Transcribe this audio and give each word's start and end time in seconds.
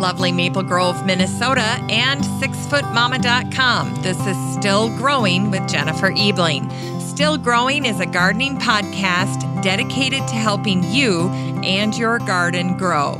lovely 0.00 0.32
Maple 0.32 0.62
Grove, 0.62 1.06
Minnesota, 1.06 1.78
and 1.88 2.20
sixfootmama.com. 2.40 4.02
This 4.02 4.18
is 4.26 4.54
Still 4.54 4.88
Growing 4.96 5.50
with 5.50 5.68
Jennifer 5.68 6.12
Ebling. 6.16 6.68
Still 7.00 7.38
Growing 7.38 7.84
is 7.84 8.00
a 8.00 8.06
gardening 8.06 8.58
podcast 8.58 9.62
dedicated 9.62 10.26
to 10.28 10.34
helping 10.34 10.82
you 10.92 11.28
and 11.62 11.96
your 11.96 12.18
garden 12.18 12.76
grow. 12.76 13.16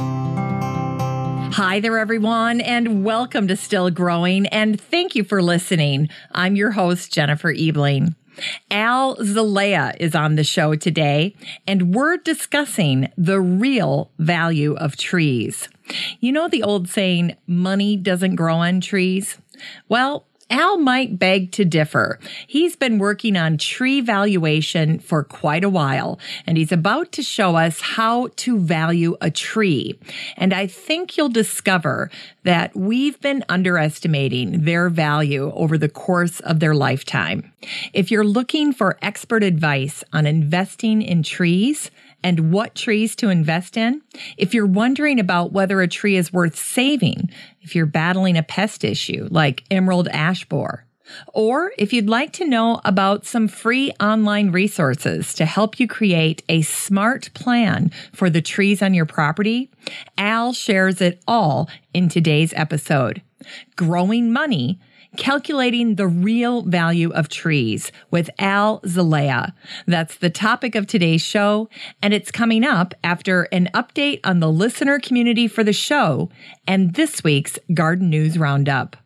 Hi 1.52 1.79
there, 1.80 1.98
everyone, 1.98 2.60
and 2.60 3.04
welcome 3.04 3.46
to 3.46 3.56
Still 3.56 3.91
Growing, 3.91 4.46
and 4.48 4.80
thank 4.80 5.14
you 5.14 5.22
for 5.22 5.41
listening. 5.41 6.09
I'm 6.32 6.56
your 6.56 6.72
host, 6.72 7.12
Jennifer 7.12 7.54
Ebling. 7.56 8.16
Al 8.72 9.16
Zelaya 9.22 9.95
is 10.00 10.16
on 10.16 10.34
the 10.34 10.43
show 10.43 10.75
today, 10.75 11.36
and 11.66 11.95
we're 11.95 12.16
discussing 12.16 13.12
the 13.16 13.41
real 13.41 14.11
value 14.18 14.75
of 14.75 14.96
trees. 14.96 15.68
You 16.20 16.32
know 16.32 16.48
the 16.48 16.62
old 16.62 16.88
saying, 16.88 17.36
money 17.46 17.96
doesn't 17.96 18.36
grow 18.36 18.56
on 18.56 18.80
trees? 18.80 19.38
Well, 19.88 20.26
Al 20.50 20.76
might 20.76 21.18
beg 21.18 21.52
to 21.52 21.64
differ. 21.64 22.18
He's 22.46 22.76
been 22.76 22.98
working 22.98 23.36
on 23.36 23.56
tree 23.56 24.00
valuation 24.00 24.98
for 24.98 25.25
quite 25.25 25.64
a 25.64 25.70
while, 25.70 26.18
and 26.46 26.58
he's 26.58 26.70
about 26.70 27.12
to 27.12 27.22
show 27.22 27.56
us 27.56 27.80
how 27.80 28.28
to 28.36 28.58
value 28.58 29.16
a 29.20 29.30
tree. 29.30 29.98
And 30.36 30.52
I 30.52 30.66
think 30.66 31.16
you'll 31.16 31.30
discover 31.30 32.11
that 32.42 32.77
we've 32.77 33.19
been 33.20 33.42
underestimating 33.48 34.64
their 34.64 34.91
value 34.91 35.50
over 35.55 35.78
the 35.78 35.89
course 35.89 36.41
of 36.41 36.61
their 36.61 36.75
lifetime. 36.75 37.50
If 37.94 38.11
you're 38.11 38.25
looking 38.25 38.72
for 38.72 38.98
expert 39.00 39.42
advice 39.42 40.05
on 40.12 40.27
investing 40.27 41.00
in 41.00 41.22
trees, 41.22 41.91
and 42.24 42.50
what 42.50 42.74
trees 42.74 43.14
to 43.16 43.28
invest 43.28 43.77
in. 43.77 44.02
If 44.36 44.55
you're 44.55 44.66
wondering 44.66 45.20
about 45.20 45.52
whether 45.52 45.80
a 45.80 45.86
tree 45.86 46.16
is 46.16 46.33
worth 46.33 46.56
saving, 46.56 47.31
if 47.61 47.77
you're 47.77 47.86
battling 47.86 48.36
a 48.36 48.42
pest 48.42 48.83
issue 48.83 49.28
like 49.31 49.62
emerald 49.70 50.08
ash 50.08 50.44
borer, 50.47 50.86
or 51.34 51.70
if 51.77 51.92
you'd 51.92 52.08
like 52.08 52.33
to 52.33 52.47
know 52.47 52.81
about 52.84 53.27
some 53.27 53.47
free 53.47 53.92
online 54.00 54.50
resources 54.50 55.34
to 55.34 55.44
help 55.44 55.78
you 55.78 55.86
create 55.86 56.42
a 56.48 56.62
smart 56.62 57.28
plan 57.34 57.91
for 58.14 58.31
the 58.31 58.41
trees 58.41 58.81
on 58.81 58.94
your 58.94 59.05
property, 59.05 59.70
Al 60.16 60.55
shares 60.55 61.03
it 61.03 61.22
all 61.28 61.69
in 61.92 62.09
today's 62.09 62.55
episode. 62.55 63.20
Growing 63.77 64.33
Money 64.33 64.81
Calculating 65.17 65.95
the 65.95 66.09
Real 66.09 66.62
Value 66.62 67.12
of 67.12 67.29
Trees 67.29 67.93
with 68.11 68.29
Al 68.39 68.81
Zelaya. 68.87 69.55
That's 69.87 70.17
the 70.17 70.31
topic 70.31 70.75
of 70.75 70.87
today's 70.87 71.23
show, 71.23 71.69
and 72.03 72.12
it's 72.12 72.31
coming 72.31 72.65
up 72.65 72.95
after 73.05 73.45
an 73.45 73.71
update 73.75 74.21
on 74.25 74.41
the 74.41 74.51
listener 74.51 74.98
community 74.98 75.47
for 75.47 75.62
the 75.62 75.73
show 75.73 76.31
and 76.67 76.95
this 76.95 77.23
week's 77.23 77.59
Garden 77.73 78.11
News 78.11 78.39
Roundup. 78.39 78.97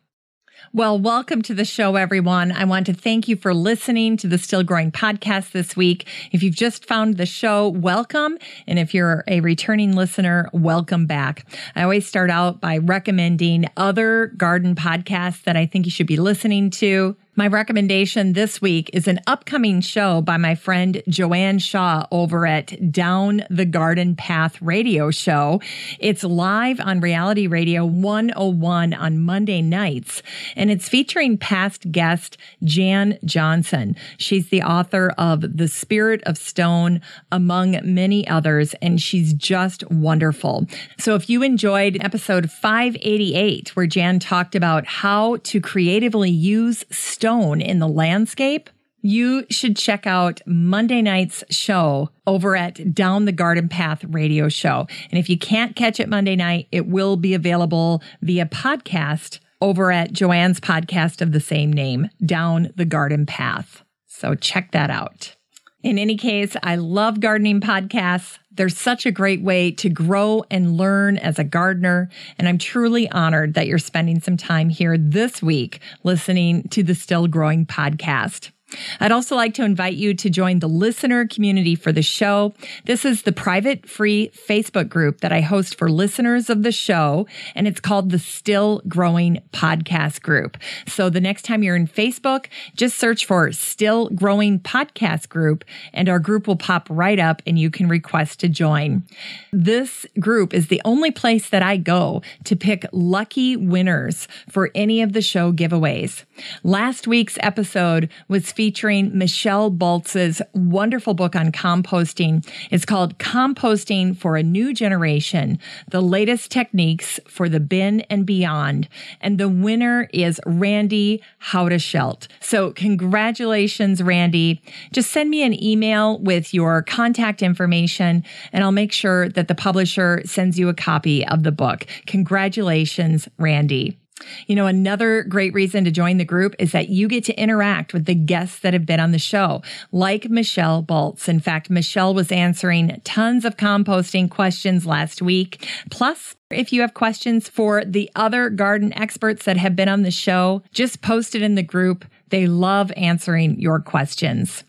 Well, 0.71 0.99
welcome 0.99 1.41
to 1.43 1.55
the 1.55 1.65
show, 1.65 1.95
everyone. 1.95 2.51
I 2.51 2.63
want 2.65 2.85
to 2.85 2.93
thank 2.93 3.27
you 3.27 3.35
for 3.35 3.55
listening 3.55 4.17
to 4.17 4.27
the 4.27 4.37
Still 4.37 4.61
Growing 4.61 4.91
podcast 4.91 5.51
this 5.51 5.75
week. 5.75 6.07
If 6.31 6.43
you've 6.43 6.53
just 6.53 6.85
found 6.85 7.17
the 7.17 7.25
show, 7.25 7.69
welcome. 7.69 8.37
And 8.67 8.77
if 8.77 8.93
you're 8.93 9.23
a 9.27 9.39
returning 9.39 9.95
listener, 9.95 10.47
welcome 10.53 11.07
back. 11.07 11.47
I 11.75 11.81
always 11.81 12.05
start 12.05 12.29
out 12.29 12.61
by 12.61 12.77
recommending 12.77 13.65
other 13.77 14.27
garden 14.37 14.75
podcasts 14.75 15.41
that 15.45 15.57
I 15.57 15.65
think 15.65 15.85
you 15.85 15.91
should 15.91 16.05
be 16.05 16.17
listening 16.17 16.69
to. 16.69 17.15
My 17.39 17.47
recommendation 17.47 18.33
this 18.33 18.61
week 18.61 18.89
is 18.91 19.07
an 19.07 19.21
upcoming 19.25 19.79
show 19.79 20.19
by 20.19 20.35
my 20.35 20.55
friend 20.55 21.01
Joanne 21.07 21.59
Shaw 21.59 22.05
over 22.11 22.45
at 22.45 22.91
Down 22.91 23.43
the 23.49 23.63
Garden 23.63 24.17
Path 24.17 24.61
radio 24.61 25.09
show. 25.09 25.61
It's 25.99 26.25
live 26.25 26.81
on 26.81 26.99
Reality 26.99 27.47
Radio 27.47 27.85
101 27.85 28.93
on 28.93 29.19
Monday 29.19 29.61
nights, 29.61 30.21
and 30.57 30.69
it's 30.69 30.89
featuring 30.89 31.37
past 31.37 31.89
guest 31.93 32.37
Jan 32.65 33.17
Johnsen. 33.23 33.95
She's 34.17 34.49
the 34.49 34.63
author 34.63 35.13
of 35.17 35.55
The 35.55 35.69
Spirit 35.69 36.21
of 36.25 36.37
Stone, 36.37 36.99
among 37.31 37.79
many 37.85 38.27
others, 38.27 38.75
and 38.81 39.01
she's 39.01 39.33
just 39.33 39.89
wonderful. 39.89 40.67
So 40.97 41.15
if 41.15 41.29
you 41.29 41.43
enjoyed 41.43 41.99
episode 42.01 42.51
588, 42.51 43.77
where 43.77 43.87
Jan 43.87 44.19
talked 44.19 44.55
about 44.55 44.85
how 44.85 45.37
to 45.37 45.61
creatively 45.61 46.29
use 46.29 46.83
stone 46.91 47.28
stone 47.29 47.61
in 47.61 47.77
the 47.77 47.87
landscape, 47.87 48.71
you 49.01 49.45
should 49.51 49.77
check 49.77 50.07
out 50.07 50.41
Monday 50.47 50.99
night's 50.99 51.43
show 51.51 52.09
over 52.25 52.55
at 52.55 52.95
Down 52.95 53.25
the 53.25 53.31
Garden 53.31 53.69
Path 53.69 54.03
radio 54.05 54.49
show. 54.49 54.87
And 55.11 55.19
if 55.19 55.29
you 55.29 55.37
can't 55.37 55.75
catch 55.75 55.99
it 55.99 56.09
Monday 56.09 56.35
night, 56.35 56.67
it 56.71 56.87
will 56.87 57.17
be 57.17 57.35
available 57.35 58.01
via 58.23 58.47
podcast 58.47 59.39
over 59.61 59.91
at 59.91 60.11
Joanne's 60.11 60.59
podcast 60.59 61.21
of 61.21 61.31
the 61.31 61.39
same 61.39 61.71
name, 61.71 62.09
Down 62.25 62.71
the 62.75 62.85
Garden 62.85 63.27
Path. 63.27 63.83
So 64.07 64.33
check 64.33 64.71
that 64.71 64.89
out. 64.89 65.35
In 65.81 65.97
any 65.97 66.17
case, 66.17 66.57
I 66.61 66.75
love 66.75 67.21
gardening 67.21 67.61
podcasts. 67.61 68.37
They're 68.51 68.67
such 68.67 69.05
a 69.05 69.11
great 69.11 69.41
way 69.41 69.71
to 69.71 69.89
grow 69.89 70.43
and 70.51 70.75
learn 70.75 71.17
as 71.17 71.39
a 71.39 71.45
gardener. 71.45 72.09
And 72.37 72.49
I'm 72.49 72.57
truly 72.57 73.09
honored 73.09 73.53
that 73.53 73.67
you're 73.67 73.77
spending 73.77 74.19
some 74.19 74.35
time 74.35 74.67
here 74.67 74.97
this 74.97 75.41
week 75.41 75.79
listening 76.03 76.67
to 76.69 76.83
the 76.83 76.95
Still 76.95 77.27
Growing 77.27 77.65
podcast. 77.65 78.51
I'd 78.99 79.11
also 79.11 79.35
like 79.35 79.53
to 79.55 79.63
invite 79.63 79.95
you 79.95 80.13
to 80.13 80.29
join 80.29 80.59
the 80.59 80.67
listener 80.67 81.27
community 81.27 81.75
for 81.75 81.91
the 81.91 82.01
show. 82.01 82.53
This 82.85 83.05
is 83.05 83.23
the 83.23 83.31
private 83.31 83.87
free 83.87 84.31
Facebook 84.47 84.89
group 84.89 85.21
that 85.21 85.31
I 85.31 85.41
host 85.41 85.77
for 85.77 85.89
listeners 85.89 86.49
of 86.49 86.63
the 86.63 86.71
show, 86.71 87.27
and 87.55 87.67
it's 87.67 87.79
called 87.79 88.09
the 88.09 88.19
Still 88.19 88.81
Growing 88.87 89.41
Podcast 89.51 90.21
Group. 90.21 90.57
So 90.87 91.09
the 91.09 91.21
next 91.21 91.43
time 91.43 91.63
you're 91.63 91.75
in 91.75 91.87
Facebook, 91.87 92.47
just 92.75 92.97
search 92.97 93.25
for 93.25 93.51
Still 93.51 94.09
Growing 94.09 94.59
Podcast 94.59 95.29
Group, 95.29 95.63
and 95.93 96.09
our 96.09 96.19
group 96.19 96.47
will 96.47 96.55
pop 96.55 96.87
right 96.89 97.19
up 97.19 97.41
and 97.47 97.57
you 97.57 97.69
can 97.69 97.87
request 97.87 98.39
to 98.41 98.49
join. 98.49 99.03
This 99.51 100.05
group 100.19 100.53
is 100.53 100.67
the 100.67 100.81
only 100.85 101.11
place 101.11 101.49
that 101.49 101.63
I 101.63 101.77
go 101.77 102.21
to 102.45 102.55
pick 102.55 102.85
lucky 102.91 103.55
winners 103.55 104.27
for 104.49 104.71
any 104.75 105.01
of 105.01 105.13
the 105.13 105.21
show 105.21 105.51
giveaways. 105.51 106.23
Last 106.63 107.07
week's 107.07 107.37
episode 107.41 108.09
was 108.27 108.51
featuring 108.59 109.17
Michelle 109.17 109.69
Balz's 109.69 110.41
wonderful 110.53 111.13
book 111.13 111.33
on 111.33 111.49
composting. 111.49 112.45
It's 112.71 112.83
called 112.83 113.17
Composting 113.17 114.17
for 114.17 114.35
a 114.35 114.43
New 114.43 114.73
Generation, 114.73 115.57
the 115.91 116.01
latest 116.01 116.51
techniques 116.51 117.21
for 117.25 117.47
the 117.47 117.61
bin 117.61 118.01
and 118.09 118.25
beyond. 118.25 118.89
And 119.21 119.37
the 119.37 119.47
winner 119.47 120.09
is 120.11 120.41
Randy 120.45 121.23
Haudeschelt. 121.41 122.27
So 122.41 122.71
congratulations, 122.71 124.03
Randy. 124.03 124.61
Just 124.91 125.11
send 125.11 125.29
me 125.29 125.41
an 125.43 125.63
email 125.63 126.19
with 126.19 126.53
your 126.53 126.81
contact 126.81 127.41
information 127.41 128.25
and 128.51 128.61
I'll 128.61 128.73
make 128.73 128.91
sure 128.91 129.29
that 129.29 129.47
the 129.47 129.55
publisher 129.55 130.21
sends 130.25 130.59
you 130.59 130.67
a 130.67 130.73
copy 130.73 131.25
of 131.25 131.43
the 131.43 131.53
book. 131.53 131.85
Congratulations, 132.07 133.29
Randy. 133.37 133.98
You 134.47 134.55
know, 134.55 134.67
another 134.67 135.23
great 135.23 135.53
reason 135.53 135.85
to 135.85 135.91
join 135.91 136.17
the 136.17 136.25
group 136.25 136.55
is 136.59 136.71
that 136.71 136.89
you 136.89 137.07
get 137.07 137.23
to 137.25 137.39
interact 137.39 137.93
with 137.93 138.05
the 138.05 138.15
guests 138.15 138.59
that 138.59 138.73
have 138.73 138.85
been 138.85 138.99
on 138.99 139.11
the 139.11 139.19
show, 139.19 139.61
like 139.91 140.29
Michelle 140.29 140.83
Balz. 140.83 141.27
In 141.27 141.39
fact, 141.39 141.69
Michelle 141.69 142.13
was 142.13 142.31
answering 142.31 143.01
tons 143.03 143.45
of 143.45 143.57
composting 143.57 144.29
questions 144.29 144.85
last 144.85 145.21
week. 145.21 145.67
Plus, 145.89 146.35
if 146.49 146.73
you 146.73 146.81
have 146.81 146.93
questions 146.93 147.47
for 147.47 147.85
the 147.85 148.09
other 148.15 148.49
garden 148.49 148.93
experts 148.97 149.45
that 149.45 149.57
have 149.57 149.75
been 149.75 149.89
on 149.89 150.03
the 150.03 150.11
show, 150.11 150.63
just 150.71 151.01
post 151.01 151.35
it 151.35 151.41
in 151.41 151.55
the 151.55 151.63
group. 151.63 152.05
They 152.29 152.47
love 152.47 152.91
answering 152.95 153.59
your 153.59 153.79
questions. 153.79 154.63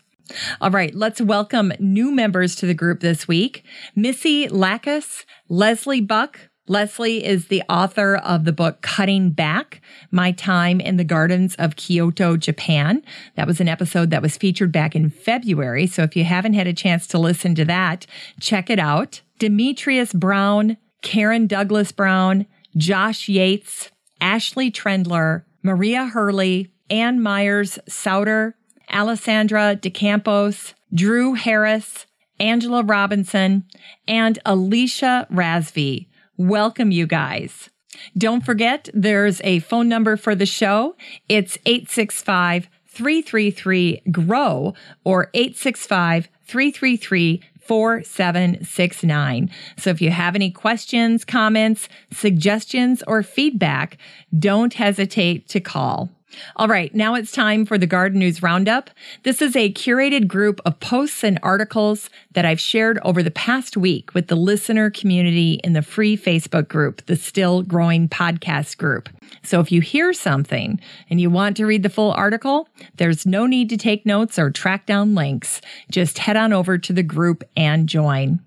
All 0.61 0.71
right, 0.71 0.93
let's 0.95 1.19
welcome 1.19 1.73
new 1.79 2.11
members 2.11 2.55
to 2.57 2.65
the 2.65 2.73
group 2.73 3.01
this 3.01 3.27
week 3.27 3.65
Missy 3.95 4.47
Lackus, 4.47 5.25
Leslie 5.49 6.01
Buck, 6.01 6.39
Leslie 6.67 7.25
is 7.25 7.47
the 7.47 7.63
author 7.67 8.15
of 8.17 8.45
the 8.45 8.51
book 8.51 8.81
Cutting 8.81 9.31
Back 9.31 9.81
My 10.11 10.31
Time 10.31 10.79
in 10.79 10.97
the 10.97 11.03
Gardens 11.03 11.55
of 11.55 11.75
Kyoto, 11.75 12.37
Japan. 12.37 13.01
That 13.35 13.47
was 13.47 13.59
an 13.59 13.67
episode 13.67 14.11
that 14.11 14.21
was 14.21 14.37
featured 14.37 14.71
back 14.71 14.95
in 14.95 15.09
February. 15.09 15.87
So 15.87 16.03
if 16.03 16.15
you 16.15 16.23
haven't 16.23 16.53
had 16.53 16.67
a 16.67 16.73
chance 16.73 17.07
to 17.07 17.17
listen 17.17 17.55
to 17.55 17.65
that, 17.65 18.05
check 18.39 18.69
it 18.69 18.77
out. 18.77 19.21
Demetrius 19.39 20.13
Brown, 20.13 20.77
Karen 21.01 21.47
Douglas 21.47 21.91
Brown, 21.91 22.45
Josh 22.77 23.27
Yates, 23.27 23.89
Ashley 24.21 24.69
Trendler, 24.69 25.43
Maria 25.63 26.05
Hurley, 26.05 26.71
Ann 26.91 27.21
Myers 27.21 27.79
Souter, 27.87 28.55
Alessandra 28.93 29.75
DeCampos, 29.75 30.75
Drew 30.93 31.33
Harris, 31.33 32.05
Angela 32.39 32.83
Robinson, 32.83 33.63
and 34.07 34.37
Alicia 34.45 35.27
Rasvi. 35.31 36.07
Welcome, 36.47 36.89
you 36.89 37.05
guys. 37.05 37.69
Don't 38.17 38.43
forget, 38.43 38.89
there's 38.95 39.41
a 39.43 39.59
phone 39.59 39.87
number 39.87 40.17
for 40.17 40.33
the 40.33 40.47
show. 40.47 40.95
It's 41.29 41.59
865 41.67 42.67
333 42.87 44.01
GROW 44.09 44.73
or 45.03 45.29
865 45.35 46.29
333 46.47 47.43
4769. 47.61 49.51
So 49.77 49.91
if 49.91 50.01
you 50.01 50.09
have 50.09 50.33
any 50.33 50.49
questions, 50.49 51.23
comments, 51.23 51.87
suggestions, 52.11 53.03
or 53.05 53.21
feedback, 53.21 53.99
don't 54.37 54.73
hesitate 54.73 55.47
to 55.49 55.59
call. 55.59 56.09
All 56.55 56.67
right, 56.67 56.93
now 56.93 57.15
it's 57.15 57.31
time 57.31 57.65
for 57.65 57.77
the 57.77 57.87
Garden 57.87 58.19
News 58.19 58.41
Roundup. 58.41 58.89
This 59.23 59.41
is 59.41 59.55
a 59.55 59.71
curated 59.73 60.27
group 60.27 60.61
of 60.65 60.79
posts 60.79 61.23
and 61.23 61.39
articles 61.43 62.09
that 62.33 62.45
I've 62.45 62.59
shared 62.59 62.99
over 63.03 63.21
the 63.21 63.31
past 63.31 63.77
week 63.77 64.13
with 64.13 64.27
the 64.27 64.35
listener 64.35 64.89
community 64.89 65.59
in 65.63 65.73
the 65.73 65.81
free 65.81 66.17
Facebook 66.17 66.67
group, 66.67 67.05
the 67.05 67.15
Still 67.15 67.63
Growing 67.63 68.07
Podcast 68.07 68.77
Group. 68.77 69.09
So 69.43 69.59
if 69.59 69.71
you 69.71 69.81
hear 69.81 70.13
something 70.13 70.79
and 71.09 71.19
you 71.19 71.29
want 71.29 71.57
to 71.57 71.65
read 71.65 71.83
the 71.83 71.89
full 71.89 72.11
article, 72.11 72.67
there's 72.95 73.25
no 73.25 73.45
need 73.45 73.69
to 73.69 73.77
take 73.77 74.05
notes 74.05 74.37
or 74.37 74.51
track 74.51 74.85
down 74.85 75.15
links. 75.15 75.61
Just 75.89 76.19
head 76.19 76.37
on 76.37 76.53
over 76.53 76.77
to 76.77 76.93
the 76.93 77.03
group 77.03 77.43
and 77.55 77.87
join. 77.87 78.39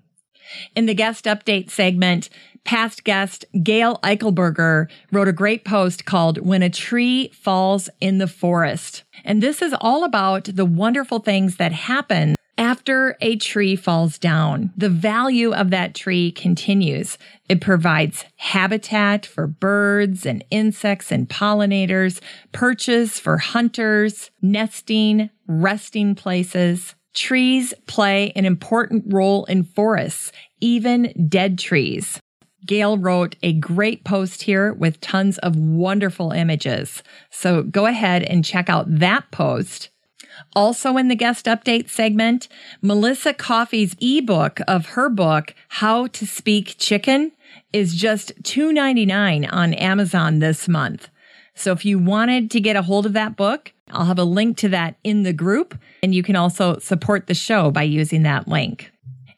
In 0.75 0.85
the 0.85 0.93
guest 0.93 1.25
update 1.25 1.71
segment, 1.71 2.29
past 2.65 3.03
guest 3.03 3.45
Gail 3.63 3.99
Eichelberger 4.03 4.89
wrote 5.11 5.27
a 5.27 5.33
great 5.33 5.63
post 5.63 6.05
called 6.05 6.39
When 6.39 6.61
a 6.61 6.69
Tree 6.69 7.29
Falls 7.29 7.89
in 8.01 8.17
the 8.17 8.27
Forest. 8.27 9.03
And 9.23 9.41
this 9.41 9.61
is 9.61 9.73
all 9.79 10.03
about 10.03 10.45
the 10.45 10.65
wonderful 10.65 11.19
things 11.19 11.55
that 11.57 11.71
happen 11.71 12.35
after 12.57 13.17
a 13.21 13.35
tree 13.35 13.75
falls 13.75 14.17
down. 14.17 14.71
The 14.77 14.89
value 14.89 15.53
of 15.53 15.69
that 15.71 15.93
tree 15.93 16.31
continues. 16.31 17.17
It 17.49 17.61
provides 17.61 18.25
habitat 18.37 19.25
for 19.25 19.47
birds 19.47 20.25
and 20.25 20.43
insects 20.51 21.11
and 21.11 21.27
pollinators, 21.27 22.21
perches 22.51 23.19
for 23.19 23.37
hunters, 23.37 24.31
nesting, 24.41 25.29
resting 25.47 26.15
places. 26.15 26.95
Trees 27.13 27.73
play 27.87 28.31
an 28.35 28.45
important 28.45 29.05
role 29.13 29.45
in 29.45 29.63
forests, 29.63 30.31
even 30.59 31.27
dead 31.29 31.57
trees. 31.57 32.19
Gail 32.65 32.97
wrote 32.97 33.35
a 33.43 33.53
great 33.53 34.03
post 34.03 34.43
here 34.43 34.73
with 34.73 35.01
tons 35.01 35.37
of 35.39 35.55
wonderful 35.55 36.31
images. 36.31 37.03
So 37.29 37.63
go 37.63 37.85
ahead 37.85 38.23
and 38.23 38.45
check 38.45 38.69
out 38.69 38.85
that 38.99 39.31
post. 39.31 39.89
Also 40.55 40.97
in 40.97 41.07
the 41.07 41.15
guest 41.15 41.45
update 41.45 41.89
segment, 41.89 42.47
Melissa 42.81 43.33
Caughey's 43.33 43.95
ebook 43.99 44.59
of 44.67 44.87
her 44.87 45.09
book, 45.09 45.53
How 45.69 46.07
to 46.07 46.27
Speak 46.27 46.75
Chicken, 46.77 47.31
is 47.71 47.95
just 47.95 48.33
$2.99 48.43 49.47
on 49.51 49.73
Amazon 49.73 50.39
this 50.39 50.67
month. 50.67 51.09
So 51.53 51.71
if 51.71 51.85
you 51.85 51.99
wanted 51.99 52.51
to 52.51 52.59
get 52.59 52.75
a 52.75 52.81
hold 52.81 53.05
of 53.05 53.13
that 53.13 53.37
book, 53.37 53.71
I'll 53.91 54.05
have 54.05 54.19
a 54.19 54.25
link 54.25 54.57
to 54.57 54.69
that 54.69 54.95
in 55.03 55.23
the 55.23 55.33
group, 55.33 55.77
and 56.03 56.13
you 56.13 56.23
can 56.23 56.35
also 56.35 56.79
support 56.79 57.27
the 57.27 57.33
show 57.33 57.71
by 57.71 57.83
using 57.83 58.23
that 58.23 58.47
link. 58.47 58.91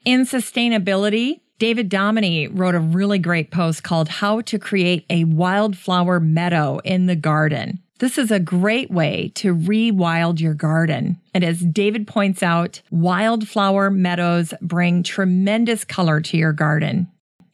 In 0.03 0.21
sustainability, 0.21 1.41
David 1.59 1.89
Domoney 1.89 2.50
wrote 2.51 2.75
a 2.75 2.80
really 2.80 3.18
great 3.18 3.50
post 3.50 3.81
called 3.81 4.07
How 4.07 4.42
to 4.42 4.59
Create 4.59 5.06
a 5.09 5.24
Wildflower 5.24 6.19
Meadow 6.19 6.80
in 6.83 7.07
the 7.07 7.15
Garden. 7.15 7.80
This 7.98 8.19
is 8.19 8.30
a 8.30 8.39
great 8.39 8.92
way 8.92 9.31
to 9.36 9.56
rewild 9.56 10.39
your 10.39 10.54
garden. 10.54 11.19
And 11.33 11.44
as 11.44 11.62
David 11.62 12.06
points 12.06 12.44
out, 12.44 12.81
wildflower 12.92 13.89
meadows 13.89 14.54
bring 14.62 15.01
tremendous 15.01 15.83
color 15.83 16.21
to 16.21 16.38
your 16.38 16.54
garden. 16.54 17.07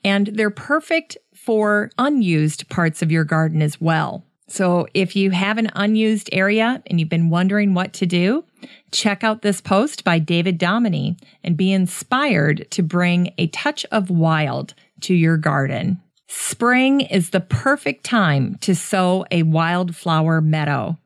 And 0.04 0.28
they're 0.28 0.50
perfect 0.50 1.18
for 1.34 1.90
unused 1.98 2.68
parts 2.68 3.02
of 3.02 3.10
your 3.10 3.24
garden 3.24 3.62
as 3.62 3.80
well. 3.80 4.26
So 4.48 4.86
if 4.94 5.16
you 5.16 5.32
have 5.32 5.58
an 5.58 5.72
unused 5.76 6.30
area 6.34 6.84
and 6.88 7.00
you've 7.00 7.08
been 7.08 7.30
wondering 7.30 7.74
what 7.74 7.94
to 7.94 8.06
do, 8.06 8.44
check 8.92 9.24
out 9.24 9.42
this 9.42 9.62
post 9.62 10.04
by 10.04 10.20
David 10.20 10.60
Domoney 10.60 11.18
and 11.44 11.58
be 11.58 11.72
inspired 11.72 12.70
to 12.72 12.84
bring 12.84 13.34
a 13.38 13.48
touch 13.48 13.86
of 13.92 14.10
wild 14.10 14.74
to 15.02 15.14
your 15.14 15.38
garden. 15.38 16.02
Spring 16.28 17.02
is 17.02 17.30
the 17.30 17.42
perfect 17.42 18.04
time 18.04 18.58
to 18.62 18.76
sow 18.76 19.26
a 19.30 19.44
wildflower 19.44 20.42
meadow. 20.42 20.98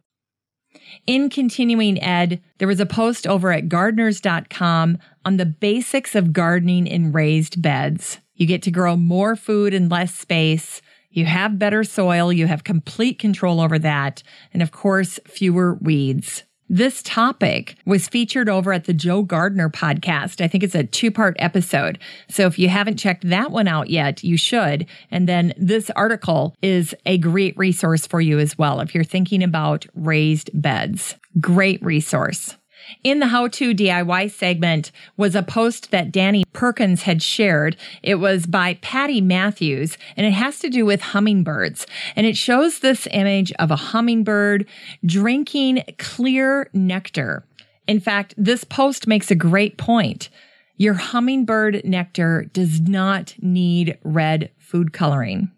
In 1.06 1.30
continuing 1.30 2.02
ed, 2.02 2.42
there 2.60 2.68
was 2.68 2.80
a 2.80 2.86
post 2.86 3.28
over 3.28 3.52
at 3.52 3.70
gardeners.com 3.70 4.98
on 5.26 5.38
the 5.38 5.46
basics 5.46 6.16
of 6.16 6.34
gardening 6.34 6.88
in 6.88 7.12
raised 7.12 7.62
beds. 7.62 8.20
You 8.36 8.46
get 8.46 8.62
to 8.64 8.72
grow 8.72 8.96
more 8.96 9.36
food 9.36 9.74
in 9.74 9.90
less 9.90 10.14
space 10.14 10.82
you 11.18 11.26
have 11.26 11.58
better 11.58 11.84
soil, 11.84 12.32
you 12.32 12.46
have 12.46 12.64
complete 12.64 13.18
control 13.18 13.60
over 13.60 13.80
that, 13.80 14.22
and 14.54 14.62
of 14.62 14.72
course, 14.72 15.20
fewer 15.26 15.74
weeds. 15.74 16.44
This 16.70 17.02
topic 17.02 17.76
was 17.86 18.10
featured 18.10 18.50
over 18.50 18.74
at 18.74 18.86
the 18.86 18.94
Joe 18.94 19.24
Gardener 19.24 19.70
podcast. 19.70 20.44
I 20.44 20.50
think 20.50 20.64
it's 20.64 20.76
a 20.76 20.84
two 20.84 21.12
part 21.12 21.36
episode. 21.40 21.98
So 22.30 22.46
if 22.46 22.60
you 22.60 22.68
haven't 22.68 22.98
checked 22.98 23.30
that 23.30 23.52
one 23.52 23.70
out 23.70 23.90
yet, 23.90 24.22
you 24.24 24.38
should. 24.38 24.86
And 25.10 25.30
then 25.30 25.54
this 25.58 25.90
article 25.92 26.56
is 26.62 26.94
a 27.06 27.18
great 27.20 27.58
resource 27.58 28.06
for 28.06 28.20
you 28.20 28.38
as 28.40 28.58
well 28.58 28.82
if 28.82 28.94
you're 28.94 29.06
thinking 29.06 29.44
about 29.44 29.86
raised 29.96 30.50
beds. 30.54 31.16
Great 31.40 31.82
resource. 31.82 32.58
In 33.04 33.20
the 33.20 33.28
how 33.28 33.48
to 33.50 33.74
DIY 33.74 34.32
segment 34.32 34.92
was 35.16 35.36
a 35.36 35.44
post 35.44 35.92
that 35.92 36.12
Danny 36.12 36.44
Perkins 36.54 37.04
had 37.04 37.22
shared. 37.22 37.76
It 38.02 38.16
was 38.16 38.46
by 38.46 38.76
Patty 38.76 39.22
Matthews 39.22 39.98
and 40.16 40.26
it 40.26 40.34
has 40.34 40.60
to 40.60 40.70
do 40.70 40.86
with 40.86 41.02
hummingbirds. 41.02 41.86
And 42.16 42.26
it 42.26 42.38
shows 42.38 42.80
this 42.80 43.08
image 43.12 43.52
of 43.54 43.72
a 43.72 43.76
hummingbird 43.76 44.68
drinking 45.06 45.84
clear 45.98 46.70
nectar. 46.74 47.46
In 47.88 48.00
fact, 48.00 48.34
this 48.38 48.64
post 48.64 49.08
makes 49.08 49.32
a 49.32 49.36
great 49.36 49.78
point. 49.78 50.30
Your 50.76 50.94
hummingbird 50.94 51.84
nectar 51.84 52.46
does 52.54 52.82
not 52.82 53.34
need 53.42 53.98
red 54.04 54.52
food 54.58 54.94
coloring. 54.94 55.52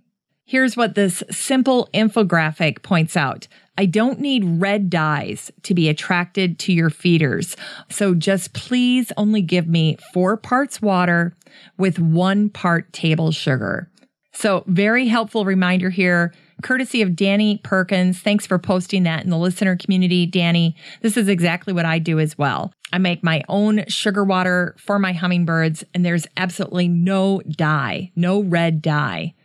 Here's 0.46 0.76
what 0.76 0.96
this 0.96 1.22
simple 1.30 1.90
infographic 1.94 2.81
points 2.81 3.16
out. 3.16 3.48
I 3.80 3.86
don't 3.86 4.20
need 4.20 4.44
red 4.60 4.90
dyes 4.90 5.54
to 5.64 5.74
be 5.74 5.88
attracted 5.88 6.60
to 6.60 6.74
your 6.74 6.90
feeders. 6.90 7.56
So 7.90 8.14
just 8.14 8.52
please 8.52 9.14
only 9.16 9.42
give 9.42 9.70
me 9.70 9.96
four 10.14 10.36
parts 10.36 10.81
water 10.81 11.38
with 11.78 11.98
one 11.98 12.50
part 12.50 12.92
table 12.92 13.31
sugar. 13.31 13.90
So 14.34 14.66
very 14.68 15.08
helpful 15.08 15.46
reminder 15.46 15.90
here, 15.92 16.34
courtesy 16.62 17.02
of 17.02 17.16
Danny 17.16 17.62
Perkins. 17.64 18.20
Thanks 18.20 18.46
for 18.46 18.60
posting 18.60 19.04
that 19.04 19.24
in 19.24 19.30
the 19.30 19.38
listener 19.38 19.78
community, 19.78 20.26
Danny. 20.26 20.76
This 21.02 21.16
is 21.16 21.30
exactly 21.30 21.72
what 21.72 21.86
I 21.86 22.00
do 22.00 22.20
as 22.20 22.38
well. 22.38 22.74
I 22.92 22.98
make 22.98 23.24
my 23.24 23.44
own 23.48 23.86
sugar 23.88 24.26
water 24.26 24.76
for 24.78 25.00
my 25.00 25.14
hummingbirds 25.14 25.86
and 25.94 26.06
there's 26.06 26.28
absolutely 26.36 26.90
no 26.90 27.40
dye, 27.48 28.12
no 28.18 28.42
red 28.42 28.81
dye. 28.81 29.36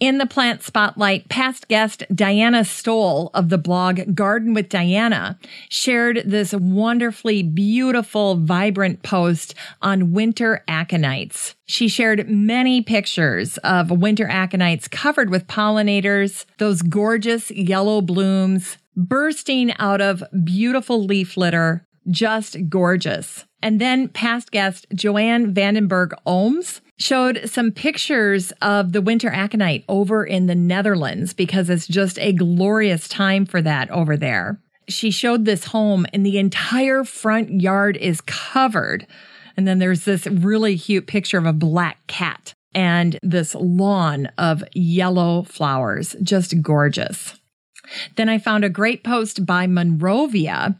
In 0.00 0.18
the 0.18 0.26
plant 0.26 0.62
spotlight, 0.62 1.28
past 1.28 1.66
guest 1.66 2.04
Diana 2.14 2.64
Stoll 2.64 3.32
of 3.34 3.48
the 3.48 3.58
blog 3.58 4.14
Garden 4.14 4.54
with 4.54 4.68
Diana 4.68 5.38
shared 5.68 6.22
this 6.24 6.54
wonderfully 6.54 7.42
beautiful, 7.42 8.36
vibrant 8.36 9.02
post 9.02 9.56
on 9.82 10.12
winter 10.12 10.62
aconites. 10.68 11.54
She 11.66 11.88
shared 11.88 12.30
many 12.30 12.80
pictures 12.80 13.58
of 13.58 13.90
winter 13.90 14.26
aconites 14.28 14.88
covered 14.88 15.30
with 15.30 15.48
pollinators, 15.48 16.44
those 16.58 16.82
gorgeous 16.82 17.50
yellow 17.50 18.00
blooms 18.00 18.78
bursting 18.98 19.72
out 19.78 20.00
of 20.00 20.22
beautiful 20.44 21.04
leaf 21.04 21.36
litter, 21.36 21.84
just 22.10 22.56
gorgeous. 22.68 23.44
And 23.62 23.80
then 23.80 24.08
past 24.08 24.50
guest 24.50 24.86
Joanne 24.94 25.52
Vandenberg 25.52 26.12
Ohms 26.26 26.80
showed 26.96 27.48
some 27.48 27.70
pictures 27.70 28.52
of 28.62 28.92
the 28.92 29.00
winter 29.00 29.30
aconite 29.30 29.84
over 29.88 30.24
in 30.24 30.46
the 30.46 30.54
Netherlands 30.54 31.32
because 31.32 31.70
it's 31.70 31.86
just 31.86 32.18
a 32.18 32.32
glorious 32.32 33.08
time 33.08 33.46
for 33.46 33.62
that 33.62 33.90
over 33.90 34.16
there. 34.16 34.60
She 34.88 35.10
showed 35.10 35.44
this 35.44 35.66
home 35.66 36.06
and 36.12 36.24
the 36.24 36.38
entire 36.38 37.04
front 37.04 37.60
yard 37.60 37.96
is 37.96 38.20
covered. 38.22 39.06
And 39.56 39.66
then 39.66 39.78
there's 39.78 40.04
this 40.04 40.26
really 40.26 40.78
cute 40.78 41.06
picture 41.06 41.38
of 41.38 41.46
a 41.46 41.52
black 41.52 42.06
cat 42.06 42.54
and 42.74 43.18
this 43.22 43.54
lawn 43.54 44.30
of 44.38 44.62
yellow 44.72 45.42
flowers, 45.42 46.16
just 46.22 46.62
gorgeous. 46.62 47.34
Then 48.16 48.28
I 48.28 48.38
found 48.38 48.64
a 48.64 48.70
great 48.70 49.02
post 49.02 49.46
by 49.46 49.66
Monrovia 49.66 50.78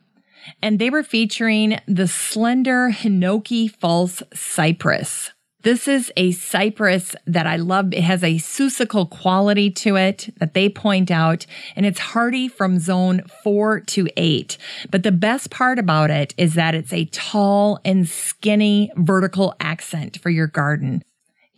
and 0.63 0.79
they 0.79 0.91
were 0.91 1.03
featuring 1.03 1.81
the 1.87 2.09
slender 2.09 2.91
Hinoki 2.91 3.71
false 3.71 4.23
cypress. 4.33 5.33
This 5.63 5.89
is 5.89 6.13
a 6.17 6.31
cypress 6.31 7.17
that 7.27 7.47
I 7.47 7.57
love. 7.57 7.93
It 7.93 8.05
has 8.05 8.23
a 8.23 8.37
Seussical 8.37 9.11
quality 9.11 9.71
to 9.73 9.97
it 9.97 10.33
that 10.39 10.55
they 10.55 10.69
point 10.69 11.11
out, 11.11 11.47
and 11.75 11.85
it's 11.85 11.99
hardy 11.99 12.47
from 12.47 12.79
zone 12.79 13.23
four 13.43 13.81
to 13.81 14.09
eight. 14.17 14.57
But 14.91 15.03
the 15.03 15.11
best 15.11 15.51
part 15.51 15.81
about 15.81 16.11
it 16.11 16.33
is 16.39 16.55
that 16.55 16.77
it's 16.77 16.93
a 16.93 17.07
tall 17.07 17.81
and 17.85 18.09
skinny 18.09 18.93
vertical 18.97 19.57
accent 19.59 20.21
for 20.21 20.31
your 20.31 20.47
garden. 20.47 21.03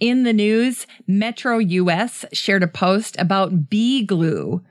In 0.00 0.23
the 0.23 0.32
news, 0.32 0.87
Metro 1.06 1.59
US 1.59 2.25
shared 2.32 2.62
a 2.62 2.68
post 2.68 3.16
about 3.18 3.68
bee 3.68 4.02
glue 4.02 4.64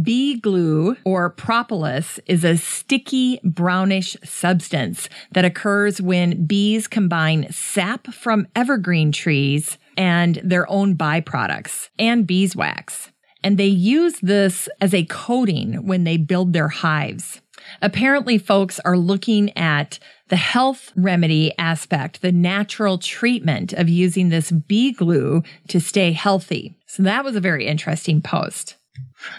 Bee 0.00 0.38
glue 0.40 0.96
or 1.04 1.28
propolis 1.28 2.18
is 2.26 2.44
a 2.44 2.56
sticky 2.56 3.40
brownish 3.44 4.16
substance 4.24 5.08
that 5.32 5.44
occurs 5.44 6.00
when 6.00 6.46
bees 6.46 6.88
combine 6.88 7.52
sap 7.52 8.06
from 8.06 8.46
evergreen 8.56 9.12
trees 9.12 9.76
and 9.98 10.40
their 10.42 10.70
own 10.70 10.96
byproducts 10.96 11.90
and 11.98 12.26
beeswax. 12.26 13.10
And 13.44 13.58
they 13.58 13.66
use 13.66 14.20
this 14.20 14.68
as 14.80 14.94
a 14.94 15.04
coating 15.04 15.86
when 15.86 16.04
they 16.04 16.16
build 16.16 16.52
their 16.52 16.68
hives. 16.68 17.42
Apparently, 17.80 18.38
folks 18.38 18.80
are 18.80 18.96
looking 18.96 19.56
at 19.56 19.98
the 20.28 20.36
health 20.36 20.90
remedy 20.96 21.52
aspect, 21.58 22.22
the 22.22 22.32
natural 22.32 22.96
treatment 22.96 23.72
of 23.72 23.88
using 23.88 24.30
this 24.30 24.50
bee 24.50 24.92
glue 24.92 25.42
to 25.68 25.80
stay 25.80 26.12
healthy. 26.12 26.74
So 26.86 27.02
that 27.02 27.24
was 27.24 27.36
a 27.36 27.40
very 27.40 27.66
interesting 27.66 28.22
post. 28.22 28.76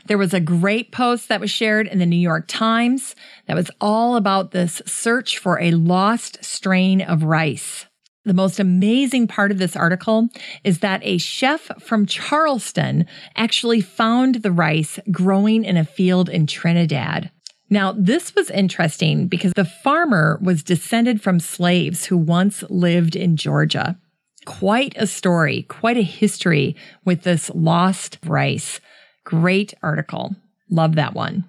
There 0.08 0.18
was 0.18 0.34
a 0.34 0.40
great 0.40 0.92
post 0.92 1.30
that 1.30 1.42
was 1.42 1.52
shared 1.52 1.88
in 1.88 2.00
the 2.00 2.06
New 2.06 2.16
York 2.16 2.46
Times 2.48 3.16
that 3.48 3.56
was 3.56 3.72
all 3.82 4.16
about 4.16 4.52
this 4.52 4.82
search 4.86 5.38
for 5.38 5.60
a 5.60 5.72
lost 5.72 6.44
strain 6.44 7.02
of 7.02 7.24
rice. 7.24 7.86
The 8.26 8.34
most 8.34 8.60
amazing 8.60 9.28
part 9.28 9.52
of 9.52 9.58
this 9.58 9.76
article 9.76 10.30
is 10.64 10.80
that 10.80 11.02
a 11.04 11.18
chef 11.18 11.70
from 11.82 12.06
Charleston 12.06 13.06
actually 13.36 13.82
found 13.82 14.36
the 14.36 14.52
rice 14.52 14.98
growing 15.12 15.66
in 15.66 15.76
a 15.76 15.84
field 15.84 16.30
in 16.30 16.48
Trinidad. 16.48 17.32
Now, 17.70 17.94
this 17.98 18.34
was 18.36 18.50
interesting 18.50 19.28
because 19.28 19.52
the 19.54 19.66
farmer 19.66 20.40
was 20.42 20.64
descended 20.64 21.22
from 21.22 21.40
slaves 21.40 22.06
who 22.06 22.18
once 22.18 22.64
lived 22.70 23.16
in 23.16 23.36
Georgia. 23.36 23.98
Quite 24.46 24.94
a 24.96 25.08
story, 25.08 25.64
quite 25.64 25.98
a 25.98 26.04
history 26.04 26.76
with 27.04 27.24
this 27.24 27.50
lost 27.54 28.20
rice. 28.26 28.80
Great 29.24 29.74
article. 29.82 30.36
Love 30.70 30.96
that 30.96 31.14
one. 31.14 31.46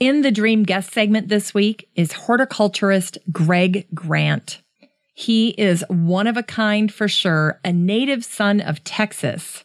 In 0.00 0.22
the 0.22 0.30
Dream 0.30 0.64
Guest 0.64 0.92
segment 0.92 1.28
this 1.28 1.54
week 1.54 1.88
is 1.94 2.12
horticulturist 2.12 3.18
Greg 3.30 3.86
Grant. 3.94 4.60
He 5.14 5.50
is 5.50 5.84
one 5.88 6.26
of 6.26 6.36
a 6.36 6.42
kind 6.42 6.92
for 6.92 7.06
sure, 7.06 7.60
a 7.64 7.72
native 7.72 8.24
son 8.24 8.60
of 8.60 8.82
Texas. 8.82 9.64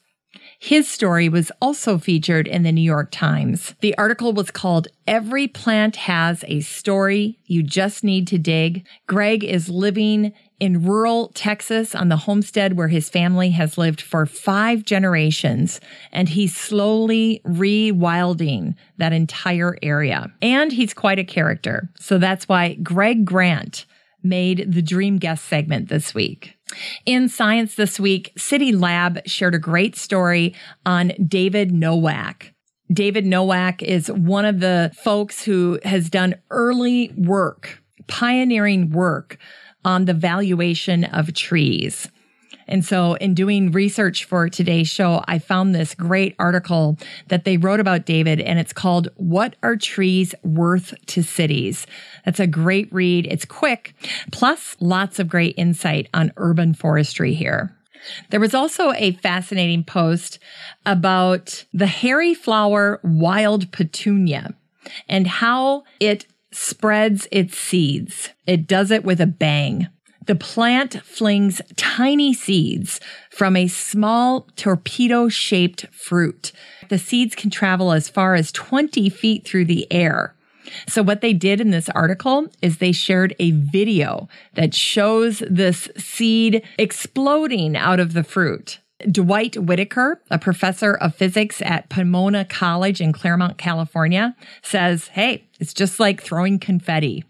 His 0.60 0.89
story 0.89 1.30
was 1.30 1.51
also 1.62 1.98
featured 2.00 2.48
in 2.48 2.63
the 2.63 2.72
New 2.72 2.82
York 2.82 3.12
Times. 3.12 3.75
The 3.82 3.96
article 3.98 4.34
was 4.34 4.50
called 4.50 4.88
Every 5.06 5.48
Plant 5.48 5.96
Has 5.98 6.44
a 6.48 6.62
Story 6.62 7.38
You 7.46 7.62
Just 7.62 8.04
Need 8.04 8.27
to 8.30 8.39
Dig. 8.39 8.86
Greg 9.06 9.44
is 9.44 9.70
living 9.70 10.34
in 10.60 10.84
rural 10.84 11.32
Texas 11.36 11.94
on 11.94 12.10
the 12.10 12.18
homestead 12.18 12.78
where 12.78 12.88
his 12.88 13.10
family 13.10 13.52
has 13.52 13.78
lived 13.78 14.02
for 14.02 14.26
five 14.26 14.84
generations, 14.84 15.80
and 16.12 16.30
he's 16.30 16.56
slowly 16.56 17.42
rewilding 17.46 18.76
that 18.98 19.14
entire 19.14 19.78
area. 19.84 20.32
And 20.42 20.72
he's 20.72 20.94
quite 20.94 21.20
a 21.20 21.24
character. 21.24 21.90
So 22.00 22.18
that's 22.18 22.50
why 22.50 22.74
Greg 22.76 23.24
Grant 23.24 23.86
made 24.24 24.72
the 24.72 24.82
Dream 24.82 25.18
Guest 25.18 25.46
segment 25.46 25.90
this 25.90 26.14
week. 26.14 26.56
In 27.06 27.30
Science 27.30 27.76
This 27.76 28.00
Week, 28.00 28.34
City 28.36 28.74
Lab 28.74 29.26
shared 29.26 29.56
a 29.56 29.60
great 29.60 29.96
story 29.96 30.54
on 30.86 31.14
David 31.26 31.72
Nowak. 31.72 32.52
David 32.92 33.26
Nowak 33.26 33.84
is 33.84 34.12
one 34.12 34.46
of 34.46 34.60
the 34.60 34.92
folks 34.96 35.44
who 35.44 35.80
has 35.84 36.10
done 36.10 36.36
early 36.50 37.14
work, 37.16 37.82
pioneering 38.08 38.90
work 38.90 39.38
on 39.86 40.05
the 40.05 40.13
valuation 40.13 41.03
of 41.03 41.34
trees. 41.34 42.10
And 42.67 42.84
so, 42.84 43.13
in 43.15 43.34
doing 43.34 43.72
research 43.72 44.25
for 44.25 44.50
today's 44.50 44.89
show, 44.89 45.24
I 45.25 45.39
found 45.39 45.74
this 45.74 45.96
great 45.96 46.36
article 46.38 46.98
that 47.27 47.46
they 47.46 47.55
wrote 47.55 47.79
about 47.79 48.05
David, 48.05 48.41
and 48.41 48.60
it's 48.60 48.74
called 48.74 49.07
What 49.15 49.55
Are 49.63 49.77
Trees 49.77 50.36
Worth 50.43 50.93
to 51.07 51.24
Cities? 51.24 51.88
That's 52.25 52.41
a 52.41 52.48
great 52.48 52.91
read. 52.91 53.25
It's 53.27 53.46
quick, 53.46 53.93
plus 54.31 54.75
lots 54.81 55.17
of 55.17 55.29
great 55.29 55.55
insight 55.57 56.10
on 56.13 56.34
urban 56.36 56.74
forestry 56.74 57.34
here. 57.34 57.74
There 58.29 58.39
was 58.39 58.53
also 58.53 58.91
a 58.93 59.13
fascinating 59.13 59.84
post 59.84 60.39
about 60.86 61.65
the 61.74 61.88
hairy 61.88 62.34
flower 62.34 63.00
wild 63.03 63.72
petunia 63.72 64.53
and 65.07 65.27
how 65.27 65.84
it 66.00 66.25
spreads 66.58 67.28
its 67.32 67.58
seeds. 67.58 68.30
It 68.46 68.68
does 68.68 68.92
it 68.92 69.04
with 69.04 69.22
a 69.22 69.28
bang. 69.28 69.88
The 70.26 70.36
plant 70.36 71.02
flings 71.04 71.62
tiny 71.78 72.34
seeds 72.34 73.00
from 73.30 73.56
a 73.56 73.68
small 73.68 74.48
torpedo 74.56 75.30
shaped 75.30 75.88
fruit. 75.94 76.52
The 76.90 76.98
seeds 76.98 77.36
can 77.36 77.50
travel 77.50 77.94
as 77.94 78.10
far 78.10 78.36
as 78.36 78.52
20 78.52 79.10
feet 79.10 79.48
through 79.48 79.66
the 79.66 79.92
air. 79.92 80.36
So 80.88 81.02
what 81.02 81.22
they 81.22 81.32
did 81.32 81.62
in 81.62 81.70
this 81.70 81.88
article 81.90 82.48
is 82.62 82.78
they 82.78 82.92
shared 82.92 83.36
a 83.40 83.52
video 83.52 84.28
that 84.56 84.74
shows 84.74 85.42
this 85.50 85.88
seed 85.96 86.62
exploding 86.78 87.78
out 87.78 88.02
of 88.02 88.12
the 88.12 88.24
fruit. 88.24 88.80
Dwight 89.12 89.58
Whitaker, 89.58 90.22
a 90.32 90.39
professor 90.39 90.94
of 90.94 91.16
physics 91.16 91.62
at 91.62 91.89
Pomona 91.89 92.46
College 92.46 93.00
in 93.00 93.13
Claremont, 93.13 93.58
California, 93.58 94.36
says, 94.63 95.10
Hey, 95.10 95.48
it's 95.60 95.74
just 95.74 96.00
like 96.00 96.22
throwing 96.22 96.60
confetti. 96.60 97.24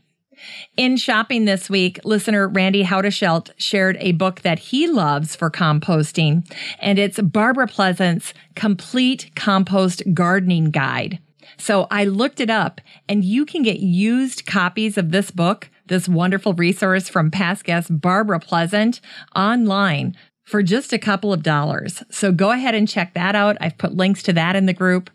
In 0.77 0.97
shopping 0.97 1.45
this 1.45 1.69
week, 1.69 1.99
listener 2.03 2.47
Randy 2.47 2.83
Haudeschelt 2.83 3.51
shared 3.57 3.97
a 3.99 4.11
book 4.11 4.41
that 4.41 4.59
he 4.59 4.87
loves 4.87 5.35
for 5.35 5.49
composting, 5.49 6.49
and 6.79 6.99
it's 6.99 7.19
Barbara 7.19 7.67
Pleasant's 7.67 8.33
Complete 8.55 9.31
Compost 9.35 10.03
Gardening 10.13 10.69
Guide. 10.69 11.19
So 11.57 11.87
I 11.89 12.05
looked 12.05 12.39
it 12.39 12.49
up, 12.49 12.81
and 13.09 13.25
you 13.25 13.45
can 13.45 13.63
get 13.63 13.79
used 13.79 14.45
copies 14.45 14.97
of 14.97 15.11
this 15.11 15.31
book, 15.31 15.69
this 15.87 16.07
wonderful 16.07 16.53
resource 16.53 17.09
from 17.09 17.31
past 17.31 17.63
guest 17.63 17.99
Barbara 17.99 18.39
Pleasant, 18.39 19.01
online 19.35 20.15
for 20.47 20.63
just 20.63 20.93
a 20.93 20.97
couple 20.97 21.33
of 21.33 21.43
dollars. 21.43 22.01
So 22.09 22.31
go 22.31 22.51
ahead 22.51 22.73
and 22.73 22.87
check 22.87 23.13
that 23.15 23.35
out. 23.35 23.57
I've 23.59 23.77
put 23.77 23.97
links 23.97 24.23
to 24.23 24.33
that 24.33 24.55
in 24.55 24.65
the 24.65 24.73
group. 24.73 25.09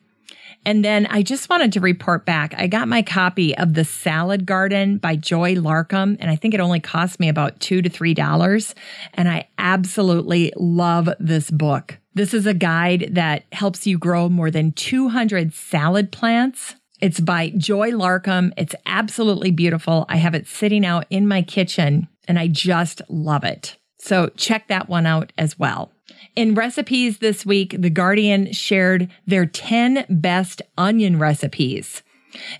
And 0.67 0.85
then 0.85 1.07
I 1.07 1.23
just 1.23 1.49
wanted 1.49 1.73
to 1.73 1.81
report 1.81 2.27
back. 2.27 2.55
I 2.57 2.67
got 2.67 2.87
my 2.87 3.01
copy 3.01 3.57
of 3.57 3.73
The 3.73 3.85
Salad 3.85 4.45
Garden 4.45 4.99
by 4.99 5.17
Joy 5.17 5.55
Larkcom, 5.55 6.19
and 6.21 6.31
I 6.31 6.37
think 6.37 6.53
it 6.53 6.61
only 6.61 6.81
cost 6.81 7.19
me 7.19 7.31
about 7.31 7.59
two 7.61 7.81
to 7.81 7.89
three 7.89 8.13
dollars. 8.13 8.75
And 9.15 9.27
I 9.27 9.49
absolutely 9.57 10.53
love 10.55 11.09
this 11.19 11.51
book. 11.51 11.99
This 12.15 12.35
is 12.35 12.47
a 12.47 12.55
guide 12.55 13.09
that 13.13 13.45
helps 13.53 13.87
you 13.87 13.99
grow 13.99 14.29
more 14.29 14.51
than 14.51 14.73
200 14.73 15.55
salad 15.55 16.13
plants. 16.13 16.75
It's 17.01 17.21
by 17.21 17.49
Joy 17.57 17.91
Larkcom. 17.91 18.53
It's 18.59 18.75
absolutely 18.85 19.51
beautiful. 19.51 20.05
I 20.11 20.19
have 20.19 20.35
it 20.35 20.47
sitting 20.47 20.85
out 20.85 21.07
in 21.09 21.27
my 21.27 21.41
kitchen 21.41 22.09
and 22.29 22.39
I 22.39 22.49
just 22.49 23.01
love 23.09 23.45
it. 23.45 23.79
So 24.03 24.31
check 24.37 24.67
that 24.67 24.89
one 24.89 25.07
out 25.07 25.33
as 25.39 25.57
well. 25.57 25.93
In 26.35 26.57
recipes 26.57 27.19
this 27.19 27.47
week, 27.47 27.77
The 27.79 27.89
Guardian 27.89 28.53
shared 28.53 29.09
their 29.29 29.47
10 29.47 30.07
best 30.11 30.61
onion 30.77 31.21
recipes. 31.21 32.03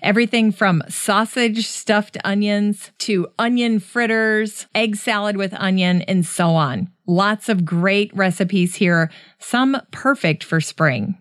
Everything 0.01 0.53
from 0.53 0.83
sausage 0.87 1.67
stuffed 1.67 2.15
onions 2.23 2.91
to 2.99 3.27
onion 3.37 3.81
fritters, 3.81 4.67
egg 4.73 4.95
salad 4.95 5.35
with 5.35 5.53
onion, 5.55 6.03
and 6.03 6.25
so 6.25 6.51
on. 6.51 6.89
Lots 7.07 7.49
of 7.49 7.65
great 7.65 8.15
recipes 8.15 8.75
here, 8.75 9.11
some 9.37 9.81
perfect 9.91 10.45
for 10.45 10.61
spring. 10.61 11.17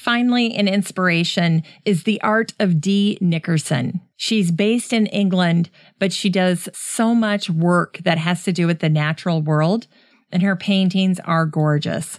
Finally, 0.00 0.54
an 0.54 0.66
inspiration 0.66 1.62
is 1.84 2.04
the 2.04 2.18
art 2.22 2.54
of 2.58 2.80
Dee 2.80 3.18
Nickerson. 3.20 4.00
She's 4.16 4.50
based 4.50 4.94
in 4.94 5.04
England, 5.08 5.68
but 5.98 6.10
she 6.10 6.30
does 6.30 6.70
so 6.72 7.14
much 7.14 7.50
work 7.50 7.98
that 8.04 8.16
has 8.16 8.42
to 8.44 8.52
do 8.52 8.66
with 8.66 8.78
the 8.78 8.88
natural 8.88 9.42
world 9.42 9.86
and 10.32 10.42
her 10.42 10.56
paintings 10.56 11.20
are 11.20 11.44
gorgeous. 11.44 12.18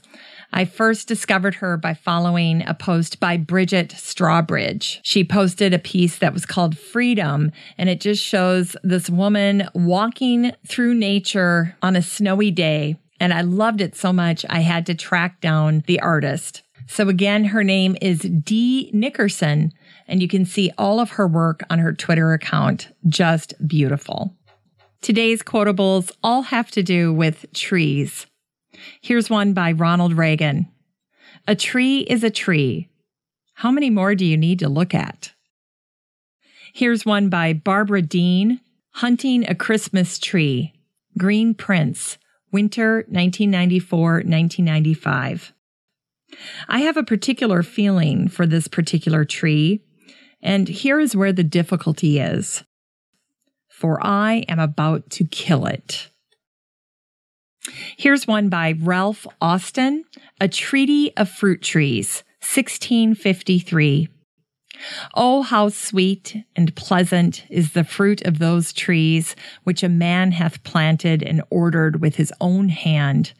I 0.54 0.66
first 0.66 1.08
discovered 1.08 1.56
her 1.56 1.76
by 1.76 1.96
following 1.96 2.62
a 2.68 2.76
post 2.76 3.20
by 3.20 3.38
Bridget 3.38 3.90
Strawbridge. 3.90 5.00
She 5.02 5.24
posted 5.24 5.74
a 5.74 5.80
piece 5.80 6.18
that 6.20 6.34
was 6.34 6.46
called 6.46 6.78
Freedom, 6.78 7.52
and 7.80 7.90
it 7.90 8.02
just 8.02 8.24
shows 8.24 8.76
this 8.84 9.10
woman 9.10 9.70
walking 9.74 10.52
through 10.68 10.94
nature 10.94 11.76
on 11.82 11.96
a 11.96 12.02
snowy 12.02 12.52
day. 12.52 12.98
And 13.20 13.34
I 13.34 13.42
loved 13.42 13.82
it 13.82 13.96
so 13.96 14.12
much, 14.12 14.46
I 14.50 14.60
had 14.60 14.86
to 14.88 14.96
track 14.96 15.42
down 15.42 15.84
the 15.88 16.00
artist. 16.00 16.64
So 16.88 17.10
again, 17.10 17.46
her 17.46 17.64
name 17.64 17.96
is 18.02 18.20
Dee 18.20 18.92
Nickerson, 18.94 19.72
and 20.08 20.22
you 20.22 20.28
can 20.28 20.46
see 20.46 20.72
all 20.78 21.00
of 21.00 21.12
her 21.12 21.28
work 21.28 21.64
on 21.70 21.80
her 21.80 21.94
Twitter 21.94 22.34
account. 22.34 22.90
Just 23.08 23.54
beautiful. 23.68 24.36
Today's 25.02 25.42
quotables 25.42 26.12
all 26.24 26.44
have 26.44 26.70
to 26.72 26.84
do 26.84 27.14
with 27.14 27.46
trees. 27.54 28.28
Here's 29.02 29.30
one 29.30 29.54
by 29.54 29.72
Ronald 29.72 30.14
Reagan. 30.14 30.68
A 31.48 31.56
tree 31.56 32.02
is 32.02 32.24
a 32.24 32.30
tree. 32.30 32.90
How 33.56 33.72
many 33.72 33.90
more 33.90 34.16
do 34.16 34.26
you 34.26 34.38
need 34.38 34.60
to 34.60 34.70
look 34.70 34.94
at? 34.94 35.34
Here's 36.74 37.06
one 37.06 37.30
by 37.30 37.54
Barbara 37.54 38.02
Dean, 38.02 38.62
Hunting 38.96 39.48
a 39.48 39.56
Christmas 39.56 40.20
Tree, 40.20 40.74
Green 41.18 41.54
Prints, 41.54 42.18
Winter 42.52 43.06
1994 43.08 44.12
1995. 44.26 45.54
I 46.68 46.80
have 46.80 46.98
a 46.98 47.04
particular 47.04 47.64
feeling 47.64 48.28
for 48.28 48.46
this 48.46 48.68
particular 48.68 49.26
tree, 49.26 49.82
and 50.42 50.68
here 50.68 51.00
is 51.00 51.16
where 51.16 51.34
the 51.34 51.44
difficulty 51.44 52.20
is. 52.20 52.64
For 53.70 54.00
I 54.06 54.46
am 54.48 54.60
about 54.60 55.10
to 55.12 55.26
kill 55.26 55.66
it. 55.66 56.10
Here's 57.98 58.28
one 58.28 58.50
by 58.50 58.74
Ralph 58.80 59.28
Austin, 59.40 60.04
A 60.40 60.48
Treaty 60.48 61.16
of 61.16 61.30
Fruit 61.30 61.62
Trees, 61.62 62.24
1653. 62.42 64.10
Oh, 65.14 65.44
how 65.44 65.70
sweet 65.70 66.38
and 66.56 66.76
pleasant 66.76 67.46
is 67.50 67.74
the 67.74 67.84
fruit 67.84 68.22
of 68.24 68.40
those 68.40 68.74
trees 68.74 69.36
which 69.64 69.84
a 69.84 69.90
man 69.90 70.32
hath 70.32 70.64
planted 70.64 71.22
and 71.22 71.44
ordered 71.52 72.02
with 72.02 72.16
his 72.16 72.34
own 72.42 72.70
hand, 72.70 73.34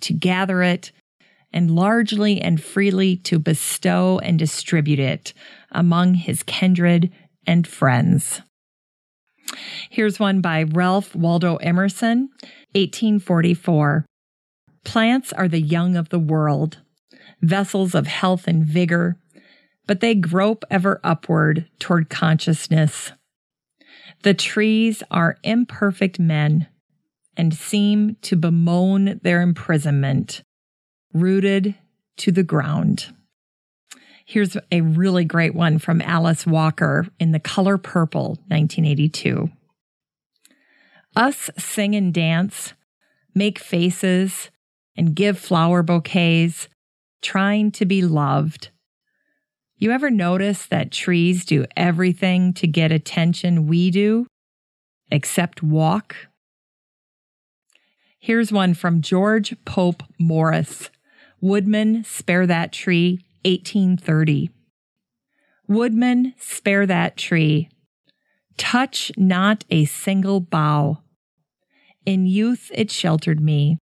to 0.00 0.14
gather 0.14 0.62
it 0.62 0.92
and 1.52 1.70
largely 1.70 2.40
and 2.40 2.62
freely 2.62 3.16
to 3.16 3.38
bestow 3.38 4.18
and 4.20 4.38
distribute 4.38 4.98
it 4.98 5.32
among 5.72 6.14
his 6.14 6.42
kindred 6.42 7.10
and 7.46 7.66
friends. 7.66 8.42
Here's 9.88 10.20
one 10.20 10.40
by 10.40 10.64
Ralph 10.64 11.14
Waldo 11.14 11.56
Emerson, 11.56 12.28
1844. 12.74 14.04
Plants 14.84 15.32
are 15.32 15.48
the 15.48 15.60
young 15.60 15.96
of 15.96 16.10
the 16.10 16.18
world, 16.18 16.78
vessels 17.40 17.94
of 17.94 18.06
health 18.06 18.46
and 18.46 18.64
vigor, 18.64 19.16
but 19.86 20.00
they 20.00 20.14
grope 20.14 20.64
ever 20.70 21.00
upward 21.02 21.66
toward 21.78 22.10
consciousness. 22.10 23.12
The 24.22 24.34
trees 24.34 25.02
are 25.10 25.38
imperfect 25.42 26.18
men 26.18 26.66
and 27.36 27.54
seem 27.54 28.16
to 28.22 28.36
bemoan 28.36 29.20
their 29.22 29.40
imprisonment, 29.40 30.42
rooted 31.12 31.74
to 32.18 32.32
the 32.32 32.42
ground. 32.42 33.14
Here's 34.24 34.56
a 34.70 34.82
really 34.82 35.24
great 35.24 35.54
one 35.54 35.78
from 35.78 36.02
Alice 36.02 36.46
Walker 36.46 37.06
in 37.18 37.32
The 37.32 37.40
Color 37.40 37.78
Purple, 37.78 38.36
1982. 38.48 39.50
Us 41.16 41.48
sing 41.56 41.94
and 41.94 42.12
dance, 42.12 42.74
make 43.34 43.58
faces, 43.58 44.50
and 44.96 45.14
give 45.14 45.38
flower 45.38 45.82
bouquets, 45.82 46.68
trying 47.22 47.70
to 47.72 47.86
be 47.86 48.02
loved. 48.02 48.68
You 49.78 49.92
ever 49.92 50.10
notice 50.10 50.66
that 50.66 50.92
trees 50.92 51.44
do 51.44 51.64
everything 51.76 52.52
to 52.54 52.66
get 52.66 52.92
attention 52.92 53.66
we 53.66 53.90
do, 53.90 54.26
except 55.10 55.62
walk? 55.62 56.16
Here's 58.18 58.52
one 58.52 58.74
from 58.74 59.00
George 59.00 59.56
Pope 59.64 60.02
Morris 60.18 60.90
Woodman, 61.40 62.04
spare 62.04 62.46
that 62.46 62.72
tree, 62.72 63.20
1830. 63.44 64.50
Woodman, 65.68 66.34
spare 66.38 66.86
that 66.86 67.16
tree. 67.16 67.68
Touch 68.56 69.12
not 69.16 69.64
a 69.70 69.84
single 69.84 70.40
bough. 70.40 71.02
In 72.04 72.26
youth 72.26 72.70
it 72.74 72.90
sheltered 72.90 73.40
me, 73.40 73.78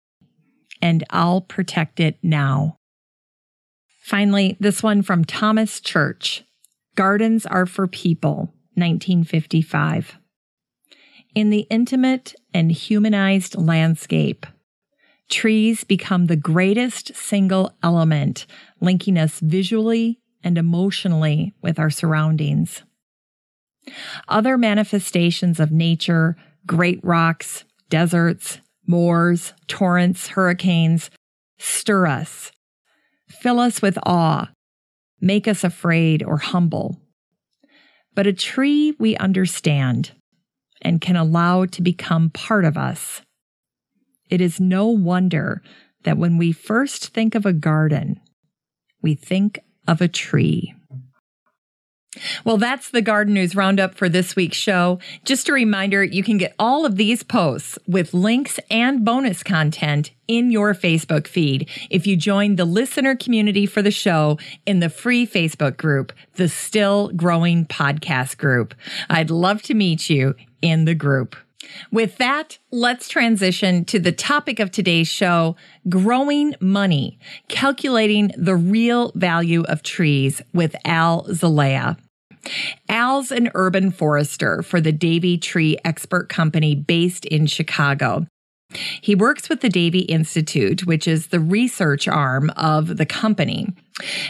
and 0.83 1.05
I'll 1.11 1.41
protect 1.41 2.01
it 2.01 2.19
now. 2.23 2.77
Finally, 4.03 4.57
this 4.61 4.83
one 4.83 5.03
from 5.03 5.25
Thomas 5.25 5.81
Church 5.81 6.45
Gardens 6.95 7.45
are 7.47 7.67
for 7.67 7.87
people, 7.87 8.55
1955. 8.75 10.17
In 11.35 11.51
the 11.51 11.67
intimate 11.71 12.35
and 12.55 12.73
humanized 12.73 13.57
landscape, 13.57 14.47
trees 15.29 15.85
become 15.85 16.27
the 16.27 16.37
greatest 16.37 17.15
single 17.15 17.73
element 17.83 18.47
linking 18.81 19.19
us 19.19 19.41
visually 19.41 20.21
and 20.43 20.57
emotionally 20.57 21.55
with 21.63 21.79
our 21.79 21.91
surroundings. 21.91 22.83
Other 24.29 24.57
manifestations 24.57 25.61
of 25.61 25.71
nature, 25.71 26.37
great 26.67 27.01
rocks, 27.03 27.65
deserts, 27.89 28.61
moors, 28.87 29.53
torrents, 29.67 30.29
hurricanes, 30.29 31.11
stir 31.59 32.07
us, 32.07 32.53
fill 33.29 33.59
us 33.59 33.83
with 33.83 33.99
awe, 34.05 34.51
make 35.21 35.49
us 35.49 35.65
afraid 35.65 36.23
or 36.23 36.39
humble. 36.39 37.01
But 38.15 38.27
a 38.27 38.33
tree 38.33 38.95
we 38.99 39.17
understand 39.17 40.13
and 40.83 41.01
can 41.01 41.17
allow 41.17 41.67
to 41.67 41.83
become 41.83 42.31
part 42.31 42.65
of 42.65 42.77
us. 42.77 43.23
It 44.29 44.41
is 44.41 44.61
no 44.61 44.87
wonder 44.89 45.63
that 46.05 46.19
when 46.19 46.39
we 46.39 46.53
first 46.53 47.09
think 47.09 47.35
of 47.35 47.47
a 47.47 47.53
garden, 47.53 48.21
we 49.03 49.15
think 49.15 49.61
of 49.87 50.01
a 50.01 50.09
tree. 50.09 50.75
Well, 52.45 52.57
that's 52.57 52.91
the 52.91 53.03
Garden 53.03 53.35
News 53.35 53.55
Roundup 53.55 53.95
for 53.95 54.09
this 54.09 54.35
week's 54.37 54.57
show. 54.57 54.99
Just 55.25 55.49
a 55.49 55.53
reminder, 55.53 56.03
you 56.03 56.23
can 56.23 56.39
get 56.39 56.55
all 56.59 56.87
of 56.87 56.97
these 56.97 57.23
posts 57.23 57.79
with 57.87 58.15
links 58.15 58.59
and 58.71 59.05
bonus 59.05 59.43
content 59.43 60.13
in 60.27 60.51
your 60.51 60.75
Facebook 60.75 61.27
feed 61.27 61.69
if 61.91 62.07
you 62.07 62.17
join 62.17 62.57
the 62.57 62.65
listener 62.65 63.15
community 63.15 63.67
for 63.67 63.83
the 63.83 63.91
show 63.91 64.39
in 64.65 64.81
the 64.81 64.89
free 64.89 65.27
Facebook 65.27 65.77
group, 65.77 66.13
the 66.37 66.49
Still 66.49 67.09
Growing 67.09 67.67
Podcast 67.67 68.39
Group. 68.39 68.75
I'd 69.11 69.31
love 69.31 69.63
to 69.63 69.75
meet 69.75 70.09
you 70.09 70.35
in 70.63 70.85
the 70.85 70.95
group. 70.95 71.37
With 71.91 72.17
that, 72.19 72.59
let's 72.71 73.09
transition 73.09 73.85
to 73.87 73.99
the 73.99 74.13
topic 74.13 74.61
of 74.61 74.71
today's 74.71 75.09
show 75.09 75.57
growing 75.89 76.55
money, 76.61 77.19
calculating 77.49 78.33
the 78.37 78.57
real 78.57 79.13
value 79.15 79.63
of 79.63 79.83
trees 79.83 80.43
with 80.53 80.75
Al 80.85 81.27
Zelaya. 81.33 81.97
Al's 82.89 83.33
an 83.33 83.51
urban 83.55 83.91
forester 83.91 84.63
for 84.63 84.81
the 84.81 84.93
Davey 84.93 85.37
Tree 85.39 85.77
Expert 85.85 86.29
Company 86.29 86.75
based 86.75 87.25
in 87.25 87.47
Chicago. 87.47 88.27
He 89.01 89.15
works 89.15 89.49
with 89.49 89.61
the 89.61 89.69
Davey 89.69 90.01
Institute, 90.01 90.87
which 90.87 91.07
is 91.07 91.29
the 91.29 91.41
research 91.41 92.09
arm 92.09 92.51
of 92.57 92.97
the 92.97 93.07
company. 93.07 93.73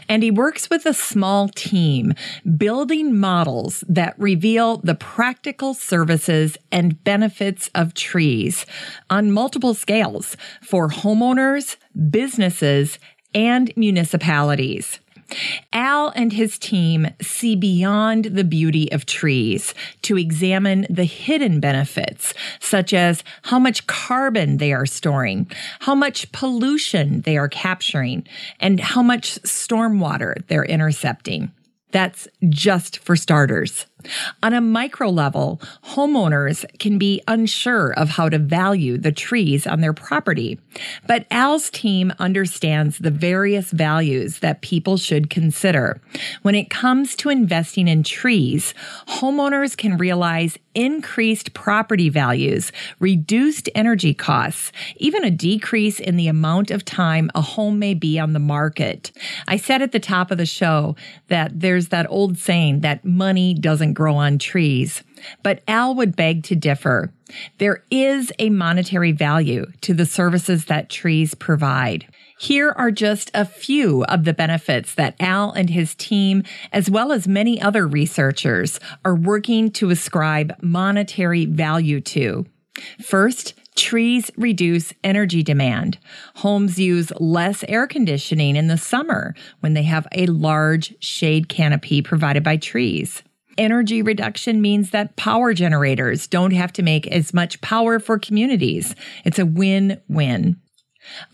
And 0.08 0.22
he 0.22 0.30
works 0.30 0.70
with 0.70 0.86
a 0.86 0.94
small 0.94 1.48
team 1.48 2.12
building 2.56 3.18
models 3.18 3.82
that 3.88 4.18
reveal 4.18 4.76
the 4.76 4.94
practical 4.94 5.74
services 5.74 6.56
and 6.70 7.02
benefits 7.02 7.70
of 7.74 7.94
trees 7.94 8.66
on 9.10 9.32
multiple 9.32 9.74
scales 9.74 10.36
for 10.62 10.88
homeowners, 10.88 11.76
businesses, 12.10 12.98
and 13.34 13.72
municipalities. 13.76 15.00
Al 15.72 16.08
and 16.10 16.32
his 16.32 16.58
team 16.58 17.08
see 17.20 17.56
beyond 17.56 18.26
the 18.26 18.44
beauty 18.44 18.90
of 18.92 19.06
trees 19.06 19.74
to 20.02 20.16
examine 20.16 20.86
the 20.88 21.04
hidden 21.04 21.60
benefits, 21.60 22.34
such 22.60 22.92
as 22.94 23.24
how 23.42 23.58
much 23.58 23.86
carbon 23.86 24.58
they 24.58 24.72
are 24.72 24.86
storing, 24.86 25.50
how 25.80 25.94
much 25.94 26.30
pollution 26.32 27.20
they 27.22 27.36
are 27.36 27.48
capturing, 27.48 28.26
and 28.60 28.80
how 28.80 29.02
much 29.02 29.40
stormwater 29.42 30.46
they're 30.48 30.64
intercepting. 30.64 31.50
That's 31.92 32.28
just 32.48 32.98
for 32.98 33.16
starters. 33.16 33.86
On 34.42 34.52
a 34.52 34.60
micro 34.60 35.08
level, 35.10 35.60
homeowners 35.84 36.64
can 36.78 36.98
be 36.98 37.22
unsure 37.28 37.92
of 37.92 38.10
how 38.10 38.28
to 38.28 38.38
value 38.38 38.98
the 38.98 39.12
trees 39.12 39.66
on 39.66 39.80
their 39.80 39.92
property. 39.92 40.58
But 41.06 41.26
Al's 41.30 41.70
team 41.70 42.12
understands 42.18 42.98
the 42.98 43.10
various 43.10 43.70
values 43.70 44.40
that 44.40 44.62
people 44.62 44.96
should 44.96 45.30
consider. 45.30 46.00
When 46.42 46.54
it 46.54 46.70
comes 46.70 47.16
to 47.16 47.30
investing 47.30 47.88
in 47.88 48.02
trees, 48.02 48.74
homeowners 49.08 49.76
can 49.76 49.96
realize 49.96 50.58
increased 50.74 51.54
property 51.54 52.10
values, 52.10 52.70
reduced 53.00 53.68
energy 53.74 54.12
costs, 54.12 54.70
even 54.96 55.24
a 55.24 55.30
decrease 55.30 55.98
in 55.98 56.16
the 56.16 56.28
amount 56.28 56.70
of 56.70 56.84
time 56.84 57.30
a 57.34 57.40
home 57.40 57.78
may 57.78 57.94
be 57.94 58.18
on 58.18 58.34
the 58.34 58.38
market. 58.38 59.10
I 59.48 59.56
said 59.56 59.80
at 59.80 59.92
the 59.92 59.98
top 59.98 60.30
of 60.30 60.38
the 60.38 60.46
show 60.46 60.94
that 61.28 61.60
there's 61.60 61.88
that 61.88 62.06
old 62.10 62.36
saying 62.36 62.80
that 62.80 63.04
money 63.04 63.54
doesn't 63.54 63.94
grow 63.96 64.14
on 64.14 64.38
trees. 64.38 65.02
But 65.42 65.62
Al 65.66 65.96
would 65.96 66.14
beg 66.14 66.44
to 66.44 66.54
differ. 66.54 67.12
There 67.58 67.82
is 67.90 68.32
a 68.38 68.50
monetary 68.50 69.10
value 69.10 69.66
to 69.80 69.94
the 69.94 70.06
services 70.06 70.66
that 70.66 70.88
trees 70.88 71.34
provide. 71.34 72.06
Here 72.38 72.70
are 72.76 72.90
just 72.90 73.30
a 73.32 73.46
few 73.46 74.04
of 74.04 74.24
the 74.24 74.34
benefits 74.34 74.94
that 74.94 75.16
Al 75.18 75.52
and 75.52 75.70
his 75.70 75.94
team, 75.94 76.42
as 76.70 76.90
well 76.90 77.10
as 77.10 77.26
many 77.26 77.60
other 77.60 77.88
researchers, 77.88 78.78
are 79.04 79.16
working 79.16 79.70
to 79.72 79.90
ascribe 79.90 80.54
monetary 80.60 81.46
value 81.46 82.02
to. 82.02 82.44
First, 83.02 83.54
trees 83.74 84.30
reduce 84.36 84.92
energy 85.02 85.42
demand. 85.42 85.98
Homes 86.36 86.78
use 86.78 87.10
less 87.18 87.64
air 87.68 87.86
conditioning 87.86 88.54
in 88.54 88.66
the 88.66 88.76
summer 88.76 89.34
when 89.60 89.72
they 89.72 89.84
have 89.84 90.06
a 90.12 90.26
large 90.26 90.94
shade 91.02 91.48
canopy 91.48 92.02
provided 92.02 92.44
by 92.44 92.58
trees. 92.58 93.22
Energy 93.58 94.02
reduction 94.02 94.60
means 94.60 94.90
that 94.90 95.16
power 95.16 95.54
generators 95.54 96.26
don't 96.26 96.52
have 96.52 96.72
to 96.74 96.82
make 96.82 97.06
as 97.06 97.32
much 97.32 97.60
power 97.60 97.98
for 97.98 98.18
communities. 98.18 98.94
It's 99.24 99.38
a 99.38 99.46
win 99.46 100.00
win. 100.08 100.60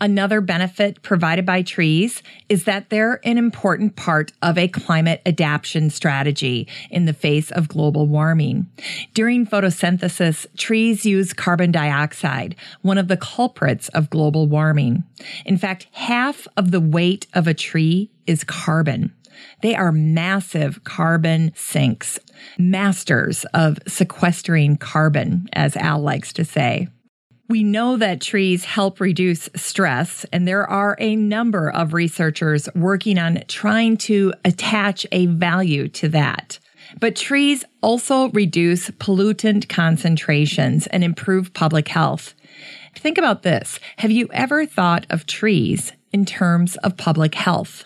Another 0.01 0.41
benefit 0.41 1.03
provided 1.03 1.47
by 1.47 1.63
trees 1.63 2.23
is 2.49 2.65
that 2.65 2.91
they're 2.91 3.21
an 3.25 3.39
important 3.39 3.97
part 3.97 4.33
of 4.43 4.59
a 4.59 4.69
climate 4.69 5.23
adaptation 5.25 5.91
strategy 5.91 6.69
in 6.91 7.07
the 7.07 7.13
face 7.13 7.51
of 7.51 7.69
global 7.69 8.07
warming. 8.07 8.67
During 9.15 9.47
photosynthesis, 9.47 10.47
trees 10.57 11.07
use 11.07 11.33
carbon 11.33 11.73
dioxide, 11.73 12.57
one 12.83 12.99
of 12.99 13.09
the 13.09 13.17
culprits 13.17 13.89
of 13.91 14.11
global 14.11 14.47
warming. 14.47 15.05
In 15.45 15.57
fact, 15.57 15.87
half 15.93 16.47
of 16.57 16.71
the 16.71 16.81
weight 16.81 17.27
of 17.35 17.47
a 17.47 17.55
tree 17.55 18.11
is 18.27 18.45
carbon. 18.45 19.15
They 19.63 19.75
are 19.75 19.93
massive 19.93 20.85
carbon 20.85 21.53
sinks, 21.55 22.19
masters 22.59 23.45
of 23.55 23.79
sequestering 23.87 24.77
carbon, 24.77 25.49
as 25.53 25.77
Al 25.77 26.01
likes 26.01 26.33
to 26.35 26.45
say. 26.45 26.89
We 27.49 27.65
know 27.65 27.97
that 27.99 28.21
trees 28.21 28.65
help 28.65 28.99
reduce 28.99 29.51
stress, 29.55 30.25
and 30.33 30.49
there 30.49 30.69
are 30.69 30.97
a 30.99 31.17
number 31.17 31.71
of 31.71 31.93
researchers 31.93 32.69
working 32.75 33.19
on 33.19 33.43
trying 33.47 33.99
to 33.99 34.33
attach 34.45 35.07
a 35.13 35.27
value 35.27 35.89
to 35.89 36.09
that. 36.09 36.59
But 36.99 37.17
trees 37.17 37.65
also 37.83 38.31
reduce 38.31 38.91
pollutant 38.93 39.69
concentrations 39.69 40.87
and 40.87 41.05
improve 41.05 41.53
public 41.53 41.89
health. 41.89 42.35
Think 42.95 43.19
about 43.19 43.43
this. 43.43 43.79
Have 43.97 44.11
you 44.11 44.29
ever 44.33 44.67
thought 44.67 45.07
of 45.11 45.27
trees 45.27 45.93
in 46.13 46.25
terms 46.25 46.77
of 46.79 46.97
public 46.97 47.35
health? 47.35 47.85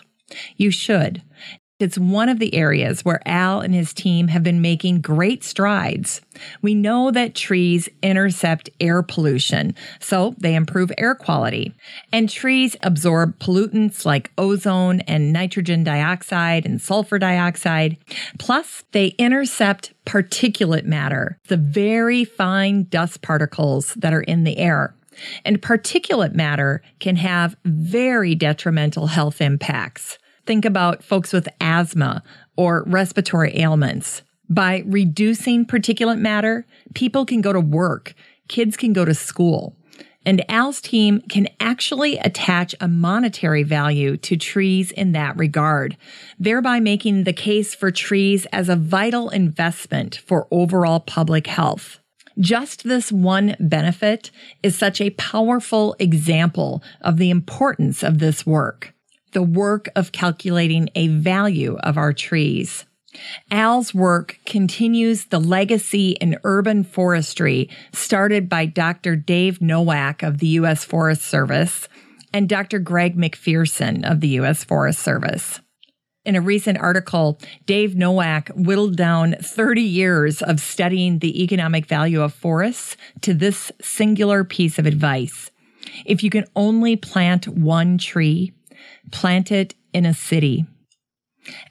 You 0.55 0.71
should. 0.71 1.21
It's 1.79 1.97
one 1.97 2.27
of 2.27 2.39
the 2.39 2.55
areas 2.55 3.05
where 3.05 3.21
Al 3.27 3.61
and 3.61 3.71
his 3.71 3.93
team 3.93 4.29
have 4.29 4.41
been 4.41 4.61
making 4.61 5.01
great 5.01 5.43
strides. 5.43 6.21
We 6.63 6.73
know 6.73 7.11
that 7.11 7.35
trees 7.35 7.87
intercept 8.01 8.71
air 8.79 9.03
pollution, 9.03 9.75
so 9.99 10.33
they 10.39 10.55
improve 10.55 10.91
air 10.97 11.13
quality. 11.13 11.75
And 12.11 12.31
trees 12.31 12.75
absorb 12.81 13.37
pollutants 13.37 14.05
like 14.07 14.31
ozone 14.39 15.01
and 15.01 15.31
nitrogen 15.31 15.83
dioxide 15.83 16.65
and 16.65 16.81
sulfur 16.81 17.19
dioxide. 17.19 17.97
Plus, 18.39 18.83
they 18.91 19.09
intercept 19.19 19.93
particulate 20.03 20.85
matter, 20.85 21.37
the 21.47 21.57
very 21.57 22.25
fine 22.25 22.85
dust 22.85 23.21
particles 23.21 23.93
that 23.93 24.13
are 24.13 24.21
in 24.21 24.45
the 24.45 24.57
air. 24.57 24.95
And 25.45 25.61
particulate 25.61 26.33
matter 26.33 26.81
can 26.99 27.15
have 27.17 27.55
very 27.65 28.35
detrimental 28.35 29.07
health 29.07 29.41
impacts. 29.41 30.17
Think 30.45 30.65
about 30.65 31.03
folks 31.03 31.33
with 31.33 31.49
asthma 31.59 32.23
or 32.55 32.83
respiratory 32.87 33.57
ailments. 33.59 34.21
By 34.49 34.83
reducing 34.85 35.65
particulate 35.65 36.19
matter, 36.19 36.65
people 36.93 37.25
can 37.25 37.41
go 37.41 37.51
to 37.51 37.59
work, 37.59 38.13
kids 38.47 38.77
can 38.77 38.93
go 38.93 39.03
to 39.03 39.13
school. 39.13 39.75
And 40.25 40.43
Al's 40.49 40.81
team 40.81 41.21
can 41.29 41.47
actually 41.59 42.17
attach 42.17 42.75
a 42.81 42.87
monetary 42.87 43.63
value 43.63 44.17
to 44.17 44.35
trees 44.35 44.91
in 44.91 45.13
that 45.13 45.37
regard, 45.37 45.95
thereby 46.37 46.81
making 46.81 47.23
the 47.23 47.31
case 47.31 47.73
for 47.73 47.91
trees 47.91 48.45
as 48.51 48.67
a 48.67 48.75
vital 48.75 49.29
investment 49.29 50.17
for 50.17 50.47
overall 50.51 50.99
public 50.99 51.47
health. 51.47 51.99
Just 52.39 52.83
this 52.83 53.11
one 53.11 53.55
benefit 53.59 54.31
is 54.61 54.77
such 54.77 55.01
a 55.01 55.11
powerful 55.11 55.95
example 55.99 56.83
of 57.01 57.17
the 57.17 57.29
importance 57.29 58.03
of 58.03 58.19
this 58.19 58.45
work 58.45 58.93
the 59.33 59.43
work 59.43 59.89
of 59.95 60.13
calculating 60.13 60.89
a 60.95 61.09
value 61.09 61.77
of 61.83 61.97
our 61.97 62.13
trees. 62.13 62.85
Al's 63.51 63.93
work 63.93 64.39
continues 64.45 65.25
the 65.25 65.39
legacy 65.39 66.11
in 66.11 66.39
urban 66.43 66.83
forestry 66.83 67.69
started 67.91 68.47
by 68.47 68.65
Dr. 68.65 69.15
Dave 69.15 69.61
Nowak 69.61 70.23
of 70.23 70.37
the 70.39 70.47
U.S. 70.47 70.83
Forest 70.85 71.23
Service 71.23 71.87
and 72.33 72.47
Dr. 72.47 72.79
Greg 72.79 73.17
McPherson 73.17 74.09
of 74.09 74.21
the 74.21 74.29
U.S. 74.29 74.63
Forest 74.63 74.99
Service. 74.99 75.59
In 76.27 76.35
a 76.35 76.41
recent 76.41 76.77
article, 76.79 77.39
Dave 77.65 77.95
Nowak 77.95 78.51
whittled 78.53 78.97
down 78.97 79.37
30 79.41 79.81
years 79.81 80.41
of 80.41 80.59
studying 80.59 81.19
the 81.19 81.41
economic 81.41 81.85
value 81.85 82.21
of 82.21 82.33
forests 82.33 82.97
to 83.21 83.33
this 83.33 83.71
singular 83.81 84.43
piece 84.43 84.77
of 84.77 84.85
advice. 84.85 85.51
If 86.05 86.25
you 86.25 86.29
can 86.29 86.43
only 86.53 86.97
plant 86.97 87.47
one 87.47 87.97
tree, 87.97 88.51
plant 89.09 89.53
it 89.53 89.73
in 89.93 90.05
a 90.05 90.13
city. 90.13 90.65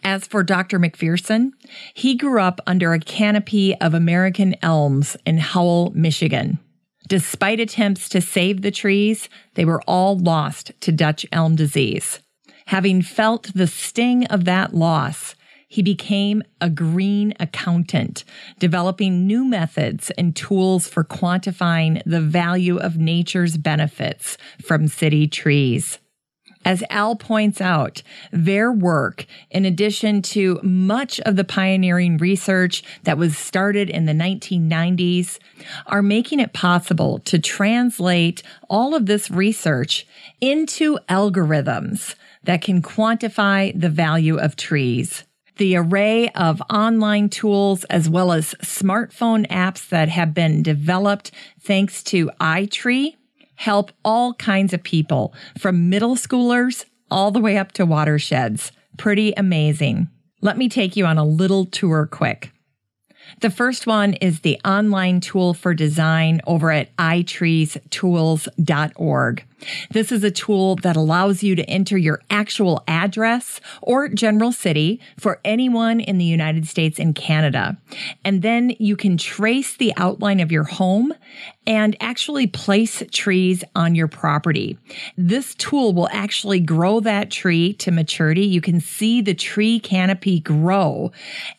As 0.02 0.26
for 0.26 0.42
Dr. 0.42 0.78
McPherson, 0.78 1.50
he 1.92 2.14
grew 2.14 2.40
up 2.40 2.62
under 2.66 2.94
a 2.94 2.98
canopy 2.98 3.74
of 3.78 3.92
American 3.92 4.56
elms 4.62 5.18
in 5.26 5.36
Howell, 5.36 5.92
Michigan. 5.94 6.58
Despite 7.06 7.60
attempts 7.60 8.08
to 8.08 8.22
save 8.22 8.62
the 8.62 8.70
trees, 8.70 9.28
they 9.52 9.66
were 9.66 9.82
all 9.82 10.18
lost 10.18 10.72
to 10.80 10.92
Dutch 10.92 11.26
elm 11.30 11.56
disease. 11.56 12.20
Having 12.66 13.02
felt 13.02 13.52
the 13.54 13.66
sting 13.66 14.26
of 14.26 14.44
that 14.44 14.74
loss, 14.74 15.36
he 15.68 15.82
became 15.82 16.42
a 16.60 16.70
green 16.70 17.34
accountant, 17.38 18.24
developing 18.58 19.26
new 19.26 19.44
methods 19.44 20.10
and 20.18 20.34
tools 20.34 20.88
for 20.88 21.04
quantifying 21.04 22.02
the 22.04 22.20
value 22.20 22.76
of 22.76 22.96
nature's 22.96 23.56
benefits 23.56 24.36
from 24.62 24.88
city 24.88 25.26
trees. 25.28 25.98
As 26.64 26.82
Al 26.90 27.14
points 27.14 27.60
out, 27.60 28.02
their 28.32 28.72
work, 28.72 29.26
in 29.52 29.64
addition 29.64 30.20
to 30.22 30.58
much 30.64 31.20
of 31.20 31.36
the 31.36 31.44
pioneering 31.44 32.16
research 32.16 32.82
that 33.04 33.18
was 33.18 33.38
started 33.38 33.88
in 33.88 34.06
the 34.06 34.12
1990s, 34.12 35.38
are 35.86 36.02
making 36.02 36.40
it 36.40 36.52
possible 36.52 37.20
to 37.20 37.38
translate 37.38 38.42
all 38.68 38.96
of 38.96 39.06
this 39.06 39.30
research 39.30 40.08
into 40.40 40.98
algorithms 41.08 42.16
that 42.46 42.62
can 42.62 42.82
quantify 42.82 43.78
the 43.78 43.88
value 43.88 44.38
of 44.38 44.56
trees. 44.56 45.24
The 45.58 45.76
array 45.76 46.28
of 46.30 46.62
online 46.70 47.28
tools 47.28 47.84
as 47.84 48.08
well 48.08 48.32
as 48.32 48.54
smartphone 48.62 49.46
apps 49.48 49.88
that 49.88 50.08
have 50.08 50.34
been 50.34 50.62
developed 50.62 51.30
thanks 51.60 52.02
to 52.04 52.30
iTree 52.40 53.14
help 53.56 53.90
all 54.04 54.34
kinds 54.34 54.74
of 54.74 54.82
people 54.82 55.32
from 55.58 55.88
middle 55.88 56.14
schoolers 56.14 56.84
all 57.10 57.30
the 57.30 57.40
way 57.40 57.56
up 57.56 57.72
to 57.72 57.86
watersheds. 57.86 58.70
Pretty 58.98 59.32
amazing. 59.36 60.08
Let 60.40 60.58
me 60.58 60.68
take 60.68 60.96
you 60.96 61.06
on 61.06 61.18
a 61.18 61.24
little 61.24 61.64
tour 61.64 62.06
quick. 62.06 62.52
The 63.40 63.50
first 63.50 63.86
one 63.86 64.14
is 64.14 64.40
the 64.40 64.60
online 64.64 65.20
tool 65.20 65.54
for 65.54 65.74
design 65.74 66.40
over 66.46 66.70
at 66.70 66.96
itreestools.org. 66.96 69.44
This 69.90 70.12
is 70.12 70.22
a 70.22 70.30
tool 70.30 70.76
that 70.76 70.96
allows 70.96 71.42
you 71.42 71.54
to 71.56 71.64
enter 71.64 71.96
your 71.96 72.20
actual 72.30 72.84
address 72.86 73.60
or 73.82 74.08
general 74.08 74.52
city 74.52 75.00
for 75.18 75.40
anyone 75.44 76.00
in 76.00 76.18
the 76.18 76.24
United 76.24 76.66
States 76.66 76.98
and 76.98 77.14
Canada. 77.14 77.76
And 78.24 78.42
then 78.42 78.74
you 78.78 78.96
can 78.96 79.16
trace 79.16 79.76
the 79.76 79.92
outline 79.96 80.40
of 80.40 80.52
your 80.52 80.64
home 80.64 81.12
and 81.66 81.96
actually 82.00 82.46
place 82.46 83.02
trees 83.10 83.64
on 83.74 83.94
your 83.94 84.06
property. 84.06 84.78
This 85.16 85.54
tool 85.56 85.92
will 85.92 86.08
actually 86.12 86.60
grow 86.60 87.00
that 87.00 87.30
tree 87.30 87.72
to 87.74 87.90
maturity. 87.90 88.44
You 88.44 88.60
can 88.60 88.80
see 88.80 89.20
the 89.20 89.34
tree 89.34 89.80
canopy 89.80 90.40
grow 90.40 91.10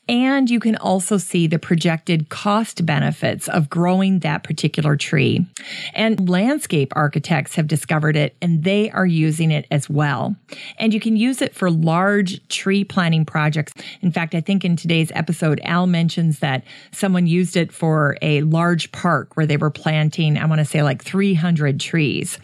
and 0.08 0.50
you 0.50 0.60
can 0.60 0.78
also 0.78 1.18
see 1.18 1.48
the 1.48 1.60
projected 1.60 2.30
cost 2.30 2.86
benefits 2.86 3.50
of 3.50 3.70
growing 3.70 4.20
that 4.20 4.44
particular 4.44 4.96
tree. 4.96 5.46
And 5.94 6.30
landscape 6.30 6.94
architects 6.96 7.56
have 7.56 7.68
discovered 7.68 7.97
discovered 7.98 8.16
it 8.16 8.36
and 8.42 8.64
they 8.64 8.92
are 8.92 9.08
using 9.08 9.50
it 9.50 9.66
as 9.72 9.90
well. 9.90 10.36
And 10.78 10.94
you 10.94 11.00
can 11.00 11.18
use 11.18 11.42
it 11.42 11.56
for 11.56 11.72
large 11.72 12.48
tree 12.48 12.84
planting 12.84 13.26
projects. 13.26 13.74
In 14.02 14.12
fact, 14.12 14.36
I 14.36 14.42
think 14.42 14.64
in 14.64 14.76
today's 14.76 15.12
episode, 15.16 15.60
Al 15.64 15.88
mentions 15.88 16.40
that 16.40 16.64
someone 16.92 17.26
used 17.26 17.58
it 17.58 17.72
for 17.72 18.18
a 18.22 18.42
large 18.42 18.92
park 18.92 19.36
where 19.36 19.48
they 19.48 19.58
were 19.58 19.72
planting, 19.72 20.38
I 20.38 20.46
want 20.46 20.60
to 20.60 20.66
say 20.66 20.84
like 20.84 21.04
300 21.04 21.80
trees. 21.80 22.38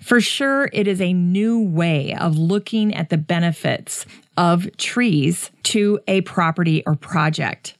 For 0.00 0.20
sure, 0.20 0.70
it 0.72 0.86
is 0.86 1.00
a 1.00 1.12
new 1.12 1.60
way 1.60 2.14
of 2.14 2.38
looking 2.38 2.94
at 2.94 3.10
the 3.10 3.18
benefits 3.18 4.06
of 4.36 4.68
trees 4.76 5.50
to 5.64 5.98
a 6.06 6.20
property 6.20 6.84
or 6.86 6.94
project. 6.94 7.76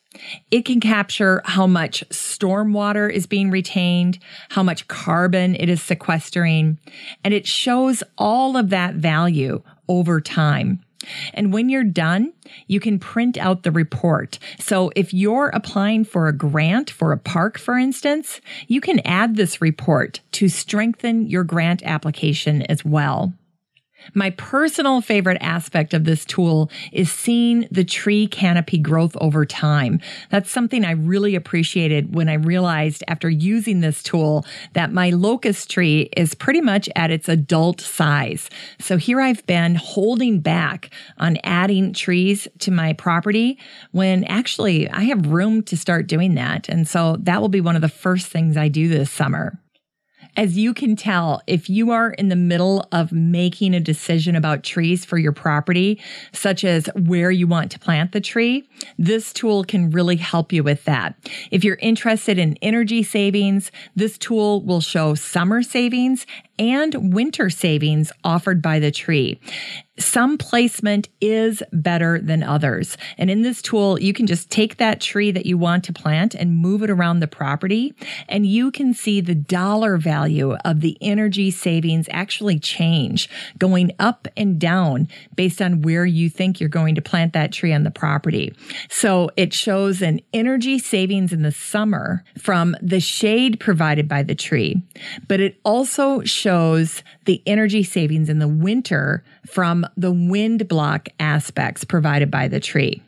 It 0.50 0.64
can 0.64 0.80
capture 0.80 1.42
how 1.44 1.66
much 1.66 2.04
stormwater 2.10 3.10
is 3.10 3.26
being 3.26 3.50
retained, 3.50 4.18
how 4.50 4.62
much 4.62 4.88
carbon 4.88 5.54
it 5.56 5.68
is 5.68 5.82
sequestering, 5.82 6.78
and 7.24 7.34
it 7.34 7.46
shows 7.46 8.02
all 8.16 8.56
of 8.56 8.70
that 8.70 8.94
value 8.94 9.62
over 9.88 10.20
time. 10.20 10.80
And 11.34 11.52
when 11.52 11.68
you're 11.68 11.84
done, 11.84 12.32
you 12.66 12.80
can 12.80 12.98
print 12.98 13.36
out 13.36 13.62
the 13.62 13.70
report. 13.70 14.38
So 14.58 14.90
if 14.96 15.12
you're 15.12 15.48
applying 15.48 16.04
for 16.04 16.28
a 16.28 16.32
grant 16.32 16.90
for 16.90 17.12
a 17.12 17.18
park, 17.18 17.58
for 17.58 17.76
instance, 17.76 18.40
you 18.68 18.80
can 18.80 19.00
add 19.00 19.36
this 19.36 19.60
report 19.60 20.20
to 20.32 20.48
strengthen 20.48 21.26
your 21.26 21.44
grant 21.44 21.82
application 21.82 22.62
as 22.62 22.84
well. 22.84 23.34
My 24.12 24.30
personal 24.30 25.00
favorite 25.00 25.38
aspect 25.40 25.94
of 25.94 26.04
this 26.04 26.24
tool 26.24 26.70
is 26.92 27.10
seeing 27.10 27.66
the 27.70 27.84
tree 27.84 28.26
canopy 28.26 28.78
growth 28.78 29.16
over 29.20 29.46
time. 29.46 30.00
That's 30.30 30.50
something 30.50 30.84
I 30.84 30.92
really 30.92 31.34
appreciated 31.34 32.14
when 32.14 32.28
I 32.28 32.34
realized 32.34 33.02
after 33.08 33.30
using 33.30 33.80
this 33.80 34.02
tool 34.02 34.44
that 34.74 34.92
my 34.92 35.10
locust 35.10 35.70
tree 35.70 36.10
is 36.16 36.34
pretty 36.34 36.60
much 36.60 36.88
at 36.96 37.10
its 37.10 37.28
adult 37.28 37.80
size. 37.80 38.50
So 38.78 38.96
here 38.96 39.20
I've 39.20 39.46
been 39.46 39.76
holding 39.76 40.40
back 40.40 40.90
on 41.18 41.38
adding 41.44 41.92
trees 41.92 42.46
to 42.60 42.70
my 42.70 42.92
property 42.92 43.58
when 43.92 44.24
actually 44.24 44.88
I 44.90 45.04
have 45.04 45.26
room 45.26 45.62
to 45.64 45.76
start 45.76 46.06
doing 46.06 46.34
that. 46.34 46.68
And 46.68 46.86
so 46.86 47.16
that 47.20 47.40
will 47.40 47.48
be 47.48 47.60
one 47.60 47.76
of 47.76 47.82
the 47.82 47.88
first 47.88 48.26
things 48.26 48.56
I 48.56 48.68
do 48.68 48.88
this 48.88 49.10
summer. 49.10 49.58
As 50.36 50.58
you 50.58 50.74
can 50.74 50.96
tell, 50.96 51.42
if 51.46 51.70
you 51.70 51.92
are 51.92 52.10
in 52.10 52.28
the 52.28 52.36
middle 52.36 52.88
of 52.90 53.12
making 53.12 53.74
a 53.74 53.80
decision 53.80 54.34
about 54.34 54.64
trees 54.64 55.04
for 55.04 55.16
your 55.16 55.32
property, 55.32 56.00
such 56.32 56.64
as 56.64 56.86
where 56.96 57.30
you 57.30 57.46
want 57.46 57.70
to 57.70 57.78
plant 57.78 58.12
the 58.12 58.20
tree, 58.20 58.68
this 58.98 59.32
tool 59.32 59.62
can 59.62 59.90
really 59.90 60.16
help 60.16 60.52
you 60.52 60.64
with 60.64 60.84
that. 60.84 61.14
If 61.52 61.62
you're 61.62 61.76
interested 61.76 62.38
in 62.38 62.58
energy 62.62 63.04
savings, 63.04 63.70
this 63.94 64.18
tool 64.18 64.60
will 64.62 64.80
show 64.80 65.14
summer 65.14 65.62
savings 65.62 66.26
and 66.58 67.14
winter 67.14 67.48
savings 67.50 68.12
offered 68.24 68.60
by 68.60 68.80
the 68.80 68.90
tree. 68.90 69.40
Some 69.96 70.38
placement 70.38 71.08
is 71.20 71.62
better 71.72 72.18
than 72.20 72.42
others. 72.42 72.96
And 73.16 73.30
in 73.30 73.42
this 73.42 73.62
tool, 73.62 74.00
you 74.00 74.12
can 74.12 74.26
just 74.26 74.50
take 74.50 74.78
that 74.78 75.00
tree 75.00 75.30
that 75.30 75.46
you 75.46 75.56
want 75.56 75.84
to 75.84 75.92
plant 75.92 76.34
and 76.34 76.56
move 76.56 76.82
it 76.82 76.90
around 76.90 77.20
the 77.20 77.28
property. 77.28 77.94
And 78.28 78.44
you 78.44 78.72
can 78.72 78.92
see 78.92 79.20
the 79.20 79.36
dollar 79.36 79.96
value 79.96 80.54
of 80.64 80.80
the 80.80 80.98
energy 81.00 81.52
savings 81.52 82.08
actually 82.10 82.58
change 82.58 83.28
going 83.56 83.92
up 84.00 84.26
and 84.36 84.58
down 84.58 85.08
based 85.36 85.62
on 85.62 85.82
where 85.82 86.04
you 86.04 86.28
think 86.28 86.58
you're 86.58 86.68
going 86.68 86.96
to 86.96 87.02
plant 87.02 87.32
that 87.32 87.52
tree 87.52 87.72
on 87.72 87.84
the 87.84 87.90
property. 87.90 88.52
So 88.88 89.30
it 89.36 89.54
shows 89.54 90.02
an 90.02 90.20
energy 90.32 90.80
savings 90.80 91.32
in 91.32 91.42
the 91.42 91.52
summer 91.52 92.24
from 92.36 92.74
the 92.82 93.00
shade 93.00 93.60
provided 93.60 94.08
by 94.08 94.24
the 94.24 94.34
tree, 94.34 94.82
but 95.28 95.38
it 95.38 95.60
also 95.64 96.22
shows 96.22 97.02
the 97.26 97.42
energy 97.46 97.84
savings 97.84 98.28
in 98.28 98.40
the 98.40 98.48
winter 98.48 99.22
from 99.46 99.86
the 99.96 100.12
wind 100.12 100.68
block 100.68 101.08
aspects 101.20 101.84
provided 101.84 102.30
by 102.30 102.48
the 102.48 102.60
tree. 102.60 103.02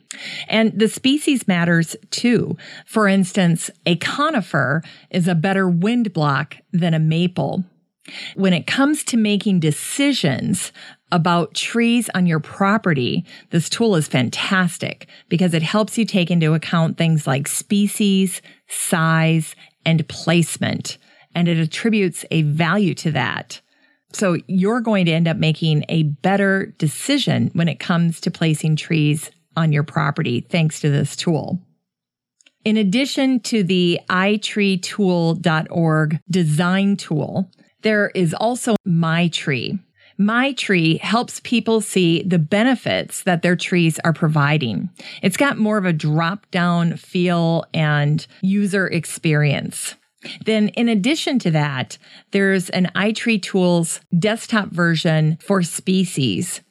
And 0.47 0.77
the 0.77 0.87
species 0.87 1.47
matters 1.47 1.95
too. 2.11 2.57
For 2.85 3.07
instance, 3.07 3.69
a 3.85 3.95
conifer 3.97 4.83
is 5.09 5.27
a 5.27 5.35
better 5.35 5.69
wind 5.69 6.13
block 6.13 6.57
than 6.71 6.93
a 6.93 6.99
maple. 6.99 7.63
When 8.35 8.53
it 8.53 8.67
comes 8.67 9.03
to 9.05 9.17
making 9.17 9.59
decisions 9.59 10.71
about 11.11 11.53
trees 11.53 12.09
on 12.15 12.25
your 12.25 12.39
property, 12.39 13.25
this 13.49 13.69
tool 13.69 13.95
is 13.95 14.07
fantastic 14.07 15.07
because 15.29 15.53
it 15.53 15.61
helps 15.61 15.97
you 15.97 16.05
take 16.05 16.31
into 16.31 16.53
account 16.53 16.97
things 16.97 17.27
like 17.27 17.47
species, 17.47 18.41
size, 18.67 19.55
and 19.85 20.07
placement 20.07 20.97
and 21.37 21.47
it 21.47 21.59
attributes 21.59 22.25
a 22.31 22.41
value 22.41 22.95
to 22.95 23.11
that. 23.11 23.61
So 24.13 24.37
you're 24.47 24.81
going 24.81 25.05
to 25.05 25.11
end 25.11 25.27
up 25.27 25.37
making 25.37 25.85
a 25.89 26.03
better 26.03 26.73
decision 26.77 27.51
when 27.53 27.67
it 27.67 27.79
comes 27.79 28.21
to 28.21 28.31
placing 28.31 28.77
trees 28.77 29.29
on 29.55 29.71
your 29.71 29.83
property 29.83 30.41
thanks 30.41 30.79
to 30.81 30.89
this 30.89 31.15
tool. 31.15 31.61
In 32.63 32.77
addition 32.77 33.39
to 33.41 33.63
the 33.63 33.99
itreetool.org 34.09 36.19
design 36.29 36.97
tool, 36.97 37.51
there 37.81 38.09
is 38.09 38.33
also 38.33 38.75
MyTree. 38.87 39.79
MyTree 40.19 40.99
helps 40.99 41.39
people 41.41 41.79
see 41.79 42.23
the 42.23 42.39
benefits 42.39 43.21
that 43.23 43.43
their 43.43 43.55
trees 43.55 43.99
are 44.03 44.13
providing. 44.13 44.89
It's 45.21 45.37
got 45.37 45.57
more 45.57 45.77
of 45.77 45.85
a 45.85 45.93
drop 45.93 46.49
down 46.49 46.97
feel 46.97 47.65
and 47.73 48.25
user 48.41 48.87
experience. 48.87 49.95
Then, 50.45 50.69
in 50.69 50.89
addition 50.89 51.39
to 51.39 51.51
that, 51.51 51.97
there's 52.31 52.69
an 52.71 52.89
iTree 52.95 53.41
Tools 53.41 54.01
desktop 54.17 54.69
version 54.69 55.37
for 55.41 55.63
species. 55.63 56.61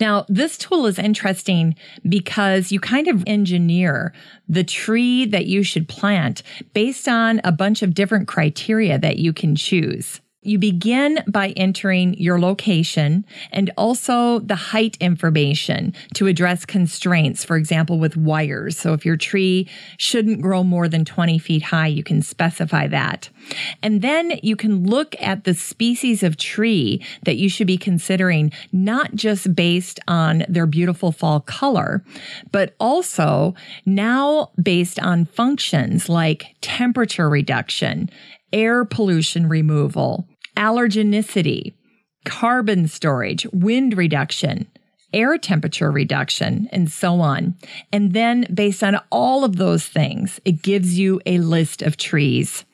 Now, 0.00 0.24
this 0.28 0.56
tool 0.56 0.86
is 0.86 0.98
interesting 0.98 1.74
because 2.08 2.70
you 2.70 2.80
kind 2.80 3.08
of 3.08 3.24
engineer 3.26 4.12
the 4.48 4.64
tree 4.64 5.26
that 5.26 5.46
you 5.46 5.62
should 5.62 5.88
plant 5.88 6.42
based 6.72 7.08
on 7.08 7.40
a 7.44 7.52
bunch 7.52 7.82
of 7.82 7.94
different 7.94 8.28
criteria 8.28 8.98
that 8.98 9.18
you 9.18 9.32
can 9.32 9.56
choose. 9.56 10.20
You 10.44 10.58
begin 10.58 11.24
by 11.26 11.54
entering 11.56 12.14
your 12.14 12.38
location 12.38 13.24
and 13.50 13.70
also 13.78 14.40
the 14.40 14.54
height 14.54 14.98
information 15.00 15.94
to 16.14 16.26
address 16.26 16.66
constraints, 16.66 17.46
for 17.46 17.56
example, 17.56 17.98
with 17.98 18.14
wires. 18.14 18.76
So 18.76 18.92
if 18.92 19.06
your 19.06 19.16
tree 19.16 19.70
shouldn't 19.96 20.42
grow 20.42 20.62
more 20.62 20.86
than 20.86 21.06
20 21.06 21.38
feet 21.38 21.62
high, 21.62 21.86
you 21.86 22.02
can 22.02 22.20
specify 22.20 22.86
that. 22.88 23.30
And 23.82 24.02
then 24.02 24.38
you 24.42 24.54
can 24.54 24.86
look 24.86 25.16
at 25.18 25.44
the 25.44 25.54
species 25.54 26.22
of 26.22 26.36
tree 26.36 27.02
that 27.24 27.36
you 27.36 27.48
should 27.48 27.66
be 27.66 27.78
considering, 27.78 28.52
not 28.70 29.14
just 29.14 29.54
based 29.54 29.98
on 30.06 30.44
their 30.46 30.66
beautiful 30.66 31.10
fall 31.10 31.40
color, 31.40 32.04
but 32.52 32.74
also 32.78 33.54
now 33.86 34.50
based 34.62 35.00
on 35.00 35.24
functions 35.24 36.10
like 36.10 36.54
temperature 36.60 37.30
reduction, 37.30 38.10
air 38.52 38.84
pollution 38.84 39.48
removal, 39.48 40.28
allergenicity, 40.56 41.74
carbon 42.24 42.88
storage, 42.88 43.46
wind 43.52 43.96
reduction, 43.96 44.66
air 45.12 45.38
temperature 45.38 45.90
reduction, 45.90 46.68
and 46.72 46.90
so 46.90 47.20
on. 47.20 47.54
And 47.92 48.12
then 48.12 48.46
based 48.52 48.82
on 48.82 49.00
all 49.10 49.44
of 49.44 49.56
those 49.56 49.86
things, 49.86 50.40
it 50.44 50.62
gives 50.62 50.98
you 50.98 51.20
a 51.24 51.38
list 51.38 51.82
of 51.82 51.96
trees. 51.96 52.64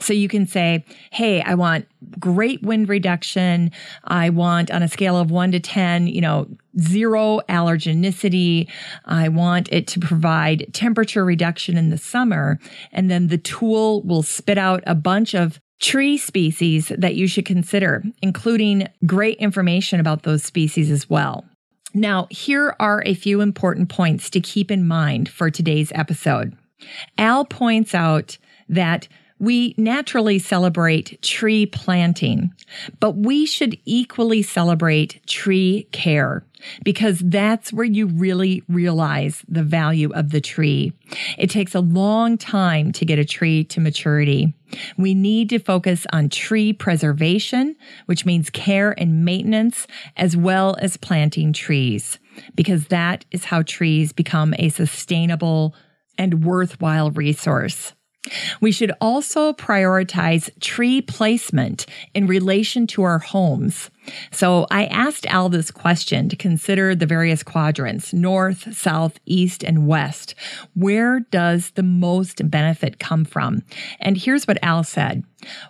So 0.00 0.12
you 0.12 0.28
can 0.28 0.46
say, 0.46 0.84
Hey, 1.10 1.40
I 1.40 1.54
want 1.54 1.86
great 2.18 2.62
wind 2.62 2.88
reduction. 2.88 3.70
I 4.04 4.30
want 4.30 4.70
on 4.70 4.82
a 4.82 4.88
scale 4.88 5.16
of 5.16 5.30
one 5.30 5.52
to 5.52 5.60
10, 5.60 6.06
you 6.08 6.20
know, 6.20 6.46
zero 6.80 7.40
allergenicity. 7.48 8.68
I 9.04 9.28
want 9.28 9.72
it 9.72 9.86
to 9.88 10.00
provide 10.00 10.66
temperature 10.72 11.24
reduction 11.24 11.76
in 11.76 11.90
the 11.90 11.98
summer. 11.98 12.58
And 12.92 13.10
then 13.10 13.28
the 13.28 13.38
tool 13.38 14.02
will 14.02 14.22
spit 14.22 14.58
out 14.58 14.82
a 14.86 14.94
bunch 14.94 15.34
of 15.34 15.60
tree 15.84 16.16
species 16.16 16.90
that 16.96 17.14
you 17.14 17.28
should 17.28 17.44
consider, 17.44 18.02
including 18.22 18.88
great 19.04 19.36
information 19.36 20.00
about 20.00 20.22
those 20.22 20.42
species 20.42 20.90
as 20.90 21.10
well. 21.10 21.44
Now, 21.92 22.26
here 22.30 22.74
are 22.80 23.02
a 23.04 23.12
few 23.12 23.42
important 23.42 23.90
points 23.90 24.30
to 24.30 24.40
keep 24.40 24.70
in 24.70 24.88
mind 24.88 25.28
for 25.28 25.50
today's 25.50 25.92
episode. 25.94 26.56
Al 27.18 27.44
points 27.44 27.94
out 27.94 28.38
that 28.66 29.08
we 29.38 29.74
naturally 29.76 30.38
celebrate 30.38 31.20
tree 31.20 31.66
planting, 31.66 32.50
but 32.98 33.16
we 33.16 33.44
should 33.44 33.76
equally 33.84 34.42
celebrate 34.42 35.20
tree 35.26 35.86
care 35.92 36.46
because 36.82 37.18
that's 37.18 37.72
where 37.74 37.84
you 37.84 38.06
really 38.06 38.62
realize 38.68 39.44
the 39.48 39.62
value 39.62 40.10
of 40.14 40.30
the 40.30 40.40
tree. 40.40 40.94
It 41.36 41.50
takes 41.50 41.74
a 41.74 41.80
long 41.80 42.38
time 42.38 42.90
to 42.92 43.04
get 43.04 43.18
a 43.18 43.24
tree 43.24 43.64
to 43.64 43.80
maturity. 43.80 44.54
We 44.96 45.14
need 45.14 45.48
to 45.50 45.58
focus 45.58 46.06
on 46.12 46.28
tree 46.28 46.72
preservation, 46.72 47.76
which 48.06 48.26
means 48.26 48.50
care 48.50 48.92
and 48.98 49.24
maintenance, 49.24 49.86
as 50.16 50.36
well 50.36 50.76
as 50.80 50.96
planting 50.96 51.52
trees, 51.52 52.18
because 52.54 52.88
that 52.88 53.24
is 53.30 53.46
how 53.46 53.62
trees 53.62 54.12
become 54.12 54.54
a 54.58 54.68
sustainable 54.68 55.74
and 56.18 56.44
worthwhile 56.44 57.10
resource. 57.10 57.92
We 58.60 58.72
should 58.72 58.92
also 59.00 59.52
prioritize 59.52 60.48
tree 60.60 61.02
placement 61.02 61.86
in 62.14 62.26
relation 62.26 62.86
to 62.88 63.02
our 63.02 63.18
homes. 63.18 63.90
So 64.30 64.66
I 64.70 64.86
asked 64.86 65.26
Al 65.26 65.48
this 65.48 65.70
question 65.70 66.28
to 66.28 66.36
consider 66.36 66.94
the 66.94 67.06
various 67.06 67.42
quadrants, 67.42 68.12
north, 68.12 68.74
south, 68.74 69.18
east, 69.26 69.62
and 69.62 69.86
west. 69.86 70.34
Where 70.74 71.20
does 71.20 71.70
the 71.70 71.82
most 71.82 72.50
benefit 72.50 72.98
come 72.98 73.24
from? 73.24 73.62
And 74.00 74.16
here's 74.16 74.46
what 74.46 74.58
Al 74.62 74.84
said. 74.84 75.24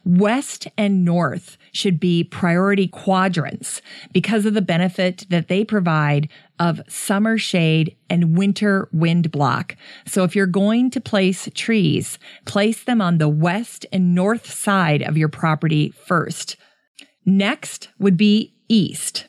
West 0.04 0.68
and 0.76 1.04
north 1.04 1.56
should 1.74 2.00
be 2.00 2.24
priority 2.24 2.88
quadrants 2.88 3.82
because 4.12 4.46
of 4.46 4.54
the 4.54 4.62
benefit 4.62 5.26
that 5.28 5.48
they 5.48 5.64
provide 5.64 6.28
of 6.58 6.80
summer 6.88 7.36
shade 7.36 7.96
and 8.08 8.38
winter 8.38 8.88
wind 8.92 9.30
block. 9.30 9.76
So 10.06 10.24
if 10.24 10.36
you're 10.36 10.46
going 10.46 10.90
to 10.90 11.00
place 11.00 11.48
trees, 11.54 12.18
place 12.44 12.84
them 12.84 13.00
on 13.02 13.18
the 13.18 13.28
west 13.28 13.86
and 13.92 14.14
north 14.14 14.50
side 14.50 15.02
of 15.02 15.18
your 15.18 15.28
property 15.28 15.90
first. 15.90 16.56
Next 17.26 17.88
would 17.98 18.16
be 18.16 18.54
east. 18.68 19.26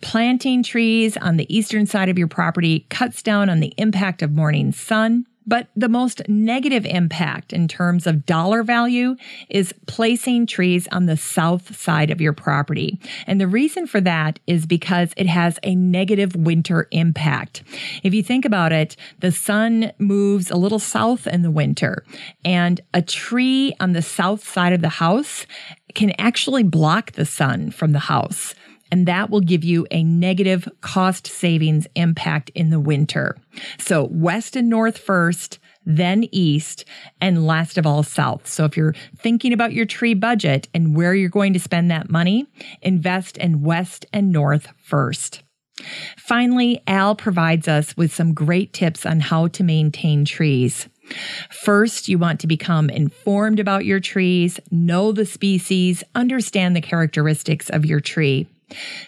Planting 0.00 0.62
trees 0.62 1.16
on 1.16 1.36
the 1.36 1.54
eastern 1.54 1.86
side 1.86 2.08
of 2.08 2.18
your 2.18 2.26
property 2.26 2.86
cuts 2.90 3.22
down 3.22 3.48
on 3.48 3.60
the 3.60 3.72
impact 3.76 4.22
of 4.22 4.32
morning 4.32 4.72
sun, 4.72 5.26
But 5.46 5.68
the 5.74 5.88
most 5.88 6.22
negative 6.28 6.86
impact 6.86 7.52
in 7.52 7.68
terms 7.68 8.06
of 8.06 8.26
dollar 8.26 8.62
value 8.62 9.16
is 9.48 9.74
placing 9.86 10.46
trees 10.46 10.88
on 10.88 11.06
the 11.06 11.16
south 11.16 11.76
side 11.76 12.10
of 12.10 12.20
your 12.20 12.32
property. 12.32 13.00
And 13.26 13.40
the 13.40 13.46
reason 13.46 13.86
for 13.86 14.00
that 14.00 14.38
is 14.46 14.66
because 14.66 15.12
it 15.16 15.26
has 15.26 15.58
a 15.62 15.74
negative 15.74 16.36
winter 16.36 16.88
impact. 16.90 17.62
If 18.02 18.14
you 18.14 18.22
think 18.22 18.44
about 18.44 18.72
it, 18.72 18.96
the 19.20 19.32
sun 19.32 19.92
moves 19.98 20.50
a 20.50 20.56
little 20.56 20.78
south 20.78 21.26
in 21.26 21.42
the 21.42 21.50
winter 21.50 22.04
and 22.44 22.80
a 22.94 23.02
tree 23.02 23.74
on 23.80 23.92
the 23.92 24.02
south 24.02 24.46
side 24.46 24.72
of 24.72 24.80
the 24.80 24.88
house 24.88 25.46
can 25.94 26.12
actually 26.18 26.62
block 26.62 27.12
the 27.12 27.26
sun 27.26 27.70
from 27.70 27.92
the 27.92 27.98
house 27.98 28.54
and 28.92 29.08
that 29.08 29.30
will 29.30 29.40
give 29.40 29.64
you 29.64 29.86
a 29.90 30.04
negative 30.04 30.68
cost 30.82 31.26
savings 31.26 31.86
impact 31.94 32.50
in 32.50 32.68
the 32.68 32.78
winter. 32.78 33.38
So 33.78 34.04
west 34.12 34.54
and 34.54 34.68
north 34.68 34.98
first, 34.98 35.58
then 35.86 36.28
east, 36.30 36.84
and 37.18 37.46
last 37.46 37.78
of 37.78 37.86
all, 37.86 38.02
south. 38.02 38.46
So 38.46 38.66
if 38.66 38.76
you're 38.76 38.94
thinking 39.16 39.54
about 39.54 39.72
your 39.72 39.86
tree 39.86 40.12
budget 40.12 40.68
and 40.74 40.94
where 40.94 41.14
you're 41.14 41.30
going 41.30 41.54
to 41.54 41.58
spend 41.58 41.90
that 41.90 42.10
money, 42.10 42.46
invest 42.82 43.38
in 43.38 43.62
west 43.62 44.04
and 44.12 44.30
north 44.30 44.68
first. 44.84 45.42
Finally, 46.18 46.82
Al 46.86 47.16
provides 47.16 47.66
us 47.66 47.96
with 47.96 48.12
some 48.12 48.34
great 48.34 48.74
tips 48.74 49.06
on 49.06 49.20
how 49.20 49.48
to 49.48 49.64
maintain 49.64 50.26
trees. 50.26 50.86
First, 51.50 52.08
you 52.08 52.18
want 52.18 52.40
to 52.40 52.46
become 52.46 52.90
informed 52.90 53.58
about 53.58 53.86
your 53.86 54.00
trees, 54.00 54.60
know 54.70 55.12
the 55.12 55.26
species, 55.26 56.04
understand 56.14 56.76
the 56.76 56.82
characteristics 56.82 57.70
of 57.70 57.86
your 57.86 58.00
tree. 58.00 58.46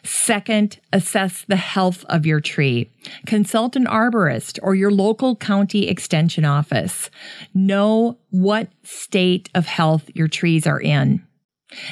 Second, 0.03 0.81
assess 0.93 1.45
the 1.47 1.57
health 1.57 2.05
of 2.09 2.27
your 2.27 2.41
tree. 2.41 2.91
Consult 3.27 3.77
an 3.77 3.87
arborist 3.87 4.59
or 4.63 4.75
your 4.75 4.91
local 4.91 5.37
county 5.37 5.89
extension 5.89 6.45
office. 6.45 7.11
Know 7.55 8.19
what 8.31 8.69
state 8.83 9.49
of 9.55 9.67
health 9.67 10.11
your 10.15 10.29
trees 10.29 10.67
are 10.67 10.81
in. 10.81 11.27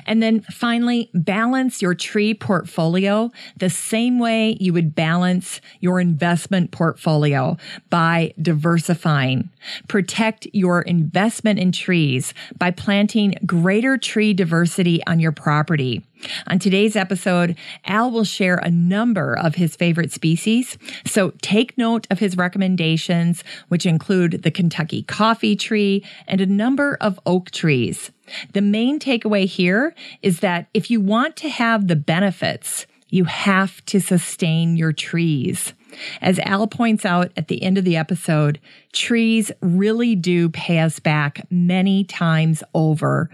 And 0.06 0.22
then 0.22 0.40
finally, 0.42 1.10
balance 1.14 1.82
your 1.82 1.94
tree 1.94 2.34
portfolio 2.34 3.30
the 3.56 3.70
same 3.70 4.18
way 4.18 4.56
you 4.60 4.72
would 4.72 4.94
balance 4.94 5.60
your 5.80 6.00
investment 6.00 6.70
portfolio 6.70 7.56
by 7.90 8.34
diversifying. 8.40 9.50
Protect 9.88 10.46
your 10.52 10.82
investment 10.82 11.58
in 11.58 11.72
trees 11.72 12.34
by 12.58 12.70
planting 12.70 13.34
greater 13.46 13.96
tree 13.96 14.34
diversity 14.34 15.04
on 15.06 15.20
your 15.20 15.32
property. 15.32 16.02
On 16.46 16.58
today's 16.58 16.94
episode, 16.94 17.56
Al 17.84 18.10
will 18.10 18.24
share 18.24 18.56
a 18.56 18.70
number 18.70 19.36
of 19.36 19.56
his 19.56 19.74
favorite 19.74 20.12
species. 20.12 20.78
So 21.04 21.32
take 21.42 21.76
note 21.76 22.06
of 22.10 22.18
his 22.18 22.36
recommendations, 22.36 23.42
which 23.68 23.86
include 23.86 24.42
the 24.42 24.50
Kentucky 24.50 25.02
coffee 25.02 25.56
tree 25.56 26.04
and 26.26 26.40
a 26.40 26.46
number 26.46 26.96
of 27.00 27.18
oak 27.26 27.50
trees. 27.50 28.12
The 28.52 28.62
main 28.62 28.98
takeaway 28.98 29.46
here 29.46 29.94
is 30.22 30.40
that 30.40 30.68
if 30.74 30.90
you 30.90 31.00
want 31.00 31.36
to 31.36 31.48
have 31.48 31.88
the 31.88 31.96
benefits, 31.96 32.86
you 33.08 33.24
have 33.24 33.84
to 33.86 34.00
sustain 34.00 34.76
your 34.76 34.92
trees. 34.92 35.74
As 36.20 36.38
Al 36.40 36.66
points 36.66 37.04
out 37.04 37.32
at 37.36 37.48
the 37.48 37.62
end 37.62 37.78
of 37.78 37.84
the 37.84 37.96
episode, 37.96 38.60
trees 38.92 39.50
really 39.60 40.14
do 40.14 40.48
pay 40.48 40.78
us 40.78 40.98
back 40.98 41.46
many 41.50 42.04
times 42.04 42.62
over. 42.74 43.30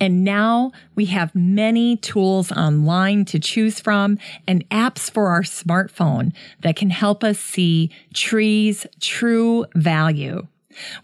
And 0.00 0.24
now 0.24 0.72
we 0.94 1.06
have 1.06 1.34
many 1.34 1.96
tools 1.96 2.50
online 2.52 3.24
to 3.26 3.38
choose 3.38 3.80
from 3.80 4.18
and 4.46 4.68
apps 4.70 5.10
for 5.10 5.28
our 5.28 5.42
smartphone 5.42 6.32
that 6.62 6.76
can 6.76 6.90
help 6.90 7.22
us 7.22 7.38
see 7.38 7.90
trees' 8.14 8.86
true 9.00 9.66
value. 9.74 10.46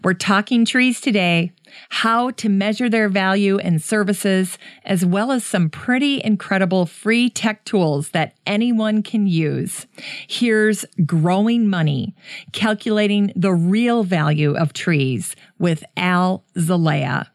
We're 0.03 0.13
talking 0.13 0.65
trees 0.65 1.01
today, 1.01 1.51
how 1.89 2.31
to 2.31 2.49
measure 2.49 2.89
their 2.89 3.09
value 3.09 3.57
and 3.57 3.81
services, 3.81 4.57
as 4.83 5.05
well 5.05 5.31
as 5.31 5.43
some 5.43 5.69
pretty 5.69 6.21
incredible 6.23 6.85
free 6.85 7.29
tech 7.29 7.65
tools 7.65 8.09
that 8.09 8.35
anyone 8.45 9.03
can 9.03 9.27
use. 9.27 9.87
Here's 10.27 10.85
Growing 11.05 11.67
Money, 11.67 12.15
calculating 12.51 13.31
the 13.35 13.53
real 13.53 14.03
value 14.03 14.55
of 14.55 14.73
trees 14.73 15.35
with 15.59 15.83
Al 15.97 16.43
Zelaya. 16.57 17.31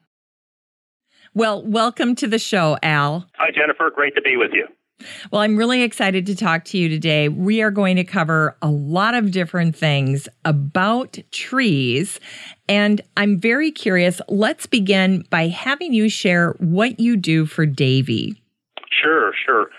Well, 1.33 1.63
welcome 1.65 2.17
to 2.17 2.27
the 2.27 2.41
show, 2.41 2.77
Al. 2.83 3.29
Hi, 3.37 3.51
Jennifer. 3.53 3.91
Great 3.95 4.17
to 4.17 4.23
be 4.23 4.37
with 4.37 4.51
you. 4.53 4.67
Well, 5.31 5.41
I'm 5.41 5.57
really 5.57 5.83
excited 5.83 6.27
to 6.27 6.37
talk 6.37 6.65
to 6.67 6.79
you 6.79 6.89
today. 6.89 7.29
We 7.29 7.63
are 7.63 7.71
going 7.71 7.97
to 7.97 8.05
cover 8.05 8.57
a 8.63 8.69
lot 8.69 9.15
of 9.15 9.31
different 9.31 9.77
things 9.77 10.29
about 10.45 11.19
trees. 11.31 12.21
And 12.69 13.01
I'm 13.17 13.39
very 13.39 13.71
curious. 13.71 14.21
Let's 14.29 14.67
begin 14.67 15.25
by 15.31 15.49
having 15.49 15.93
you 15.93 16.09
share 16.09 16.53
what 16.59 17.01
you 17.01 17.17
do 17.17 17.47
for 17.47 17.67
Davey. 17.67 18.41
Sure, 18.91 19.33
sure. 19.45 19.71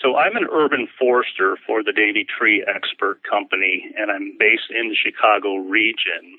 So 0.00 0.16
I'm 0.16 0.36
an 0.36 0.46
urban 0.52 0.88
forester 0.98 1.56
for 1.66 1.82
the 1.82 1.92
Davey 1.92 2.26
Tree 2.26 2.64
Expert 2.68 3.20
Company, 3.28 3.90
and 3.96 4.10
I'm 4.10 4.36
based 4.38 4.68
in 4.68 4.90
the 4.90 4.96
Chicago 4.96 5.56
region. 5.56 6.36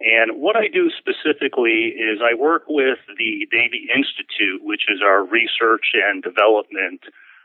And 0.00 0.42
what 0.42 0.56
I 0.56 0.68
do 0.68 0.90
specifically 0.90 1.94
is 1.96 2.18
I 2.20 2.34
work 2.34 2.64
with 2.68 2.98
the 3.16 3.46
Davey 3.50 3.88
Institute, 3.94 4.60
which 4.62 4.84
is 4.88 5.00
our 5.02 5.24
research 5.24 5.94
and 5.94 6.22
development 6.22 7.00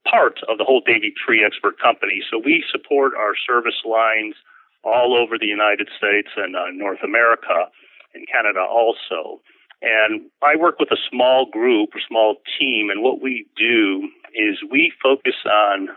part 0.09 0.39
of 0.49 0.57
the 0.57 0.63
whole 0.63 0.81
Davey 0.85 1.13
Tree 1.13 1.43
Expert 1.45 1.79
Company. 1.79 2.21
So 2.29 2.41
we 2.43 2.63
support 2.71 3.13
our 3.17 3.33
service 3.35 3.81
lines 3.85 4.35
all 4.83 5.15
over 5.15 5.37
the 5.37 5.47
United 5.47 5.89
States 5.97 6.29
and 6.35 6.55
uh, 6.55 6.71
North 6.73 7.03
America 7.03 7.69
and 8.13 8.27
Canada 8.27 8.61
also. 8.61 9.41
And 9.81 10.29
I 10.43 10.55
work 10.55 10.79
with 10.79 10.91
a 10.91 10.97
small 11.09 11.45
group, 11.45 11.89
a 11.95 11.99
small 12.07 12.35
team, 12.59 12.89
and 12.89 13.01
what 13.01 13.21
we 13.21 13.45
do 13.55 14.09
is 14.33 14.57
we 14.69 14.93
focus 15.01 15.35
on 15.45 15.89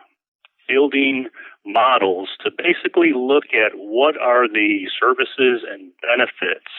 building 0.69 1.29
models 1.67 2.31
to 2.40 2.51
basically 2.51 3.12
look 3.14 3.45
at 3.55 3.73
what 3.77 4.19
are 4.21 4.49
the 4.49 4.87
services 5.01 5.62
and 5.69 5.93
benefits 6.03 6.71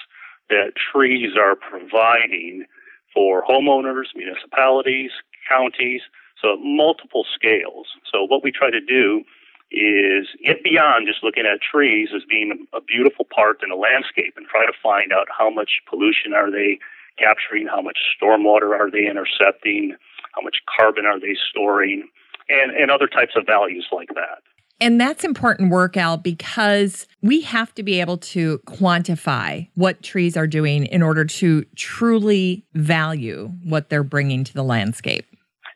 that 0.49 0.73
trees 0.91 1.33
are 1.37 1.55
providing 1.55 2.65
for 3.13 3.43
homeowners, 3.45 4.05
municipalities, 4.15 5.11
counties, 5.49 6.01
so 6.41 6.57
multiple 6.57 7.25
scales. 7.33 7.87
So 8.11 8.23
what 8.23 8.43
we 8.43 8.51
try 8.51 8.69
to 8.71 8.81
do 8.81 9.23
is 9.71 10.27
get 10.43 10.63
beyond 10.63 11.07
just 11.07 11.23
looking 11.23 11.45
at 11.45 11.59
trees 11.59 12.09
as 12.15 12.23
being 12.29 12.67
a 12.73 12.81
beautiful 12.81 13.25
part 13.33 13.61
in 13.63 13.71
a 13.71 13.75
landscape 13.75 14.33
and 14.37 14.45
try 14.45 14.65
to 14.65 14.73
find 14.81 15.11
out 15.11 15.27
how 15.35 15.49
much 15.49 15.81
pollution 15.89 16.33
are 16.33 16.51
they 16.51 16.79
capturing, 17.17 17.67
how 17.67 17.81
much 17.81 17.97
stormwater 18.15 18.77
are 18.77 18.91
they 18.91 19.07
intercepting, 19.07 19.95
how 20.33 20.41
much 20.41 20.57
carbon 20.77 21.05
are 21.05 21.19
they 21.19 21.35
storing, 21.49 22.07
and, 22.49 22.71
and 22.71 22.91
other 22.91 23.07
types 23.07 23.33
of 23.35 23.45
values 23.45 23.87
like 23.91 24.09
that. 24.09 24.43
And 24.81 24.99
that's 24.99 25.23
important 25.23 25.71
work, 25.71 25.95
Al, 25.95 26.17
because 26.17 27.07
we 27.21 27.41
have 27.41 27.73
to 27.75 27.83
be 27.83 28.01
able 28.01 28.17
to 28.17 28.59
quantify 28.67 29.69
what 29.75 30.03
trees 30.03 30.35
are 30.35 30.47
doing 30.47 30.85
in 30.85 31.01
order 31.01 31.23
to 31.23 31.65
truly 31.77 32.65
value 32.73 33.51
what 33.63 33.89
they're 33.89 34.03
bringing 34.03 34.43
to 34.43 34.53
the 34.53 34.63
landscape. 34.63 35.25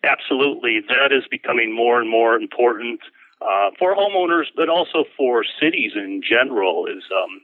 Absolutely. 0.04 0.80
That 0.88 1.12
is 1.12 1.24
becoming 1.30 1.76
more 1.76 2.00
and 2.00 2.10
more 2.10 2.36
important 2.36 3.02
uh, 3.42 3.72
for 3.78 3.96
homeowners, 3.96 4.46
but 4.56 4.70
also 4.70 5.04
for 5.18 5.44
cities 5.60 5.92
in 5.96 6.22
general. 6.28 6.86
Is 6.86 7.04
um, 7.12 7.42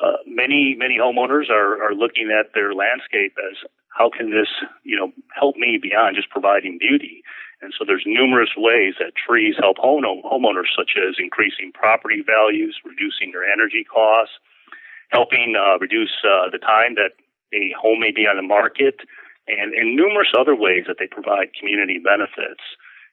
uh, 0.00 0.16
many 0.26 0.76
many 0.78 0.98
homeowners 0.98 1.50
are, 1.50 1.82
are 1.82 1.94
looking 1.94 2.30
at 2.30 2.54
their 2.54 2.74
landscape 2.74 3.34
as 3.50 3.56
how 3.88 4.10
can 4.10 4.30
this 4.30 4.48
you 4.84 4.96
know 4.96 5.12
help 5.34 5.56
me 5.56 5.78
beyond 5.82 6.16
just 6.16 6.30
providing 6.30 6.78
beauty. 6.78 7.22
And 7.62 7.74
so 7.76 7.84
there's 7.84 8.04
numerous 8.06 8.50
ways 8.56 8.94
that 9.00 9.12
trees 9.14 9.54
help 9.58 9.76
home, 9.76 10.02
homeowners, 10.02 10.72
such 10.74 10.96
as 10.96 11.16
increasing 11.18 11.72
property 11.74 12.22
values, 12.24 12.80
reducing 12.86 13.32
their 13.32 13.44
energy 13.44 13.84
costs, 13.84 14.32
helping 15.10 15.56
uh, 15.60 15.78
reduce 15.78 16.24
uh, 16.24 16.48
the 16.50 16.58
time 16.58 16.94
that 16.94 17.12
a 17.52 17.74
home 17.78 18.00
may 18.00 18.12
be 18.12 18.26
on 18.26 18.36
the 18.36 18.42
market, 18.42 19.00
and 19.58 19.74
in 19.74 19.96
numerous 19.96 20.28
other 20.38 20.54
ways 20.54 20.84
that 20.86 20.96
they 20.98 21.06
provide 21.06 21.54
community 21.58 21.98
benefits. 21.98 22.62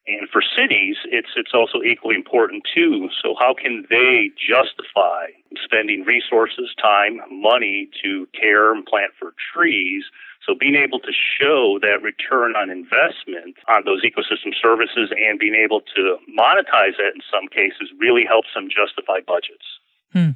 And 0.08 0.30
for 0.32 0.42
cities, 0.42 0.96
it's 1.12 1.36
it's 1.36 1.52
also 1.54 1.84
equally 1.84 2.16
important 2.16 2.64
too. 2.74 3.10
So 3.22 3.36
how 3.38 3.54
can 3.54 3.84
they 3.90 4.32
justify 4.40 5.36
spending 5.62 6.06
resources, 6.08 6.72
time, 6.82 7.20
money 7.30 7.90
to 8.04 8.28
care 8.32 8.74
and 8.74 8.86
plant 8.86 9.12
for 9.20 9.34
trees? 9.54 10.06
So 10.48 10.56
being 10.58 10.76
able 10.76 11.00
to 11.00 11.12
show 11.12 11.78
that 11.82 12.02
return 12.02 12.56
on 12.56 12.70
investment 12.70 13.60
on 13.68 13.84
those 13.84 14.02
ecosystem 14.04 14.56
services 14.56 15.12
and 15.12 15.38
being 15.38 15.56
able 15.56 15.82
to 15.96 16.16
monetize 16.32 16.96
it 16.96 17.12
in 17.16 17.22
some 17.30 17.50
cases 17.52 17.92
really 18.00 18.24
helps 18.24 18.48
them 18.56 18.70
justify 18.72 19.20
budgets. 19.20 19.68
Hmm. 20.14 20.32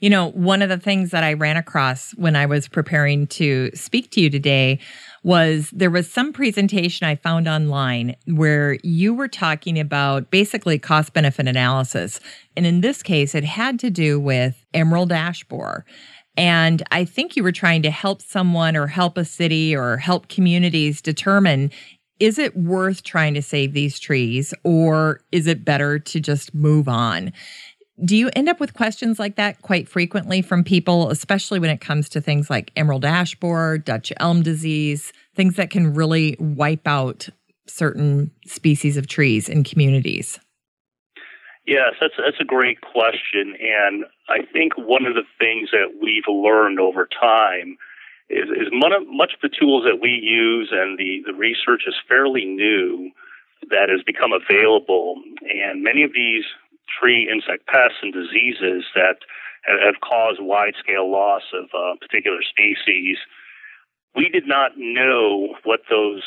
You 0.00 0.10
know, 0.10 0.30
one 0.32 0.60
of 0.60 0.68
the 0.68 0.76
things 0.76 1.10
that 1.12 1.24
I 1.24 1.32
ran 1.32 1.56
across 1.56 2.12
when 2.12 2.36
I 2.36 2.44
was 2.44 2.68
preparing 2.68 3.26
to 3.28 3.70
speak 3.74 4.10
to 4.12 4.20
you 4.20 4.28
today 4.28 4.80
was 5.24 5.70
there 5.70 5.90
was 5.90 6.08
some 6.08 6.32
presentation 6.32 7.06
I 7.06 7.16
found 7.16 7.48
online 7.48 8.14
where 8.26 8.78
you 8.84 9.14
were 9.14 9.26
talking 9.26 9.80
about 9.80 10.30
basically 10.30 10.78
cost 10.78 11.14
benefit 11.14 11.48
analysis. 11.48 12.20
And 12.56 12.66
in 12.66 12.82
this 12.82 13.02
case, 13.02 13.34
it 13.34 13.42
had 13.42 13.80
to 13.80 13.90
do 13.90 14.20
with 14.20 14.64
emerald 14.74 15.10
ash 15.10 15.42
borer. 15.44 15.84
And 16.36 16.82
I 16.90 17.04
think 17.04 17.36
you 17.36 17.42
were 17.42 17.52
trying 17.52 17.82
to 17.82 17.90
help 17.90 18.20
someone 18.20 18.76
or 18.76 18.86
help 18.86 19.16
a 19.16 19.24
city 19.24 19.74
or 19.74 19.96
help 19.96 20.28
communities 20.28 21.00
determine 21.00 21.70
is 22.20 22.38
it 22.38 22.56
worth 22.56 23.02
trying 23.02 23.34
to 23.34 23.42
save 23.42 23.72
these 23.72 23.98
trees 23.98 24.54
or 24.62 25.20
is 25.32 25.46
it 25.48 25.64
better 25.64 25.98
to 25.98 26.20
just 26.20 26.54
move 26.54 26.88
on? 26.88 27.32
Do 28.02 28.16
you 28.16 28.28
end 28.34 28.48
up 28.48 28.58
with 28.58 28.74
questions 28.74 29.20
like 29.20 29.36
that 29.36 29.62
quite 29.62 29.88
frequently 29.88 30.42
from 30.42 30.64
people, 30.64 31.10
especially 31.10 31.60
when 31.60 31.70
it 31.70 31.80
comes 31.80 32.08
to 32.10 32.20
things 32.20 32.50
like 32.50 32.72
emerald 32.74 33.04
ash 33.04 33.36
borer, 33.36 33.78
Dutch 33.78 34.12
elm 34.18 34.42
disease, 34.42 35.12
things 35.36 35.54
that 35.56 35.70
can 35.70 35.94
really 35.94 36.36
wipe 36.40 36.88
out 36.88 37.28
certain 37.66 38.32
species 38.46 38.96
of 38.96 39.06
trees 39.06 39.48
in 39.48 39.62
communities? 39.62 40.40
Yes, 41.66 41.94
that's 42.00 42.14
that's 42.18 42.40
a 42.40 42.44
great 42.44 42.80
question, 42.80 43.56
and 43.58 44.04
I 44.28 44.44
think 44.52 44.74
one 44.76 45.06
of 45.06 45.14
the 45.14 45.24
things 45.38 45.70
that 45.70 45.98
we've 46.02 46.28
learned 46.28 46.78
over 46.78 47.08
time 47.08 47.78
is, 48.28 48.50
is 48.50 48.68
much 48.70 49.32
of 49.32 49.40
the 49.40 49.48
tools 49.48 49.84
that 49.84 50.00
we 50.00 50.10
use 50.10 50.70
and 50.72 50.98
the, 50.98 51.22
the 51.26 51.32
research 51.32 51.84
is 51.86 51.94
fairly 52.06 52.44
new 52.44 53.10
that 53.70 53.88
has 53.88 54.02
become 54.04 54.32
available, 54.32 55.14
and 55.40 55.82
many 55.82 56.02
of 56.02 56.12
these 56.12 56.44
tree 56.88 57.28
insect 57.30 57.66
pests 57.66 57.98
and 58.02 58.12
diseases 58.12 58.84
that 58.94 59.24
have 59.64 60.00
caused 60.00 60.40
wide 60.40 60.74
scale 60.78 61.10
loss 61.10 61.42
of 61.54 61.68
uh, 61.74 61.96
particular 62.00 62.40
species. 62.42 63.16
We 64.14 64.28
did 64.28 64.46
not 64.46 64.72
know 64.76 65.56
what 65.64 65.80
those 65.90 66.22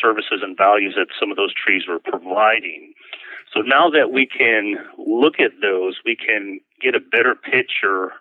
services 0.00 0.40
and 0.42 0.56
values 0.56 0.94
that 0.96 1.08
some 1.18 1.30
of 1.30 1.36
those 1.36 1.52
trees 1.52 1.82
were 1.88 1.98
providing. 1.98 2.94
So 3.52 3.60
now 3.60 3.90
that 3.90 4.12
we 4.12 4.26
can 4.26 4.76
look 4.96 5.40
at 5.40 5.52
those, 5.60 5.98
we 6.04 6.16
can 6.16 6.60
get 6.80 6.94
a 6.94 7.00
better 7.00 7.34
picture 7.34 8.12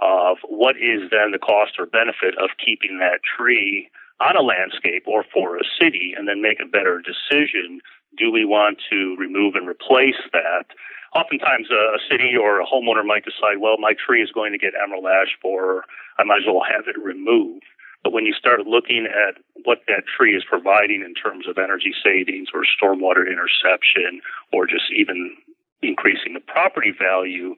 of 0.00 0.36
what 0.48 0.76
is 0.76 1.10
then 1.10 1.32
the 1.32 1.38
cost 1.38 1.72
or 1.78 1.86
benefit 1.86 2.36
of 2.38 2.50
keeping 2.64 2.98
that 2.98 3.20
tree 3.24 3.90
on 4.20 4.36
a 4.36 4.42
landscape 4.42 5.04
or 5.06 5.24
for 5.32 5.56
a 5.56 5.64
city 5.80 6.14
and 6.16 6.28
then 6.28 6.42
make 6.42 6.60
a 6.60 6.68
better 6.68 7.00
decision. 7.00 7.80
Do 8.16 8.30
we 8.30 8.44
want 8.44 8.78
to 8.90 9.16
remove 9.18 9.54
and 9.54 9.68
replace 9.68 10.20
that? 10.32 10.66
Oftentimes, 11.14 11.68
a, 11.70 11.98
city 12.10 12.36
or 12.36 12.60
a 12.60 12.66
homeowner 12.66 13.04
might 13.04 13.24
decide, 13.24 13.58
well, 13.60 13.78
my 13.78 13.94
tree 13.94 14.22
is 14.22 14.30
going 14.30 14.52
to 14.52 14.58
get 14.58 14.74
emerald 14.74 15.06
ash 15.06 15.36
borer, 15.42 15.84
I 16.18 16.24
might 16.24 16.42
as 16.42 16.46
well 16.46 16.62
have 16.62 16.86
it 16.86 17.00
removed. 17.00 17.64
But 18.04 18.12
when 18.12 18.26
you 18.26 18.32
start 18.32 18.66
looking 18.66 19.06
at 19.06 19.42
what 19.64 19.82
that 19.88 20.04
tree 20.06 20.36
is 20.36 20.44
providing 20.48 21.02
in 21.02 21.14
terms 21.14 21.48
of 21.48 21.58
energy 21.58 21.92
savings 22.04 22.48
or 22.54 22.62
stormwater 22.62 23.26
interception 23.26 24.20
or 24.52 24.66
just 24.66 24.92
even 24.94 25.36
increasing 25.82 26.34
the 26.34 26.40
property 26.40 26.92
value, 26.96 27.56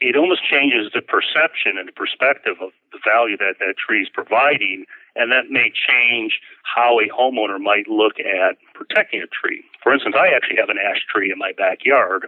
it 0.00 0.16
almost 0.16 0.42
changes 0.44 0.92
the 0.92 1.00
perception 1.00 1.78
and 1.78 1.88
the 1.88 1.92
perspective 1.92 2.56
of 2.60 2.70
the 2.92 2.98
value 3.04 3.36
that 3.38 3.56
that 3.60 3.74
tree 3.78 4.02
is 4.02 4.08
providing, 4.12 4.84
and 5.16 5.30
that 5.32 5.50
may 5.50 5.70
change 5.70 6.40
how 6.62 6.98
a 6.98 7.08
homeowner 7.08 7.60
might 7.60 7.88
look 7.88 8.18
at 8.18 8.56
protecting 8.74 9.22
a 9.22 9.26
tree. 9.26 9.62
For 9.82 9.92
instance, 9.92 10.16
I 10.18 10.28
actually 10.28 10.56
have 10.56 10.70
an 10.70 10.78
ash 10.78 11.04
tree 11.12 11.30
in 11.30 11.38
my 11.38 11.52
backyard, 11.56 12.26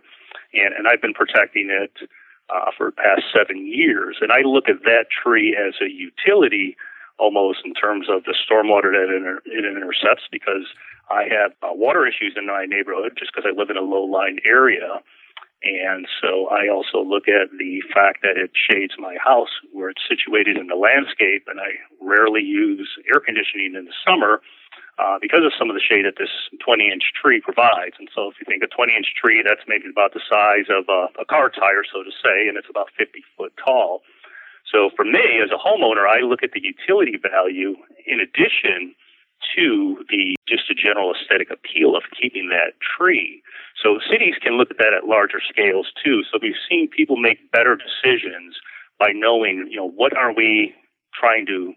and, 0.55 0.74
and 0.74 0.87
I've 0.87 1.03
been 1.03 1.14
protecting 1.14 1.68
it 1.70 2.09
uh, 2.49 2.70
for 2.76 2.91
the 2.91 2.97
past 2.97 3.22
seven 3.34 3.66
years, 3.66 4.18
and 4.20 4.30
I 4.30 4.43
look 4.43 4.68
at 4.68 4.84
that 4.84 5.07
tree 5.11 5.57
as 5.57 5.74
a 5.80 5.91
utility 5.91 6.76
almost 7.18 7.61
in 7.64 7.74
terms 7.74 8.09
of 8.11 8.24
the 8.24 8.34
stormwater 8.34 8.93
that 8.93 9.41
it, 9.47 9.64
intercepts 9.64 10.24
because 10.30 10.68
I 11.11 11.24
have 11.30 11.53
uh, 11.62 11.72
water 11.72 12.07
issues 12.07 12.34
in 12.37 12.47
my 12.47 12.66
neighborhood 12.66 13.12
just 13.18 13.32
because 13.34 13.49
I 13.49 13.59
live 13.59 13.70
in 13.70 13.76
a 13.76 13.82
low-lying 13.82 14.41
area 14.45 15.01
and 15.66 16.06
so 16.20 16.48
I 16.48 16.68
also 16.68 17.02
look 17.02 17.28
at 17.28 17.50
the 17.58 17.82
fact 17.92 18.22
that 18.22 18.36
it 18.36 18.50
shades 18.54 18.94
my 18.98 19.16
house 19.22 19.50
where 19.72 19.90
it's 19.90 20.02
situated 20.08 20.56
in 20.56 20.68
the 20.68 20.76
landscape, 20.76 21.44
and 21.48 21.60
I 21.60 21.76
rarely 22.00 22.42
use 22.42 22.88
air 23.12 23.20
conditioning 23.20 23.74
in 23.74 23.84
the 23.84 23.96
summer 24.06 24.40
uh, 24.98 25.18
because 25.20 25.44
of 25.44 25.52
some 25.58 25.68
of 25.68 25.76
the 25.76 25.82
shade 25.82 26.06
that 26.06 26.16
this 26.16 26.32
20 26.64 26.90
inch 26.90 27.12
tree 27.12 27.40
provides. 27.40 27.96
And 27.98 28.08
so 28.14 28.30
if 28.30 28.36
you 28.40 28.46
think 28.48 28.62
a 28.62 28.70
20 28.70 28.96
inch 28.96 29.12
tree, 29.12 29.42
that's 29.44 29.60
maybe 29.68 29.84
about 29.90 30.14
the 30.14 30.24
size 30.24 30.70
of 30.70 30.88
a, 30.88 31.08
a 31.20 31.24
car 31.24 31.50
tire, 31.50 31.84
so 31.84 32.02
to 32.02 32.10
say, 32.10 32.48
and 32.48 32.56
it's 32.56 32.70
about 32.70 32.88
50 32.96 33.22
foot 33.36 33.52
tall. 33.62 34.02
So 34.64 34.90
for 34.96 35.04
me, 35.04 35.42
as 35.42 35.50
a 35.52 35.60
homeowner, 35.60 36.08
I 36.08 36.20
look 36.20 36.42
at 36.42 36.52
the 36.52 36.62
utility 36.62 37.18
value 37.20 37.76
in 38.06 38.20
addition 38.20 38.94
to 39.55 40.05
the 40.09 40.34
just 40.49 40.70
a 40.70 40.74
general 40.74 41.14
aesthetic 41.14 41.51
appeal 41.51 41.97
of 41.97 42.03
keeping 42.20 42.49
that 42.49 42.74
tree. 42.80 43.42
So 43.82 43.99
cities 44.11 44.34
can 44.40 44.57
look 44.57 44.70
at 44.70 44.78
that 44.78 44.94
at 44.94 45.07
larger 45.07 45.40
scales 45.47 45.92
too. 46.03 46.22
So 46.30 46.38
we've 46.40 46.59
seen 46.68 46.88
people 46.88 47.16
make 47.16 47.51
better 47.53 47.76
decisions 47.76 48.57
by 48.99 49.12
knowing, 49.12 49.68
you 49.70 49.76
know, 49.76 49.88
what 49.88 50.16
are 50.16 50.32
we 50.32 50.74
trying 51.18 51.47
to 51.47 51.74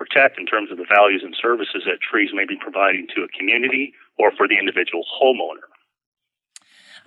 protect 0.00 0.38
in 0.38 0.46
terms 0.46 0.72
of 0.72 0.78
the 0.78 0.88
values 0.88 1.22
and 1.22 1.36
services 1.36 1.84
that 1.84 2.00
trees 2.00 2.30
may 2.32 2.46
be 2.46 2.56
providing 2.56 3.06
to 3.14 3.22
a 3.22 3.28
community 3.36 3.92
or 4.18 4.32
for 4.32 4.48
the 4.48 4.58
individual 4.58 5.04
homeowner. 5.20 5.69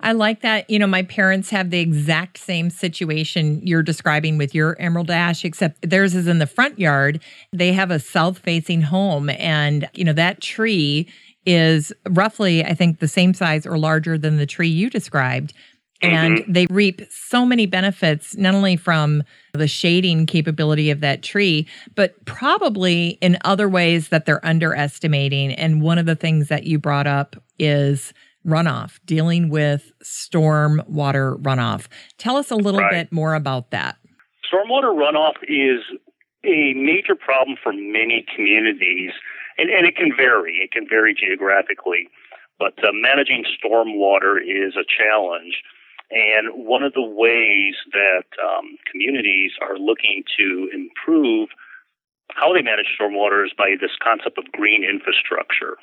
I 0.00 0.12
like 0.12 0.42
that. 0.42 0.68
You 0.68 0.78
know, 0.78 0.86
my 0.86 1.02
parents 1.02 1.50
have 1.50 1.70
the 1.70 1.80
exact 1.80 2.38
same 2.38 2.70
situation 2.70 3.60
you're 3.64 3.82
describing 3.82 4.38
with 4.38 4.54
your 4.54 4.76
emerald 4.78 5.10
ash, 5.10 5.44
except 5.44 5.88
theirs 5.88 6.14
is 6.14 6.26
in 6.26 6.38
the 6.38 6.46
front 6.46 6.78
yard. 6.78 7.22
They 7.52 7.72
have 7.72 7.90
a 7.90 7.98
south 7.98 8.38
facing 8.38 8.82
home, 8.82 9.30
and, 9.30 9.88
you 9.94 10.04
know, 10.04 10.12
that 10.12 10.40
tree 10.40 11.08
is 11.46 11.92
roughly, 12.08 12.64
I 12.64 12.74
think, 12.74 13.00
the 13.00 13.08
same 13.08 13.34
size 13.34 13.66
or 13.66 13.78
larger 13.78 14.16
than 14.16 14.36
the 14.36 14.46
tree 14.46 14.68
you 14.68 14.88
described. 14.90 15.52
And 16.02 16.38
mm-hmm. 16.38 16.52
they 16.52 16.66
reap 16.66 17.00
so 17.10 17.46
many 17.46 17.66
benefits, 17.66 18.36
not 18.36 18.54
only 18.54 18.76
from 18.76 19.22
the 19.52 19.68
shading 19.68 20.26
capability 20.26 20.90
of 20.90 21.00
that 21.00 21.22
tree, 21.22 21.66
but 21.94 22.22
probably 22.24 23.18
in 23.20 23.38
other 23.44 23.68
ways 23.68 24.08
that 24.08 24.26
they're 24.26 24.44
underestimating. 24.44 25.52
And 25.52 25.80
one 25.80 25.98
of 25.98 26.06
the 26.06 26.16
things 26.16 26.48
that 26.48 26.64
you 26.64 26.78
brought 26.78 27.06
up 27.06 27.36
is 27.58 28.12
runoff, 28.46 29.00
dealing 29.04 29.48
with 29.48 29.92
storm 30.02 30.82
water 30.86 31.36
runoff. 31.36 31.86
Tell 32.18 32.36
us 32.36 32.50
a 32.50 32.56
little 32.56 32.80
right. 32.80 32.90
bit 32.90 33.12
more 33.12 33.34
about 33.34 33.70
that. 33.70 33.96
Stormwater 34.52 34.94
runoff 34.94 35.34
is 35.42 35.82
a 36.44 36.74
major 36.74 37.14
problem 37.14 37.56
for 37.62 37.72
many 37.72 38.24
communities, 38.34 39.12
and, 39.56 39.70
and 39.70 39.86
it 39.86 39.96
can 39.96 40.10
vary. 40.16 40.60
It 40.62 40.72
can 40.72 40.86
vary 40.88 41.14
geographically, 41.14 42.08
but 42.58 42.74
uh, 42.84 42.92
managing 42.92 43.44
stormwater 43.44 44.36
is 44.38 44.76
a 44.76 44.84
challenge. 44.84 45.62
And 46.10 46.66
one 46.66 46.82
of 46.82 46.92
the 46.92 47.02
ways 47.02 47.74
that 47.92 48.28
um, 48.38 48.76
communities 48.90 49.52
are 49.62 49.78
looking 49.78 50.22
to 50.38 50.68
improve 50.72 51.48
how 52.28 52.52
they 52.52 52.62
manage 52.62 52.86
stormwater 53.00 53.44
is 53.44 53.52
by 53.56 53.74
this 53.80 53.96
concept 54.02 54.38
of 54.38 54.44
green 54.52 54.84
infrastructure. 54.84 55.76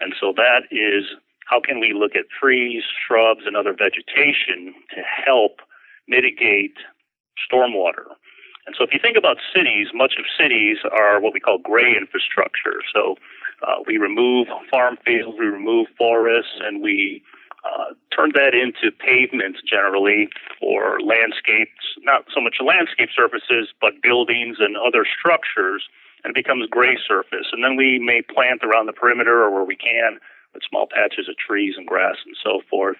And 0.00 0.14
so 0.20 0.32
that 0.36 0.68
is 0.70 1.04
how 1.46 1.60
can 1.60 1.80
we 1.80 1.92
look 1.94 2.14
at 2.14 2.24
trees, 2.28 2.82
shrubs, 3.06 3.42
and 3.46 3.56
other 3.56 3.72
vegetation 3.72 4.74
to 4.90 5.02
help 5.02 5.60
mitigate 6.06 6.76
stormwater? 7.38 8.06
And 8.66 8.74
so 8.76 8.82
if 8.84 8.92
you 8.92 8.98
think 9.00 9.16
about 9.16 9.38
cities, 9.54 9.88
much 9.94 10.14
of 10.18 10.24
cities 10.38 10.78
are 10.90 11.20
what 11.20 11.32
we 11.32 11.40
call 11.40 11.58
gray 11.58 11.96
infrastructure. 11.96 12.82
So 12.92 13.14
uh, 13.62 13.76
we 13.86 13.96
remove 13.96 14.48
farm 14.70 14.98
fields, 15.04 15.38
we 15.38 15.46
remove 15.46 15.86
forests, 15.96 16.58
and 16.60 16.82
we 16.82 17.22
uh, 17.64 17.94
turn 18.14 18.32
that 18.34 18.54
into 18.54 18.90
pavements 18.90 19.60
generally 19.62 20.28
or 20.60 21.00
landscapes, 21.00 21.94
not 22.02 22.24
so 22.34 22.40
much 22.40 22.56
landscape 22.60 23.10
surfaces, 23.14 23.68
but 23.80 24.02
buildings 24.02 24.56
and 24.58 24.76
other 24.76 25.06
structures, 25.06 25.84
and 26.24 26.30
it 26.30 26.34
becomes 26.34 26.66
gray 26.68 26.98
surface. 27.06 27.46
And 27.52 27.62
then 27.62 27.76
we 27.76 28.00
may 28.00 28.20
plant 28.20 28.62
around 28.64 28.86
the 28.86 28.92
perimeter 28.92 29.42
or 29.44 29.50
where 29.50 29.64
we 29.64 29.76
can 29.76 30.18
small 30.68 30.86
patches 30.86 31.28
of 31.28 31.36
trees 31.36 31.74
and 31.76 31.86
grass 31.86 32.16
and 32.24 32.36
so 32.42 32.60
forth. 32.68 32.96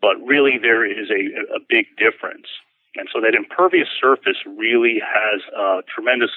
But 0.00 0.16
really, 0.24 0.58
there 0.58 0.84
is 0.84 1.10
a, 1.10 1.54
a 1.54 1.60
big 1.68 1.86
difference. 1.96 2.46
And 2.96 3.08
so 3.12 3.20
that 3.20 3.34
impervious 3.34 3.88
surface 4.00 4.38
really 4.46 5.00
has 5.02 5.42
a 5.56 5.82
tremendous 5.92 6.30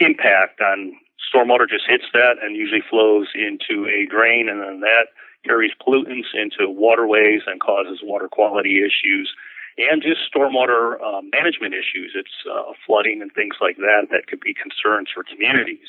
impact 0.00 0.60
on 0.60 0.92
stormwater 1.20 1.68
just 1.68 1.84
hits 1.88 2.04
that 2.12 2.36
and 2.42 2.56
usually 2.56 2.82
flows 2.88 3.28
into 3.34 3.86
a 3.88 4.06
drain 4.06 4.48
and 4.48 4.60
then 4.60 4.80
that 4.80 5.08
carries 5.44 5.72
pollutants 5.80 6.34
into 6.34 6.68
waterways 6.68 7.42
and 7.46 7.60
causes 7.60 8.00
water 8.02 8.28
quality 8.28 8.82
issues 8.82 9.32
and 9.78 10.02
just 10.02 10.20
stormwater 10.32 10.96
uh, 11.02 11.20
management 11.32 11.74
issues. 11.74 12.12
It's 12.14 12.44
uh, 12.50 12.72
flooding 12.86 13.22
and 13.22 13.32
things 13.32 13.56
like 13.60 13.76
that 13.76 14.08
that 14.10 14.26
could 14.26 14.40
be 14.40 14.54
concerns 14.54 15.08
for 15.14 15.22
communities. 15.22 15.88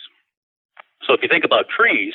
So 1.05 1.13
if 1.13 1.21
you 1.21 1.29
think 1.29 1.45
about 1.45 1.69
trees, 1.69 2.13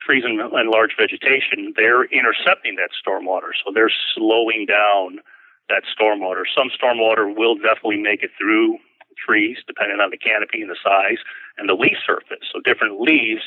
trees 0.00 0.24
and, 0.24 0.40
and 0.40 0.70
large 0.70 0.94
vegetation, 0.98 1.72
they're 1.76 2.04
intercepting 2.04 2.76
that 2.76 2.90
stormwater. 2.94 3.52
So 3.64 3.72
they're 3.72 3.92
slowing 4.14 4.66
down 4.66 5.20
that 5.68 5.82
stormwater. 5.88 6.44
Some 6.56 6.70
stormwater 6.70 7.34
will 7.34 7.56
definitely 7.56 8.00
make 8.00 8.22
it 8.22 8.30
through 8.38 8.78
trees, 9.18 9.58
depending 9.66 10.00
on 10.00 10.10
the 10.10 10.16
canopy 10.16 10.62
and 10.62 10.70
the 10.70 10.78
size 10.82 11.18
and 11.58 11.68
the 11.68 11.74
leaf 11.74 11.98
surface. 12.06 12.46
So 12.52 12.60
different 12.64 13.00
leaves, 13.00 13.42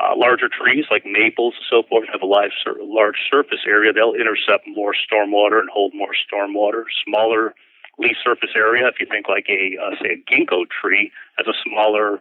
uh, 0.00 0.16
larger 0.16 0.48
trees 0.48 0.86
like 0.90 1.04
maples 1.04 1.54
and 1.58 1.66
so 1.68 1.86
forth 1.88 2.08
have 2.10 2.22
a 2.22 2.26
large, 2.26 2.52
large 2.80 3.20
surface 3.30 3.60
area. 3.66 3.92
They'll 3.92 4.14
intercept 4.14 4.66
more 4.66 4.94
stormwater 4.94 5.60
and 5.60 5.68
hold 5.70 5.92
more 5.94 6.14
stormwater. 6.16 6.84
Smaller 7.06 7.54
leaf 7.98 8.16
surface 8.24 8.50
area. 8.56 8.88
If 8.88 8.98
you 8.98 9.06
think 9.06 9.28
like 9.28 9.46
a, 9.48 9.76
uh, 9.76 9.94
say, 10.02 10.16
a 10.16 10.20
ginkgo 10.24 10.64
tree 10.68 11.12
has 11.36 11.46
a 11.46 11.56
smaller, 11.62 12.20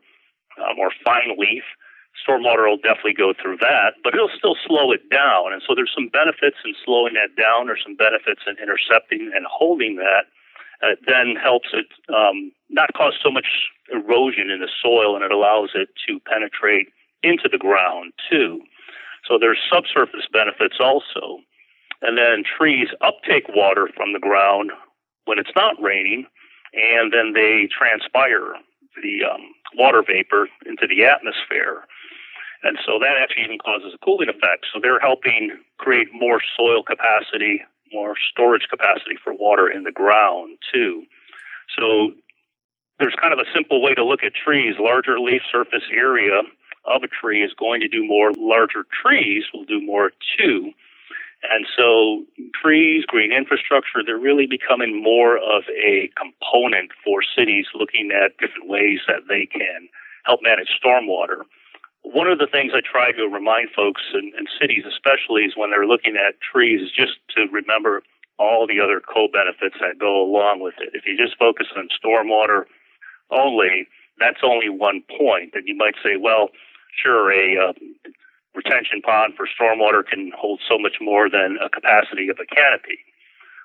uh, 0.60 0.74
more 0.76 0.92
fine 1.04 1.38
leaf, 1.38 1.64
stormwater 2.18 2.68
will 2.68 2.78
definitely 2.78 3.14
go 3.14 3.34
through 3.34 3.58
that, 3.58 3.96
but 4.04 4.14
it'll 4.14 4.34
still 4.38 4.56
slow 4.66 4.92
it 4.92 5.10
down. 5.10 5.54
And 5.54 5.62
so 5.66 5.74
there's 5.76 5.92
some 5.94 6.10
benefits 6.10 6.58
in 6.66 6.74
slowing 6.84 7.14
that 7.14 7.36
down. 7.40 7.68
There's 7.68 7.84
some 7.84 7.96
benefits 7.96 8.42
in 8.46 8.56
intercepting 8.62 9.32
and 9.34 9.46
holding 9.50 9.96
that. 9.98 10.26
Uh, 10.82 10.94
it 10.94 11.00
then 11.08 11.36
helps 11.36 11.70
it 11.74 11.88
um, 12.14 12.52
not 12.70 12.94
cause 12.94 13.14
so 13.22 13.32
much 13.32 13.48
erosion 13.92 14.50
in 14.50 14.60
the 14.60 14.70
soil, 14.82 15.16
and 15.16 15.24
it 15.24 15.32
allows 15.32 15.72
it 15.76 15.90
to 16.08 16.20
penetrate 16.22 16.88
into 17.24 17.50
the 17.52 17.58
ground 17.58 18.14
too. 18.30 18.62
So 19.28 19.38
there's 19.40 19.60
subsurface 19.70 20.28
benefits 20.32 20.78
also. 20.80 21.40
And 22.02 22.18
then 22.18 22.44
trees 22.44 22.88
uptake 23.02 23.48
water 23.50 23.90
from 23.96 24.14
the 24.14 24.20
ground 24.20 24.72
when 25.26 25.38
it's 25.38 25.52
not 25.56 25.76
raining, 25.82 26.26
and 26.74 27.12
then 27.12 27.34
they 27.34 27.68
transpire 27.68 28.54
the 29.04 29.26
um, 29.30 29.42
water 29.76 30.02
vapor 30.06 30.48
into 30.66 30.88
the 30.88 31.04
atmosphere. 31.04 31.84
And 32.64 32.78
so 32.86 33.00
that 33.00 33.16
actually 33.22 33.44
even 33.44 33.58
causes 33.58 33.94
a 33.94 34.06
cooling 34.06 34.30
effect. 34.30 34.68
So 34.74 34.80
they're 34.82 35.00
helping 35.00 35.58
create 35.78 36.08
more 36.14 36.42
soil 36.58 36.84
capacity, 36.84 37.62
more 37.94 38.16
storage 38.32 38.68
capacity 38.70 39.16
for 39.24 39.34
water 39.34 39.70
in 39.70 39.84
the 39.84 39.92
ground 39.92 40.58
too. 40.74 41.04
So 41.78 42.12
there's 43.00 43.16
kind 43.22 43.34
of 43.34 43.40
a 43.40 43.50
simple 43.54 43.82
way 43.82 43.94
to 43.94 44.04
look 44.04 44.24
at 44.24 44.34
trees. 44.34 44.76
Larger 44.78 45.20
leaf 45.20 45.42
surface 45.52 45.88
area 45.92 46.42
of 46.86 47.04
a 47.04 47.08
tree 47.08 47.44
is 47.44 47.54
going 47.54 47.80
to 47.82 47.88
do 47.88 48.06
more. 48.06 48.32
Larger 48.38 48.84
trees 48.92 49.46
will 49.54 49.66
do 49.66 49.80
more 49.82 50.12
too. 50.38 50.72
And 51.50 51.66
so 51.78 52.26
trees, 52.62 53.06
green 53.06 53.32
infrastructure, 53.32 54.04
they're 54.06 54.18
really 54.20 54.46
becoming 54.46 55.02
more 55.02 55.38
of 55.38 55.64
a 55.70 56.12
component 56.18 56.92
for 57.04 57.22
cities 57.24 57.68
looking 57.74 58.12
at 58.12 58.38
different 58.38 58.68
ways 58.68 59.00
that 59.08 59.28
they 59.30 59.46
can 59.46 59.88
help 60.26 60.42
manage 60.44 60.68
stormwater. 60.84 61.44
One 62.12 62.26
of 62.26 62.40
the 62.40 62.48
things 62.48 62.72
I 62.74 62.82
try 62.82 63.12
to 63.12 63.30
remind 63.30 63.70
folks 63.70 64.02
in, 64.16 64.34
in 64.34 64.50
cities 64.60 64.84
especially 64.84 65.44
is 65.44 65.54
when 65.56 65.70
they're 65.70 65.86
looking 65.86 66.18
at 66.18 66.42
trees 66.42 66.82
is 66.82 66.92
just 66.92 67.22
to 67.38 67.46
remember 67.54 68.02
all 68.40 68.66
the 68.66 68.82
other 68.82 69.00
co-benefits 69.00 69.76
that 69.80 70.00
go 70.00 70.20
along 70.20 70.60
with 70.60 70.74
it. 70.80 70.90
If 70.98 71.06
you 71.06 71.16
just 71.16 71.38
focus 71.38 71.68
on 71.78 71.88
stormwater 71.94 72.66
only, 73.30 73.86
that's 74.18 74.42
only 74.42 74.70
one 74.70 75.04
point. 75.06 75.54
And 75.54 75.68
you 75.68 75.76
might 75.78 75.94
say, 76.02 76.18
well, 76.18 76.50
sure, 76.98 77.30
a 77.32 77.70
uh, 77.70 77.74
retention 78.56 79.02
pond 79.02 79.36
for 79.38 79.46
stormwater 79.46 80.02
can 80.04 80.32
hold 80.36 80.62
so 80.68 80.80
much 80.80 80.98
more 81.00 81.30
than 81.30 81.60
a 81.64 81.70
capacity 81.70 82.30
of 82.30 82.40
a 82.42 82.46
canopy. 82.50 83.06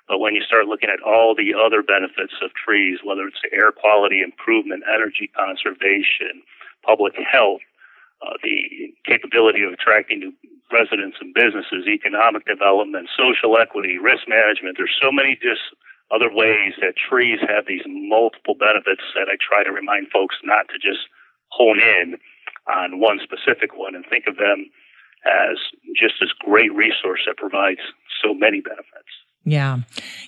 But 0.07 0.19
when 0.19 0.35
you 0.35 0.43
start 0.43 0.67
looking 0.67 0.91
at 0.91 1.01
all 1.01 1.33
the 1.33 1.55
other 1.57 1.81
benefits 1.81 2.33
of 2.43 2.53
trees, 2.53 2.99
whether 3.03 3.25
it's 3.25 3.41
air 3.51 3.71
quality 3.71 4.21
improvement, 4.21 4.83
energy 4.85 5.31
conservation, 5.33 6.45
public 6.85 7.15
health, 7.17 7.61
uh, 8.21 8.37
the 8.43 8.93
capability 9.05 9.63
of 9.63 9.73
attracting 9.73 10.19
new 10.19 10.33
residents 10.71 11.17
and 11.21 11.33
businesses, 11.33 11.87
economic 11.87 12.45
development, 12.45 13.09
social 13.15 13.57
equity, 13.57 13.97
risk 13.97 14.27
management, 14.27 14.77
there's 14.77 14.95
so 15.01 15.11
many 15.11 15.37
just 15.41 15.61
other 16.13 16.29
ways 16.31 16.73
that 16.81 16.93
trees 16.97 17.39
have 17.47 17.65
these 17.67 17.83
multiple 17.87 18.55
benefits 18.55 19.01
that 19.15 19.27
I 19.29 19.37
try 19.41 19.63
to 19.63 19.71
remind 19.71 20.09
folks 20.11 20.35
not 20.43 20.67
to 20.69 20.77
just 20.77 21.09
hone 21.49 21.79
in 21.79 22.17
on 22.67 22.99
one 22.99 23.19
specific 23.21 23.77
one 23.77 23.95
and 23.95 24.05
think 24.09 24.25
of 24.27 24.37
them 24.37 24.69
as 25.25 25.57
just 25.95 26.15
this 26.21 26.33
great 26.39 26.73
resource 26.73 27.21
that 27.25 27.37
provides 27.37 27.81
so 28.21 28.33
many 28.33 28.61
benefits. 28.61 29.04
Yeah. 29.45 29.79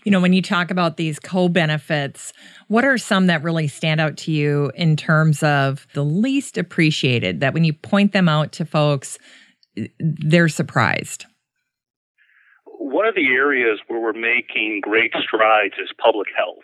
You 0.03 0.11
know, 0.11 0.21
when 0.21 0.33
you 0.33 0.43
talk 0.43 0.69
about 0.69 0.97
these 0.97 1.19
co 1.19 1.49
benefits, 1.49 2.33
what 2.67 2.85
are 2.85 2.99
some 2.99 3.27
that 3.27 3.43
really 3.43 3.67
stand 3.67 3.99
out 3.99 4.15
to 4.17 4.31
you 4.31 4.71
in 4.75 4.95
terms 4.95 5.41
of 5.41 5.87
the 5.93 6.03
least 6.03 6.57
appreciated 6.57 7.39
that 7.39 7.53
when 7.53 7.63
you 7.63 7.73
point 7.73 8.13
them 8.13 8.29
out 8.29 8.51
to 8.53 8.65
folks, 8.65 9.17
they're 9.99 10.49
surprised? 10.49 11.25
One 12.65 13.07
of 13.07 13.15
the 13.15 13.33
areas 13.33 13.79
where 13.87 13.99
we're 13.99 14.13
making 14.13 14.81
great 14.83 15.13
strides 15.19 15.73
is 15.81 15.89
public 15.97 16.27
health. 16.37 16.63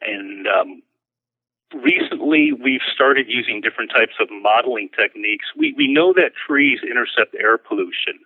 And 0.00 0.46
um, 0.46 0.82
recently 1.74 2.52
we've 2.52 2.86
started 2.94 3.26
using 3.28 3.60
different 3.60 3.90
types 3.90 4.14
of 4.20 4.28
modeling 4.30 4.90
techniques. 4.96 5.46
We, 5.56 5.74
we 5.76 5.92
know 5.92 6.12
that 6.12 6.32
trees 6.46 6.78
intercept 6.88 7.34
air 7.34 7.58
pollution. 7.58 8.22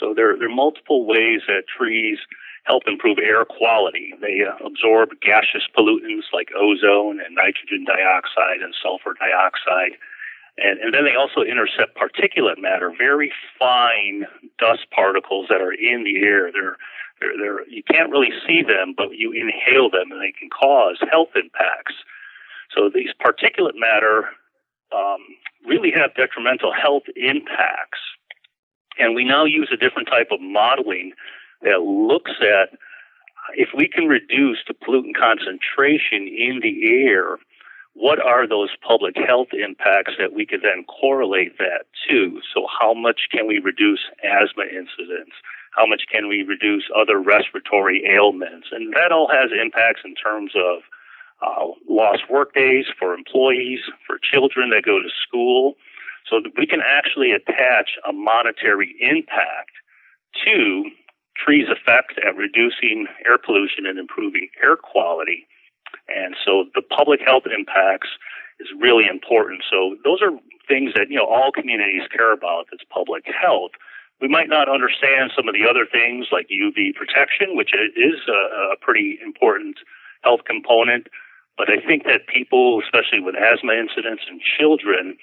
So 0.00 0.14
there, 0.14 0.36
there 0.36 0.48
are 0.48 0.54
multiple 0.54 1.06
ways 1.06 1.42
that 1.46 1.62
trees 1.78 2.18
help 2.64 2.84
improve 2.86 3.18
air 3.18 3.44
quality. 3.44 4.14
They 4.20 4.42
uh, 4.46 4.64
absorb 4.64 5.10
gaseous 5.20 5.66
pollutants 5.76 6.30
like 6.32 6.50
ozone 6.54 7.20
and 7.20 7.34
nitrogen 7.34 7.84
dioxide 7.84 8.62
and 8.62 8.74
sulfur 8.82 9.14
dioxide. 9.18 9.98
And, 10.58 10.78
and 10.80 10.94
then 10.94 11.04
they 11.04 11.16
also 11.16 11.40
intercept 11.42 11.96
particulate 11.96 12.60
matter, 12.60 12.92
very 12.96 13.32
fine 13.58 14.26
dust 14.58 14.86
particles 14.94 15.46
that 15.48 15.60
are 15.60 15.72
in 15.72 16.04
the 16.04 16.22
air. 16.22 16.52
They're, 16.52 16.76
they're, 17.20 17.36
they're, 17.38 17.68
you 17.68 17.82
can't 17.82 18.10
really 18.10 18.32
see 18.46 18.62
them, 18.62 18.94
but 18.96 19.16
you 19.16 19.32
inhale 19.32 19.90
them 19.90 20.12
and 20.12 20.20
they 20.20 20.32
can 20.32 20.50
cause 20.50 20.98
health 21.10 21.30
impacts. 21.34 21.94
So 22.74 22.90
these 22.92 23.10
particulate 23.20 23.76
matter 23.76 24.28
um, 24.94 25.20
really 25.66 25.90
have 25.92 26.14
detrimental 26.14 26.72
health 26.72 27.04
impacts. 27.16 28.00
And 28.98 29.14
we 29.14 29.24
now 29.24 29.44
use 29.44 29.70
a 29.72 29.76
different 29.76 30.08
type 30.08 30.28
of 30.30 30.40
modeling 30.40 31.12
that 31.62 31.82
looks 31.82 32.32
at 32.40 32.78
if 33.54 33.70
we 33.76 33.88
can 33.88 34.06
reduce 34.06 34.58
the 34.66 34.74
pollutant 34.74 35.16
concentration 35.18 36.28
in 36.28 36.60
the 36.62 36.88
air, 36.88 37.38
what 37.94 38.20
are 38.20 38.48
those 38.48 38.70
public 38.86 39.16
health 39.16 39.48
impacts 39.52 40.12
that 40.18 40.32
we 40.32 40.46
could 40.46 40.62
then 40.62 40.84
correlate 40.84 41.58
that 41.58 41.84
to? 42.08 42.40
So, 42.54 42.66
how 42.80 42.94
much 42.94 43.28
can 43.30 43.46
we 43.46 43.58
reduce 43.58 44.00
asthma 44.24 44.64
incidents? 44.64 45.32
How 45.76 45.86
much 45.86 46.02
can 46.10 46.28
we 46.28 46.42
reduce 46.42 46.84
other 46.96 47.18
respiratory 47.18 48.04
ailments? 48.10 48.68
And 48.72 48.92
that 48.94 49.12
all 49.12 49.28
has 49.28 49.50
impacts 49.52 50.02
in 50.04 50.14
terms 50.14 50.52
of 50.56 50.82
uh, 51.42 51.72
lost 51.88 52.30
work 52.30 52.54
days 52.54 52.86
for 52.98 53.14
employees, 53.14 53.80
for 54.06 54.16
children 54.22 54.70
that 54.70 54.84
go 54.84 54.98
to 54.98 55.08
school, 55.26 55.74
so 56.28 56.40
that 56.40 56.52
we 56.56 56.66
can 56.66 56.80
actually 56.86 57.32
attach 57.32 57.98
a 58.08 58.12
monetary 58.12 58.94
impact 59.00 59.72
to 60.44 60.84
trees' 61.36 61.68
effect 61.68 62.18
at 62.26 62.36
reducing 62.36 63.06
air 63.26 63.38
pollution 63.38 63.86
and 63.86 63.98
improving 63.98 64.48
air 64.62 64.76
quality. 64.76 65.46
And 66.08 66.36
so 66.44 66.66
the 66.74 66.82
public 66.82 67.20
health 67.24 67.44
impacts 67.46 68.08
is 68.60 68.68
really 68.78 69.06
important. 69.06 69.62
So 69.70 69.96
those 70.04 70.22
are 70.22 70.30
things 70.68 70.92
that, 70.94 71.10
you 71.10 71.16
know, 71.16 71.26
all 71.26 71.52
communities 71.52 72.02
care 72.14 72.32
about. 72.32 72.66
It's 72.72 72.84
public 72.90 73.24
health. 73.26 73.72
We 74.20 74.28
might 74.28 74.48
not 74.48 74.68
understand 74.68 75.32
some 75.34 75.48
of 75.48 75.54
the 75.54 75.66
other 75.68 75.86
things 75.90 76.28
like 76.30 76.46
UV 76.46 76.94
protection, 76.94 77.56
which 77.56 77.72
is 77.74 78.20
a, 78.28 78.72
a 78.72 78.76
pretty 78.80 79.18
important 79.24 79.78
health 80.22 80.40
component. 80.46 81.08
But 81.58 81.68
I 81.70 81.84
think 81.84 82.04
that 82.04 82.26
people, 82.32 82.80
especially 82.80 83.20
with 83.20 83.34
asthma 83.34 83.74
incidents 83.74 84.22
in 84.30 84.40
children, 84.58 85.16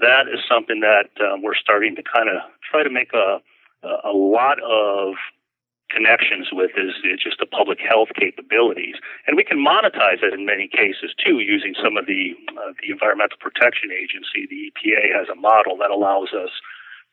that 0.00 0.28
is 0.28 0.40
something 0.48 0.80
that 0.80 1.10
um, 1.20 1.42
we're 1.42 1.56
starting 1.56 1.96
to 1.96 2.02
kind 2.02 2.28
of 2.28 2.42
try 2.70 2.82
to 2.82 2.90
make 2.90 3.12
a, 3.14 3.40
a 3.82 4.12
lot 4.12 4.58
of 4.62 5.14
connections 5.92 6.48
with 6.50 6.72
is, 6.76 6.96
is 7.04 7.20
just 7.20 7.38
the 7.38 7.46
public 7.46 7.78
health 7.78 8.08
capabilities, 8.16 8.96
and 9.26 9.36
we 9.36 9.44
can 9.44 9.60
monetize 9.60 10.24
it 10.24 10.32
in 10.32 10.46
many 10.46 10.66
cases 10.66 11.12
too, 11.20 11.44
using 11.44 11.74
some 11.76 11.96
of 11.96 12.06
the 12.06 12.32
uh, 12.56 12.72
the 12.80 12.90
Environmental 12.90 13.36
Protection 13.38 13.92
Agency, 13.92 14.48
the 14.48 14.72
EPA, 14.72 15.12
has 15.12 15.28
a 15.28 15.36
model 15.36 15.76
that 15.76 15.90
allows 15.90 16.32
us 16.32 16.50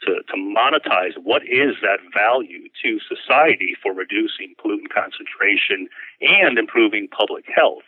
to, 0.02 0.24
to 0.32 0.36
monetize 0.38 1.18
what 1.22 1.44
is 1.44 1.76
that 1.82 2.00
value 2.14 2.70
to 2.82 3.00
society 3.04 3.76
for 3.82 3.94
reducing 3.94 4.56
pollutant 4.56 4.94
concentration 4.94 5.88
and 6.22 6.58
improving 6.58 7.08
public 7.08 7.46
health. 7.54 7.84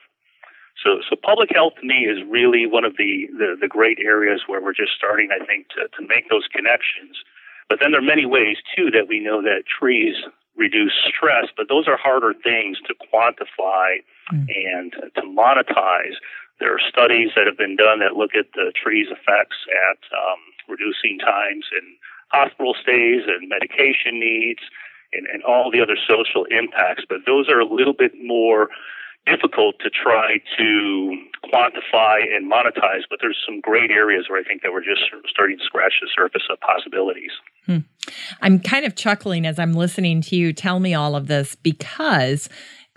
So, 0.83 0.99
so 1.07 1.15
public 1.15 1.51
health 1.53 1.73
to 1.79 1.85
me 1.85 2.07
is 2.09 2.19
really 2.27 2.65
one 2.65 2.85
of 2.85 2.97
the, 2.97 3.27
the, 3.37 3.55
the 3.59 3.67
great 3.67 3.99
areas 3.99 4.43
where 4.47 4.61
we're 4.61 4.73
just 4.73 4.93
starting, 4.97 5.29
I 5.31 5.43
think, 5.45 5.67
to, 5.69 5.87
to 5.87 6.07
make 6.07 6.29
those 6.29 6.47
connections. 6.51 7.17
But 7.69 7.79
then 7.79 7.91
there 7.91 8.01
are 8.01 8.03
many 8.03 8.25
ways 8.25 8.57
too 8.75 8.91
that 8.91 9.07
we 9.07 9.19
know 9.19 9.41
that 9.41 9.63
trees 9.67 10.15
reduce 10.57 10.93
stress, 11.07 11.47
but 11.55 11.67
those 11.69 11.87
are 11.87 11.97
harder 11.97 12.33
things 12.33 12.77
to 12.87 12.93
quantify 13.13 14.03
mm. 14.31 14.45
and 14.49 14.93
to 15.15 15.21
monetize. 15.21 16.15
There 16.59 16.73
are 16.73 16.79
studies 16.87 17.31
that 17.35 17.47
have 17.47 17.57
been 17.57 17.75
done 17.75 17.99
that 17.99 18.15
look 18.15 18.35
at 18.37 18.53
the 18.53 18.71
tree's 18.75 19.07
effects 19.07 19.57
at 19.69 19.99
um, 20.13 20.39
reducing 20.69 21.17
times 21.17 21.65
in 21.71 21.95
hospital 22.29 22.75
stays 22.79 23.23
and 23.27 23.49
medication 23.49 24.19
needs 24.19 24.61
and, 25.13 25.27
and 25.27 25.43
all 25.43 25.71
the 25.71 25.81
other 25.81 25.97
social 26.07 26.45
impacts, 26.45 27.03
but 27.07 27.19
those 27.25 27.49
are 27.49 27.59
a 27.59 27.65
little 27.65 27.93
bit 27.93 28.13
more 28.23 28.69
difficult 29.25 29.75
to 29.79 29.89
try 29.89 30.39
to 30.57 31.17
quantify 31.45 32.23
and 32.25 32.49
monetize, 32.51 33.03
but 33.09 33.19
there's 33.21 33.37
some 33.45 33.59
great 33.61 33.91
areas 33.91 34.25
where 34.29 34.39
I 34.39 34.43
think 34.43 34.63
that 34.63 34.71
we're 34.71 34.83
just 34.83 35.03
starting 35.29 35.57
to 35.57 35.63
scratch 35.63 35.93
the 36.01 36.09
surface 36.15 36.43
of 36.49 36.59
possibilities. 36.59 37.31
Hmm. 37.65 37.79
I'm 38.41 38.59
kind 38.59 38.85
of 38.85 38.95
chuckling 38.95 39.45
as 39.45 39.59
I'm 39.59 39.73
listening 39.73 40.21
to 40.21 40.35
you 40.35 40.53
tell 40.53 40.79
me 40.79 40.93
all 40.93 41.15
of 41.15 41.27
this 41.27 41.55
because 41.55 42.49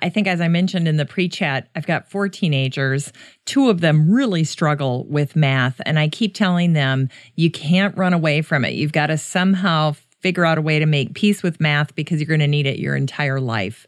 I 0.02 0.10
think, 0.10 0.26
as 0.26 0.40
I 0.40 0.48
mentioned 0.48 0.88
in 0.88 0.96
the 0.96 1.06
pre 1.06 1.28
chat, 1.28 1.68
I've 1.74 1.86
got 1.86 2.10
four 2.10 2.28
teenagers. 2.28 3.12
Two 3.46 3.70
of 3.70 3.80
them 3.80 4.10
really 4.10 4.44
struggle 4.44 5.06
with 5.06 5.36
math. 5.36 5.80
And 5.86 5.98
I 5.98 6.08
keep 6.08 6.34
telling 6.34 6.72
them, 6.72 7.08
you 7.36 7.50
can't 7.50 7.96
run 7.96 8.12
away 8.12 8.42
from 8.42 8.64
it. 8.64 8.74
You've 8.74 8.92
got 8.92 9.06
to 9.06 9.16
somehow 9.16 9.94
figure 10.25 10.47
out 10.47 10.57
a 10.57 10.62
way 10.62 10.79
to 10.79 10.87
make 10.87 11.12
peace 11.12 11.43
with 11.43 11.61
math 11.61 11.95
because 11.95 12.18
you're 12.18 12.27
going 12.27 12.41
to 12.41 12.47
need 12.47 12.64
it 12.64 12.79
your 12.79 12.97
entire 12.97 13.41
life. 13.41 13.87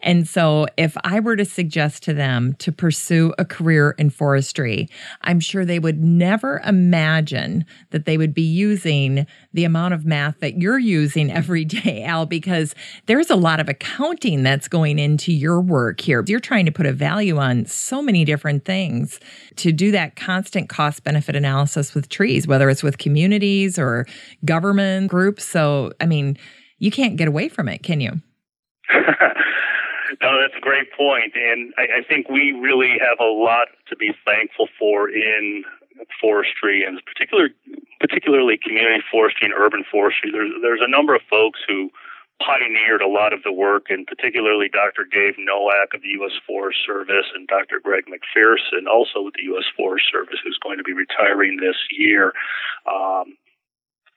And 0.00 0.28
so, 0.28 0.66
if 0.76 0.94
I 1.02 1.18
were 1.18 1.34
to 1.34 1.46
suggest 1.46 2.02
to 2.02 2.12
them 2.12 2.52
to 2.58 2.70
pursue 2.70 3.32
a 3.38 3.46
career 3.46 3.94
in 3.96 4.10
forestry, 4.10 4.90
I'm 5.22 5.40
sure 5.40 5.64
they 5.64 5.78
would 5.78 6.04
never 6.04 6.60
imagine 6.66 7.64
that 7.88 8.04
they 8.04 8.18
would 8.18 8.34
be 8.34 8.42
using 8.42 9.26
the 9.54 9.64
amount 9.64 9.94
of 9.94 10.04
math 10.04 10.40
that 10.40 10.60
you're 10.60 10.78
using 10.78 11.32
every 11.32 11.64
day, 11.64 12.04
Al, 12.04 12.26
because 12.26 12.74
there's 13.06 13.30
a 13.30 13.36
lot 13.36 13.58
of 13.58 13.70
accounting 13.70 14.42
that's 14.42 14.68
going 14.68 14.98
into 14.98 15.32
your 15.32 15.58
work 15.58 16.02
here. 16.02 16.22
You're 16.26 16.38
trying 16.38 16.66
to 16.66 16.72
put 16.72 16.84
a 16.84 16.92
value 16.92 17.38
on 17.38 17.64
so 17.64 18.02
many 18.02 18.26
different 18.26 18.66
things 18.66 19.20
to 19.56 19.72
do 19.72 19.90
that 19.92 20.16
constant 20.16 20.68
cost 20.68 21.02
benefit 21.02 21.34
analysis 21.34 21.94
with 21.94 22.10
trees, 22.10 22.46
whether 22.46 22.68
it's 22.68 22.82
with 22.82 22.98
communities 22.98 23.78
or 23.78 24.06
government 24.44 25.08
groups. 25.08 25.44
So, 25.46 25.77
I 26.00 26.06
mean, 26.06 26.36
you 26.78 26.90
can't 26.90 27.16
get 27.16 27.28
away 27.28 27.48
from 27.48 27.68
it, 27.68 27.82
can 27.82 28.00
you? 28.00 28.12
no, 30.22 30.40
that's 30.40 30.56
a 30.56 30.60
great 30.60 30.92
point, 30.96 31.32
and 31.34 31.72
I, 31.76 32.00
I 32.00 32.02
think 32.08 32.28
we 32.28 32.52
really 32.52 32.96
have 33.00 33.20
a 33.20 33.30
lot 33.30 33.68
to 33.88 33.96
be 33.96 34.12
thankful 34.24 34.68
for 34.78 35.08
in 35.08 35.64
forestry 36.20 36.84
and 36.84 37.00
particular, 37.04 37.50
particularly 38.00 38.58
community 38.62 39.02
forestry 39.10 39.46
and 39.46 39.54
urban 39.54 39.84
forestry. 39.90 40.30
There's 40.30 40.52
there's 40.62 40.80
a 40.82 40.90
number 40.90 41.14
of 41.14 41.22
folks 41.28 41.60
who 41.66 41.90
pioneered 42.40 43.02
a 43.02 43.08
lot 43.08 43.32
of 43.32 43.42
the 43.42 43.52
work, 43.52 43.86
and 43.90 44.06
particularly 44.06 44.68
Dr. 44.68 45.04
Dave 45.04 45.34
Nowak 45.38 45.92
of 45.94 46.02
the 46.02 46.14
U.S. 46.22 46.38
Forest 46.46 46.78
Service 46.86 47.26
and 47.34 47.48
Dr. 47.48 47.80
Greg 47.82 48.04
McPherson, 48.06 48.86
also 48.86 49.22
with 49.22 49.34
the 49.34 49.42
U.S. 49.54 49.66
Forest 49.76 50.06
Service, 50.10 50.38
who's 50.42 50.58
going 50.62 50.78
to 50.78 50.84
be 50.84 50.92
retiring 50.92 51.58
this 51.60 51.76
year. 51.90 52.32
Um, 52.86 53.34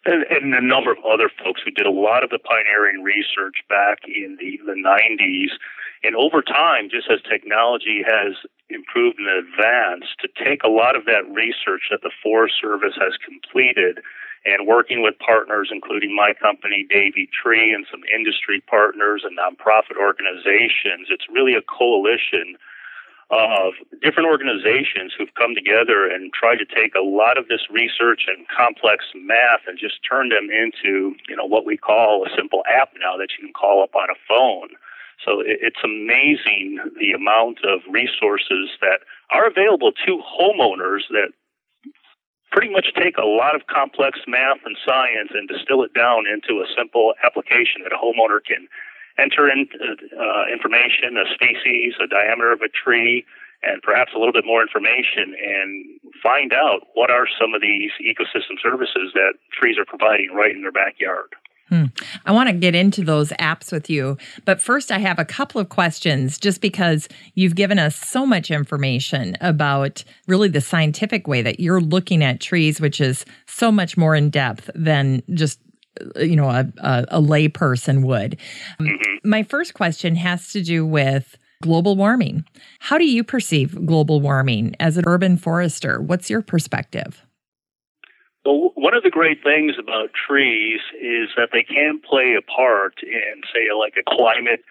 and, 0.06 0.24
and, 0.30 0.54
a 0.54 0.62
number 0.62 0.92
of 0.92 0.98
other 1.06 1.30
folks 1.44 1.62
who 1.64 1.72
did 1.72 1.86
a 1.86 1.92
lot 1.92 2.24
of 2.24 2.30
the 2.30 2.40
pioneering 2.40 3.04
research 3.04 3.62
back 3.70 4.00
in 4.08 4.38
the, 4.40 4.60
the 4.66 4.74
90s. 4.74 5.54
And 6.04 6.16
over 6.16 6.42
time, 6.42 6.90
just 6.90 7.10
as 7.12 7.22
technology 7.22 8.02
has 8.06 8.34
improved 8.70 9.20
and 9.20 9.30
advanced, 9.30 10.18
to 10.22 10.30
take 10.44 10.64
a 10.64 10.70
lot 10.70 10.96
of 10.96 11.06
that 11.06 11.30
research 11.30 11.90
that 11.92 12.02
the 12.02 12.12
Forest 12.24 12.56
Service 12.60 12.96
has 12.98 13.14
completed 13.22 14.02
and 14.44 14.68
working 14.68 15.04
with 15.04 15.14
partners, 15.20 15.70
including 15.72 16.16
my 16.16 16.34
company, 16.34 16.86
Davey 16.90 17.30
Tree, 17.30 17.72
and 17.72 17.86
some 17.92 18.02
industry 18.10 18.64
partners 18.66 19.22
and 19.24 19.38
nonprofit 19.38 20.02
organizations, 20.02 21.14
it's 21.14 21.30
really 21.30 21.54
a 21.54 21.62
coalition 21.62 22.58
of 23.32 23.74
different 24.04 24.28
organizations 24.28 25.16
who've 25.18 25.34
come 25.40 25.56
together 25.56 26.06
and 26.06 26.34
tried 26.34 26.60
to 26.60 26.68
take 26.68 26.94
a 26.96 27.02
lot 27.02 27.38
of 27.38 27.48
this 27.48 27.64
research 27.72 28.28
and 28.28 28.46
complex 28.52 29.06
math 29.16 29.64
and 29.68 29.80
just 29.80 30.04
turn 30.04 30.30
them 30.30 30.52
into, 30.52 31.16
you 31.30 31.36
know, 31.36 31.46
what 31.46 31.66
we 31.66 31.78
call 31.78 32.28
a 32.28 32.36
simple 32.36 32.62
app 32.68 32.92
now 33.00 33.16
that 33.16 33.30
you 33.32 33.48
can 33.48 33.54
call 33.54 33.82
up 33.82 33.96
on 33.96 34.10
a 34.12 34.20
phone. 34.28 34.76
So 35.24 35.42
it's 35.46 35.80
amazing 35.84 36.80
the 37.00 37.12
amount 37.14 37.60
of 37.64 37.80
resources 37.90 38.70
that 38.82 39.06
are 39.32 39.48
available 39.48 39.92
to 40.06 40.20
homeowners 40.20 41.08
that 41.12 41.32
pretty 42.52 42.70
much 42.70 42.92
take 43.00 43.18
a 43.18 43.26
lot 43.26 43.56
of 43.56 43.68
complex 43.68 44.20
math 44.28 44.60
and 44.66 44.76
science 44.86 45.32
and 45.34 45.48
distill 45.48 45.84
it 45.84 45.94
down 45.94 46.26
into 46.28 46.60
a 46.60 46.68
simple 46.76 47.14
application 47.24 47.82
that 47.84 47.94
a 47.94 48.02
homeowner 48.02 48.44
can 48.44 48.68
enter 49.18 49.50
in 49.50 49.68
uh, 50.18 50.46
information, 50.52 51.18
a 51.18 51.26
species, 51.34 51.94
a 52.04 52.08
diameter 52.08 52.52
of 52.52 52.62
a 52.62 52.70
tree, 52.70 53.26
and 53.64 53.82
perhaps 53.82 54.12
a 54.16 54.18
little 54.18 54.34
bit 54.34 54.46
more 54.46 54.62
information 54.62 55.36
and 55.38 55.86
find 56.22 56.54
out 56.54 56.88
what 56.94 57.12
are 57.12 57.28
some 57.40 57.54
of 57.54 57.62
these 57.62 57.92
ecosystem 58.02 58.58
services 58.62 59.12
that 59.14 59.34
trees 59.52 59.78
are 59.78 59.86
providing 59.86 60.34
right 60.34 60.56
in 60.56 60.62
their 60.62 60.72
backyard. 60.72 61.36
Hmm. 61.72 61.86
I 62.26 62.34
want 62.34 62.50
to 62.50 62.54
get 62.54 62.76
into 62.76 63.02
those 63.02 63.30
apps 63.40 63.72
with 63.72 63.90
you. 63.90 64.18
But 64.44 64.62
first, 64.62 64.92
I 64.92 64.98
have 64.98 65.20
a 65.20 65.26
couple 65.26 65.62
of 65.62 65.70
questions 65.70 66.38
just 66.38 66.60
because 66.60 67.08
you've 67.34 67.56
given 67.56 67.80
us 67.80 67.96
so 67.96 68.26
much 68.26 68.52
information 68.52 69.38
about 69.40 70.04
really 70.28 70.50
the 70.50 70.60
scientific 70.60 71.28
way 71.28 71.42
that 71.42 71.62
you're 71.62 71.80
looking 71.80 72.26
at 72.26 72.42
trees, 72.42 72.82
which 72.82 73.00
is 73.00 73.26
so 73.46 73.72
much 73.72 73.96
more 73.96 74.16
in 74.16 74.30
depth 74.30 74.70
than 74.76 75.24
just 75.34 75.62
you 76.16 76.36
know 76.36 76.50
a, 76.50 76.72
a, 76.78 77.06
a 77.10 77.20
lay 77.20 77.48
person 77.48 78.02
would 78.02 78.38
mm-hmm. 78.80 79.30
my 79.30 79.44
first 79.44 79.74
question 79.74 80.16
has 80.16 80.52
to 80.52 80.62
do 80.62 80.86
with 80.86 81.38
global 81.62 81.96
warming. 81.96 82.44
How 82.80 82.98
do 82.98 83.06
you 83.06 83.24
perceive 83.24 83.86
global 83.86 84.20
warming 84.20 84.76
as 84.80 84.98
an 84.98 85.06
urban 85.08 85.38
forester? 85.38 86.02
What's 86.02 86.30
your 86.30 86.42
perspective? 86.42 87.26
Well, 88.44 88.72
one 88.74 88.96
of 88.96 89.04
the 89.04 89.12
great 89.12 89.44
things 89.44 89.74
about 89.80 90.10
trees 90.28 90.82
is 91.00 91.30
that 91.38 91.50
they 91.54 91.64
can 91.64 92.02
play 92.02 92.36
a 92.38 92.42
part 92.42 92.96
in, 93.04 93.42
say, 93.54 93.68
like 93.78 93.94
a 93.98 94.18
climate 94.18 94.64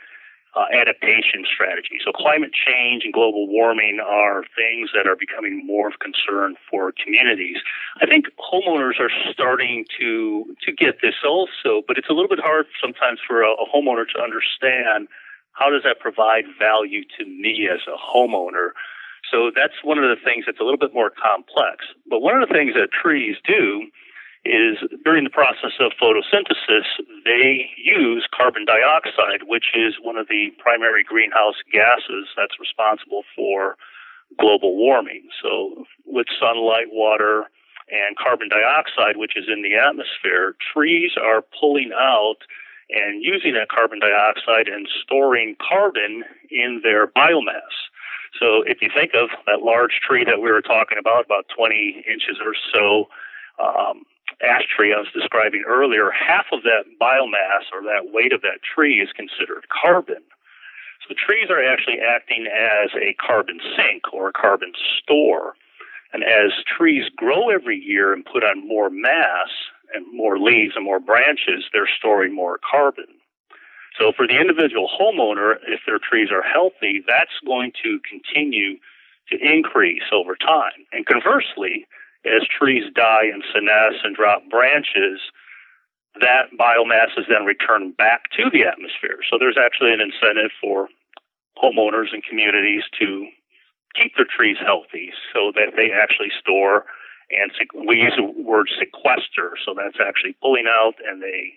uh, 0.57 0.67
adaptation 0.75 1.47
strategy. 1.47 1.99
So 2.05 2.11
climate 2.13 2.51
change 2.53 3.05
and 3.05 3.13
global 3.13 3.47
warming 3.47 4.01
are 4.05 4.43
things 4.57 4.91
that 4.95 5.07
are 5.07 5.17
becoming 5.17 5.65
more 5.65 5.89
of 5.89 6.01
concern 6.01 6.57
for 6.69 6.93
communities. 6.93 7.59
I 8.03 8.07
think 8.07 8.27
homeowners 8.39 8.99
are 8.99 9.11
starting 9.31 9.85
to 10.01 10.57
to 10.67 10.73
get 10.73 10.99
this 11.03 11.15
also, 11.25 11.83
but 11.87 11.99
it's 11.99 12.09
a 12.09 12.13
little 12.13 12.29
bit 12.29 12.41
hard 12.41 12.67
sometimes 12.81 13.21
for 13.27 13.43
a, 13.43 13.51
a 13.51 13.67
homeowner 13.73 14.07
to 14.15 14.23
understand 14.23 15.09
how 15.53 15.71
does 15.71 15.83
that 15.85 16.01
provide 16.01 16.45
value 16.59 17.05
to 17.19 17.25
me 17.25 17.69
as 17.71 17.81
a 17.87 17.97
homeowner. 17.99 18.71
So 19.31 19.51
that's 19.55 19.75
one 19.85 19.99
of 19.99 20.05
the 20.05 20.17
things 20.25 20.45
that's 20.47 20.59
a 20.59 20.65
little 20.65 20.79
bit 20.79 20.95
more 20.95 21.11
complex. 21.11 21.87
But 22.09 22.21
one 22.21 22.41
of 22.41 22.49
the 22.49 22.53
things 22.53 22.75
that 22.75 22.91
trees 22.91 23.37
do 23.47 23.87
is 24.45 24.79
during 25.05 25.25
the 25.25 25.31
process 25.31 25.73
of 25.81 25.93
photosynthesis, 26.01 26.89
they 27.25 27.69
use 27.77 28.27
carbon 28.35 28.65
dioxide, 28.65 29.45
which 29.47 29.73
is 29.75 29.95
one 30.03 30.17
of 30.17 30.29
the 30.29 30.49
primary 30.59 31.05
greenhouse 31.05 31.61
gases 31.73 32.29
that's 32.37 32.59
responsible 32.59 33.23
for 33.37 33.77
global 34.39 34.77
warming. 34.77 35.29
So, 35.43 35.85
with 36.07 36.27
sunlight, 36.41 36.89
water, 36.91 37.51
and 37.91 38.17
carbon 38.17 38.49
dioxide, 38.49 39.17
which 39.17 39.37
is 39.37 39.45
in 39.49 39.63
the 39.63 39.77
atmosphere, 39.77 40.55
trees 40.73 41.13
are 41.21 41.43
pulling 41.61 41.91
out 41.93 42.37
and 42.89 43.23
using 43.23 43.55
that 43.55 43.69
carbon 43.69 44.01
dioxide 44.01 44.69
and 44.69 44.89
storing 45.03 45.57
carbon 45.61 46.25
in 46.51 46.81
their 46.83 47.07
biomass. 47.07 47.77
So, 48.41 48.63
if 48.63 48.81
you 48.81 48.89
think 48.95 49.13
of 49.15 49.29
that 49.47 49.61
large 49.63 50.01
tree 50.07 50.25
that 50.25 50.41
we 50.41 50.51
were 50.51 50.63
talking 50.63 50.99
about, 50.99 51.27
about 51.27 51.45
20 51.55 52.05
inches 52.09 52.39
or 52.43 52.55
so, 52.73 53.09
um, 53.61 54.05
ash 54.43 54.65
tree 54.75 54.95
I 54.95 54.99
was 54.99 55.13
describing 55.13 55.65
earlier, 55.67 56.11
half 56.11 56.47
of 56.53 56.63
that 56.63 56.85
biomass 57.01 57.69
or 57.73 57.83
that 57.83 58.13
weight 58.13 58.33
of 58.33 58.43
that 58.43 58.61
tree 58.63 59.01
is 59.01 59.11
considered 59.13 59.67
carbon. 59.69 60.23
So 61.01 61.07
the 61.09 61.15
trees 61.15 61.51
are 61.51 61.63
actually 61.63 62.01
acting 62.01 62.47
as 62.47 62.91
a 62.95 63.15
carbon 63.15 63.61
sink 63.77 64.13
or 64.13 64.29
a 64.29 64.33
carbon 64.33 64.73
store. 65.03 65.55
And 66.13 66.25
as 66.25 66.53
trees 66.67 67.05
grow 67.17 67.51
every 67.51 67.79
year 67.79 68.13
and 68.13 68.25
put 68.25 68.43
on 68.43 68.67
more 68.67 68.91
mass 68.91 69.49
and 69.95 70.05
more 70.13 70.39
leaves 70.39 70.75
and 70.77 70.85
more 70.85 71.01
branches, 71.01 71.65
they're 71.73 71.89
storing 71.99 72.35
more 72.35 72.59
carbon. 72.69 73.07
So 73.99 74.13
for 74.17 74.27
the 74.27 74.41
individual 74.41 74.89
homeowner, 74.89 75.57
if 75.67 75.81
their 75.87 75.99
trees 75.99 76.31
are 76.31 76.43
healthy, 76.43 77.03
that's 77.07 77.39
going 77.45 77.73
to 77.83 78.01
continue 78.09 78.79
to 79.31 79.39
increase 79.39 80.05
over 80.13 80.37
time. 80.37 80.87
And 80.93 81.07
conversely, 81.07 81.87
as 82.25 82.47
trees 82.47 82.85
die 82.95 83.27
and 83.33 83.43
senesce 83.55 84.05
and 84.05 84.17
drop 84.17 84.43
branches, 84.51 85.21
that 86.21 86.51
biomass 86.59 87.17
is 87.17 87.27
then 87.29 87.45
returned 87.45 87.97
back 87.97 88.31
to 88.37 88.51
the 88.51 88.65
atmosphere. 88.65 89.21
So 89.31 89.39
there's 89.39 89.59
actually 89.59 89.93
an 89.93 90.01
incentive 90.01 90.51
for 90.61 90.89
homeowners 91.63 92.13
and 92.13 92.25
communities 92.25 92.83
to 92.99 93.27
keep 93.95 94.17
their 94.17 94.27
trees 94.27 94.57
healthy 94.61 95.13
so 95.33 95.53
that 95.55 95.75
they 95.77 95.91
actually 95.91 96.31
store 96.39 96.87
and 97.31 97.53
we 97.87 98.03
use 98.03 98.15
the 98.17 98.27
word 98.43 98.69
sequester. 98.75 99.55
So 99.65 99.75
that's 99.75 100.03
actually 100.03 100.35
pulling 100.43 100.67
out 100.67 100.95
and 101.07 101.23
they 101.23 101.55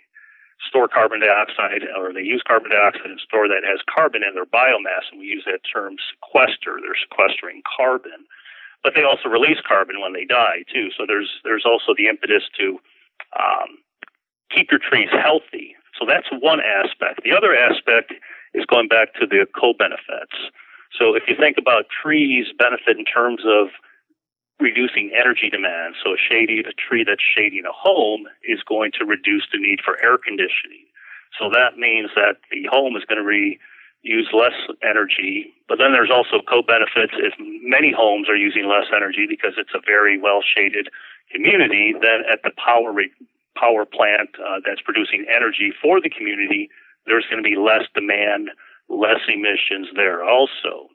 store 0.70 0.88
carbon 0.88 1.20
dioxide 1.20 1.82
or 1.98 2.14
they 2.14 2.22
use 2.22 2.44
carbon 2.46 2.72
dioxide 2.72 3.10
and 3.10 3.20
store 3.20 3.48
that 3.48 3.66
as 3.66 3.82
carbon 3.90 4.22
in 4.22 4.36
their 4.36 4.46
biomass. 4.46 5.10
And 5.12 5.20
we 5.20 5.26
use 5.26 5.44
that 5.46 5.66
term 5.66 5.98
sequester. 6.14 6.78
They're 6.78 7.00
sequestering 7.10 7.64
carbon 7.66 8.30
but 8.84 8.94
they 8.96 9.04
also 9.04 9.30
release 9.30 9.58
carbon 9.66 10.02
when 10.02 10.14
they 10.14 10.26
die 10.26 10.64
too. 10.72 10.90
So 10.98 11.06
there's 11.08 11.30
there's 11.44 11.66
also 11.66 11.96
the 11.98 12.08
impetus 12.08 12.44
to 12.60 12.80
um, 13.40 13.80
keep 14.54 14.70
your 14.72 14.80
trees 14.80 15.10
healthy. 15.12 15.76
So 15.98 16.06
that's 16.08 16.28
one 16.32 16.60
aspect. 16.60 17.24
The 17.24 17.36
other 17.36 17.56
aspect 17.56 18.14
is 18.54 18.66
going 18.66 18.88
back 18.88 19.14
to 19.16 19.26
the 19.26 19.46
co-benefits. 19.60 20.36
So 20.92 21.16
if 21.16 21.24
you 21.28 21.36
think 21.40 21.58
about 21.58 21.86
trees 21.90 22.48
benefit 22.58 22.98
in 22.98 23.06
terms 23.06 23.42
of 23.46 23.70
reducing 24.60 25.12
energy 25.18 25.50
demand, 25.50 25.96
so 26.04 26.14
a 26.14 26.18
shady 26.18 26.60
a 26.60 26.74
tree 26.74 27.04
that's 27.08 27.24
shading 27.24 27.64
a 27.66 27.74
home 27.74 28.26
is 28.44 28.62
going 28.68 28.92
to 29.00 29.06
reduce 29.06 29.48
the 29.52 29.58
need 29.58 29.80
for 29.84 29.98
air 30.04 30.18
conditioning. 30.18 30.86
So 31.40 31.50
that 31.50 31.78
means 31.78 32.12
that 32.16 32.38
the 32.52 32.70
home 32.70 32.96
is 32.96 33.04
going 33.10 33.22
to 33.22 33.28
be 33.28 33.58
use 34.04 34.30
less 34.34 34.56
energy. 34.84 35.54
But 35.68 35.80
then 35.80 35.92
there's 35.92 36.12
also 36.12 36.44
co-benefits 36.44 37.16
if 37.16 37.34
many 37.40 37.92
homes 37.92 38.30
are 38.30 38.36
using 38.36 38.68
less 38.68 38.92
energy 38.96 39.26
because 39.28 39.54
it's 39.58 39.74
a 39.74 39.82
very 39.86 40.20
well 40.20 40.44
shaded 40.44 40.90
community. 41.32 41.96
Then 42.00 42.24
at 42.32 42.44
the 42.44 42.52
power 42.60 42.92
re- 42.92 43.12
power 43.56 43.86
plant 43.86 44.30
uh, 44.38 44.60
that's 44.66 44.82
producing 44.82 45.26
energy 45.34 45.74
for 45.82 46.02
the 46.02 46.10
community, 46.10 46.70
there's 47.08 47.26
going 47.30 47.42
to 47.42 47.48
be 47.48 47.56
less 47.56 47.88
demand, 47.96 48.50
less 48.90 49.24
emissions 49.28 49.88
there 49.96 50.24
also. 50.24 50.92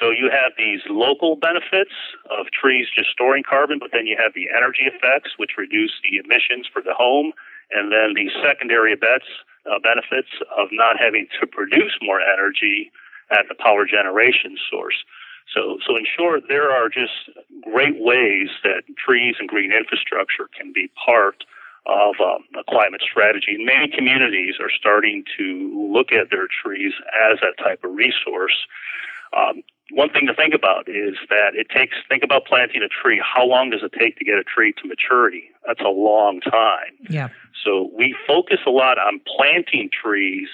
So 0.00 0.10
you 0.10 0.30
have 0.30 0.52
these 0.58 0.80
local 0.90 1.36
benefits 1.36 1.94
of 2.26 2.46
trees 2.50 2.86
just 2.94 3.10
storing 3.10 3.42
carbon, 3.46 3.78
but 3.78 3.90
then 3.92 4.06
you 4.06 4.16
have 4.18 4.34
the 4.34 4.50
energy 4.50 4.90
effects, 4.90 5.38
which 5.38 5.54
reduce 5.56 5.92
the 6.02 6.18
emissions 6.18 6.66
for 6.72 6.82
the 6.82 6.94
home, 6.94 7.32
and 7.70 7.92
then 7.92 8.14
the 8.14 8.30
secondary 8.42 8.96
bets, 8.96 9.26
uh, 9.66 9.78
benefits 9.82 10.28
of 10.56 10.68
not 10.72 10.96
having 10.98 11.26
to 11.40 11.46
produce 11.46 11.96
more 12.02 12.20
energy 12.20 12.90
at 13.30 13.46
the 13.48 13.54
power 13.54 13.86
generation 13.86 14.56
source. 14.70 15.04
So, 15.52 15.78
so 15.86 15.96
in 15.96 16.04
short, 16.04 16.44
there 16.48 16.70
are 16.70 16.88
just 16.88 17.30
great 17.62 18.00
ways 18.00 18.48
that 18.62 18.82
trees 18.96 19.36
and 19.38 19.48
green 19.48 19.72
infrastructure 19.72 20.48
can 20.56 20.72
be 20.72 20.90
part 21.04 21.44
of 21.86 22.14
um, 22.20 22.44
a 22.58 22.64
climate 22.64 23.02
strategy. 23.02 23.58
Many 23.60 23.88
communities 23.88 24.54
are 24.58 24.70
starting 24.70 25.24
to 25.36 25.90
look 25.92 26.12
at 26.12 26.30
their 26.30 26.48
trees 26.48 26.92
as 27.30 27.38
that 27.40 27.62
type 27.62 27.84
of 27.84 27.92
resource. 27.92 28.56
Um, 29.36 29.62
one 29.92 30.10
thing 30.10 30.26
to 30.26 30.34
think 30.34 30.54
about 30.54 30.88
is 30.88 31.14
that 31.28 31.54
it 31.54 31.68
takes, 31.68 31.96
think 32.08 32.22
about 32.22 32.46
planting 32.46 32.82
a 32.82 32.88
tree. 32.88 33.22
How 33.22 33.46
long 33.46 33.70
does 33.70 33.82
it 33.82 33.92
take 33.98 34.16
to 34.18 34.24
get 34.24 34.34
a 34.34 34.44
tree 34.44 34.72
to 34.80 34.88
maturity? 34.88 35.50
That's 35.66 35.80
a 35.80 35.90
long 35.90 36.40
time. 36.40 36.96
Yeah. 37.08 37.28
So 37.64 37.90
we 37.96 38.16
focus 38.26 38.58
a 38.66 38.70
lot 38.70 38.98
on 38.98 39.20
planting 39.36 39.90
trees, 39.90 40.48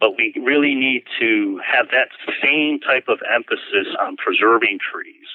but 0.00 0.16
we 0.16 0.34
really 0.42 0.74
need 0.74 1.04
to 1.20 1.60
have 1.64 1.86
that 1.92 2.08
same 2.42 2.80
type 2.80 3.04
of 3.08 3.18
emphasis 3.32 3.94
on 4.00 4.16
preserving 4.16 4.78
trees. 4.78 5.26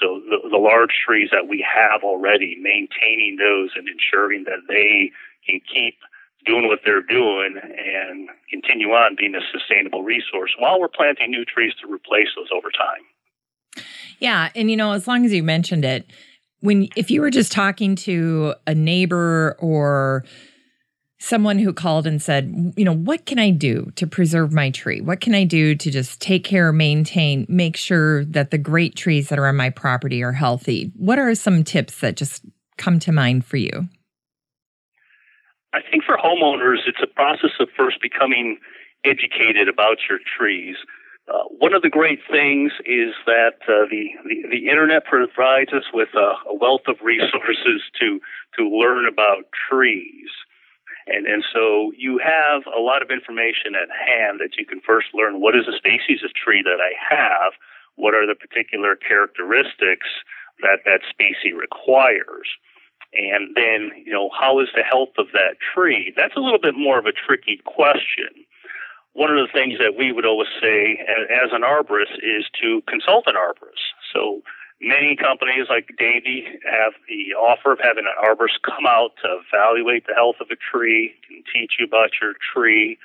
So 0.00 0.20
the, 0.30 0.48
the 0.48 0.58
large 0.58 0.94
trees 1.04 1.30
that 1.32 1.48
we 1.48 1.64
have 1.66 2.02
already, 2.02 2.56
maintaining 2.60 3.36
those 3.36 3.70
and 3.74 3.88
ensuring 3.88 4.44
that 4.44 4.66
they 4.68 5.10
can 5.46 5.60
keep 5.72 5.96
doing 6.46 6.66
what 6.66 6.80
they're 6.84 7.02
doing 7.02 7.56
and 7.56 8.28
continue 8.50 8.88
on 8.88 9.16
being 9.16 9.34
a 9.34 9.40
sustainable 9.52 10.02
resource 10.02 10.54
while 10.58 10.80
we're 10.80 10.88
planting 10.88 11.30
new 11.30 11.44
trees 11.44 11.72
to 11.82 11.92
replace 11.92 12.28
those 12.36 12.48
over 12.54 12.70
time. 12.70 13.84
Yeah, 14.18 14.50
and 14.54 14.70
you 14.70 14.76
know, 14.76 14.92
as 14.92 15.06
long 15.06 15.24
as 15.24 15.32
you 15.32 15.42
mentioned 15.42 15.84
it, 15.84 16.06
when 16.60 16.88
if 16.96 17.10
you 17.10 17.20
were 17.20 17.30
just 17.30 17.52
talking 17.52 17.94
to 17.96 18.54
a 18.66 18.74
neighbor 18.74 19.56
or 19.60 20.24
someone 21.20 21.58
who 21.58 21.72
called 21.72 22.06
and 22.06 22.22
said, 22.22 22.72
you 22.76 22.84
know, 22.84 22.94
what 22.94 23.26
can 23.26 23.38
I 23.38 23.50
do 23.50 23.90
to 23.96 24.06
preserve 24.06 24.52
my 24.52 24.70
tree? 24.70 25.00
What 25.00 25.20
can 25.20 25.34
I 25.34 25.44
do 25.44 25.74
to 25.74 25.90
just 25.90 26.20
take 26.20 26.44
care, 26.44 26.72
maintain, 26.72 27.44
make 27.48 27.76
sure 27.76 28.24
that 28.26 28.50
the 28.50 28.58
great 28.58 28.94
trees 28.94 29.28
that 29.28 29.38
are 29.38 29.48
on 29.48 29.56
my 29.56 29.70
property 29.70 30.22
are 30.22 30.32
healthy? 30.32 30.92
What 30.96 31.18
are 31.18 31.34
some 31.34 31.64
tips 31.64 32.00
that 32.00 32.16
just 32.16 32.44
come 32.76 33.00
to 33.00 33.12
mind 33.12 33.44
for 33.44 33.56
you? 33.56 33.88
I 35.72 35.80
think 35.90 36.04
for 36.04 36.16
homeowners, 36.16 36.86
it's 36.86 37.02
a 37.02 37.06
process 37.06 37.52
of 37.60 37.68
first 37.76 38.00
becoming 38.00 38.58
educated 39.04 39.68
about 39.68 39.98
your 40.08 40.18
trees. 40.18 40.76
Uh, 41.28 41.44
one 41.58 41.74
of 41.74 41.82
the 41.82 41.90
great 41.90 42.20
things 42.30 42.72
is 42.86 43.12
that 43.26 43.60
uh, 43.68 43.84
the, 43.90 44.08
the, 44.24 44.48
the 44.48 44.68
internet 44.68 45.04
provides 45.04 45.72
us 45.74 45.84
with 45.92 46.08
a, 46.14 46.32
a, 46.48 46.54
wealth 46.54 46.88
of 46.88 46.96
resources 47.02 47.84
to 48.00 48.18
to 48.56 48.64
learn 48.64 49.06
about 49.06 49.44
trees, 49.52 50.32
and 51.06 51.26
and 51.26 51.44
so 51.52 51.92
you 51.98 52.16
have 52.16 52.62
a 52.72 52.80
lot 52.80 53.02
of 53.02 53.10
information 53.10 53.76
at 53.76 53.92
hand 53.92 54.40
that 54.40 54.56
you 54.56 54.64
can 54.64 54.80
first 54.80 55.08
learn 55.12 55.38
what 55.38 55.54
is 55.54 55.66
the 55.66 55.76
species 55.76 56.24
of 56.24 56.32
tree 56.32 56.64
that 56.64 56.80
I 56.80 56.96
have, 56.96 57.52
what 57.96 58.14
are 58.14 58.26
the 58.26 58.34
particular 58.34 58.96
characteristics 58.96 60.08
that 60.62 60.80
that 60.86 61.04
species 61.10 61.52
requires. 61.52 62.48
And 63.12 63.56
then, 63.56 63.90
you 64.04 64.12
know, 64.12 64.30
how 64.38 64.60
is 64.60 64.68
the 64.74 64.82
health 64.82 65.16
of 65.16 65.26
that 65.32 65.56
tree? 65.74 66.12
That's 66.16 66.36
a 66.36 66.40
little 66.40 66.60
bit 66.60 66.74
more 66.76 66.98
of 66.98 67.06
a 67.06 67.12
tricky 67.12 67.60
question. 67.64 68.28
One 69.14 69.30
of 69.30 69.36
the 69.36 69.52
things 69.52 69.78
that 69.80 69.96
we 69.96 70.12
would 70.12 70.26
always 70.26 70.52
say 70.60 71.00
as 71.08 71.50
an 71.52 71.62
arborist 71.62 72.20
is 72.22 72.44
to 72.62 72.82
consult 72.86 73.26
an 73.26 73.34
arborist. 73.34 73.96
So 74.12 74.42
many 74.80 75.16
companies 75.16 75.66
like 75.68 75.90
Davey 75.98 76.46
have 76.70 76.92
the 77.08 77.34
offer 77.34 77.72
of 77.72 77.80
having 77.82 78.04
an 78.04 78.14
arborist 78.22 78.62
come 78.62 78.86
out 78.86 79.10
to 79.24 79.40
evaluate 79.42 80.06
the 80.06 80.14
health 80.14 80.36
of 80.40 80.48
a 80.50 80.56
tree, 80.56 81.14
and 81.30 81.42
teach 81.52 81.74
you 81.80 81.86
about 81.86 82.10
your 82.20 82.34
tree, 82.54 82.98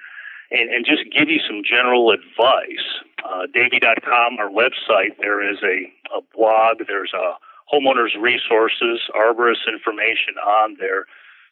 and, 0.52 0.70
and 0.70 0.86
just 0.86 1.04
give 1.16 1.30
you 1.30 1.40
some 1.40 1.64
general 1.66 2.12
advice. 2.12 2.86
Uh, 3.26 3.48
Davey.com, 3.54 4.38
our 4.38 4.50
website, 4.50 5.18
there 5.20 5.42
is 5.42 5.58
a, 5.64 5.90
a 6.16 6.22
blog, 6.36 6.86
there's 6.88 7.14
a 7.14 7.34
homeowners 7.72 8.20
resources, 8.20 9.02
arborist 9.16 9.68
information 9.68 10.36
on 10.44 10.78
there. 10.80 11.06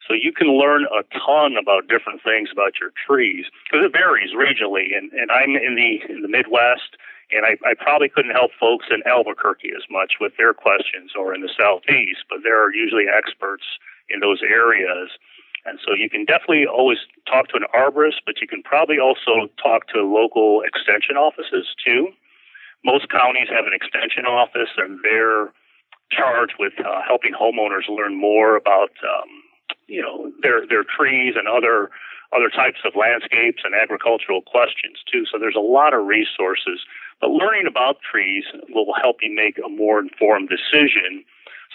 So 0.07 0.13
you 0.15 0.33
can 0.33 0.57
learn 0.57 0.85
a 0.89 1.03
ton 1.13 1.55
about 1.57 1.87
different 1.87 2.23
things 2.23 2.49
about 2.51 2.79
your 2.81 2.91
trees 3.05 3.45
because 3.63 3.85
it 3.85 3.93
varies 3.93 4.33
regionally. 4.33 4.97
And, 4.97 5.11
and 5.13 5.31
I'm 5.31 5.55
in 5.55 5.75
the 5.75 6.01
in 6.11 6.21
the 6.21 6.27
Midwest, 6.27 6.97
and 7.31 7.45
I, 7.45 7.55
I 7.63 7.73
probably 7.77 8.09
couldn't 8.09 8.35
help 8.35 8.51
folks 8.59 8.87
in 8.89 9.03
Albuquerque 9.05 9.71
as 9.75 9.83
much 9.89 10.13
with 10.19 10.33
their 10.37 10.53
questions, 10.53 11.11
or 11.17 11.33
in 11.33 11.41
the 11.41 11.53
Southeast. 11.53 12.25
But 12.29 12.39
there 12.43 12.57
are 12.57 12.73
usually 12.73 13.05
experts 13.07 13.63
in 14.09 14.19
those 14.19 14.41
areas, 14.41 15.11
and 15.65 15.79
so 15.85 15.93
you 15.93 16.09
can 16.09 16.25
definitely 16.25 16.65
always 16.65 16.97
talk 17.29 17.47
to 17.49 17.57
an 17.57 17.69
arborist, 17.73 18.25
but 18.25 18.41
you 18.41 18.47
can 18.47 18.63
probably 18.63 18.97
also 18.99 19.47
talk 19.61 19.87
to 19.93 20.01
local 20.01 20.63
extension 20.65 21.15
offices 21.15 21.67
too. 21.85 22.09
Most 22.83 23.09
counties 23.09 23.47
have 23.53 23.67
an 23.69 23.73
extension 23.73 24.25
office, 24.25 24.73
and 24.77 24.99
they're 25.03 25.53
charged 26.11 26.55
with 26.59 26.73
uh, 26.79 27.01
helping 27.07 27.33
homeowners 27.33 27.87
learn 27.89 28.19
more 28.19 28.55
about 28.55 28.91
um, 29.03 29.29
you 29.87 30.01
know 30.01 30.31
their 30.41 30.67
their 30.67 30.83
trees 30.83 31.35
and 31.37 31.47
other 31.47 31.89
other 32.35 32.49
types 32.49 32.79
of 32.85 32.93
landscapes 32.95 33.63
and 33.63 33.75
agricultural 33.75 34.41
questions 34.41 34.99
too. 35.11 35.23
So 35.31 35.37
there's 35.37 35.55
a 35.55 35.59
lot 35.63 35.93
of 35.93 36.05
resources. 36.05 36.79
But 37.19 37.31
learning 37.31 37.67
about 37.67 37.97
trees 38.01 38.45
will 38.69 38.93
help 38.99 39.17
you 39.21 39.33
make 39.33 39.59
a 39.59 39.69
more 39.69 39.99
informed 39.99 40.49
decision. 40.49 41.23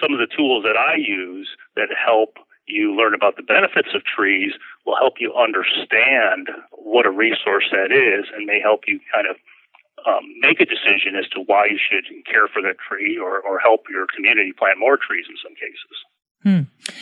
Some 0.01 0.13
of 0.13 0.19
the 0.19 0.27
tools 0.27 0.65
that 0.65 0.77
I 0.77 0.97
use 0.97 1.49
that 1.77 1.89
help 1.95 2.39
you 2.67 2.97
learn 2.97 3.15
about 3.15 3.37
the 3.37 3.43
benefits 3.43 3.95
of 3.95 4.03
trees 4.05 4.53
will 4.85 4.97
help 4.97 5.15
you 5.21 5.33
understand 5.35 6.49
what 6.73 7.07
a 7.07 7.11
resource 7.11 7.69
that 7.71 7.93
is 7.93 8.27
and 8.35 8.47
may 8.47 8.61
help 8.61 8.83
you 8.87 8.99
kind 9.15 9.27
of 9.29 9.37
um, 10.05 10.23
make 10.41 10.61
a 10.61 10.67
decision 10.67 11.17
as 11.19 11.29
to 11.31 11.41
why 11.47 11.67
you 11.67 11.79
should 11.79 12.05
care 12.27 12.49
for 12.49 12.61
that 12.63 12.77
tree 12.89 13.19
or, 13.19 13.41
or 13.41 13.59
help 13.59 13.85
your 13.91 14.07
community 14.15 14.53
plant 14.53 14.79
more 14.79 14.97
trees 14.97 15.27
in 15.29 15.37
some 15.43 15.55
cases. 15.55 15.97
Hmm. 16.43 16.97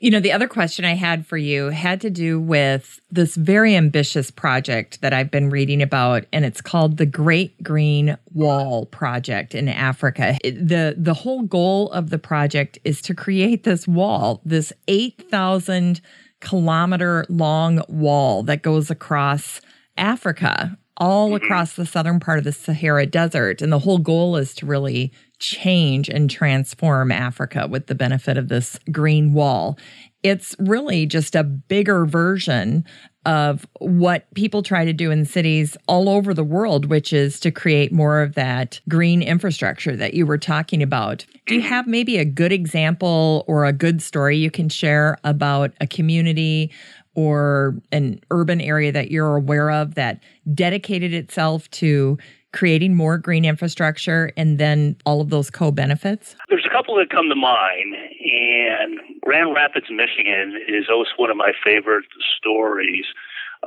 You 0.00 0.12
know, 0.12 0.20
the 0.20 0.30
other 0.30 0.46
question 0.46 0.84
I 0.84 0.94
had 0.94 1.26
for 1.26 1.36
you 1.36 1.70
had 1.70 2.00
to 2.02 2.10
do 2.10 2.40
with 2.40 3.00
this 3.10 3.34
very 3.34 3.74
ambitious 3.74 4.30
project 4.30 5.00
that 5.00 5.12
I've 5.12 5.30
been 5.30 5.50
reading 5.50 5.82
about, 5.82 6.24
and 6.32 6.44
it's 6.44 6.60
called 6.60 6.98
the 6.98 7.06
Great 7.06 7.60
Green 7.64 8.16
Wall 8.32 8.86
Project 8.86 9.56
in 9.56 9.68
Africa. 9.68 10.38
the 10.44 10.94
The 10.96 11.14
whole 11.14 11.42
goal 11.42 11.90
of 11.90 12.10
the 12.10 12.18
project 12.18 12.78
is 12.84 13.02
to 13.02 13.14
create 13.14 13.64
this 13.64 13.88
wall, 13.88 14.40
this 14.44 14.72
8,000 14.86 16.00
kilometer 16.40 17.26
long 17.28 17.82
wall 17.88 18.44
that 18.44 18.62
goes 18.62 18.92
across 18.92 19.60
Africa 19.96 20.78
all 20.98 21.28
mm-hmm. 21.28 21.44
across 21.44 21.74
the 21.74 21.86
southern 21.86 22.20
part 22.20 22.38
of 22.38 22.44
the 22.44 22.52
Sahara 22.52 23.06
Desert. 23.06 23.62
And 23.62 23.72
the 23.72 23.78
whole 23.78 23.98
goal 23.98 24.36
is 24.36 24.54
to 24.56 24.66
really 24.66 25.12
change 25.38 26.08
and 26.08 26.28
transform 26.28 27.10
Africa 27.12 27.66
with 27.68 27.86
the 27.86 27.94
benefit 27.94 28.36
of 28.36 28.48
this 28.48 28.78
green 28.90 29.32
wall. 29.32 29.78
It's 30.22 30.56
really 30.58 31.06
just 31.06 31.36
a 31.36 31.44
bigger 31.44 32.04
version 32.04 32.84
of 33.24 33.66
what 33.78 34.32
people 34.34 34.62
try 34.62 34.84
to 34.84 34.92
do 34.92 35.10
in 35.10 35.26
cities 35.26 35.76
all 35.86 36.08
over 36.08 36.32
the 36.32 36.42
world, 36.42 36.86
which 36.86 37.12
is 37.12 37.38
to 37.40 37.50
create 37.50 37.92
more 37.92 38.22
of 38.22 38.34
that 38.34 38.80
green 38.88 39.22
infrastructure 39.22 39.94
that 39.94 40.14
you 40.14 40.24
were 40.24 40.38
talking 40.38 40.82
about. 40.82 41.26
Do 41.46 41.54
you 41.54 41.60
mm-hmm. 41.60 41.68
have 41.68 41.86
maybe 41.86 42.16
a 42.16 42.24
good 42.24 42.52
example 42.52 43.44
or 43.46 43.64
a 43.64 43.72
good 43.72 44.00
story 44.00 44.38
you 44.38 44.50
can 44.50 44.68
share 44.68 45.18
about 45.24 45.72
a 45.80 45.86
community 45.86 46.72
or 47.18 47.74
an 47.90 48.20
urban 48.30 48.60
area 48.60 48.92
that 48.92 49.10
you're 49.10 49.34
aware 49.34 49.72
of 49.72 49.96
that 49.96 50.22
dedicated 50.54 51.12
itself 51.12 51.68
to 51.70 52.16
creating 52.52 52.94
more 52.94 53.18
green 53.18 53.44
infrastructure 53.44 54.30
and 54.36 54.56
then 54.56 54.94
all 55.04 55.20
of 55.20 55.28
those 55.28 55.50
co 55.50 55.72
benefits? 55.72 56.36
There's 56.48 56.64
a 56.64 56.70
couple 56.70 56.94
that 56.94 57.10
come 57.10 57.28
to 57.28 57.34
mind, 57.34 57.96
and 58.22 59.00
Grand 59.20 59.52
Rapids, 59.52 59.86
Michigan 59.90 60.62
is 60.68 60.84
always 60.88 61.08
one 61.16 61.28
of 61.28 61.36
my 61.36 61.50
favorite 61.64 62.04
stories 62.38 63.06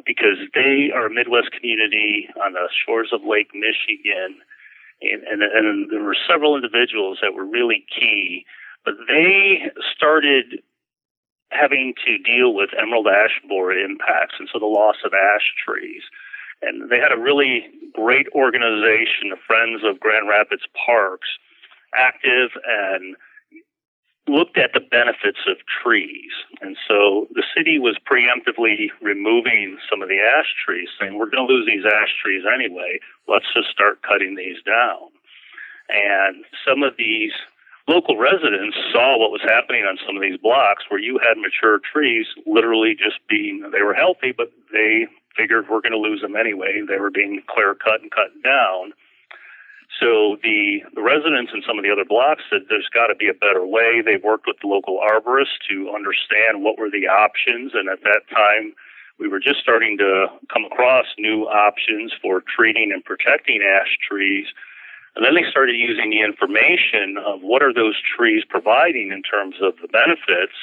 because 0.05 0.39
they 0.55 0.87
are 0.95 1.07
a 1.07 1.13
Midwest 1.13 1.51
community 1.51 2.29
on 2.41 2.53
the 2.53 2.69
shores 2.87 3.09
of 3.11 3.19
Lake 3.27 3.51
Michigan. 3.53 4.39
And, 5.01 5.23
and, 5.27 5.43
and 5.43 5.91
there 5.91 6.03
were 6.03 6.15
several 6.25 6.55
individuals 6.55 7.17
that 7.21 7.33
were 7.33 7.45
really 7.45 7.83
key, 7.99 8.45
but 8.85 8.93
they 9.09 9.73
started 9.93 10.63
having 11.51 11.93
to 12.05 12.17
deal 12.17 12.53
with 12.53 12.69
emerald 12.79 13.07
ash 13.07 13.39
borer 13.47 13.77
impacts 13.77 14.35
and 14.39 14.49
so 14.51 14.59
the 14.59 14.65
loss 14.65 14.97
of 15.05 15.13
ash 15.13 15.53
trees. 15.63 16.03
And 16.61 16.89
they 16.89 16.97
had 16.97 17.11
a 17.11 17.19
really 17.19 17.67
great 17.93 18.27
organization, 18.33 19.29
the 19.29 19.37
Friends 19.47 19.81
of 19.83 19.99
Grand 19.99 20.29
Rapids 20.29 20.63
Parks, 20.85 21.27
active 21.95 22.51
and 22.65 23.15
looked 24.27 24.57
at 24.57 24.71
the 24.73 24.79
benefits 24.79 25.39
of 25.47 25.57
trees. 25.83 26.31
And 26.61 26.77
so 26.87 27.27
the 27.33 27.43
city 27.57 27.79
was 27.79 27.97
preemptively 28.09 28.87
removing 29.01 29.77
some 29.89 30.01
of 30.01 30.09
the 30.09 30.19
ash 30.19 30.53
trees, 30.63 30.89
saying, 30.99 31.17
we're 31.17 31.29
going 31.29 31.47
to 31.47 31.53
lose 31.53 31.65
these 31.65 31.85
ash 31.85 32.13
trees 32.21 32.43
anyway. 32.45 32.99
Let's 33.27 33.51
just 33.53 33.69
start 33.69 34.03
cutting 34.03 34.35
these 34.35 34.61
down. 34.63 35.09
And 35.89 36.45
some 36.65 36.83
of 36.83 36.93
these 36.97 37.33
local 37.87 38.17
residents 38.17 38.77
saw 38.91 39.17
what 39.17 39.31
was 39.31 39.41
happening 39.43 39.83
on 39.83 39.97
some 40.05 40.15
of 40.15 40.21
these 40.21 40.37
blocks 40.37 40.83
where 40.89 40.99
you 40.99 41.19
had 41.19 41.37
mature 41.37 41.79
trees 41.79 42.27
literally 42.45 42.95
just 42.95 43.19
being, 43.27 43.69
they 43.71 43.81
were 43.81 43.93
healthy, 43.93 44.31
but 44.35 44.51
they 44.71 45.07
figured 45.35 45.65
we're 45.69 45.81
going 45.81 45.91
to 45.91 45.97
lose 45.97 46.21
them 46.21 46.35
anyway. 46.35 46.81
They 46.87 46.99
were 46.99 47.11
being 47.11 47.41
clear 47.49 47.75
cut 47.75 48.01
and 48.01 48.11
cut 48.11 48.31
down. 48.43 48.93
So 49.99 50.37
the, 50.41 50.81
the 50.95 51.01
residents 51.01 51.51
in 51.53 51.61
some 51.67 51.77
of 51.77 51.83
the 51.83 51.91
other 51.91 52.05
blocks 52.05 52.41
said 52.49 52.61
there's 52.69 52.89
got 52.93 53.07
to 53.07 53.15
be 53.15 53.29
a 53.29 53.33
better 53.33 53.65
way. 53.65 54.01
They 54.01 54.17
worked 54.17 54.47
with 54.47 54.57
the 54.61 54.67
local 54.67 54.97
arborists 54.97 55.61
to 55.69 55.93
understand 55.93 56.63
what 56.63 56.79
were 56.79 56.89
the 56.89 57.07
options, 57.07 57.73
and 57.75 57.89
at 57.89 58.01
that 58.03 58.23
time, 58.33 58.73
we 59.19 59.27
were 59.27 59.39
just 59.39 59.59
starting 59.59 59.97
to 59.99 60.25
come 60.51 60.65
across 60.65 61.05
new 61.19 61.43
options 61.43 62.11
for 62.21 62.41
treating 62.41 62.91
and 62.91 63.05
protecting 63.05 63.61
ash 63.61 63.97
trees. 64.01 64.47
And 65.15 65.25
then 65.25 65.35
they 65.35 65.49
started 65.49 65.75
using 65.75 66.09
the 66.09 66.21
information 66.21 67.17
of 67.17 67.41
what 67.41 67.61
are 67.61 67.73
those 67.73 67.95
trees 68.01 68.43
providing 68.47 69.11
in 69.11 69.23
terms 69.23 69.55
of 69.61 69.73
the 69.81 69.87
benefits, 69.87 70.55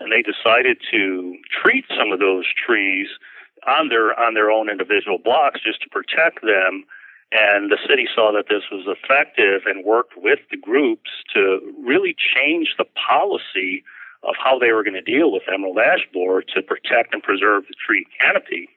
and 0.00 0.12
they 0.12 0.22
decided 0.22 0.78
to 0.90 1.36
treat 1.62 1.84
some 1.96 2.12
of 2.12 2.20
those 2.20 2.44
trees 2.52 3.08
on 3.66 3.88
their 3.88 4.18
on 4.18 4.34
their 4.34 4.50
own 4.50 4.68
individual 4.68 5.18
blocks 5.18 5.60
just 5.64 5.80
to 5.82 5.88
protect 5.88 6.42
them 6.42 6.84
and 7.32 7.70
the 7.70 7.78
city 7.88 8.06
saw 8.14 8.32
that 8.32 8.46
this 8.48 8.62
was 8.70 8.86
effective 8.86 9.62
and 9.66 9.84
worked 9.84 10.14
with 10.16 10.38
the 10.50 10.56
groups 10.56 11.10
to 11.34 11.60
really 11.84 12.14
change 12.14 12.74
the 12.78 12.86
policy 12.94 13.82
of 14.22 14.34
how 14.38 14.58
they 14.58 14.72
were 14.72 14.84
going 14.84 14.94
to 14.94 15.02
deal 15.02 15.32
with 15.32 15.42
emerald 15.52 15.78
ash 15.78 16.06
borer 16.12 16.42
to 16.42 16.62
protect 16.62 17.14
and 17.14 17.22
preserve 17.22 17.64
the 17.68 17.74
tree 17.74 18.06
canopy. 18.20 18.68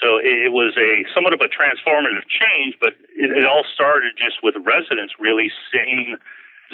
So 0.00 0.16
it 0.16 0.52
was 0.52 0.72
a 0.78 1.04
somewhat 1.14 1.34
of 1.34 1.40
a 1.40 1.48
transformative 1.48 2.24
change, 2.26 2.74
but 2.80 2.94
it, 3.14 3.30
it 3.36 3.44
all 3.44 3.64
started 3.74 4.12
just 4.16 4.42
with 4.42 4.54
residents 4.64 5.14
really 5.20 5.52
seeing, 5.70 6.16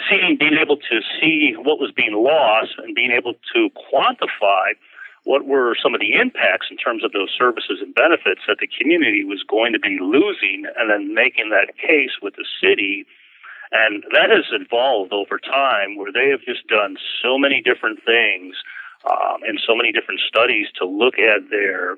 seeing, 0.09 0.37
being 0.37 0.55
able 0.55 0.77
to 0.77 1.01
see 1.19 1.53
what 1.57 1.79
was 1.79 1.91
being 1.91 2.15
lost 2.15 2.71
and 2.77 2.95
being 2.95 3.11
able 3.11 3.33
to 3.53 3.69
quantify 3.91 4.71
what 5.25 5.45
were 5.45 5.75
some 5.83 5.93
of 5.93 5.99
the 5.99 6.13
impacts 6.13 6.67
in 6.71 6.77
terms 6.77 7.03
of 7.03 7.11
those 7.11 7.29
services 7.37 7.79
and 7.81 7.93
benefits 7.93 8.41
that 8.47 8.59
the 8.61 8.67
community 8.67 9.25
was 9.25 9.43
going 9.43 9.73
to 9.73 9.79
be 9.79 9.99
losing, 9.99 10.63
and 10.79 10.89
then 10.89 11.13
making 11.13 11.49
that 11.49 11.75
case 11.75 12.15
with 12.21 12.35
the 12.35 12.45
city. 12.63 13.05
And 13.73 14.05
that 14.13 14.29
has 14.29 14.45
evolved 14.55 15.11
over 15.11 15.37
time 15.37 15.97
where 15.97 16.13
they 16.13 16.29
have 16.29 16.39
just 16.47 16.65
done 16.67 16.95
so 17.21 17.37
many 17.37 17.61
different 17.61 17.99
things 18.05 18.55
um, 19.03 19.43
and 19.45 19.59
so 19.59 19.75
many 19.75 19.91
different 19.91 20.21
studies 20.25 20.67
to 20.79 20.85
look 20.85 21.19
at 21.19 21.49
their 21.49 21.97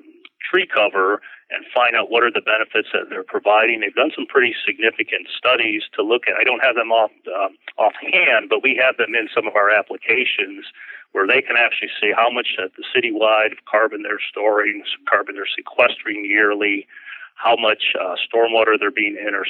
tree 0.50 0.68
cover 0.68 1.22
and 1.52 1.66
find 1.74 1.96
out 1.96 2.12
what 2.12 2.24
are 2.24 2.32
the 2.32 2.42
benefits 2.42 2.90
that 2.94 3.10
they're 3.10 3.24
providing. 3.24 3.80
They've 3.80 3.94
done 3.94 4.12
some 4.16 4.26
pretty 4.26 4.56
significant 4.66 5.28
studies 5.36 5.84
to 5.96 6.04
look 6.04 6.28
at. 6.28 6.36
I 6.40 6.44
don't 6.44 6.64
have 6.64 6.76
them 6.76 6.92
off 6.92 7.12
um, 7.28 7.58
offhand, 7.78 8.50
but 8.50 8.64
we 8.64 8.80
have 8.82 8.98
them 8.98 9.16
in 9.16 9.30
some 9.34 9.48
of 9.48 9.56
our 9.56 9.70
applications 9.70 10.66
where 11.12 11.26
they 11.26 11.42
can 11.42 11.58
actually 11.58 11.90
see 12.00 12.14
how 12.16 12.30
much 12.30 12.56
uh, 12.62 12.70
the 12.78 12.86
citywide 12.94 13.58
carbon 13.70 14.04
they're 14.04 14.22
storing, 14.30 14.84
carbon 15.10 15.36
they're 15.36 15.50
sequestering 15.50 16.24
yearly, 16.24 16.86
how 17.34 17.56
much 17.56 17.96
uh, 18.00 18.16
stormwater 18.22 18.78
they're 18.78 18.92
being 18.92 19.18
inter- 19.18 19.46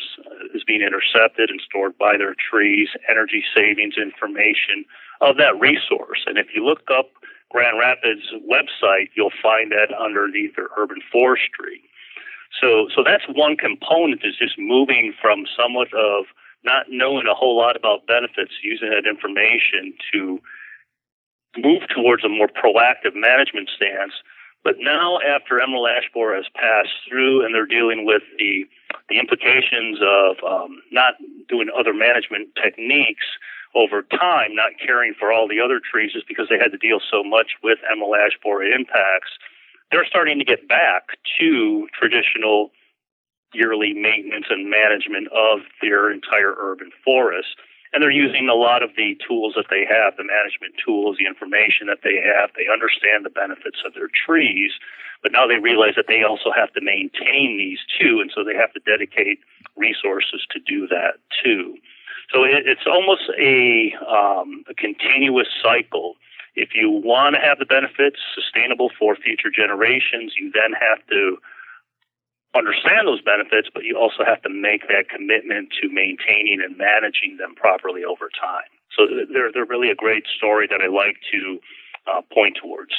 is 0.54 0.64
being 0.64 0.82
intercepted 0.82 1.50
and 1.50 1.60
stored 1.60 1.98
by 1.98 2.16
their 2.18 2.36
trees, 2.36 2.88
energy 3.10 3.44
savings 3.54 3.96
information 3.98 4.86
of 5.22 5.36
that 5.38 5.60
resource. 5.60 6.24
And 6.28 6.38
if 6.38 6.48
you 6.56 6.64
look 6.64 6.84
up 6.90 7.10
Grand 7.50 7.80
Rapids 7.80 8.32
website, 8.48 9.10
you'll 9.16 9.34
find 9.42 9.72
that 9.72 9.90
underneath 9.98 10.56
their 10.56 10.70
urban 10.78 11.00
forestry. 11.12 11.82
So, 12.62 12.88
so 12.96 13.04
that's 13.04 13.24
one 13.28 13.58
component 13.58 14.22
is 14.24 14.36
just 14.38 14.58
moving 14.58 15.14
from 15.22 15.46
somewhat 15.58 15.94
of 15.94 16.26
not 16.64 16.88
knowing 16.90 17.28
a 17.28 17.34
whole 17.34 17.58
lot 17.58 17.76
about 17.76 18.08
benefits, 18.08 18.52
using 18.62 18.90
that 18.90 19.08
information 19.08 19.94
to 20.14 20.40
move 21.58 21.84
towards 21.94 22.24
a 22.24 22.30
more 22.30 22.48
proactive 22.48 23.16
management 23.16 23.70
stance. 23.76 24.14
But 24.64 24.76
now, 24.80 25.20
after 25.20 25.62
Emerald 25.62 25.88
Ash 25.90 26.10
Borer 26.14 26.36
has 26.36 26.50
passed 26.54 26.92
through, 27.08 27.46
and 27.46 27.56
they're 27.56 27.66
dealing 27.66 28.06
with 28.06 28.24
the 28.38 28.66
the 29.08 29.20
implications 29.20 30.00
of 30.02 30.36
um, 30.44 30.82
not 30.92 31.14
doing 31.48 31.70
other 31.76 31.94
management 31.94 32.50
techniques 32.62 33.26
over 33.76 34.02
time, 34.02 34.56
not 34.56 34.72
caring 34.84 35.14
for 35.20 35.32
all 35.32 35.48
the 35.48 35.60
other 35.60 35.80
trees 35.80 36.14
just 36.14 36.28
because 36.28 36.48
they 36.50 36.58
had 36.58 36.72
to 36.72 36.78
deal 36.78 37.00
so 37.12 37.24
much 37.24 37.54
with 37.64 37.80
Emerald 37.92 38.16
Ash 38.18 38.38
Borer 38.44 38.64
impacts, 38.64 39.32
they're 39.92 40.06
starting 40.06 40.40
to 40.40 40.46
get 40.46 40.68
back 40.68 41.18
to 41.40 41.88
traditional 41.98 42.72
yearly 43.54 43.94
maintenance 43.94 44.46
and 44.50 44.70
management 44.70 45.28
of 45.30 45.60
their 45.82 46.12
entire 46.12 46.54
urban 46.60 46.92
forest 47.04 47.58
and 47.92 48.04
they're 48.04 48.12
using 48.12 48.50
a 48.50 48.54
lot 48.54 48.84
of 48.84 48.92
the 48.96 49.18
tools 49.26 49.54
that 49.56 49.66
they 49.70 49.86
have, 49.86 50.16
the 50.18 50.24
management 50.24 50.76
tools, 50.84 51.18
the 51.18 51.26
information 51.26 51.88
that 51.88 52.00
they 52.04 52.22
have. 52.22 52.52
They 52.54 52.70
understand 52.72 53.26
the 53.26 53.34
benefits 53.34 53.82
of 53.86 53.94
their 53.94 54.10
trees, 54.14 54.72
but 55.24 55.32
now 55.32 55.48
they 55.48 55.58
realize 55.58 55.96
that 55.96 56.06
they 56.08 56.22
also 56.22 56.52
have 56.54 56.72
to 56.74 56.82
maintain 56.82 57.58
these 57.58 57.80
too, 58.00 58.22
and 58.22 58.30
so 58.34 58.44
they 58.44 58.54
have 58.54 58.74
to 58.74 58.82
dedicate 58.86 59.40
resources 59.76 60.46
to 60.54 60.60
do 60.62 60.88
that 60.88 61.18
too. 61.44 61.78
So 62.34 62.44
it, 62.44 62.66
it's 62.66 62.88
almost 62.88 63.30
a, 63.40 63.94
um, 64.08 64.64
a 64.70 64.74
continuous 64.74 65.48
cycle. 65.62 66.16
If 66.56 66.70
you 66.74 66.90
want 66.90 67.36
to 67.36 67.42
have 67.42 67.60
the 67.60 67.66
benefits 67.66 68.18
sustainable 68.36 68.90
for 68.98 69.16
future 69.16 69.50
generations, 69.50 70.34
you 70.40 70.52
then 70.52 70.74
have 70.74 71.06
to 71.08 71.38
understand 72.56 73.08
those 73.08 73.22
benefits, 73.22 73.70
but 73.74 73.84
you 73.84 73.98
also 73.98 74.26
have 74.26 74.42
to 74.42 74.50
make 74.50 74.88
that 74.88 75.10
commitment 75.10 75.70
to 75.82 75.90
maintaining 75.90 76.62
and 76.62 76.78
managing 76.78 77.38
them 77.38 77.54
properly 77.56 78.04
over 78.04 78.30
time. 78.34 78.70
So 78.98 79.06
they're 79.32 79.52
they're 79.52 79.66
really 79.66 79.90
a 79.90 79.96
great 79.96 80.26
story 80.36 80.68
that 80.70 80.82
I 80.82 80.88
like 80.88 81.18
to 81.32 81.60
uh, 82.10 82.22
point 82.34 82.58
towards. 82.62 82.92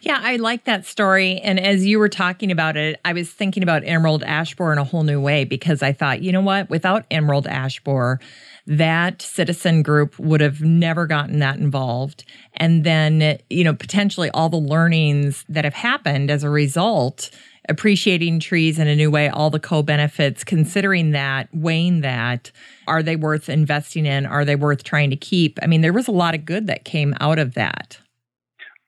Yeah, 0.00 0.20
I 0.22 0.36
like 0.36 0.64
that 0.64 0.86
story. 0.86 1.38
And 1.38 1.58
as 1.58 1.84
you 1.84 1.98
were 1.98 2.08
talking 2.08 2.52
about 2.52 2.76
it, 2.76 3.00
I 3.04 3.12
was 3.12 3.30
thinking 3.30 3.62
about 3.62 3.82
Emerald 3.84 4.22
Ash 4.22 4.54
Borer 4.54 4.72
in 4.72 4.78
a 4.78 4.84
whole 4.84 5.02
new 5.02 5.20
way 5.20 5.44
because 5.44 5.82
I 5.82 5.92
thought, 5.92 6.22
you 6.22 6.32
know 6.32 6.40
what? 6.40 6.70
Without 6.70 7.04
Emerald 7.10 7.46
Ash 7.46 7.80
Borer, 7.80 8.20
that 8.66 9.22
citizen 9.22 9.82
group 9.82 10.18
would 10.18 10.40
have 10.40 10.60
never 10.60 11.06
gotten 11.06 11.38
that 11.40 11.56
involved. 11.56 12.24
And 12.54 12.84
then, 12.84 13.38
you 13.50 13.64
know, 13.64 13.74
potentially 13.74 14.30
all 14.30 14.48
the 14.48 14.56
learnings 14.56 15.44
that 15.48 15.64
have 15.64 15.74
happened 15.74 16.30
as 16.30 16.44
a 16.44 16.50
result 16.50 17.30
appreciating 17.68 18.38
trees 18.38 18.78
in 18.78 18.86
a 18.86 18.94
new 18.94 19.10
way, 19.10 19.28
all 19.28 19.50
the 19.50 19.58
co 19.58 19.82
benefits, 19.82 20.44
considering 20.44 21.10
that, 21.10 21.48
weighing 21.52 22.00
that, 22.02 22.50
are 22.86 23.02
they 23.02 23.16
worth 23.16 23.48
investing 23.48 24.06
in? 24.06 24.24
Are 24.24 24.44
they 24.44 24.56
worth 24.56 24.84
trying 24.84 25.10
to 25.10 25.16
keep? 25.16 25.58
I 25.62 25.66
mean, 25.66 25.80
there 25.80 25.92
was 25.92 26.06
a 26.06 26.12
lot 26.12 26.34
of 26.34 26.44
good 26.44 26.68
that 26.68 26.84
came 26.84 27.14
out 27.20 27.38
of 27.38 27.54
that. 27.54 27.98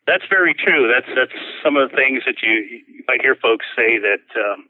That's 0.09 0.25
very 0.31 0.55
true. 0.55 0.89
That's 0.89 1.13
that's 1.15 1.37
some 1.63 1.77
of 1.77 1.91
the 1.91 1.97
things 1.97 2.23
that 2.25 2.41
you, 2.41 2.81
you 2.89 3.05
might 3.07 3.21
hear 3.21 3.37
folks 3.37 3.67
say 3.77 3.99
that 4.01 4.25
um, 4.41 4.65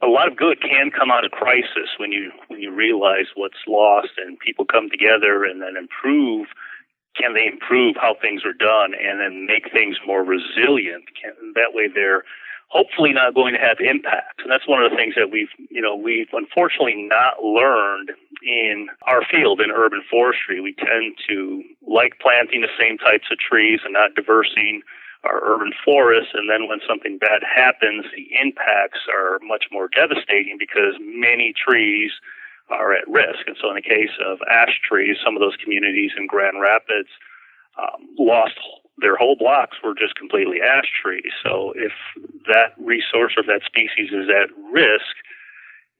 a 0.00 0.06
lot 0.06 0.30
of 0.30 0.36
good 0.36 0.62
can 0.62 0.92
come 0.94 1.10
out 1.10 1.24
of 1.24 1.32
crisis 1.32 1.90
when 1.98 2.12
you 2.12 2.30
when 2.46 2.60
you 2.60 2.70
realize 2.70 3.26
what's 3.34 3.58
lost 3.66 4.14
and 4.16 4.38
people 4.38 4.64
come 4.64 4.90
together 4.90 5.42
and 5.42 5.60
then 5.60 5.74
improve. 5.76 6.46
Can 7.18 7.34
they 7.34 7.50
improve 7.50 7.96
how 7.98 8.14
things 8.14 8.42
are 8.44 8.54
done 8.54 8.94
and 8.94 9.18
then 9.18 9.44
make 9.44 9.72
things 9.72 9.96
more 10.06 10.22
resilient? 10.22 11.10
Can, 11.20 11.34
that 11.56 11.74
way, 11.74 11.88
they're 11.92 12.22
hopefully 12.68 13.12
not 13.12 13.34
going 13.34 13.54
to 13.54 13.60
have 13.60 13.78
impact. 13.80 14.40
And 14.42 14.52
that's 14.52 14.68
one 14.68 14.82
of 14.82 14.90
the 14.90 14.96
things 14.96 15.14
that 15.16 15.30
we've, 15.30 15.48
you 15.70 15.80
know, 15.80 15.96
we've 15.96 16.28
unfortunately 16.32 17.08
not 17.08 17.42
learned 17.42 18.12
in 18.42 18.88
our 19.02 19.22
field 19.24 19.60
in 19.60 19.70
urban 19.70 20.02
forestry. 20.10 20.60
We 20.60 20.74
tend 20.74 21.16
to 21.28 21.62
like 21.86 22.20
planting 22.20 22.60
the 22.60 22.72
same 22.78 22.98
types 22.98 23.26
of 23.32 23.38
trees 23.38 23.80
and 23.84 23.94
not 23.94 24.14
diversing 24.14 24.82
our 25.24 25.40
urban 25.42 25.72
forests. 25.84 26.32
And 26.34 26.48
then 26.48 26.68
when 26.68 26.80
something 26.86 27.18
bad 27.18 27.42
happens, 27.42 28.04
the 28.14 28.28
impacts 28.40 29.00
are 29.12 29.40
much 29.42 29.66
more 29.72 29.88
devastating 29.88 30.56
because 30.58 30.94
many 31.00 31.54
trees 31.56 32.12
are 32.70 32.92
at 32.92 33.08
risk. 33.08 33.46
And 33.46 33.56
so 33.60 33.70
in 33.70 33.76
the 33.76 33.82
case 33.82 34.12
of 34.24 34.38
ash 34.50 34.78
trees, 34.86 35.16
some 35.24 35.34
of 35.34 35.40
those 35.40 35.56
communities 35.56 36.12
in 36.16 36.26
Grand 36.26 36.60
Rapids 36.60 37.08
um, 37.78 38.06
lost 38.18 38.60
their 39.00 39.16
whole 39.16 39.36
blocks 39.36 39.76
were 39.82 39.94
just 39.94 40.14
completely 40.16 40.58
ash 40.60 40.90
trees. 41.02 41.32
So 41.42 41.72
if 41.76 41.92
that 42.46 42.74
resource 42.78 43.34
or 43.36 43.44
that 43.44 43.62
species 43.64 44.10
is 44.10 44.28
at 44.28 44.50
risk, 44.72 45.14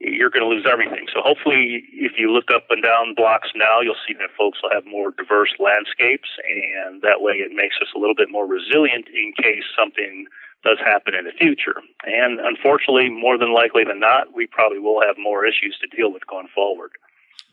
you're 0.00 0.30
going 0.30 0.42
to 0.42 0.48
lose 0.48 0.66
everything. 0.70 1.06
So 1.12 1.20
hopefully, 1.22 1.82
if 1.92 2.12
you 2.18 2.30
look 2.30 2.50
up 2.54 2.66
and 2.70 2.82
down 2.82 3.14
blocks 3.16 3.48
now, 3.56 3.80
you'll 3.80 3.98
see 4.06 4.14
that 4.14 4.30
folks 4.38 4.58
will 4.62 4.70
have 4.70 4.86
more 4.86 5.10
diverse 5.10 5.50
landscapes, 5.58 6.28
and 6.46 7.02
that 7.02 7.20
way 7.20 7.34
it 7.34 7.50
makes 7.52 7.76
us 7.82 7.88
a 7.94 7.98
little 7.98 8.14
bit 8.14 8.30
more 8.30 8.46
resilient 8.46 9.06
in 9.08 9.32
case 9.42 9.64
something 9.76 10.26
does 10.62 10.78
happen 10.78 11.14
in 11.14 11.24
the 11.24 11.32
future. 11.32 11.82
And 12.04 12.38
unfortunately, 12.40 13.10
more 13.10 13.38
than 13.38 13.52
likely 13.52 13.82
than 13.84 13.98
not, 13.98 14.34
we 14.34 14.46
probably 14.46 14.78
will 14.78 15.02
have 15.04 15.16
more 15.18 15.44
issues 15.44 15.76
to 15.80 15.96
deal 15.96 16.12
with 16.12 16.26
going 16.26 16.48
forward. 16.54 16.92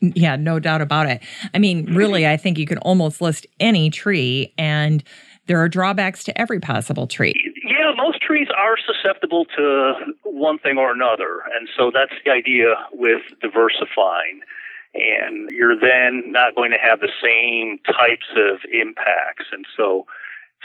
Yeah, 0.00 0.36
no 0.36 0.60
doubt 0.60 0.82
about 0.82 1.08
it. 1.08 1.22
I 1.54 1.58
mean, 1.58 1.94
really, 1.94 2.26
I 2.26 2.36
think 2.36 2.58
you 2.58 2.66
can 2.66 2.78
almost 2.78 3.20
list 3.20 3.46
any 3.58 3.90
tree, 3.90 4.52
and 4.58 5.02
there 5.46 5.60
are 5.60 5.68
drawbacks 5.68 6.24
to 6.24 6.40
every 6.40 6.60
possible 6.60 7.06
tree. 7.06 7.34
Yeah, 7.64 7.92
most 7.96 8.20
trees 8.20 8.48
are 8.56 8.76
susceptible 8.78 9.44
to 9.56 9.92
one 10.24 10.58
thing 10.58 10.78
or 10.78 10.92
another. 10.92 11.42
And 11.56 11.68
so 11.76 11.90
that's 11.92 12.12
the 12.24 12.30
idea 12.30 12.74
with 12.92 13.22
diversifying. 13.40 14.40
And 14.94 15.50
you're 15.50 15.78
then 15.78 16.32
not 16.32 16.54
going 16.54 16.70
to 16.70 16.78
have 16.78 17.00
the 17.00 17.12
same 17.22 17.78
types 17.84 18.26
of 18.36 18.60
impacts. 18.72 19.46
And 19.52 19.66
so 19.76 20.06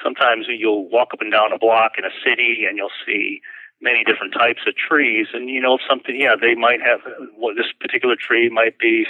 sometimes 0.04 0.46
you'll 0.48 0.90
walk 0.90 1.10
up 1.14 1.22
and 1.22 1.32
down 1.32 1.52
a 1.52 1.60
block 1.60 1.94
in 1.98 2.06
a 2.06 2.14
city 2.24 2.66
and 2.68 2.78
you'll 2.78 2.96
see 3.06 3.42
many 3.82 4.04
different 4.04 4.34
types 4.34 4.62
of 4.68 4.76
trees. 4.76 5.28
And 5.34 5.50
you 5.50 5.60
know, 5.60 5.78
something, 5.88 6.16
yeah, 6.20 6.36
they 6.40 6.56
might 6.56 6.82
have, 6.82 7.02
well, 7.38 7.54
this 7.56 7.72
particular 7.80 8.16
tree 8.16 8.50
might 8.50 8.80
be 8.80 9.06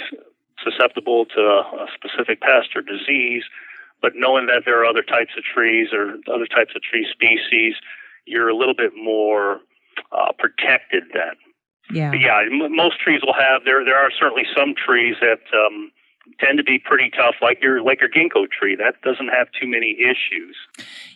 susceptible 0.62 1.26
to 1.26 1.40
a 1.40 1.86
specific 1.94 2.40
pest 2.40 2.74
or 2.74 2.82
disease. 2.82 3.44
But 4.02 4.12
knowing 4.16 4.46
that 4.46 4.62
there 4.66 4.82
are 4.82 4.84
other 4.84 5.02
types 5.02 5.30
of 5.38 5.44
trees 5.44 5.88
or 5.92 6.16
other 6.32 6.46
types 6.46 6.72
of 6.74 6.82
tree 6.82 7.06
species, 7.10 7.74
you're 8.26 8.48
a 8.48 8.56
little 8.56 8.74
bit 8.74 8.92
more 8.96 9.60
uh, 10.10 10.32
protected 10.38 11.04
then. 11.14 11.34
Yeah. 11.90 12.10
But 12.10 12.20
yeah, 12.20 12.40
m- 12.40 12.74
most 12.74 13.00
trees 13.00 13.20
will 13.24 13.34
have 13.34 13.64
there. 13.64 13.84
There 13.84 13.96
are 13.96 14.10
certainly 14.10 14.44
some 14.56 14.74
trees 14.74 15.16
that 15.20 15.40
um, 15.56 15.90
tend 16.40 16.58
to 16.58 16.64
be 16.64 16.78
pretty 16.78 17.10
tough, 17.10 17.36
like 17.40 17.62
your 17.62 17.82
like 17.82 18.00
your 18.00 18.10
ginkgo 18.10 18.50
tree. 18.50 18.76
That 18.76 19.00
doesn't 19.02 19.28
have 19.28 19.48
too 19.60 19.66
many 19.68 19.96
issues. 19.98 20.56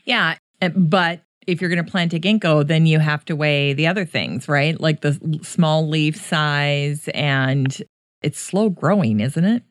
Yeah, 0.04 0.36
but 0.74 1.22
if 1.46 1.60
you're 1.60 1.70
going 1.70 1.84
to 1.84 1.90
plant 1.90 2.12
a 2.12 2.18
ginkgo, 2.18 2.66
then 2.66 2.86
you 2.86 2.98
have 2.98 3.24
to 3.26 3.36
weigh 3.36 3.72
the 3.72 3.86
other 3.86 4.04
things, 4.04 4.48
right? 4.48 4.78
Like 4.80 5.00
the 5.00 5.40
small 5.42 5.88
leaf 5.88 6.16
size, 6.16 7.08
and 7.14 7.76
it's 8.22 8.40
slow 8.40 8.68
growing, 8.68 9.20
isn't 9.20 9.44
it? 9.44 9.62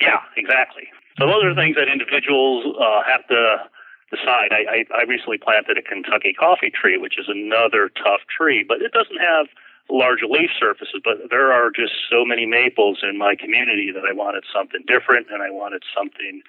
Yeah, 0.00 0.20
exactly. 0.36 0.88
So 1.18 1.26
those 1.26 1.44
are 1.44 1.54
things 1.54 1.76
that 1.76 1.88
individuals 1.88 2.76
uh, 2.80 3.02
have 3.04 3.26
to 3.28 3.68
decide. 4.10 4.52
I, 4.52 4.84
I, 4.92 5.00
I 5.00 5.02
recently 5.04 5.38
planted 5.38 5.78
a 5.78 5.82
Kentucky 5.82 6.32
coffee 6.32 6.70
tree, 6.70 6.96
which 6.98 7.18
is 7.18 7.26
another 7.28 7.90
tough 8.02 8.20
tree, 8.28 8.64
but 8.66 8.82
it 8.82 8.92
doesn't 8.92 9.18
have 9.18 9.46
large 9.90 10.22
leaf 10.28 10.50
surfaces, 10.58 11.00
but 11.04 11.30
there 11.30 11.52
are 11.52 11.70
just 11.70 11.92
so 12.10 12.24
many 12.24 12.46
maples 12.46 13.00
in 13.02 13.18
my 13.18 13.34
community 13.34 13.90
that 13.92 14.04
I 14.08 14.12
wanted 14.12 14.44
something 14.52 14.82
different 14.86 15.26
and 15.30 15.42
I 15.42 15.50
wanted 15.50 15.82
something 15.96 16.42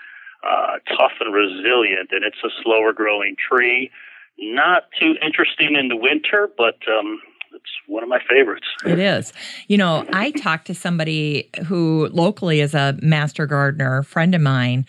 uh, 0.44 0.80
tough 0.96 1.14
and 1.20 1.34
resilient. 1.34 2.10
And 2.12 2.24
it's 2.24 2.44
a 2.44 2.50
slower 2.62 2.94
growing 2.94 3.36
tree. 3.36 3.92
Not 4.38 4.90
too 5.00 5.16
interesting 5.22 5.76
in 5.76 5.88
the 5.90 5.96
winter, 5.96 6.50
but 6.58 6.78
um, 6.88 7.22
it's 7.54 7.72
one 7.88 8.04
of 8.04 8.10
my 8.10 8.20
favorites. 8.30 8.68
It 8.86 9.00
is. 9.00 9.34
You 9.68 9.78
know, 9.78 10.06
I 10.12 10.32
talked 10.32 10.68
to 10.68 10.74
somebody 10.74 11.50
who 11.66 12.10
locally 12.12 12.60
is 12.60 12.74
a 12.74 12.98
master 13.02 13.46
gardener, 13.46 14.00
a 14.00 14.04
friend 14.04 14.34
of 14.36 14.42
mine, 14.42 14.86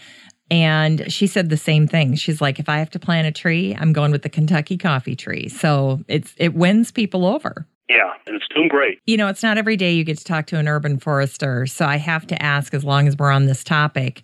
and 0.50 1.10
she 1.12 1.26
said 1.26 1.48
the 1.48 1.56
same 1.56 1.86
thing. 1.86 2.14
She's 2.14 2.40
like, 2.40 2.58
if 2.58 2.68
I 2.68 2.78
have 2.78 2.90
to 2.90 2.98
plant 2.98 3.26
a 3.26 3.32
tree, 3.32 3.76
I'm 3.78 3.92
going 3.92 4.12
with 4.12 4.22
the 4.22 4.28
Kentucky 4.28 4.76
coffee 4.76 5.16
tree. 5.16 5.48
So 5.48 6.00
it's 6.08 6.34
it 6.36 6.54
wins 6.54 6.90
people 6.90 7.26
over. 7.26 7.66
Yeah, 7.88 8.12
and 8.26 8.36
it's 8.36 8.46
doing 8.54 8.68
great. 8.68 8.98
You 9.06 9.16
know, 9.16 9.28
it's 9.28 9.42
not 9.42 9.58
every 9.58 9.76
day 9.76 9.92
you 9.92 10.04
get 10.04 10.18
to 10.18 10.24
talk 10.24 10.46
to 10.46 10.58
an 10.58 10.68
urban 10.68 10.98
forester. 10.98 11.66
So 11.66 11.84
I 11.84 11.96
have 11.96 12.26
to 12.28 12.42
ask, 12.42 12.72
as 12.72 12.84
long 12.84 13.06
as 13.06 13.16
we're 13.16 13.30
on 13.30 13.46
this 13.46 13.62
topic, 13.62 14.22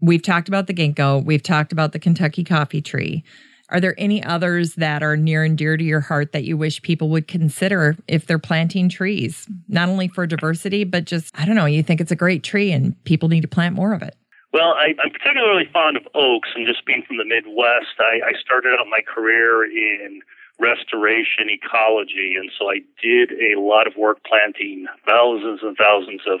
we've 0.00 0.22
talked 0.22 0.48
about 0.48 0.66
the 0.66 0.74
ginkgo, 0.74 1.22
we've 1.24 1.42
talked 1.42 1.72
about 1.72 1.92
the 1.92 1.98
Kentucky 1.98 2.44
coffee 2.44 2.80
tree. 2.80 3.22
Are 3.68 3.80
there 3.80 3.94
any 3.98 4.22
others 4.22 4.74
that 4.74 5.02
are 5.02 5.16
near 5.16 5.42
and 5.42 5.58
dear 5.58 5.76
to 5.76 5.82
your 5.82 6.00
heart 6.00 6.32
that 6.32 6.44
you 6.44 6.56
wish 6.56 6.82
people 6.82 7.08
would 7.10 7.26
consider 7.26 7.96
if 8.06 8.26
they're 8.26 8.38
planting 8.38 8.88
trees? 8.88 9.48
Not 9.68 9.88
only 9.88 10.08
for 10.08 10.26
diversity, 10.26 10.84
but 10.84 11.04
just, 11.04 11.34
I 11.38 11.44
don't 11.44 11.56
know, 11.56 11.66
you 11.66 11.82
think 11.82 12.00
it's 12.00 12.12
a 12.12 12.16
great 12.16 12.42
tree 12.42 12.70
and 12.70 13.02
people 13.04 13.28
need 13.28 13.42
to 13.42 13.48
plant 13.48 13.74
more 13.74 13.92
of 13.92 14.02
it. 14.02 14.16
Well, 14.52 14.72
I, 14.72 14.94
am 15.04 15.10
particularly 15.10 15.68
fond 15.70 15.98
of 15.98 16.08
oaks, 16.14 16.48
and 16.54 16.66
just 16.66 16.86
being 16.86 17.02
from 17.06 17.18
the 17.18 17.26
Midwest, 17.26 17.98
I, 17.98 18.24
I 18.24 18.32
started 18.40 18.72
out 18.80 18.86
my 18.88 19.02
career 19.02 19.64
in 19.64 20.22
restoration 20.58 21.50
ecology. 21.50 22.34
And 22.38 22.50
so 22.58 22.70
I 22.70 22.80
did 23.02 23.32
a 23.32 23.60
lot 23.60 23.86
of 23.86 23.96
work 23.96 24.24
planting 24.24 24.86
thousands 25.06 25.60
and 25.62 25.76
thousands 25.76 26.22
of 26.26 26.40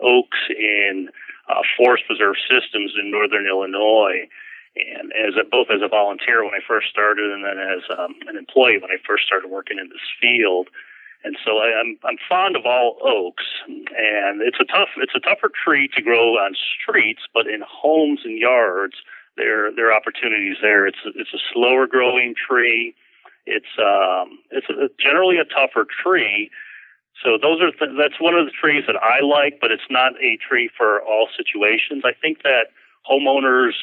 oaks 0.00 0.38
in 0.50 1.08
uh, 1.48 1.62
forest 1.76 2.04
preserve 2.06 2.34
systems 2.50 2.94
in 2.98 3.10
northern 3.10 3.46
Illinois. 3.46 4.26
And 4.74 5.12
as 5.12 5.34
a, 5.36 5.44
both 5.44 5.68
as 5.68 5.82
a 5.84 5.88
volunteer 5.88 6.44
when 6.44 6.54
I 6.54 6.64
first 6.66 6.88
started, 6.88 7.30
and 7.30 7.44
then 7.44 7.58
as 7.60 7.84
um, 7.92 8.14
an 8.26 8.36
employee 8.36 8.78
when 8.80 8.90
I 8.90 8.96
first 9.06 9.24
started 9.24 9.50
working 9.50 9.78
in 9.78 9.88
this 9.88 10.06
field. 10.20 10.68
And 11.24 11.36
so 11.44 11.58
I, 11.58 11.78
I'm 11.78 11.98
I'm 12.02 12.16
fond 12.28 12.56
of 12.56 12.66
all 12.66 12.98
oaks, 13.04 13.44
and 13.68 14.40
it's 14.42 14.58
a 14.58 14.64
tough 14.64 14.88
it's 14.96 15.14
a 15.14 15.20
tougher 15.20 15.50
tree 15.52 15.88
to 15.94 16.02
grow 16.02 16.34
on 16.34 16.54
streets, 16.80 17.22
but 17.32 17.46
in 17.46 17.62
homes 17.62 18.20
and 18.24 18.38
yards, 18.38 18.94
there 19.36 19.70
there 19.74 19.90
are 19.90 19.94
opportunities 19.94 20.56
there. 20.62 20.86
It's 20.86 20.98
it's 21.04 21.32
a 21.34 21.42
slower 21.52 21.86
growing 21.86 22.34
tree. 22.34 22.94
It's 23.46 23.78
um, 23.78 24.38
it's 24.50 24.66
a, 24.68 24.88
generally 24.98 25.38
a 25.38 25.44
tougher 25.44 25.86
tree. 26.02 26.50
So 27.22 27.38
those 27.40 27.60
are 27.60 27.70
th- 27.70 27.96
that's 27.98 28.20
one 28.20 28.34
of 28.34 28.46
the 28.46 28.52
trees 28.52 28.84
that 28.86 28.96
I 28.96 29.20
like, 29.20 29.58
but 29.60 29.70
it's 29.70 29.90
not 29.90 30.12
a 30.20 30.38
tree 30.38 30.70
for 30.76 31.02
all 31.02 31.28
situations. 31.36 32.02
I 32.04 32.12
think 32.20 32.42
that 32.42 32.72
homeowners 33.08 33.74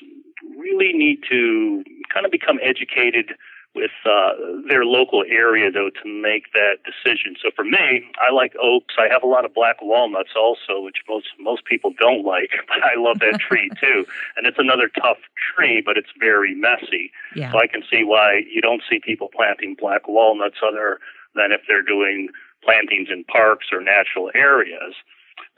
really 0.57 0.93
need 0.93 1.19
to 1.29 1.83
kind 2.13 2.25
of 2.25 2.31
become 2.31 2.59
educated 2.61 3.33
with 3.75 3.91
uh, 4.05 4.31
their 4.67 4.83
local 4.83 5.23
area, 5.29 5.71
though, 5.71 5.91
to 5.91 6.21
make 6.21 6.51
that 6.53 6.77
decision. 6.83 7.35
So 7.41 7.51
for 7.55 7.63
me, 7.63 8.03
I 8.19 8.33
like 8.33 8.53
oaks. 8.61 8.95
I 8.97 9.07
have 9.11 9.21
a 9.21 9.27
lot 9.27 9.45
of 9.45 9.53
black 9.53 9.77
walnuts 9.81 10.31
also, 10.35 10.81
which 10.81 10.97
most 11.07 11.27
most 11.39 11.65
people 11.65 11.93
don't 11.99 12.25
like, 12.25 12.49
but 12.67 12.83
I 12.83 12.95
love 12.97 13.19
that 13.19 13.39
tree 13.47 13.69
too. 13.79 14.05
And 14.35 14.47
it's 14.47 14.57
another 14.59 14.89
tough 15.01 15.19
tree, 15.55 15.81
but 15.85 15.97
it's 15.97 16.09
very 16.19 16.55
messy. 16.55 17.11
Yeah. 17.35 17.51
So 17.51 17.59
I 17.59 17.67
can 17.67 17.83
see 17.89 18.03
why 18.03 18.41
you 18.51 18.61
don't 18.61 18.81
see 18.89 18.99
people 18.99 19.29
planting 19.33 19.75
black 19.79 20.07
walnuts 20.07 20.57
other 20.65 20.99
than 21.35 21.51
if 21.51 21.61
they're 21.67 21.83
doing 21.83 22.29
plantings 22.63 23.09
in 23.11 23.23
parks 23.25 23.67
or 23.71 23.81
natural 23.81 24.31
areas. 24.33 24.95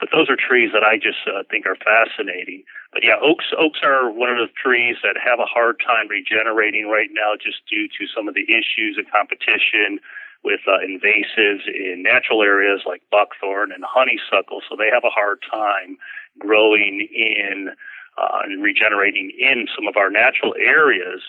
But 0.00 0.10
those 0.12 0.28
are 0.30 0.36
trees 0.36 0.70
that 0.72 0.82
I 0.82 0.96
just 0.96 1.22
uh, 1.26 1.42
think 1.50 1.66
are 1.66 1.78
fascinating. 1.78 2.64
But 2.92 3.04
yeah, 3.04 3.16
oaks 3.22 3.52
oaks 3.56 3.80
are 3.82 4.10
one 4.10 4.30
of 4.30 4.36
the 4.36 4.52
trees 4.52 4.96
that 5.02 5.16
have 5.16 5.38
a 5.38 5.48
hard 5.48 5.80
time 5.80 6.08
regenerating 6.08 6.88
right 6.88 7.10
now, 7.12 7.34
just 7.40 7.64
due 7.70 7.88
to 7.88 8.06
some 8.10 8.28
of 8.28 8.34
the 8.34 8.44
issues 8.44 8.98
and 8.98 9.10
competition 9.10 10.00
with 10.44 10.60
uh, 10.66 10.82
invasives 10.82 11.66
in 11.68 12.02
natural 12.02 12.42
areas 12.42 12.82
like 12.84 13.02
buckthorn 13.10 13.70
and 13.70 13.84
honeysuckle. 13.86 14.60
So 14.68 14.76
they 14.76 14.90
have 14.92 15.04
a 15.04 15.14
hard 15.14 15.38
time 15.50 15.96
growing 16.38 17.08
in 17.14 17.70
uh, 18.18 18.42
and 18.44 18.62
regenerating 18.62 19.30
in 19.38 19.66
some 19.74 19.86
of 19.86 19.96
our 19.96 20.10
natural 20.10 20.54
areas. 20.58 21.22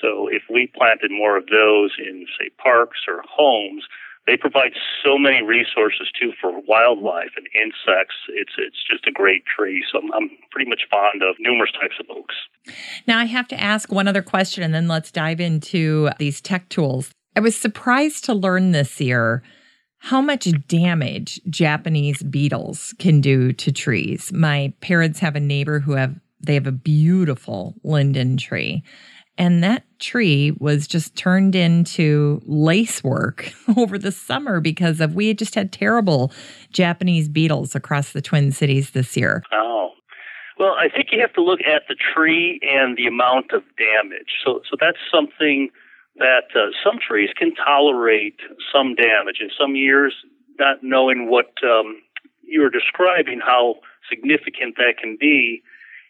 So 0.00 0.28
if 0.28 0.42
we 0.48 0.68
planted 0.68 1.10
more 1.10 1.36
of 1.36 1.46
those 1.46 1.92
in, 1.98 2.26
say, 2.38 2.50
parks 2.56 3.00
or 3.08 3.22
homes, 3.28 3.84
they 4.26 4.36
provide 4.36 4.72
so 5.04 5.18
many 5.18 5.42
resources 5.42 6.08
too 6.20 6.32
for 6.40 6.52
wildlife 6.66 7.30
and 7.36 7.46
insects. 7.54 8.14
It's 8.28 8.52
it's 8.58 8.78
just 8.90 9.06
a 9.06 9.12
great 9.12 9.44
tree. 9.46 9.84
So 9.90 9.98
I'm, 9.98 10.12
I'm 10.12 10.30
pretty 10.50 10.68
much 10.68 10.82
fond 10.90 11.22
of 11.22 11.36
numerous 11.38 11.72
types 11.72 11.96
of 11.98 12.06
oaks. 12.14 12.34
Now 13.06 13.18
I 13.18 13.24
have 13.24 13.48
to 13.48 13.60
ask 13.60 13.90
one 13.90 14.08
other 14.08 14.22
question, 14.22 14.62
and 14.62 14.74
then 14.74 14.88
let's 14.88 15.10
dive 15.10 15.40
into 15.40 16.10
these 16.18 16.40
tech 16.40 16.68
tools. 16.68 17.10
I 17.36 17.40
was 17.40 17.56
surprised 17.56 18.24
to 18.24 18.34
learn 18.34 18.72
this 18.72 19.00
year 19.00 19.42
how 19.98 20.20
much 20.20 20.48
damage 20.66 21.40
Japanese 21.48 22.22
beetles 22.22 22.94
can 22.98 23.20
do 23.20 23.52
to 23.52 23.70
trees. 23.70 24.32
My 24.32 24.72
parents 24.80 25.20
have 25.20 25.36
a 25.36 25.40
neighbor 25.40 25.80
who 25.80 25.92
have 25.92 26.18
they 26.40 26.54
have 26.54 26.66
a 26.66 26.72
beautiful 26.72 27.74
linden 27.84 28.36
tree 28.36 28.82
and 29.40 29.64
that 29.64 29.84
tree 29.98 30.54
was 30.60 30.86
just 30.86 31.16
turned 31.16 31.54
into 31.54 32.42
lace 32.44 33.02
work 33.02 33.50
over 33.76 33.96
the 33.96 34.12
summer 34.12 34.60
because 34.60 35.00
of 35.00 35.14
we 35.14 35.28
had 35.28 35.38
just 35.38 35.54
had 35.54 35.72
terrible 35.72 36.30
Japanese 36.72 37.26
beetles 37.26 37.74
across 37.74 38.12
the 38.12 38.20
Twin 38.20 38.52
Cities 38.52 38.90
this 38.90 39.16
year. 39.16 39.42
Oh. 39.50 39.92
Well, 40.58 40.74
I 40.78 40.90
think 40.94 41.08
you 41.10 41.20
have 41.22 41.32
to 41.32 41.42
look 41.42 41.60
at 41.60 41.84
the 41.88 41.96
tree 42.14 42.60
and 42.62 42.98
the 42.98 43.06
amount 43.06 43.52
of 43.52 43.62
damage. 43.78 44.28
So 44.44 44.60
so 44.70 44.76
that's 44.78 44.98
something 45.10 45.70
that 46.16 46.52
uh, 46.54 46.68
some 46.84 46.98
trees 47.00 47.30
can 47.34 47.54
tolerate 47.54 48.36
some 48.70 48.94
damage. 48.94 49.38
In 49.40 49.48
some 49.58 49.74
years, 49.74 50.12
not 50.58 50.82
knowing 50.82 51.30
what 51.30 51.50
um, 51.64 52.02
you 52.42 52.62
are 52.62 52.68
describing, 52.68 53.40
how 53.40 53.76
significant 54.06 54.76
that 54.76 54.98
can 55.00 55.16
be, 55.18 55.62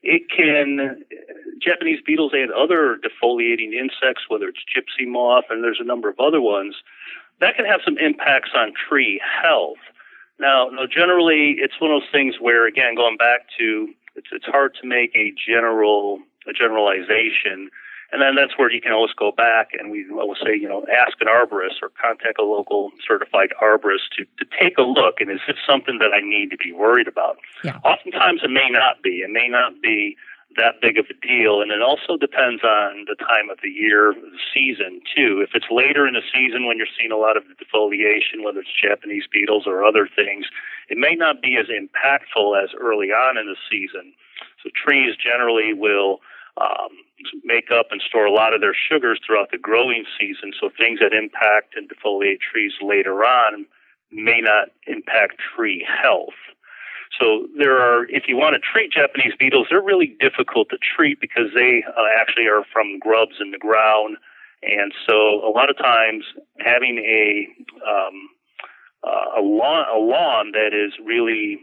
it 0.03 0.23
can, 0.31 0.81
uh, 0.81 0.95
Japanese 1.61 2.01
beetles 2.05 2.33
and 2.35 2.51
other 2.53 2.99
defoliating 3.05 3.73
insects, 3.75 4.25
whether 4.29 4.49
it's 4.49 4.65
gypsy 4.65 5.07
moth, 5.07 5.45
and 5.51 5.63
there's 5.63 5.81
a 5.81 5.85
number 5.85 6.09
of 6.09 6.19
other 6.19 6.41
ones, 6.41 6.77
that 7.41 7.57
can 7.57 7.65
have 7.65 7.81
some 7.85 7.99
impacts 7.99 8.51
on 8.55 8.73
tree 8.73 9.21
health. 9.43 9.79
Now, 10.39 10.69
now 10.73 10.87
generally, 10.87 11.57
it's 11.59 11.81
one 11.81 11.91
of 11.91 12.01
those 12.01 12.11
things 12.11 12.37
where, 12.41 12.67
again, 12.67 12.95
going 12.95 13.17
back 13.17 13.43
to, 13.59 13.89
it's, 14.17 14.29
it's 14.33 14.47
hard 14.47 14.75
to 14.81 14.87
make 14.87 15.15
a 15.15 15.33
general, 15.47 16.21
a 16.49 16.53
generalization. 16.53 17.71
And 18.13 18.21
then 18.21 18.35
that's 18.35 18.59
where 18.59 18.71
you 18.71 18.81
can 18.81 18.93
always 18.93 19.13
go 19.13 19.31
back 19.31 19.71
and 19.79 19.91
we 19.91 20.05
always 20.11 20.39
say, 20.45 20.57
you 20.57 20.69
know, 20.69 20.85
ask 20.91 21.21
an 21.21 21.29
arborist 21.29 21.79
or 21.81 21.91
contact 22.01 22.41
a 22.41 22.45
local 22.45 22.91
certified 23.07 23.51
arborist 23.63 24.11
to, 24.19 24.25
to 24.39 24.45
take 24.61 24.79
a 24.79 24.83
look. 24.83 25.21
And 25.21 25.31
is 25.31 25.41
this 25.47 25.57
something 25.67 25.99
that 25.99 26.11
I 26.13 26.21
need 26.21 26.51
to 26.51 26.57
be 26.57 26.73
worried 26.73 27.07
about? 27.07 27.39
Yeah. 27.63 27.79
Oftentimes 27.85 28.41
it 28.43 28.51
may 28.51 28.69
not 28.69 29.03
be. 29.03 29.23
It 29.23 29.31
may 29.31 29.49
not 29.49 29.81
be 29.81 30.17
that 30.57 30.81
big 30.83 30.99
of 30.99 31.07
a 31.07 31.15
deal. 31.27 31.63
And 31.63 31.71
it 31.71 31.83
also 31.83 32.17
depends 32.17 32.65
on 32.65 33.07
the 33.07 33.15
time 33.15 33.51
of 33.51 33.59
the 33.63 33.71
year, 33.71 34.13
the 34.15 34.39
season 34.53 35.01
too. 35.15 35.39
If 35.47 35.55
it's 35.55 35.71
later 35.71 36.09
in 36.09 36.15
the 36.15 36.27
season 36.35 36.67
when 36.67 36.77
you're 36.77 36.91
seeing 36.99 37.13
a 37.13 37.17
lot 37.17 37.37
of 37.37 37.45
defoliation, 37.63 38.43
whether 38.43 38.61
it's 38.61 38.75
Japanese 38.75 39.25
beetles 39.31 39.65
or 39.67 39.85
other 39.85 40.09
things, 40.11 40.47
it 40.89 40.99
may 40.99 41.15
not 41.15 41.41
be 41.41 41.57
as 41.57 41.67
impactful 41.71 42.59
as 42.61 42.71
early 42.75 43.15
on 43.15 43.39
in 43.39 43.47
the 43.47 43.57
season. 43.71 44.13
So 44.63 44.71
trees 44.75 45.15
generally 45.15 45.73
will 45.73 46.19
um, 46.57 46.91
make 47.45 47.71
up 47.71 47.87
and 47.91 48.03
store 48.03 48.27
a 48.27 48.33
lot 48.33 48.55
of 48.55 48.61
their 48.61 48.75
sugars 48.75 49.21
throughout 49.25 49.51
the 49.51 49.59
growing 49.59 50.05
season. 50.19 50.53
So 50.59 50.71
things 50.71 51.01
that 51.01 51.13
impact 51.13 51.75
and 51.77 51.89
defoliate 51.89 52.41
trees 52.41 52.73
later 52.81 53.25
on 53.25 53.67
may 54.13 54.41
not 54.41 54.69
impact 54.87 55.37
tree 55.55 55.87
health. 55.87 56.35
So 57.19 57.47
there 57.59 57.79
are, 57.79 58.05
if 58.09 58.25
you 58.29 58.37
want 58.37 58.55
to 58.55 58.61
treat 58.61 58.93
Japanese 58.93 59.33
beetles, 59.39 59.67
they're 59.71 59.83
really 59.83 60.17
difficult 60.21 60.69
to 60.71 60.79
treat 60.79 61.21
because 61.21 61.51
they 61.55 61.85
uh, 61.87 62.07
actually 62.19 62.47
are 62.47 62.65
from 62.73 62.99
grubs 62.99 63.37
in 63.41 63.51
the 63.51 63.59
ground. 63.59 64.17
And 64.63 64.93
so 65.09 65.45
a 65.47 65.51
lot 65.51 65.71
of 65.71 65.77
times 65.77 66.25
having 66.59 66.99
a, 66.99 67.49
um, 67.89 68.29
uh, 69.03 69.41
a 69.41 69.43
lawn, 69.43 69.87
a 69.93 69.99
lawn 69.99 70.53
that 70.53 70.73
is 70.73 70.93
really 71.05 71.59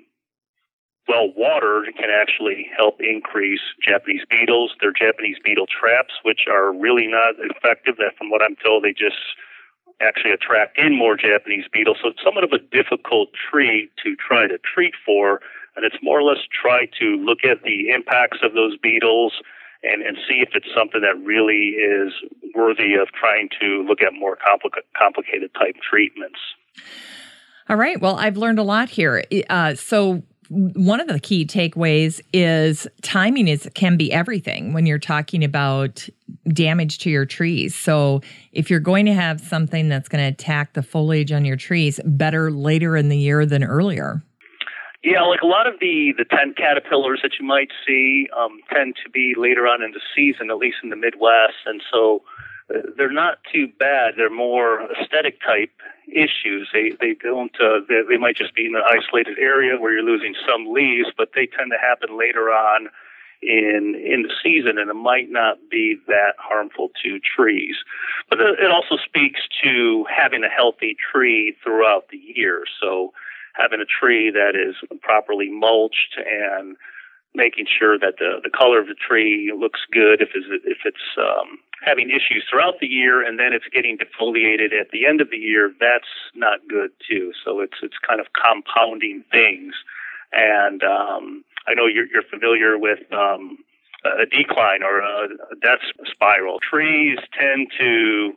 well 1.08 1.32
watered 1.36 1.94
can 1.98 2.10
actually 2.10 2.68
help 2.76 3.00
increase 3.00 3.62
Japanese 3.82 4.22
beetles. 4.30 4.76
They're 4.82 4.92
Japanese 4.92 5.38
beetle 5.44 5.68
traps, 5.68 6.14
which 6.24 6.48
are 6.52 6.74
really 6.74 7.08
not 7.08 7.36
effective. 7.40 7.98
That, 7.98 8.18
from 8.18 8.30
what 8.30 8.42
I'm 8.42 8.56
told, 8.64 8.84
they 8.84 8.92
just 8.94 9.18
actually 10.02 10.32
attract 10.32 10.78
in 10.78 10.96
more 10.96 11.18
Japanese 11.18 11.66
beetles. 11.72 11.98
So 12.02 12.10
it's 12.10 12.24
somewhat 12.24 12.44
of 12.44 12.52
a 12.52 12.60
difficult 12.60 13.30
tree 13.34 13.90
to 14.04 14.16
try 14.16 14.48
to 14.48 14.58
treat 14.60 14.94
for, 15.06 15.42
and 15.76 15.86
it's 15.86 15.98
more 16.04 16.20
or 16.20 16.24
less 16.24 16.44
try 16.50 16.88
to 17.00 17.06
look 17.18 17.40
at 17.44 17.64
the 17.64 17.90
impacts 17.90 18.40
of 18.44 18.54
those 18.54 18.78
beetles 18.78 19.34
and, 19.84 20.02
and 20.02 20.18
see 20.28 20.42
if 20.42 20.50
it's 20.54 20.68
something 20.76 21.02
that 21.02 21.18
really 21.26 21.78
is 21.78 22.14
worthy 22.54 22.94
of 22.96 23.08
trying 23.10 23.50
to 23.62 23.84
look 23.88 24.02
at 24.02 24.14
more 24.14 24.38
complica- 24.38 24.86
complicated 24.98 25.52
type 25.54 25.76
treatments. 25.88 26.40
All 27.70 27.76
right. 27.76 28.00
Well, 28.00 28.16
I've 28.16 28.38
learned 28.38 28.60
a 28.60 28.64
lot 28.64 28.90
here. 28.90 29.24
Uh, 29.50 29.76
so 29.76 30.24
one 30.50 31.00
of 31.00 31.08
the 31.08 31.20
key 31.20 31.46
takeaways 31.46 32.22
is 32.34 32.88
timing 33.02 33.48
is 33.48 33.70
can 33.74 33.98
be 33.98 34.12
everything 34.12 34.74
when 34.74 34.86
you're 34.86 35.00
talking 35.00 35.44
about 35.44 36.08
damage 36.54 37.00
to 37.00 37.10
your 37.10 37.26
trees. 37.26 37.76
So 37.76 38.22
if 38.54 38.70
you're 38.70 38.80
going 38.80 39.06
to 39.06 39.14
have 39.14 39.42
something 39.42 39.90
that's 39.90 40.10
going 40.10 40.24
to 40.24 40.30
attack 40.30 40.74
the 40.74 40.84
foliage 40.84 41.32
on 41.32 41.46
your 41.46 41.58
trees, 41.58 42.00
better 42.06 42.52
later 42.52 42.96
in 42.96 43.10
the 43.10 43.18
year 43.18 43.46
than 43.46 43.64
earlier. 43.64 44.24
Yeah, 45.04 45.22
like 45.24 45.42
a 45.42 45.48
lot 45.48 45.68
of 45.68 45.76
the 45.80 46.14
the 46.18 46.26
tent 46.26 46.58
caterpillars 46.58 47.20
that 47.24 47.32
you 47.40 47.46
might 47.46 47.70
see 47.86 48.28
um, 48.38 48.60
tend 48.74 48.96
to 49.04 49.10
be 49.10 49.36
later 49.38 49.68
on 49.68 49.82
in 49.84 49.92
the 49.92 50.02
season, 50.16 50.50
at 50.50 50.58
least 50.58 50.78
in 50.84 50.90
the 50.90 50.96
Midwest, 50.96 51.64
and 51.66 51.82
so 51.92 52.24
they're 52.98 53.12
not 53.12 53.40
too 53.54 53.68
bad. 53.80 54.16
They're 54.18 54.30
more 54.30 54.88
aesthetic 54.92 55.42
type 55.42 55.72
issues. 56.08 56.70
They 56.74 56.92
they 57.00 57.16
don't 57.22 57.56
uh, 57.62 57.80
they, 57.88 58.02
they 58.10 58.18
might 58.18 58.36
just 58.36 58.56
be 58.56 58.66
in 58.66 58.76
an 58.76 58.84
isolated 58.90 59.38
area 59.40 59.80
where 59.80 59.94
you're 59.94 60.04
losing 60.04 60.36
some 60.48 60.74
leaves, 60.74 61.10
but 61.18 61.30
they 61.34 61.48
tend 61.48 61.72
to 61.72 61.78
happen 61.78 62.18
later 62.18 62.50
on 62.50 62.90
in 63.42 63.96
in 63.96 64.24
the 64.24 64.34
season, 64.44 64.78
and 64.78 64.90
it 64.90 64.96
might 64.96 65.30
not 65.30 65.58
be 65.70 65.98
that 66.08 66.34
harmful 66.38 66.90
to 67.04 67.20
trees. 67.20 67.76
But 68.30 68.40
it 68.40 68.72
also 68.72 68.98
speaks 68.98 69.42
to 69.64 70.06
having 70.14 70.44
a 70.44 70.50
healthy 70.50 70.98
tree 71.12 71.56
throughout 71.64 72.10
the 72.10 72.18
year. 72.18 72.64
So 72.82 73.14
having 73.54 73.80
a 73.80 73.86
tree 73.86 74.30
that 74.32 74.56
is 74.56 74.76
properly 75.02 75.50
mulched 75.50 76.18
and 76.18 76.76
making 77.34 77.68
sure 77.68 77.98
that 77.98 78.16
the 78.20 78.42
the 78.44 78.50
color 78.50 78.80
of 78.80 78.88
the 78.88 78.96
tree 78.96 79.54
looks 79.58 79.82
good 79.92 80.22
if 80.22 80.30
it's 80.36 80.48
if 80.66 80.80
it's 80.84 81.18
um, 81.18 81.60
having 81.84 82.10
issues 82.10 82.46
throughout 82.50 82.80
the 82.80 82.88
year 82.88 83.26
and 83.26 83.40
then 83.40 83.54
it's 83.54 83.68
getting 83.72 83.98
defoliated 83.98 84.74
at 84.80 84.92
the 84.92 85.06
end 85.06 85.22
of 85.22 85.30
the 85.30 85.38
year, 85.38 85.72
that's 85.80 86.08
not 86.36 86.60
good 86.68 86.92
too. 87.10 87.32
So 87.44 87.60
it's 87.60 87.78
it's 87.82 87.98
kind 88.06 88.20
of 88.20 88.28
compounding 88.34 89.24
things. 89.32 89.74
And 90.34 90.84
um, 90.84 91.44
I 91.68 91.74
know 91.74 91.86
you're, 91.86 92.08
you're 92.08 92.24
familiar 92.24 92.78
with 92.78 93.00
um, 93.14 93.58
a 94.04 94.26
decline 94.26 94.84
or 94.84 95.00
a, 95.00 95.28
death 95.62 95.80
spiral. 96.12 96.60
Trees 96.60 97.18
tend 97.40 97.68
to 97.80 98.34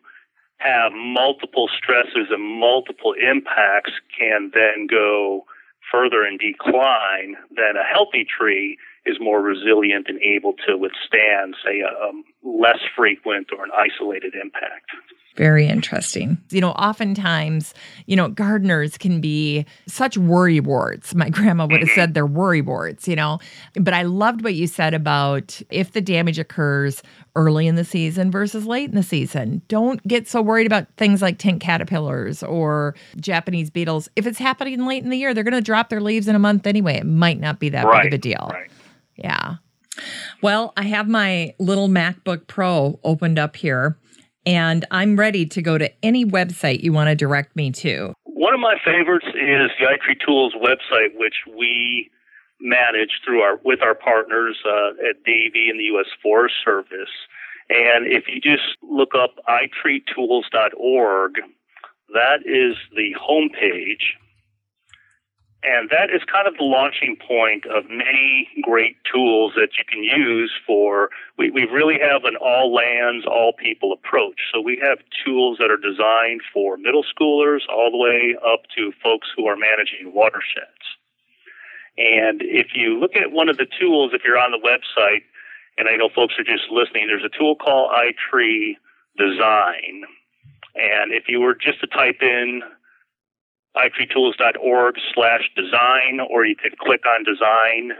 have 0.59 0.93
multiple 0.93 1.69
stresses 1.77 2.29
and 2.31 2.61
multiple 2.61 3.15
impacts 3.15 3.93
can 4.17 4.51
then 4.53 4.87
go 4.89 5.45
further 5.91 6.25
in 6.25 6.37
decline 6.37 7.37
than 7.57 7.77
a 7.77 7.85
healthy 7.85 8.25
tree 8.25 8.79
is 9.11 9.19
more 9.21 9.41
resilient 9.43 10.07
and 10.09 10.19
able 10.21 10.55
to 10.67 10.77
withstand, 10.77 11.57
say, 11.65 11.81
a, 11.81 11.89
a 11.89 12.13
less 12.43 12.79
frequent 12.97 13.49
or 13.57 13.65
an 13.65 13.71
isolated 13.77 14.35
impact. 14.35 14.91
Very 15.37 15.67
interesting. 15.67 16.37
You 16.51 16.61
know, 16.61 16.73
oftentimes, 16.73 17.73
you 18.07 18.17
know, 18.17 18.29
gardeners 18.29 18.99
can 18.99 19.21
be 19.21 19.65
such 19.87 20.19
worry 20.19 20.61
warts. 20.61 21.15
My 21.15 21.31
grandma 21.31 21.67
would 21.67 21.81
have 21.81 21.89
mm-hmm. 21.89 21.95
said 21.95 22.15
they're 22.15 22.27
worry 22.27 22.61
warts, 22.61 23.07
you 23.07 23.17
know. 23.17 23.39
But 23.75 23.95
I 23.95 24.03
loved 24.03 24.43
what 24.43 24.55
you 24.55 24.67
said 24.67 24.93
about 24.93 25.63
if 25.71 25.93
the 25.93 26.01
damage 26.01 26.39
occurs 26.39 27.03
early 27.37 27.69
in 27.69 27.77
the 27.77 27.85
season 27.85 28.31
versus 28.31 28.67
late 28.67 28.91
in 28.91 28.97
the 28.97 29.05
season. 29.05 29.63
Don't 29.69 30.07
get 30.07 30.29
so 30.29 30.43
worried 30.43 30.67
about 30.67 30.89
things 30.97 31.23
like 31.23 31.39
tent 31.39 31.61
caterpillars 31.61 32.43
or 32.43 32.97
Japanese 33.19 33.71
beetles. 33.71 34.09
If 34.17 34.27
it's 34.27 34.39
happening 34.39 34.85
late 34.85 35.05
in 35.05 35.11
the 35.11 35.17
year, 35.17 35.33
they're 35.33 35.45
going 35.45 35.55
to 35.55 35.61
drop 35.61 35.91
their 35.91 36.01
leaves 36.01 36.27
in 36.27 36.35
a 36.35 36.41
month 36.41 36.67
anyway. 36.67 36.97
It 36.97 37.07
might 37.07 37.39
not 37.39 37.61
be 37.61 37.69
that 37.69 37.87
right, 37.87 38.03
big 38.03 38.13
of 38.13 38.19
a 38.19 38.21
deal. 38.21 38.51
Right. 38.53 38.71
Yeah. 39.21 39.57
Well, 40.43 40.73
I 40.77 40.85
have 40.85 41.09
my 41.09 41.55
little 41.59 41.89
MacBook 41.89 42.47
Pro 42.47 42.99
opened 43.05 43.39
up 43.39 43.57
here 43.57 43.99
and 44.47 44.85
I'm 44.91 45.17
ready 45.17 45.47
to 45.47 45.63
go 45.63 45.79
to 45.79 45.91
any 46.03 46.25
website 46.25 46.83
you 46.83 46.93
want 46.93 47.09
to 47.09 47.15
direct 47.15 47.57
me 47.57 47.71
to. 47.73 48.15
One 48.25 48.55
of 48.55 48.61
my 48.61 48.77
favorites 48.85 49.27
is 49.27 49.71
the 49.79 49.87
iTree 49.87 50.19
Tools 50.25 50.55
website, 50.55 51.15
which 51.15 51.35
we 51.47 52.11
manage 52.61 53.21
through 53.25 53.41
our 53.41 53.61
with 53.65 53.83
our 53.83 53.95
partners 53.95 54.59
uh, 54.67 54.91
at 55.09 55.23
Davey 55.25 55.69
and 55.71 55.79
the 55.79 55.85
U.S. 55.85 56.07
Forest 56.23 56.55
Service. 56.65 57.11
And 57.69 58.07
if 58.07 58.25
you 58.29 58.41
just 58.41 58.63
look 58.83 59.15
up 59.15 59.37
itreetools.org, 59.49 61.33
that 62.13 62.41
is 62.45 62.77
the 62.97 63.15
homepage 63.21 64.17
and 65.63 65.91
that 65.91 66.09
is 66.09 66.23
kind 66.25 66.49
of 66.49 66.57
the 66.57 66.65
launching 66.65 67.17
point 67.17 67.67
of 67.67 67.85
many 67.91 68.49
great 68.63 68.97
tools 69.05 69.53
that 69.57 69.77
you 69.77 69.85
can 69.85 70.03
use 70.03 70.53
for, 70.67 71.11
we, 71.37 71.51
we 71.51 71.65
really 71.65 71.99
have 72.01 72.25
an 72.25 72.37
all 72.37 72.73
lands, 72.73 73.27
all 73.27 73.53
people 73.53 73.93
approach. 73.93 74.41
So 74.53 74.61
we 74.61 74.81
have 74.83 74.99
tools 75.25 75.59
that 75.59 75.71
are 75.71 75.77
designed 75.77 76.41
for 76.53 76.79
middle 76.79 77.05
schoolers 77.05 77.61
all 77.69 77.91
the 77.91 77.99
way 77.99 78.37
up 78.41 78.61
to 78.77 78.93
folks 79.03 79.29
who 79.37 79.47
are 79.47 79.57
managing 79.57 80.15
watersheds. 80.15 80.97
And 81.99 82.41
if 82.41 82.69
you 82.75 82.99
look 82.99 83.15
at 83.15 83.31
one 83.31 83.51
of 83.51 83.59
the 83.59 83.67
tools, 83.79 84.13
if 84.15 84.23
you're 84.25 84.39
on 84.39 84.53
the 84.53 84.61
website, 84.65 85.25
and 85.77 85.89
I 85.89 85.97
know 85.97 86.09
folks 86.15 86.35
are 86.39 86.45
just 86.45 86.71
listening, 86.71 87.07
there's 87.07 87.25
a 87.25 87.39
tool 87.39 87.55
called 87.55 87.91
iTree 87.93 88.77
Design. 89.19 90.05
And 90.75 91.13
if 91.13 91.25
you 91.29 91.41
were 91.41 91.55
just 91.55 91.81
to 91.81 91.87
type 91.87 92.23
in 92.23 92.63
itreetools.org 93.77 94.95
slash 95.15 95.51
design, 95.57 96.21
or 96.29 96.45
you 96.45 96.57
can 96.57 96.73
click 96.79 97.03
on 97.07 97.25
design 97.25 97.93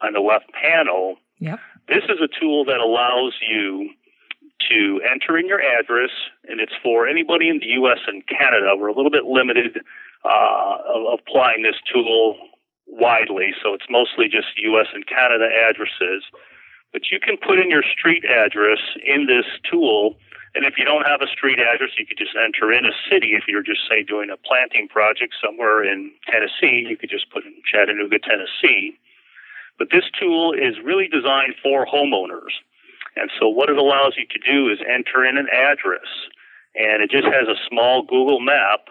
on 0.00 0.12
the 0.12 0.20
left 0.20 0.46
panel. 0.52 1.16
Yep. 1.38 1.60
This 1.88 2.04
is 2.04 2.18
a 2.22 2.28
tool 2.40 2.64
that 2.64 2.78
allows 2.78 3.34
you 3.48 3.90
to 4.70 5.00
enter 5.10 5.38
in 5.38 5.46
your 5.46 5.60
address, 5.60 6.10
and 6.48 6.60
it's 6.60 6.72
for 6.82 7.06
anybody 7.08 7.48
in 7.48 7.58
the 7.58 7.66
U.S. 7.82 7.98
and 8.06 8.26
Canada. 8.26 8.74
We're 8.76 8.88
a 8.88 8.94
little 8.94 9.10
bit 9.10 9.24
limited 9.24 9.80
uh, 10.24 10.76
applying 11.12 11.62
this 11.62 11.76
tool 11.92 12.36
widely, 12.86 13.54
so 13.62 13.74
it's 13.74 13.86
mostly 13.90 14.26
just 14.26 14.46
U.S. 14.58 14.86
and 14.94 15.06
Canada 15.06 15.48
addresses. 15.68 16.24
But 16.92 17.10
you 17.10 17.18
can 17.18 17.36
put 17.36 17.58
in 17.58 17.70
your 17.70 17.82
street 17.82 18.24
address 18.24 18.78
in 19.04 19.26
this 19.26 19.46
tool 19.70 20.16
and 20.54 20.64
if 20.64 20.74
you 20.76 20.84
don't 20.84 21.06
have 21.06 21.22
a 21.22 21.26
street 21.26 21.58
address, 21.58 21.96
you 21.98 22.04
could 22.04 22.18
just 22.18 22.36
enter 22.36 22.72
in 22.72 22.84
a 22.84 22.92
city. 23.10 23.32
If 23.32 23.44
you're 23.48 23.62
just, 23.62 23.88
say, 23.88 24.02
doing 24.02 24.28
a 24.28 24.36
planting 24.36 24.86
project 24.88 25.34
somewhere 25.42 25.82
in 25.82 26.12
Tennessee, 26.30 26.84
you 26.86 26.96
could 26.96 27.10
just 27.10 27.30
put 27.30 27.44
in 27.44 27.54
Chattanooga, 27.64 28.18
Tennessee. 28.18 28.92
But 29.78 29.88
this 29.90 30.04
tool 30.20 30.52
is 30.52 30.76
really 30.84 31.08
designed 31.08 31.54
for 31.62 31.86
homeowners. 31.86 32.52
And 33.16 33.30
so 33.40 33.48
what 33.48 33.70
it 33.70 33.78
allows 33.78 34.14
you 34.16 34.26
to 34.28 34.38
do 34.38 34.68
is 34.70 34.78
enter 34.80 35.24
in 35.24 35.38
an 35.38 35.48
address. 35.48 36.08
And 36.74 37.02
it 37.02 37.10
just 37.10 37.24
has 37.24 37.48
a 37.48 37.60
small 37.68 38.02
Google 38.02 38.40
map. 38.40 38.88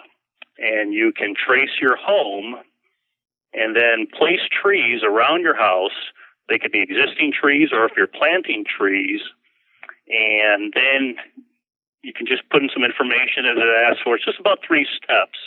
And 0.58 0.94
you 0.94 1.14
can 1.16 1.36
trace 1.36 1.78
your 1.80 1.96
home 1.96 2.56
and 3.54 3.76
then 3.76 4.08
place 4.18 4.42
trees 4.50 5.02
around 5.04 5.42
your 5.42 5.56
house. 5.56 6.10
They 6.50 6.58
could 6.58 6.72
be 6.72 6.82
existing 6.82 7.34
trees, 7.40 7.70
or 7.72 7.86
if 7.86 7.92
you're 7.96 8.08
planting 8.08 8.66
trees, 8.66 9.22
and 10.08 10.74
then 10.74 11.16
you 12.04 12.14
can 12.14 12.26
just 12.26 12.48
put 12.50 12.64
in 12.64 12.70
some 12.74 12.84
information 12.84 13.46
as 13.46 13.58
it 13.58 13.70
asks 13.88 14.02
for. 14.04 14.16
It's 14.16 14.26
just 14.26 14.40
about 14.40 14.60
three 14.66 14.88
steps, 14.96 15.38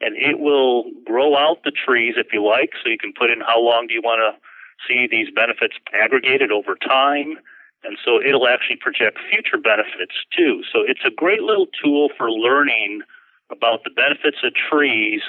and 0.00 0.16
it 0.16 0.38
will 0.38 0.90
grow 1.04 1.36
out 1.36 1.64
the 1.64 1.72
trees 1.72 2.14
if 2.16 2.32
you 2.32 2.44
like. 2.44 2.72
So 2.82 2.88
you 2.88 2.98
can 2.98 3.12
put 3.12 3.30
in 3.30 3.40
how 3.40 3.60
long 3.60 3.86
do 3.86 3.94
you 3.94 4.02
want 4.02 4.20
to 4.24 4.40
see 4.86 5.06
these 5.10 5.28
benefits 5.34 5.74
aggregated 5.92 6.52
over 6.52 6.76
time. 6.76 7.38
And 7.84 7.96
so 8.04 8.20
it'll 8.20 8.48
actually 8.48 8.76
project 8.76 9.18
future 9.30 9.58
benefits 9.58 10.14
too. 10.36 10.62
So 10.72 10.80
it's 10.86 11.04
a 11.04 11.10
great 11.10 11.42
little 11.42 11.66
tool 11.82 12.08
for 12.16 12.30
learning 12.30 13.02
about 13.50 13.84
the 13.84 13.90
benefits 13.90 14.38
of 14.42 14.52
trees 14.54 15.22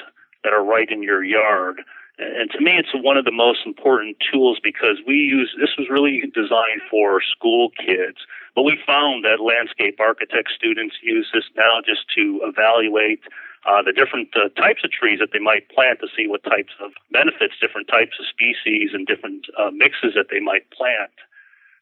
that 0.44 0.52
are 0.52 0.64
right 0.64 0.88
in 0.90 1.02
your 1.02 1.24
yard. 1.24 1.82
And 2.18 2.50
to 2.50 2.60
me, 2.60 2.72
it's 2.72 2.90
one 2.94 3.16
of 3.16 3.24
the 3.24 3.32
most 3.32 3.60
important 3.64 4.16
tools 4.32 4.58
because 4.62 4.98
we 5.06 5.14
use 5.14 5.54
this 5.58 5.70
was 5.78 5.88
really 5.88 6.22
designed 6.34 6.82
for 6.90 7.22
school 7.22 7.70
kids. 7.78 8.18
But 8.54 8.62
we 8.62 8.78
found 8.86 9.24
that 9.24 9.40
landscape 9.40 9.98
architect 10.00 10.50
students 10.54 10.96
use 11.02 11.30
this 11.32 11.44
now 11.56 11.80
just 11.84 12.06
to 12.16 12.40
evaluate 12.42 13.20
uh, 13.66 13.82
the 13.82 13.92
different 13.92 14.28
uh, 14.36 14.48
types 14.60 14.80
of 14.84 14.90
trees 14.90 15.18
that 15.20 15.30
they 15.32 15.38
might 15.38 15.68
plant 15.68 16.00
to 16.00 16.08
see 16.16 16.26
what 16.26 16.42
types 16.44 16.72
of 16.80 16.92
benefits, 17.12 17.54
different 17.60 17.88
types 17.88 18.16
of 18.18 18.26
species, 18.26 18.90
and 18.92 19.06
different 19.06 19.46
uh, 19.58 19.70
mixes 19.70 20.14
that 20.16 20.26
they 20.30 20.40
might 20.40 20.70
plant. 20.70 21.12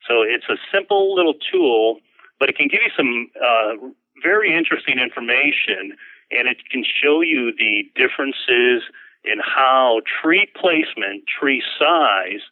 So 0.07 0.23
it's 0.23 0.49
a 0.49 0.57
simple 0.73 1.15
little 1.15 1.35
tool, 1.35 2.01
but 2.41 2.49
it 2.49 2.57
can 2.57 2.69
give 2.69 2.81
you 2.83 2.91
some 2.97 3.31
uh, 3.39 3.75
very 4.23 4.57
interesting 4.57 4.99
information, 4.99 5.95
and 6.31 6.49
it 6.49 6.59
can 6.71 6.85
show 6.85 7.21
you 7.21 7.53
the 7.57 7.85
differences 7.95 8.83
in 9.25 9.39
how 9.43 10.01
tree 10.21 10.49
placement, 10.59 11.25
tree 11.27 11.63
size, 11.79 12.43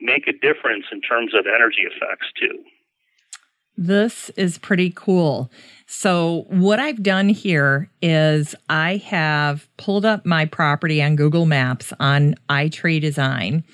make 0.00 0.26
a 0.26 0.32
difference 0.32 0.86
in 0.92 1.00
terms 1.00 1.34
of 1.34 1.46
energy 1.46 1.82
effects 1.82 2.26
too. 2.38 2.62
This 3.76 4.30
is 4.30 4.58
pretty 4.58 4.92
cool. 4.94 5.50
So, 5.86 6.46
what 6.48 6.78
I've 6.78 7.02
done 7.02 7.28
here 7.28 7.90
is 8.00 8.54
I 8.68 8.96
have 8.98 9.68
pulled 9.76 10.04
up 10.04 10.24
my 10.24 10.46
property 10.46 11.02
on 11.02 11.16
Google 11.16 11.46
Maps 11.46 11.92
on 11.98 12.36
iTree 12.48 13.00
Design. 13.00 13.64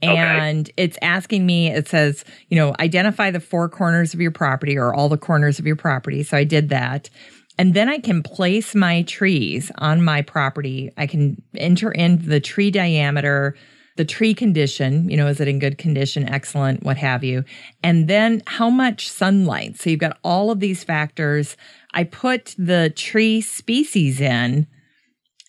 And 0.00 0.66
okay. 0.66 0.74
it's 0.76 0.98
asking 1.00 1.46
me, 1.46 1.68
it 1.68 1.86
says, 1.86 2.24
you 2.48 2.56
know, 2.56 2.74
identify 2.80 3.30
the 3.30 3.38
four 3.38 3.68
corners 3.68 4.14
of 4.14 4.20
your 4.20 4.32
property 4.32 4.76
or 4.76 4.92
all 4.92 5.08
the 5.08 5.16
corners 5.16 5.60
of 5.60 5.66
your 5.66 5.76
property. 5.76 6.24
So 6.24 6.36
I 6.36 6.42
did 6.42 6.70
that. 6.70 7.08
And 7.56 7.74
then 7.74 7.88
I 7.88 7.98
can 7.98 8.22
place 8.22 8.74
my 8.74 9.02
trees 9.02 9.70
on 9.78 10.02
my 10.02 10.22
property. 10.22 10.90
I 10.96 11.06
can 11.06 11.40
enter 11.56 11.92
in 11.92 12.26
the 12.26 12.40
tree 12.40 12.72
diameter, 12.72 13.54
the 13.96 14.04
tree 14.04 14.34
condition, 14.34 15.08
you 15.10 15.16
know, 15.16 15.26
is 15.26 15.40
it 15.40 15.48
in 15.48 15.58
good 15.58 15.78
condition, 15.78 16.28
excellent, 16.28 16.82
what 16.82 16.96
have 16.96 17.22
you. 17.22 17.44
And 17.82 18.08
then 18.08 18.42
how 18.46 18.70
much 18.70 19.10
sunlight. 19.10 19.78
So 19.78 19.90
you've 19.90 20.00
got 20.00 20.18
all 20.24 20.50
of 20.50 20.60
these 20.60 20.82
factors. 20.82 21.56
I 21.92 22.04
put 22.04 22.54
the 22.58 22.90
tree 22.90 23.40
species 23.40 24.20
in 24.20 24.66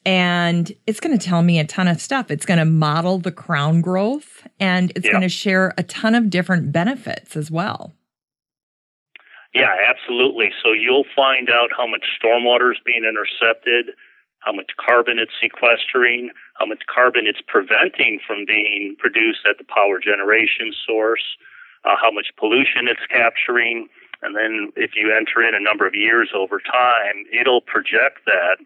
and 0.06 0.72
it's 0.86 1.00
going 1.00 1.18
to 1.18 1.26
tell 1.26 1.42
me 1.42 1.60
a 1.60 1.66
ton 1.66 1.88
of 1.88 2.02
stuff. 2.02 2.30
It's 2.30 2.46
going 2.46 2.58
to 2.58 2.66
model 2.66 3.20
the 3.20 3.32
crown 3.32 3.80
growth 3.82 4.46
and 4.60 4.92
it's 4.96 5.06
yeah. 5.06 5.12
going 5.12 5.22
to 5.22 5.30
share 5.30 5.74
a 5.78 5.84
ton 5.84 6.14
of 6.14 6.30
different 6.30 6.72
benefits 6.72 7.38
as 7.38 7.50
well. 7.50 7.94
Yeah, 9.54 9.74
absolutely. 9.88 10.50
So 10.64 10.74
you'll 10.74 11.06
find 11.16 11.50
out 11.50 11.70
how 11.78 11.86
much 11.88 12.04
stormwater 12.22 12.72
is 12.72 12.80
being 12.84 13.04
intercepted, 13.06 13.96
how 14.40 14.52
much 14.52 14.72
carbon 14.84 15.20
it's 15.20 15.32
sequestering, 15.42 16.32
how 16.60 16.66
much 16.66 16.84
carbon 16.94 17.26
it's 17.26 17.42
preventing 17.48 18.20
from 18.26 18.46
being 18.46 18.96
produced 19.00 19.42
at 19.50 19.58
the 19.58 19.64
power 19.64 20.00
generation 20.00 20.74
source, 20.86 21.38
uh, 21.86 21.96
how 22.00 22.12
much 22.12 22.28
pollution 22.38 22.88
it's 22.88 23.06
capturing. 23.10 23.88
And 24.22 24.36
then 24.36 24.72
if 24.76 24.92
you 24.96 25.12
enter 25.12 25.42
in 25.44 25.56
a 25.56 25.60
number 25.60 25.86
of 25.88 25.96
years 25.96 26.30
over 26.34 26.60
time, 26.60 27.26
it'll 27.34 27.62
project 27.62 28.24
that 28.26 28.58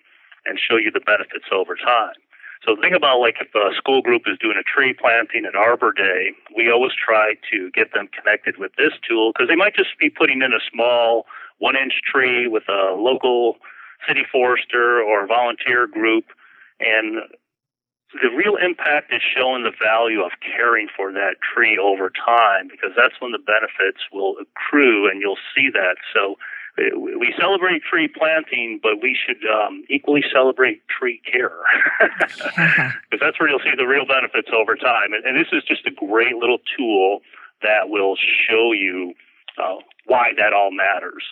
and 0.46 0.60
show 0.60 0.78
you 0.78 0.92
the 0.92 1.02
benefits 1.02 1.46
over 1.52 1.76
time. 1.76 2.16
So 2.66 2.76
think 2.76 2.96
about 2.96 3.20
like 3.20 3.36
if 3.40 3.54
a 3.54 3.76
school 3.76 4.02
group 4.02 4.24
is 4.26 4.38
doing 4.40 4.58
a 4.60 4.64
tree 4.64 4.94
planting 4.94 5.46
at 5.46 5.56
Arbor 5.56 5.94
Day, 5.94 6.32
we 6.56 6.72
always 6.72 6.94
try 6.94 7.36
to 7.52 7.72
get 7.72 7.94
them 7.94 8.10
connected 8.10 8.58
with 8.58 8.72
this 8.78 8.94
tool 9.08 9.32
because 9.32 9.48
they 9.48 9.56
might 9.56 9.76
just 9.76 9.98
be 10.00 10.10
putting 10.10 10.42
in 10.42 10.54
a 10.54 10.64
small 10.72 11.26
one 11.60 11.76
inch 11.76 12.02
tree 12.04 12.48
with 12.48 12.64
a 12.68 12.94
local 12.96 13.58
city 14.08 14.24
forester 14.32 15.02
or 15.02 15.28
volunteer 15.28 15.88
group. 15.88 16.26
And 16.80 17.22
the 18.14 18.32
real 18.36 18.56
impact 18.56 19.12
is 19.12 19.22
showing 19.22 19.64
the 19.64 19.76
value 19.84 20.22
of 20.22 20.32
caring 20.40 20.88
for 20.96 21.12
that 21.12 21.36
tree 21.44 21.78
over 21.78 22.10
time 22.10 22.68
because 22.72 22.92
that's 22.96 23.20
when 23.20 23.32
the 23.32 23.40
benefits 23.40 24.00
will 24.14 24.36
accrue 24.40 25.10
and 25.10 25.22
you'll 25.22 25.42
see 25.54 25.70
that. 25.74 25.98
So 26.14 26.36
we 26.78 27.34
celebrate 27.40 27.82
tree 27.84 28.08
planting, 28.08 28.80
but 28.82 29.02
we 29.02 29.18
should 29.18 29.44
um, 29.50 29.84
equally 29.90 30.24
celebrate 30.32 30.88
tree 30.88 31.22
care 31.30 31.58
because 32.00 33.20
that's 33.20 33.40
where 33.40 33.50
you'll 33.50 33.66
see 33.66 33.76
the 33.76 33.88
real 33.88 34.06
benefits 34.06 34.50
over 34.54 34.76
time. 34.76 35.14
And, 35.14 35.26
and, 35.26 35.36
this 35.36 35.52
is 35.52 35.64
just 35.64 35.86
a 35.88 35.92
great 35.92 36.36
little 36.36 36.60
tool 36.78 37.22
that 37.64 37.90
will 37.90 38.16
show 38.16 38.72
you 38.74 39.14
uh, 39.58 39.82
why 40.06 40.32
that 40.38 40.54
all 40.54 40.72
matters. 40.72 41.24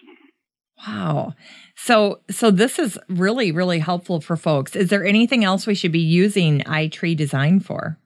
Wow. 0.88 1.34
So 1.76 2.20
so 2.30 2.52
this 2.52 2.80
is 2.80 3.00
really 3.10 3.52
really 3.52 3.80
helpful 3.80 4.22
for 4.22 4.36
folks. 4.36 4.76
Is 4.76 4.90
there 4.90 5.06
anything 5.06 5.44
else 5.44 5.66
we 5.66 5.76
should 5.76 5.92
be 5.92 6.00
using 6.00 6.62
iTree 6.62 7.16
Design 7.16 7.60
for? 7.60 7.98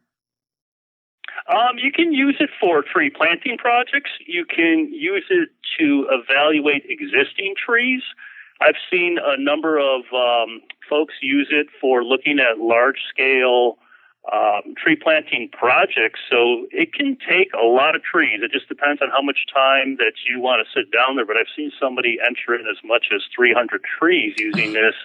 Um, 1.49 1.79
you 1.81 1.91
can 1.91 2.13
use 2.13 2.37
it 2.39 2.51
for 2.61 2.83
tree 2.83 3.09
planting 3.09 3.57
projects. 3.57 4.11
You 4.27 4.45
can 4.45 4.87
use 4.93 5.25
it 5.31 5.49
to 5.79 6.07
evaluate 6.11 6.83
existing 6.87 7.55
trees. 7.57 8.03
I've 8.61 8.75
seen 8.91 9.17
a 9.23 9.41
number 9.41 9.79
of 9.79 10.01
um, 10.13 10.61
folks 10.87 11.15
use 11.21 11.47
it 11.49 11.67
for 11.81 12.03
looking 12.03 12.39
at 12.39 12.59
large 12.59 12.99
scale 13.09 13.79
um, 14.27 14.75
tree 14.77 14.95
planting 14.95 15.49
projects. 15.51 16.19
So 16.29 16.67
it 16.71 16.93
can 16.93 17.17
take 17.27 17.49
a 17.53 17.65
lot 17.65 17.95
of 17.95 18.03
trees. 18.03 18.41
It 18.43 18.51
just 18.51 18.67
depends 18.67 19.01
on 19.01 19.09
how 19.09 19.21
much 19.21 19.47
time 19.53 19.95
that 19.97 20.13
you 20.27 20.39
want 20.39 20.65
to 20.65 20.67
sit 20.69 20.91
down 20.91 21.15
there. 21.15 21.25
But 21.25 21.37
I've 21.37 21.51
seen 21.55 21.71
somebody 21.79 22.17
enter 22.19 22.53
in 22.53 22.67
as 22.67 22.77
much 22.83 23.07
as 23.13 23.21
300 23.35 23.81
trees 23.99 24.35
using 24.37 24.73
this 24.79 24.95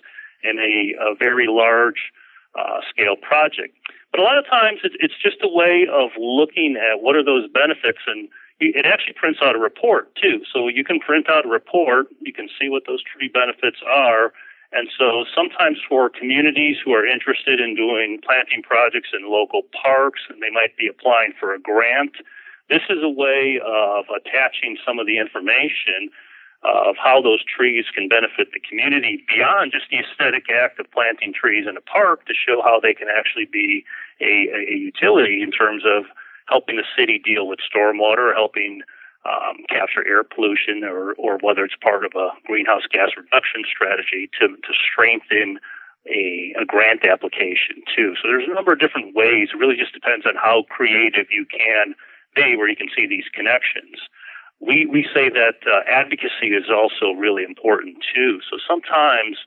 in 0.43 0.59
a, 0.59 0.95
a 1.01 1.15
very 1.15 1.47
large 1.49 2.13
uh, 2.59 2.81
scale 2.91 3.17
project. 3.17 3.75
But 4.11 4.21
a 4.21 4.23
lot 4.23 4.39
of 4.39 4.47
times 4.47 4.81
it's 4.85 5.19
just 5.21 5.39
a 5.43 5.49
way 5.49 5.87
of 5.91 6.11
looking 6.19 6.77
at 6.77 7.03
what 7.03 7.17
are 7.17 7.25
those 7.25 7.51
benefits 7.51 7.99
and 8.07 8.29
it 8.61 8.87
actually 8.87 9.15
prints 9.15 9.41
out 9.43 9.57
a 9.57 9.59
report 9.59 10.15
too. 10.15 10.43
So 10.53 10.69
you 10.69 10.85
can 10.85 11.01
print 11.01 11.29
out 11.29 11.45
a 11.45 11.49
report, 11.49 12.07
you 12.21 12.33
can 12.33 12.49
see 12.61 12.69
what 12.69 12.85
those 12.87 13.03
tree 13.03 13.29
benefits 13.29 13.79
are, 13.85 14.33
and 14.75 14.89
so 14.99 15.25
sometimes 15.35 15.79
for 15.89 16.11
communities 16.11 16.77
who 16.85 16.93
are 16.93 17.07
interested 17.07 17.61
in 17.61 17.77
doing 17.77 18.21
planting 18.27 18.63
projects 18.63 19.11
in 19.15 19.31
local 19.31 19.63
parks 19.71 20.23
and 20.29 20.43
they 20.43 20.51
might 20.51 20.77
be 20.77 20.89
applying 20.89 21.33
for 21.39 21.55
a 21.55 21.61
grant, 21.61 22.17
this 22.69 22.83
is 22.91 22.99
a 23.03 23.09
way 23.09 23.61
of 23.65 24.05
attaching 24.11 24.77
some 24.85 24.99
of 24.99 25.07
the 25.07 25.19
information 25.19 26.11
of 26.65 26.97
how 26.97 27.21
those 27.21 27.45
trees 27.45 27.85
can 27.95 28.09
benefit 28.09 28.49
the 28.53 28.61
community 28.61 29.23
beyond 29.29 29.71
just 29.71 29.85
the 29.91 29.99
aesthetic 29.99 30.45
act 30.51 30.81
of 30.81 30.91
planting 30.91 31.33
trees 31.33 31.67
in 31.69 31.77
a 31.77 31.81
park 31.83 32.27
to 32.27 32.33
show 32.35 32.63
how 32.63 32.81
they 32.81 32.95
can 32.95 33.07
actually 33.07 33.45
be 33.45 33.85
a, 34.21 34.49
a 34.51 34.75
utility 34.75 35.43
in 35.43 35.53
terms 35.53 35.85
of 35.87 36.05
helping 36.49 36.77
the 36.77 36.89
city 36.97 37.21
deal 37.23 37.47
with 37.47 37.59
stormwater, 37.61 38.35
helping 38.35 38.81
um, 39.25 39.65
capture 39.69 40.07
air 40.07 40.23
pollution 40.25 40.85
or, 40.85 41.15
or 41.15 41.39
whether 41.41 41.65
it's 41.65 41.77
part 41.81 42.05
of 42.05 42.13
a 42.15 42.29
greenhouse 42.47 42.85
gas 42.91 43.11
reduction 43.17 43.65
strategy 43.65 44.29
to, 44.39 44.49
to 44.49 44.73
strengthen 44.77 45.59
a, 46.07 46.55
a 46.61 46.65
grant 46.65 47.05
application 47.05 47.81
too. 47.97 48.15
So 48.21 48.29
there's 48.29 48.49
a 48.49 48.55
number 48.55 48.73
of 48.73 48.81
different 48.81 49.15
ways. 49.15 49.49
It 49.53 49.59
really 49.59 49.77
just 49.77 49.95
depends 49.95 50.27
on 50.27 50.35
how 50.37 50.65
creative 50.69 51.27
you 51.31 51.47
can 51.47 51.95
be 52.37 52.57
where 52.57 52.69
you 52.69 52.77
can 52.77 52.89
see 52.95 53.07
these 53.07 53.25
connections. 53.33 53.97
We, 54.61 54.87
we 54.87 55.07
say 55.15 55.29
that 55.31 55.65
uh, 55.65 55.89
advocacy 55.89 56.53
is 56.53 56.69
also 56.69 57.13
really 57.17 57.45
important 57.45 58.05
too. 58.15 58.41
So 58.51 58.59
sometimes 58.67 59.39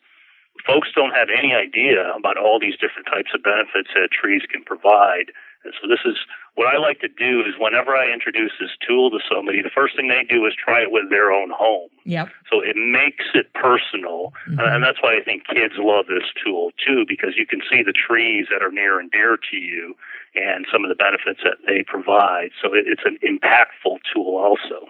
folks 0.66 0.90
don't 0.96 1.14
have 1.14 1.30
any 1.30 1.54
idea 1.54 2.14
about 2.16 2.38
all 2.38 2.60
these 2.60 2.78
different 2.78 3.08
types 3.08 3.32
of 3.34 3.44
benefits 3.44 3.90
that 3.94 4.10
trees 4.12 4.42
can 4.50 4.64
provide. 4.64 5.32
And 5.64 5.74
so 5.82 5.88
this 5.88 6.00
is 6.06 6.18
what 6.56 6.74
I 6.74 6.78
like 6.78 7.00
to 7.02 7.08
do 7.08 7.42
is 7.42 7.54
whenever 7.60 7.96
I 7.96 8.12
introduce 8.12 8.52
this 8.60 8.72
tool 8.86 9.12
to 9.12 9.20
somebody, 9.30 9.62
the 9.62 9.74
first 9.74 9.96
thing 9.96 10.08
they 10.08 10.24
do 10.24 10.46
is 10.46 10.54
try 10.58 10.82
it 10.82 10.92
with 10.92 11.10
their 11.10 11.32
own 11.32 11.52
home. 11.52 11.90
Yep. 12.06 12.30
So 12.50 12.62
it 12.62 12.76
makes 12.76 13.26
it 13.34 13.54
personal. 13.54 14.34
Mm-hmm. 14.50 14.60
And 14.60 14.84
that's 14.84 15.02
why 15.02 15.18
I 15.18 15.24
think 15.24 15.46
kids 15.46 15.76
love 15.78 16.08
this 16.08 16.26
tool 16.44 16.72
too, 16.86 17.06
because 17.08 17.38
you 17.38 17.46
can 17.46 17.62
see 17.70 17.84
the 17.84 17.94
trees 17.94 18.48
that 18.52 18.64
are 18.64 18.72
near 18.72 19.00
and 19.00 19.12
dear 19.12 19.38
to 19.38 19.58
you 19.58 19.96
and 20.36 20.66
some 20.72 20.84
of 20.84 20.90
the 20.90 20.96
benefits 20.96 21.42
that 21.44 21.58
they 21.68 21.84
provide. 21.84 22.50
So 22.62 22.72
it's 22.74 23.04
an 23.06 23.18
impactful 23.22 24.00
tool 24.14 24.38
also. 24.38 24.88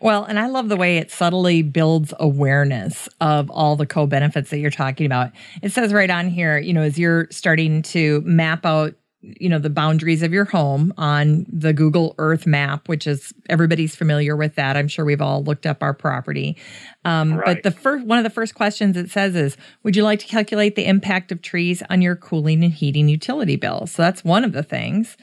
Well, 0.00 0.24
and 0.24 0.38
I 0.38 0.48
love 0.48 0.68
the 0.68 0.76
way 0.76 0.98
it 0.98 1.10
subtly 1.10 1.62
builds 1.62 2.12
awareness 2.18 3.08
of 3.20 3.48
all 3.50 3.76
the 3.76 3.86
co 3.86 4.06
benefits 4.06 4.50
that 4.50 4.58
you're 4.58 4.70
talking 4.70 5.06
about. 5.06 5.30
It 5.62 5.72
says 5.72 5.92
right 5.92 6.10
on 6.10 6.28
here, 6.28 6.58
you 6.58 6.72
know, 6.72 6.82
as 6.82 6.98
you're 6.98 7.28
starting 7.30 7.82
to 7.82 8.20
map 8.22 8.66
out 8.66 8.94
you 9.40 9.48
know 9.48 9.58
the 9.58 9.70
boundaries 9.70 10.22
of 10.22 10.32
your 10.32 10.44
home 10.44 10.92
on 10.98 11.46
the 11.48 11.72
Google 11.72 12.14
Earth 12.18 12.46
map, 12.46 12.88
which 12.88 13.06
is 13.06 13.32
everybody's 13.48 13.96
familiar 13.96 14.36
with 14.36 14.54
that. 14.56 14.76
I'm 14.76 14.88
sure 14.88 15.04
we've 15.04 15.20
all 15.20 15.42
looked 15.42 15.66
up 15.66 15.82
our 15.82 15.94
property. 15.94 16.56
Um, 17.04 17.34
right. 17.34 17.46
But 17.46 17.62
the 17.62 17.70
first 17.70 18.06
one 18.06 18.18
of 18.18 18.24
the 18.24 18.30
first 18.30 18.54
questions 18.54 18.96
it 18.96 19.10
says 19.10 19.34
is, 19.34 19.56
would 19.82 19.96
you 19.96 20.02
like 20.02 20.18
to 20.20 20.26
calculate 20.26 20.76
the 20.76 20.86
impact 20.86 21.32
of 21.32 21.42
trees 21.42 21.82
on 21.88 22.02
your 22.02 22.16
cooling 22.16 22.62
and 22.62 22.72
heating 22.72 23.08
utility 23.08 23.56
bills?" 23.56 23.92
So 23.92 24.02
that's 24.02 24.24
one 24.24 24.44
of 24.44 24.52
the 24.52 24.62
things. 24.62 25.16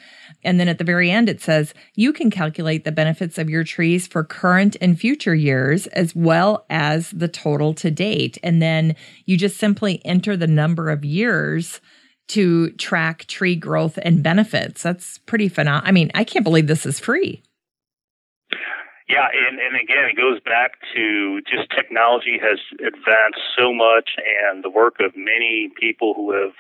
And 0.43 0.59
then 0.59 0.67
at 0.67 0.77
the 0.77 0.83
very 0.83 1.11
end, 1.11 1.29
it 1.29 1.41
says 1.41 1.73
you 1.95 2.13
can 2.13 2.31
calculate 2.31 2.83
the 2.83 2.91
benefits 2.91 3.37
of 3.37 3.49
your 3.49 3.63
trees 3.63 4.07
for 4.07 4.23
current 4.23 4.75
and 4.81 4.99
future 4.99 5.35
years, 5.35 5.87
as 5.87 6.15
well 6.15 6.65
as 6.69 7.11
the 7.11 7.27
total 7.27 7.73
to 7.75 7.91
date. 7.91 8.37
And 8.41 8.61
then 8.61 8.95
you 9.25 9.37
just 9.37 9.57
simply 9.57 10.01
enter 10.05 10.35
the 10.35 10.47
number 10.47 10.89
of 10.89 11.05
years 11.05 11.81
to 12.29 12.71
track 12.71 13.25
tree 13.25 13.55
growth 13.55 13.99
and 14.03 14.23
benefits. 14.23 14.83
That's 14.83 15.17
pretty 15.19 15.49
phenomenal. 15.49 15.87
I 15.87 15.91
mean, 15.91 16.11
I 16.15 16.23
can't 16.23 16.43
believe 16.43 16.67
this 16.67 16.85
is 16.85 16.99
free. 16.99 17.43
Yeah, 19.09 19.27
and, 19.27 19.59
and 19.59 19.75
again, 19.75 20.05
it 20.05 20.15
goes 20.15 20.39
back 20.39 20.79
to 20.95 21.41
just 21.41 21.69
technology 21.75 22.39
has 22.41 22.59
advanced 22.79 23.43
so 23.57 23.73
much, 23.73 24.11
and 24.47 24.63
the 24.63 24.69
work 24.69 24.95
of 25.01 25.11
many 25.17 25.69
people 25.77 26.13
who 26.15 26.31
have 26.31 26.53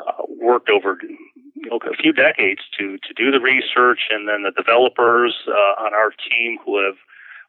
uh, 0.00 0.22
worked 0.40 0.70
over 0.70 0.96
you 1.02 1.68
know, 1.68 1.78
a 1.84 1.94
few 1.96 2.12
decades 2.14 2.62
to 2.78 2.96
to 2.96 3.12
do 3.14 3.30
the 3.30 3.40
research, 3.40 4.08
and 4.10 4.26
then 4.26 4.42
the 4.42 4.52
developers 4.56 5.36
uh, 5.48 5.84
on 5.84 5.92
our 5.92 6.10
team 6.30 6.56
who 6.64 6.82
have 6.82 6.96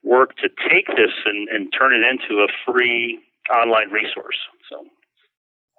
worked 0.03 0.39
to 0.39 0.49
take 0.69 0.87
this 0.87 1.15
and, 1.25 1.47
and 1.49 1.71
turn 1.71 1.93
it 1.93 2.03
into 2.03 2.43
a 2.43 2.47
free 2.65 3.19
online 3.53 3.89
resource. 3.91 4.37
So 4.69 4.85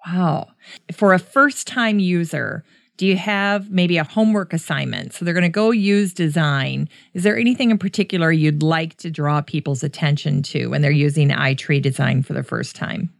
Wow. 0.07 0.47
For 0.91 1.13
a 1.13 1.19
first 1.19 1.67
time 1.67 1.99
user, 1.99 2.63
do 2.97 3.07
you 3.07 3.17
have 3.17 3.71
maybe 3.71 3.97
a 3.97 4.03
homework 4.03 4.53
assignment? 4.53 5.13
So 5.13 5.25
they're 5.25 5.33
going 5.33 5.43
to 5.43 5.49
go 5.49 5.71
use 5.71 6.13
design. 6.13 6.87
Is 7.13 7.23
there 7.23 7.37
anything 7.37 7.71
in 7.71 7.77
particular 7.77 8.31
you'd 8.31 8.61
like 8.61 8.97
to 8.97 9.09
draw 9.09 9.41
people's 9.41 9.83
attention 9.83 10.43
to 10.43 10.67
when 10.67 10.81
they're 10.81 10.91
using 10.91 11.29
iTree 11.29 11.81
design 11.81 12.21
for 12.21 12.33
the 12.33 12.43
first 12.43 12.75
time? 12.75 13.11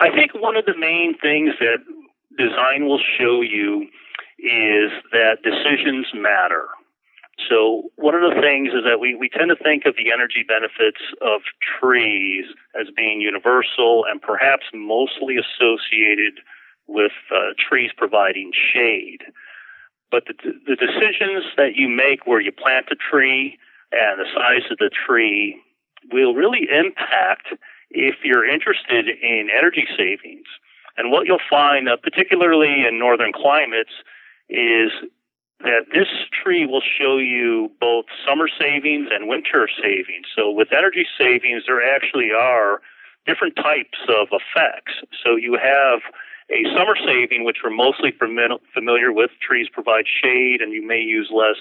I 0.00 0.10
think 0.10 0.32
one 0.34 0.56
of 0.56 0.66
the 0.66 0.76
main 0.78 1.16
things 1.18 1.54
that 1.60 1.78
design 2.36 2.86
will 2.86 3.00
show 3.18 3.42
you 3.42 3.86
is 4.38 4.90
that 5.12 5.38
decisions 5.42 6.06
matter. 6.14 6.66
So 7.48 7.90
one 7.96 8.14
of 8.14 8.22
the 8.22 8.40
things 8.40 8.68
is 8.68 8.84
that 8.84 9.00
we, 9.00 9.14
we 9.14 9.28
tend 9.28 9.50
to 9.50 9.56
think 9.56 9.86
of 9.86 9.94
the 9.96 10.12
energy 10.12 10.44
benefits 10.46 11.00
of 11.20 11.42
trees 11.80 12.46
as 12.78 12.88
being 12.94 13.20
universal 13.20 14.04
and 14.08 14.20
perhaps 14.20 14.64
mostly 14.74 15.36
associated 15.36 16.40
with 16.86 17.12
uh, 17.30 17.54
trees 17.56 17.90
providing 17.96 18.52
shade. 18.52 19.22
But 20.10 20.24
the, 20.26 20.34
the 20.66 20.76
decisions 20.76 21.44
that 21.56 21.76
you 21.76 21.88
make 21.88 22.26
where 22.26 22.40
you 22.40 22.52
plant 22.52 22.86
the 22.88 22.96
tree 22.96 23.58
and 23.92 24.18
the 24.18 24.26
size 24.34 24.70
of 24.70 24.78
the 24.78 24.90
tree 24.90 25.60
will 26.12 26.34
really 26.34 26.68
impact 26.70 27.48
if 27.90 28.16
you're 28.24 28.46
interested 28.46 29.08
in 29.08 29.48
energy 29.56 29.86
savings. 29.96 30.46
And 30.96 31.10
what 31.10 31.26
you'll 31.26 31.38
find, 31.48 31.88
uh, 31.88 31.96
particularly 31.96 32.86
in 32.86 32.98
northern 32.98 33.32
climates, 33.32 33.92
is 34.48 34.90
that 35.62 35.86
this 35.92 36.08
tree 36.42 36.66
will 36.66 36.80
show 36.80 37.18
you 37.18 37.70
both 37.80 38.06
summer 38.26 38.48
savings 38.48 39.08
and 39.12 39.28
winter 39.28 39.68
savings. 39.82 40.26
So 40.34 40.50
with 40.50 40.72
energy 40.72 41.06
savings, 41.18 41.64
there 41.66 41.82
actually 41.82 42.30
are 42.32 42.80
different 43.26 43.56
types 43.56 43.98
of 44.08 44.28
effects. 44.32 44.92
So 45.22 45.36
you 45.36 45.58
have 45.60 46.00
a 46.50 46.64
summer 46.74 46.96
saving, 46.96 47.44
which 47.44 47.58
we're 47.62 47.70
mostly 47.70 48.10
familiar 48.10 49.12
with. 49.12 49.30
Trees 49.40 49.68
provide 49.70 50.06
shade 50.06 50.60
and 50.62 50.72
you 50.72 50.86
may 50.86 51.00
use 51.00 51.30
less 51.32 51.56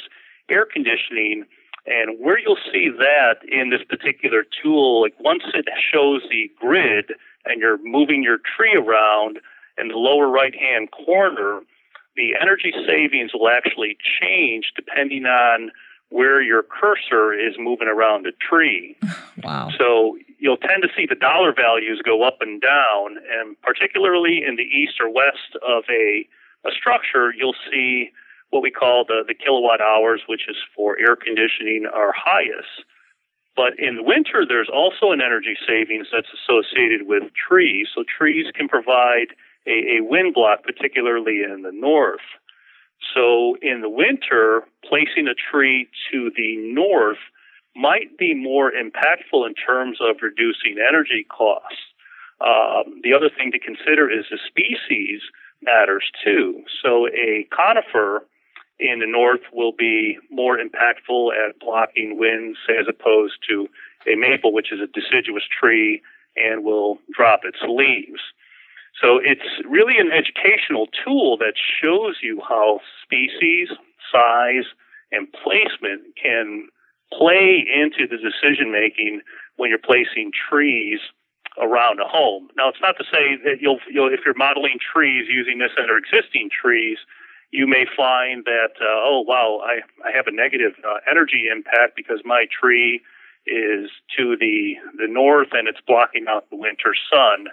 air 0.50 0.66
conditioning. 0.66 1.46
And 1.86 2.20
where 2.20 2.40
you'll 2.40 2.58
see 2.72 2.90
that 2.90 3.38
in 3.48 3.70
this 3.70 3.84
particular 3.84 4.46
tool, 4.64 5.02
like 5.02 5.16
once 5.20 5.44
it 5.54 5.68
shows 5.92 6.22
the 6.30 6.50
grid 6.60 7.14
and 7.46 7.60
you're 7.60 7.80
moving 7.84 8.24
your 8.24 8.38
tree 8.38 8.76
around 8.76 9.40
in 9.78 9.90
the 9.90 9.96
lower 9.96 10.30
right 10.30 10.56
hand 10.56 10.90
corner, 10.92 11.62
the 12.20 12.36
energy 12.40 12.74
savings 12.86 13.32
will 13.34 13.48
actually 13.48 13.98
change 14.20 14.74
depending 14.76 15.26
on 15.26 15.72
where 16.10 16.42
your 16.42 16.64
cursor 16.64 17.32
is 17.32 17.56
moving 17.58 17.88
around 17.88 18.28
a 18.28 18.32
tree. 18.34 18.96
Wow. 19.42 19.70
So 19.80 20.18
you'll 20.38 20.58
tend 20.58 20.84
to 20.84 20.90
see 20.98 21.06
the 21.08 21.16
dollar 21.16 21.54
values 21.56 22.02
go 22.04 22.24
up 22.24 22.40
and 22.42 22.60
down, 22.60 23.16
and 23.40 23.56
particularly 23.62 24.44
in 24.46 24.58
the 24.58 24.68
east 24.68 25.00
or 25.00 25.10
west 25.10 25.56
of 25.66 25.86
a, 25.90 26.28
a 26.68 26.72
structure, 26.76 27.34
you'll 27.34 27.56
see 27.72 28.12
what 28.50 28.62
we 28.62 28.70
call 28.70 29.06
the, 29.08 29.24
the 29.26 29.34
kilowatt 29.34 29.80
hours, 29.80 30.24
which 30.28 30.50
is 30.50 30.58
for 30.76 31.00
air 31.00 31.16
conditioning, 31.16 31.86
are 31.88 32.12
highest. 32.14 32.84
But 33.56 33.80
in 33.80 33.96
the 33.96 34.04
winter, 34.04 34.44
there's 34.46 34.68
also 34.68 35.14
an 35.14 35.22
energy 35.22 35.56
savings 35.66 36.08
that's 36.12 36.28
associated 36.36 37.08
with 37.08 37.32
trees. 37.32 37.88
So 37.96 38.04
trees 38.04 38.48
can 38.54 38.68
provide 38.68 39.32
a, 39.70 39.98
a 39.98 40.04
wind 40.04 40.34
block, 40.34 40.64
particularly 40.64 41.44
in 41.44 41.62
the 41.62 41.72
north. 41.72 42.26
So 43.14 43.56
in 43.62 43.82
the 43.82 43.90
winter, 43.90 44.64
placing 44.84 45.28
a 45.28 45.34
tree 45.34 45.88
to 46.12 46.32
the 46.36 46.58
north 46.58 47.20
might 47.76 48.18
be 48.18 48.34
more 48.34 48.72
impactful 48.72 49.48
in 49.48 49.54
terms 49.54 50.00
of 50.02 50.18
reducing 50.22 50.76
energy 50.78 51.26
costs. 51.30 51.80
Um, 52.42 53.02
the 53.04 53.14
other 53.14 53.30
thing 53.30 53.52
to 53.52 53.60
consider 53.60 54.10
is 54.10 54.26
the 54.30 54.40
species 54.48 55.22
matters 55.62 56.10
too. 56.24 56.64
So 56.82 57.08
a 57.08 57.48
conifer 57.56 58.26
in 58.80 59.00
the 59.00 59.08
north 59.08 59.42
will 59.52 59.74
be 59.74 60.18
more 60.32 60.58
impactful 60.58 61.32
at 61.34 61.60
blocking 61.60 62.18
winds 62.18 62.58
as 62.70 62.88
opposed 62.88 63.36
to 63.50 63.68
a 64.08 64.16
maple, 64.16 64.54
which 64.54 64.72
is 64.72 64.80
a 64.80 64.88
deciduous 64.88 65.44
tree 65.48 66.02
and 66.36 66.64
will 66.64 67.00
drop 67.14 67.42
its 67.44 67.60
leaves. 67.68 68.22
So 69.02 69.20
it's 69.24 69.48
really 69.68 69.98
an 69.98 70.12
educational 70.12 70.88
tool 71.06 71.38
that 71.38 71.54
shows 71.56 72.18
you 72.22 72.42
how 72.48 72.82
species, 73.04 73.70
size, 74.12 74.66
and 75.12 75.28
placement 75.32 76.02
can 76.22 76.68
play 77.12 77.66
into 77.66 78.08
the 78.08 78.18
decision 78.18 78.72
making 78.72 79.22
when 79.56 79.70
you're 79.70 79.80
placing 79.80 80.32
trees 80.50 81.00
around 81.60 82.00
a 82.00 82.08
home. 82.08 82.50
Now, 82.56 82.70
it's 82.70 82.82
not 82.82 82.98
to 82.98 83.04
say 83.04 83.36
that 83.44 83.58
you'll, 83.62 83.80
you'll 83.92 84.14
if 84.14 84.22
you're 84.26 84.38
modeling 84.38 84.80
trees 84.80 85.28
using 85.30 85.60
this 85.60 85.72
under 85.80 85.98
existing 85.98 86.50
trees, 86.50 86.98
you 87.52 87.68
may 87.68 87.86
find 87.98 88.46
that, 88.46 88.78
uh, 88.80 88.86
oh, 88.86 89.24
wow, 89.28 89.60
I, 89.64 89.80
I 90.08 90.16
have 90.16 90.28
a 90.28 90.32
negative 90.32 90.74
uh, 90.88 91.00
energy 91.10 91.46
impact 91.52 91.96
because 91.96 92.20
my 92.24 92.46
tree 92.48 93.02
is 93.48 93.90
to 94.18 94.38
the, 94.38 94.76
the 94.98 95.08
north 95.08 95.50
and 95.54 95.68
it's 95.68 95.82
blocking 95.88 96.26
out 96.30 96.50
the 96.50 96.56
winter 96.56 96.94
sun. 97.12 97.48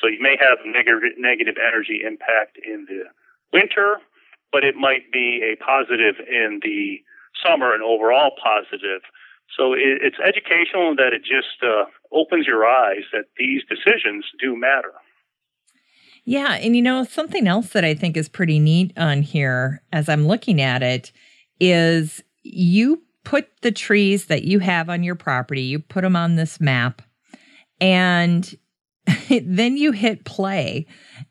So 0.00 0.06
you 0.06 0.18
may 0.20 0.36
have 0.40 0.58
negative 0.64 1.12
negative 1.18 1.56
energy 1.60 2.00
impact 2.06 2.58
in 2.64 2.86
the 2.88 3.04
winter, 3.52 3.98
but 4.52 4.64
it 4.64 4.76
might 4.76 5.12
be 5.12 5.42
a 5.44 5.56
positive 5.62 6.16
in 6.26 6.60
the 6.62 7.02
summer 7.44 7.74
and 7.74 7.82
overall 7.82 8.32
positive. 8.42 9.02
So 9.56 9.72
it, 9.74 10.00
it's 10.02 10.16
educational 10.24 10.94
that 10.96 11.12
it 11.12 11.22
just 11.22 11.62
uh, 11.62 11.84
opens 12.12 12.46
your 12.46 12.66
eyes 12.66 13.02
that 13.12 13.26
these 13.36 13.62
decisions 13.68 14.24
do 14.40 14.56
matter. 14.56 14.92
Yeah, 16.24 16.54
and 16.54 16.76
you 16.76 16.82
know 16.82 17.04
something 17.04 17.46
else 17.46 17.70
that 17.70 17.84
I 17.84 17.94
think 17.94 18.16
is 18.16 18.28
pretty 18.28 18.58
neat 18.58 18.96
on 18.96 19.22
here 19.22 19.82
as 19.92 20.08
I'm 20.08 20.26
looking 20.26 20.60
at 20.60 20.82
it 20.82 21.12
is 21.58 22.22
you 22.42 23.02
put 23.24 23.48
the 23.62 23.72
trees 23.72 24.26
that 24.26 24.44
you 24.44 24.58
have 24.60 24.88
on 24.88 25.02
your 25.02 25.14
property, 25.14 25.62
you 25.62 25.78
put 25.78 26.02
them 26.02 26.16
on 26.16 26.36
this 26.36 26.60
map, 26.60 27.02
and 27.80 28.56
then 29.42 29.76
you 29.76 29.92
hit 29.92 30.24
play. 30.24 30.86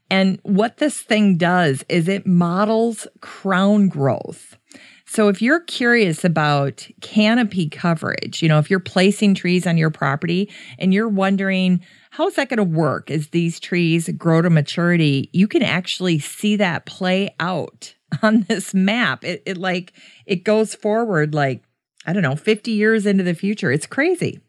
And 0.09 0.39
what 0.43 0.77
this 0.77 0.99
thing 1.01 1.37
does 1.37 1.83
is 1.89 2.07
it 2.07 2.25
models 2.25 3.07
crown 3.21 3.87
growth. 3.87 4.57
So 5.05 5.27
if 5.27 5.41
you're 5.41 5.61
curious 5.61 6.23
about 6.23 6.87
canopy 7.01 7.67
coverage, 7.67 8.43
you 8.43 8.47
know, 8.47 8.59
if 8.59 8.69
you're 8.69 8.79
placing 8.79 9.33
trees 9.33 9.65
on 9.65 9.75
your 9.75 9.89
property 9.89 10.51
and 10.77 10.93
you're 10.93 11.09
wondering, 11.09 11.81
how's 12.11 12.35
that 12.35 12.49
going 12.49 12.57
to 12.57 12.63
work 12.63 13.09
as 13.09 13.29
these 13.29 13.59
trees 13.59 14.07
grow 14.09 14.43
to 14.43 14.51
maturity, 14.51 15.29
you 15.33 15.47
can 15.47 15.63
actually 15.63 16.19
see 16.19 16.55
that 16.57 16.85
play 16.85 17.33
out 17.39 17.95
on 18.21 18.41
this 18.47 18.73
map. 18.73 19.23
It, 19.23 19.41
it 19.47 19.57
like, 19.57 19.93
it 20.27 20.43
goes 20.43 20.75
forward 20.75 21.33
like, 21.33 21.63
I 22.05 22.13
don't 22.13 22.23
know, 22.23 22.35
50 22.35 22.71
years 22.71 23.07
into 23.07 23.23
the 23.23 23.33
future. 23.33 23.71
It's 23.71 23.87
crazy. 23.87 24.39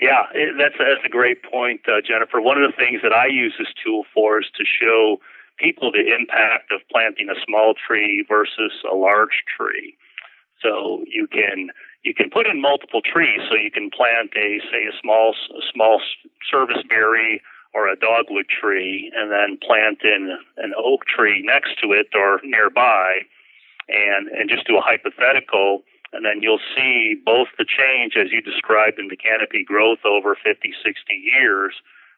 Yeah, 0.00 0.24
that's 0.58 0.76
that's 0.78 1.04
a 1.04 1.08
great 1.08 1.42
point, 1.42 1.80
uh, 1.88 2.00
Jennifer. 2.06 2.40
One 2.40 2.62
of 2.62 2.70
the 2.70 2.76
things 2.76 3.00
that 3.02 3.12
I 3.12 3.26
use 3.26 3.54
this 3.58 3.72
tool 3.84 4.04
for 4.14 4.40
is 4.40 4.48
to 4.56 4.64
show 4.64 5.18
people 5.58 5.90
the 5.92 6.14
impact 6.14 6.72
of 6.72 6.80
planting 6.90 7.28
a 7.30 7.40
small 7.46 7.74
tree 7.74 8.24
versus 8.28 8.72
a 8.90 8.94
large 8.94 9.44
tree. 9.56 9.96
So 10.62 11.04
you 11.06 11.26
can 11.26 11.70
you 12.04 12.14
can 12.14 12.30
put 12.30 12.46
in 12.46 12.60
multiple 12.60 13.00
trees. 13.02 13.40
So 13.48 13.56
you 13.56 13.70
can 13.70 13.90
plant 13.90 14.32
a 14.36 14.60
say 14.70 14.84
a 14.86 14.92
small 15.02 15.34
a 15.56 15.62
small 15.72 16.02
serviceberry 16.50 17.42
or 17.74 17.88
a 17.88 17.96
dogwood 17.96 18.48
tree, 18.48 19.12
and 19.16 19.30
then 19.30 19.58
plant 19.66 20.00
in 20.04 20.38
an 20.58 20.72
oak 20.78 21.06
tree 21.06 21.42
next 21.44 21.80
to 21.82 21.92
it 21.92 22.08
or 22.14 22.40
nearby. 22.44 23.20
and 23.88 24.28
and 24.28 24.50
just 24.50 24.66
do 24.66 24.76
a 24.76 24.80
hypothetical 24.80 25.82
and 26.12 26.24
then 26.24 26.40
you'll 26.42 26.62
see 26.76 27.14
both 27.24 27.48
the 27.58 27.64
change 27.64 28.14
as 28.16 28.32
you 28.32 28.40
described 28.40 28.98
in 28.98 29.08
the 29.08 29.16
canopy 29.16 29.64
growth 29.64 30.04
over 30.04 30.36
50 30.36 30.72
60 30.84 31.12
years 31.12 31.74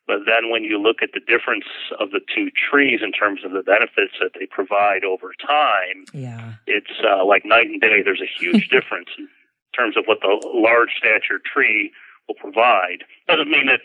but 0.07 0.25
then 0.25 0.51
when 0.51 0.65
you 0.65 0.81
look 0.81 1.03
at 1.03 1.11
the 1.13 1.21
difference 1.21 1.69
of 2.01 2.11
the 2.11 2.21
two 2.35 2.49
trees 2.51 3.01
in 3.03 3.13
terms 3.13 3.45
of 3.45 3.53
the 3.53 3.63
benefits 3.63 4.17
that 4.21 4.33
they 4.39 4.47
provide 4.47 5.05
over 5.05 5.33
time 5.41 6.05
yeah 6.13 6.55
it's 6.67 7.01
uh, 7.05 7.25
like 7.25 7.45
night 7.45 7.67
and 7.67 7.81
day 7.81 8.03
there's 8.03 8.23
a 8.23 8.41
huge 8.41 8.69
difference 8.75 9.09
in 9.19 9.29
terms 9.77 9.97
of 9.97 10.05
what 10.07 10.21
the 10.21 10.33
large 10.55 10.91
stature 10.97 11.41
tree 11.45 11.93
will 12.27 12.35
provide 12.35 13.05
doesn't 13.27 13.51
mean 13.51 13.67
that 13.67 13.81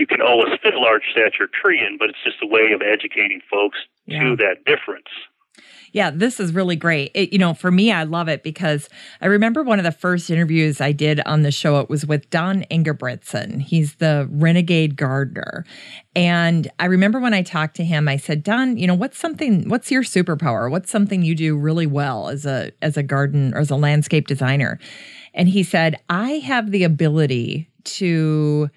you 0.00 0.06
can 0.06 0.22
always 0.22 0.58
fit 0.62 0.72
a 0.72 0.80
large 0.80 1.04
stature 1.12 1.46
tree 1.46 1.78
in, 1.78 1.98
but 1.98 2.08
it's 2.08 2.24
just 2.24 2.38
a 2.42 2.46
way 2.46 2.72
of 2.72 2.80
educating 2.80 3.42
folks 3.50 3.78
yeah. 4.06 4.22
to 4.22 4.36
that 4.36 4.64
difference. 4.64 5.12
Yeah, 5.92 6.10
this 6.10 6.38
is 6.38 6.52
really 6.54 6.76
great. 6.76 7.10
It, 7.14 7.32
you 7.32 7.38
know, 7.38 7.52
for 7.52 7.70
me, 7.70 7.90
I 7.90 8.04
love 8.04 8.28
it 8.28 8.42
because 8.42 8.88
I 9.20 9.26
remember 9.26 9.62
one 9.62 9.78
of 9.78 9.84
the 9.84 9.92
first 9.92 10.30
interviews 10.30 10.80
I 10.80 10.92
did 10.92 11.20
on 11.26 11.42
the 11.42 11.50
show. 11.50 11.80
It 11.80 11.90
was 11.90 12.06
with 12.06 12.30
Don 12.30 12.64
Engebretson. 12.70 13.60
He's 13.60 13.96
the 13.96 14.28
renegade 14.30 14.96
gardener. 14.96 15.64
And 16.14 16.70
I 16.78 16.86
remember 16.86 17.18
when 17.18 17.34
I 17.34 17.42
talked 17.42 17.76
to 17.76 17.84
him, 17.84 18.08
I 18.08 18.16
said, 18.16 18.42
Don, 18.42 18.76
you 18.76 18.86
know, 18.86 18.94
what's 18.94 19.18
something, 19.18 19.68
what's 19.68 19.90
your 19.90 20.02
superpower? 20.02 20.70
What's 20.70 20.90
something 20.90 21.22
you 21.22 21.34
do 21.34 21.56
really 21.56 21.86
well 21.86 22.28
as 22.28 22.46
a, 22.46 22.72
as 22.82 22.96
a 22.96 23.02
garden 23.02 23.52
or 23.54 23.58
as 23.58 23.70
a 23.70 23.76
landscape 23.76 24.26
designer? 24.28 24.78
And 25.34 25.48
he 25.48 25.62
said, 25.62 25.96
I 26.08 26.32
have 26.38 26.70
the 26.70 26.84
ability 26.84 27.68
to 27.84 28.70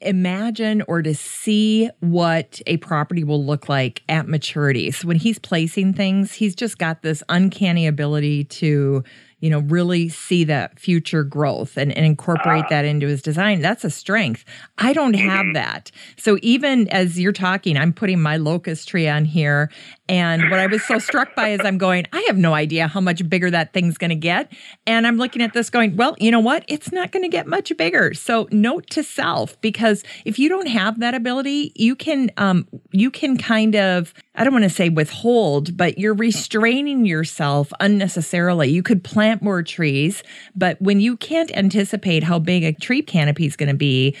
imagine 0.00 0.82
or 0.88 1.02
to 1.02 1.14
see 1.14 1.88
what 2.00 2.60
a 2.66 2.76
property 2.78 3.24
will 3.24 3.44
look 3.44 3.68
like 3.68 4.02
at 4.08 4.28
maturity. 4.28 4.90
So 4.90 5.08
when 5.08 5.16
he's 5.16 5.38
placing 5.38 5.94
things, 5.94 6.32
he's 6.32 6.54
just 6.54 6.78
got 6.78 7.02
this 7.02 7.22
uncanny 7.28 7.86
ability 7.86 8.44
to 8.44 9.04
you 9.40 9.48
know, 9.48 9.60
really 9.60 10.08
see 10.08 10.44
that 10.44 10.78
future 10.78 11.24
growth 11.24 11.76
and, 11.76 11.96
and 11.96 12.04
incorporate 12.04 12.66
that 12.68 12.84
into 12.84 13.06
his 13.06 13.22
design. 13.22 13.62
That's 13.62 13.84
a 13.84 13.90
strength. 13.90 14.44
I 14.78 14.92
don't 14.92 15.14
have 15.14 15.46
mm-hmm. 15.46 15.52
that. 15.54 15.90
So 16.16 16.38
even 16.42 16.88
as 16.88 17.18
you're 17.18 17.32
talking, 17.32 17.76
I'm 17.76 17.94
putting 17.94 18.20
my 18.20 18.36
locust 18.36 18.88
tree 18.88 19.08
on 19.08 19.24
here. 19.24 19.70
And 20.10 20.50
what 20.50 20.58
I 20.58 20.66
was 20.66 20.82
so 20.82 20.98
struck 20.98 21.36
by 21.36 21.50
is 21.50 21.60
I'm 21.62 21.78
going, 21.78 22.04
I 22.12 22.24
have 22.26 22.36
no 22.36 22.52
idea 22.52 22.88
how 22.88 23.00
much 23.00 23.28
bigger 23.28 23.48
that 23.48 23.72
thing's 23.72 23.96
going 23.96 24.08
to 24.10 24.16
get. 24.16 24.52
And 24.84 25.06
I'm 25.06 25.18
looking 25.18 25.40
at 25.40 25.52
this 25.52 25.70
going, 25.70 25.94
well, 25.94 26.16
you 26.18 26.32
know 26.32 26.40
what? 26.40 26.64
It's 26.66 26.90
not 26.90 27.12
going 27.12 27.22
to 27.22 27.28
get 27.28 27.46
much 27.46 27.72
bigger. 27.76 28.12
So 28.12 28.48
note 28.50 28.90
to 28.90 29.04
self, 29.04 29.60
because 29.60 30.02
if 30.24 30.36
you 30.36 30.48
don't 30.48 30.66
have 30.66 30.98
that 30.98 31.14
ability, 31.14 31.70
you 31.76 31.94
can, 31.94 32.32
um, 32.38 32.66
you 32.90 33.08
can 33.12 33.38
kind 33.38 33.76
of, 33.76 34.12
I 34.34 34.42
don't 34.42 34.52
want 34.52 34.64
to 34.64 34.70
say 34.70 34.88
withhold, 34.88 35.76
but 35.76 35.96
you're 35.96 36.14
restraining 36.14 37.06
yourself 37.06 37.72
unnecessarily. 37.78 38.68
You 38.68 38.82
could 38.82 39.04
plant 39.04 39.42
more 39.42 39.62
trees, 39.62 40.24
but 40.56 40.82
when 40.82 40.98
you 40.98 41.16
can't 41.16 41.56
anticipate 41.56 42.24
how 42.24 42.40
big 42.40 42.64
a 42.64 42.72
tree 42.72 43.02
canopy 43.02 43.46
is 43.46 43.54
going 43.54 43.68
to 43.68 43.76
be, 43.76 44.16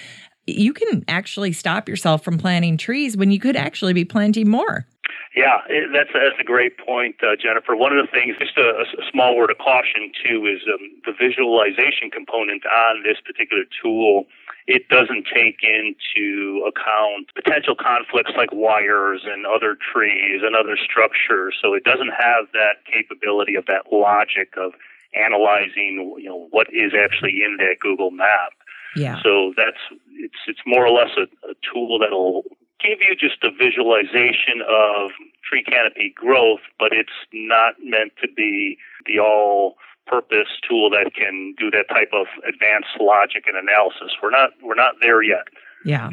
you 0.46 0.72
can 0.72 1.04
actually 1.08 1.52
stop 1.52 1.88
yourself 1.88 2.24
from 2.24 2.38
planting 2.38 2.76
trees 2.76 3.16
when 3.16 3.30
you 3.30 3.40
could 3.40 3.56
actually 3.56 3.92
be 3.92 4.04
planting 4.04 4.48
more. 4.48 4.86
Yeah, 5.34 5.62
that's 5.94 6.10
that's 6.12 6.40
a 6.40 6.44
great 6.44 6.76
point, 6.78 7.16
uh, 7.22 7.36
Jennifer. 7.40 7.76
One 7.76 7.96
of 7.96 8.04
the 8.04 8.10
things, 8.10 8.34
just 8.40 8.58
a, 8.58 8.82
a 8.82 9.04
small 9.12 9.36
word 9.36 9.50
of 9.50 9.58
caution 9.58 10.10
too, 10.24 10.46
is 10.46 10.62
um, 10.66 10.90
the 11.06 11.12
visualization 11.12 12.10
component 12.10 12.66
on 12.66 13.04
this 13.04 13.18
particular 13.24 13.62
tool 13.82 14.26
it 14.70 14.88
doesn't 14.88 15.26
take 15.34 15.60
into 15.62 16.62
account 16.62 17.26
potential 17.34 17.74
conflicts 17.74 18.30
like 18.36 18.50
wires 18.52 19.22
and 19.24 19.44
other 19.44 19.74
trees 19.74 20.42
and 20.44 20.54
other 20.54 20.76
structures. 20.76 21.56
So 21.60 21.74
it 21.74 21.82
doesn't 21.82 22.12
have 22.16 22.46
that 22.52 22.84
capability 22.86 23.56
of 23.56 23.66
that 23.66 23.90
logic 23.90 24.54
of 24.56 24.72
analyzing, 25.12 26.14
you 26.18 26.28
know, 26.28 26.46
what 26.50 26.68
is 26.72 26.92
actually 26.94 27.42
in 27.44 27.56
that 27.58 27.80
Google 27.80 28.12
map. 28.12 28.52
Yeah. 28.94 29.20
So 29.24 29.54
that's 29.56 29.82
it's 30.12 30.38
it's 30.46 30.60
more 30.66 30.86
or 30.86 30.90
less 30.90 31.10
a, 31.16 31.22
a 31.50 31.54
tool 31.72 31.98
that'll 31.98 32.44
give 32.82 32.98
you 33.00 33.14
just 33.14 33.42
a 33.42 33.50
visualization 33.50 34.62
of 34.66 35.10
tree 35.48 35.62
canopy 35.64 36.12
growth, 36.14 36.60
but 36.78 36.92
it's 36.92 37.14
not 37.32 37.74
meant 37.82 38.12
to 38.22 38.28
be 38.28 38.78
the 39.06 39.18
all 39.18 39.76
purpose 40.06 40.48
tool 40.68 40.90
that 40.90 41.12
can 41.14 41.54
do 41.58 41.70
that 41.70 41.86
type 41.88 42.10
of 42.12 42.26
advanced 42.48 42.98
logic 42.98 43.44
and 43.46 43.56
analysis. 43.56 44.12
We're 44.22 44.30
not 44.30 44.50
we're 44.62 44.74
not 44.74 44.94
there 45.00 45.22
yet. 45.22 45.46
Yeah. 45.84 46.10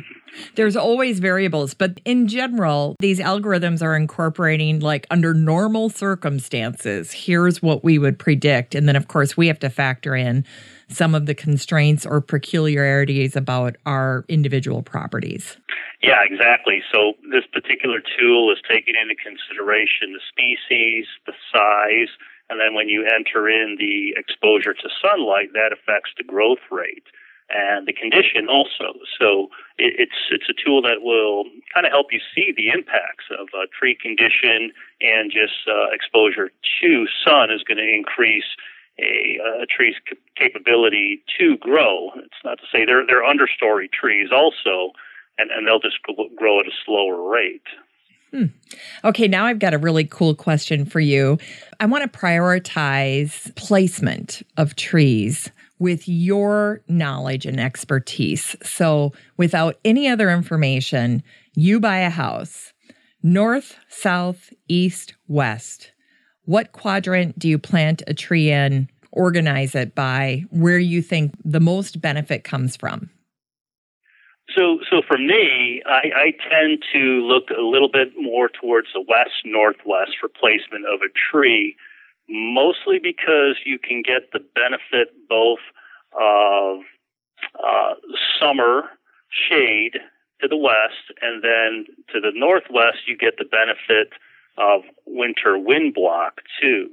There's 0.56 0.76
always 0.76 1.20
variables, 1.20 1.74
but 1.74 2.00
in 2.06 2.28
general, 2.28 2.96
these 3.00 3.20
algorithms 3.20 3.82
are 3.82 3.96
incorporating 3.96 4.80
like 4.80 5.06
under 5.12 5.34
normal 5.34 5.90
circumstances, 5.90 7.12
here's 7.12 7.62
what 7.62 7.84
we 7.84 7.98
would 7.98 8.18
predict. 8.18 8.76
And 8.76 8.88
then, 8.88 8.96
of 8.96 9.08
course, 9.08 9.36
we 9.36 9.48
have 9.48 9.60
to 9.60 9.70
factor 9.70 10.16
in 10.16 10.46
some 10.90 11.14
of 11.14 11.26
the 11.26 11.36
constraints 11.36 12.06
or 12.06 12.22
peculiarities 12.22 13.36
about 13.36 13.76
our 13.86 14.24
individual 14.30 14.84
properties. 14.84 15.58
Yeah, 16.02 16.22
exactly. 16.24 16.84
So, 16.92 17.14
this 17.32 17.46
particular 17.52 18.00
tool 18.02 18.52
is 18.52 18.60
taking 18.70 18.96
into 18.96 19.16
consideration 19.16 20.14
the 20.14 20.22
species, 20.30 21.08
the 21.26 21.34
size, 21.52 22.10
and 22.50 22.60
then 22.60 22.74
when 22.74 22.88
you 22.88 23.04
enter 23.06 23.50
in 23.50 23.78
the 23.80 24.14
exposure 24.16 24.74
to 24.74 24.90
sunlight, 25.02 25.54
that 25.54 25.74
affects 25.74 26.12
the 26.18 26.24
growth 26.24 26.64
rate 26.72 27.04
and 27.50 27.88
the 27.88 27.94
condition 27.94 28.48
also. 28.50 29.00
So 29.20 29.50
it, 29.78 29.96
it's 29.98 30.20
it's 30.32 30.50
a 30.50 30.54
tool 30.54 30.82
that 30.82 31.02
will 31.02 31.46
kind 31.74 31.86
of 31.86 31.92
help 31.92 32.08
you 32.12 32.20
see 32.36 32.54
the 32.56 32.70
impacts 32.70 33.26
of 33.32 33.48
uh, 33.54 33.68
tree 33.78 33.96
condition 34.00 34.72
and 35.02 35.32
just 35.32 35.68
uh, 35.68 35.92
exposure 35.92 36.52
to 36.82 37.06
sun 37.26 37.52
is 37.52 37.64
going 37.64 37.78
to 37.78 37.88
increase 37.88 38.48
a, 39.00 39.40
a 39.62 39.66
tree's 39.66 39.96
capability 40.36 41.24
to 41.40 41.58
grow. 41.58 42.12
It's 42.18 42.44
not 42.44 42.60
to 42.60 42.66
say 42.72 42.86
they're 42.86 43.06
they're 43.06 43.24
understory 43.24 43.92
trees 43.92 44.30
also, 44.32 44.92
and 45.38 45.52
and 45.52 45.68
they'll 45.68 45.80
just 45.80 46.02
grow 46.04 46.60
at 46.60 46.68
a 46.68 46.72
slower 46.86 47.30
rate. 47.30 47.62
Hmm. 48.32 48.46
Okay, 49.06 49.28
now 49.28 49.46
I've 49.46 49.60
got 49.60 49.74
a 49.74 49.78
really 49.78 50.04
cool 50.04 50.36
question 50.36 50.86
for 50.86 51.00
you. 51.00 51.38
I 51.80 51.86
want 51.86 52.12
to 52.12 52.20
prioritize 52.20 53.56
placement 53.56 54.42
of 54.58 54.76
trees 54.76 55.50
with 55.80 56.08
your 56.08 56.82
knowledge 56.88 57.46
and 57.46 57.60
expertise. 57.60 58.56
So, 58.64 59.14
without 59.38 59.80
any 59.86 60.10
other 60.10 60.30
information, 60.30 61.24
you 61.56 61.80
buy 61.80 62.00
a 62.00 62.10
house 62.10 62.74
north, 63.24 63.76
south, 63.90 64.54
east, 64.68 65.16
west. 65.28 65.92
What 66.46 66.72
quadrant 66.72 67.38
do 67.38 67.48
you 67.48 67.58
plant 67.58 68.04
a 68.08 68.14
tree 68.14 68.52
in? 68.52 68.90
Organize 69.12 69.76
it 69.76 69.96
by 69.96 70.46
where 70.50 70.78
you 70.78 71.02
think 71.02 71.34
the 71.44 71.60
most 71.60 72.00
benefit 72.00 72.44
comes 72.44 72.76
from. 72.78 73.10
So, 74.56 74.80
so 74.90 75.02
for 75.06 75.18
me, 75.18 75.82
I, 75.86 76.12
I 76.16 76.34
tend 76.50 76.84
to 76.94 77.00
look 77.26 77.50
a 77.50 77.62
little 77.62 77.90
bit 77.90 78.14
more 78.18 78.50
towards 78.50 78.88
the 78.94 79.02
west 79.02 79.44
northwest 79.44 80.12
for 80.20 80.30
placement 80.30 80.86
of 80.86 81.02
a 81.02 81.12
tree, 81.12 81.76
mostly 82.30 83.00
because 83.00 83.58
you 83.66 83.78
can 83.78 84.02
get 84.02 84.32
the 84.32 84.40
benefit 84.56 85.14
both 85.28 85.60
of 86.14 86.80
uh, 87.62 87.94
summer 88.40 88.84
shade 89.30 90.00
to 90.42 90.48
the 90.48 90.58
west, 90.58 91.12
and 91.22 91.44
then 91.44 91.86
to 92.14 92.20
the 92.20 92.32
northwest, 92.34 93.00
you 93.08 93.18
get 93.18 93.38
the 93.38 93.46
benefit 93.46 94.14
of 94.58 94.84
winter 95.06 95.58
wind 95.58 95.94
block 95.94 96.42
too. 96.62 96.90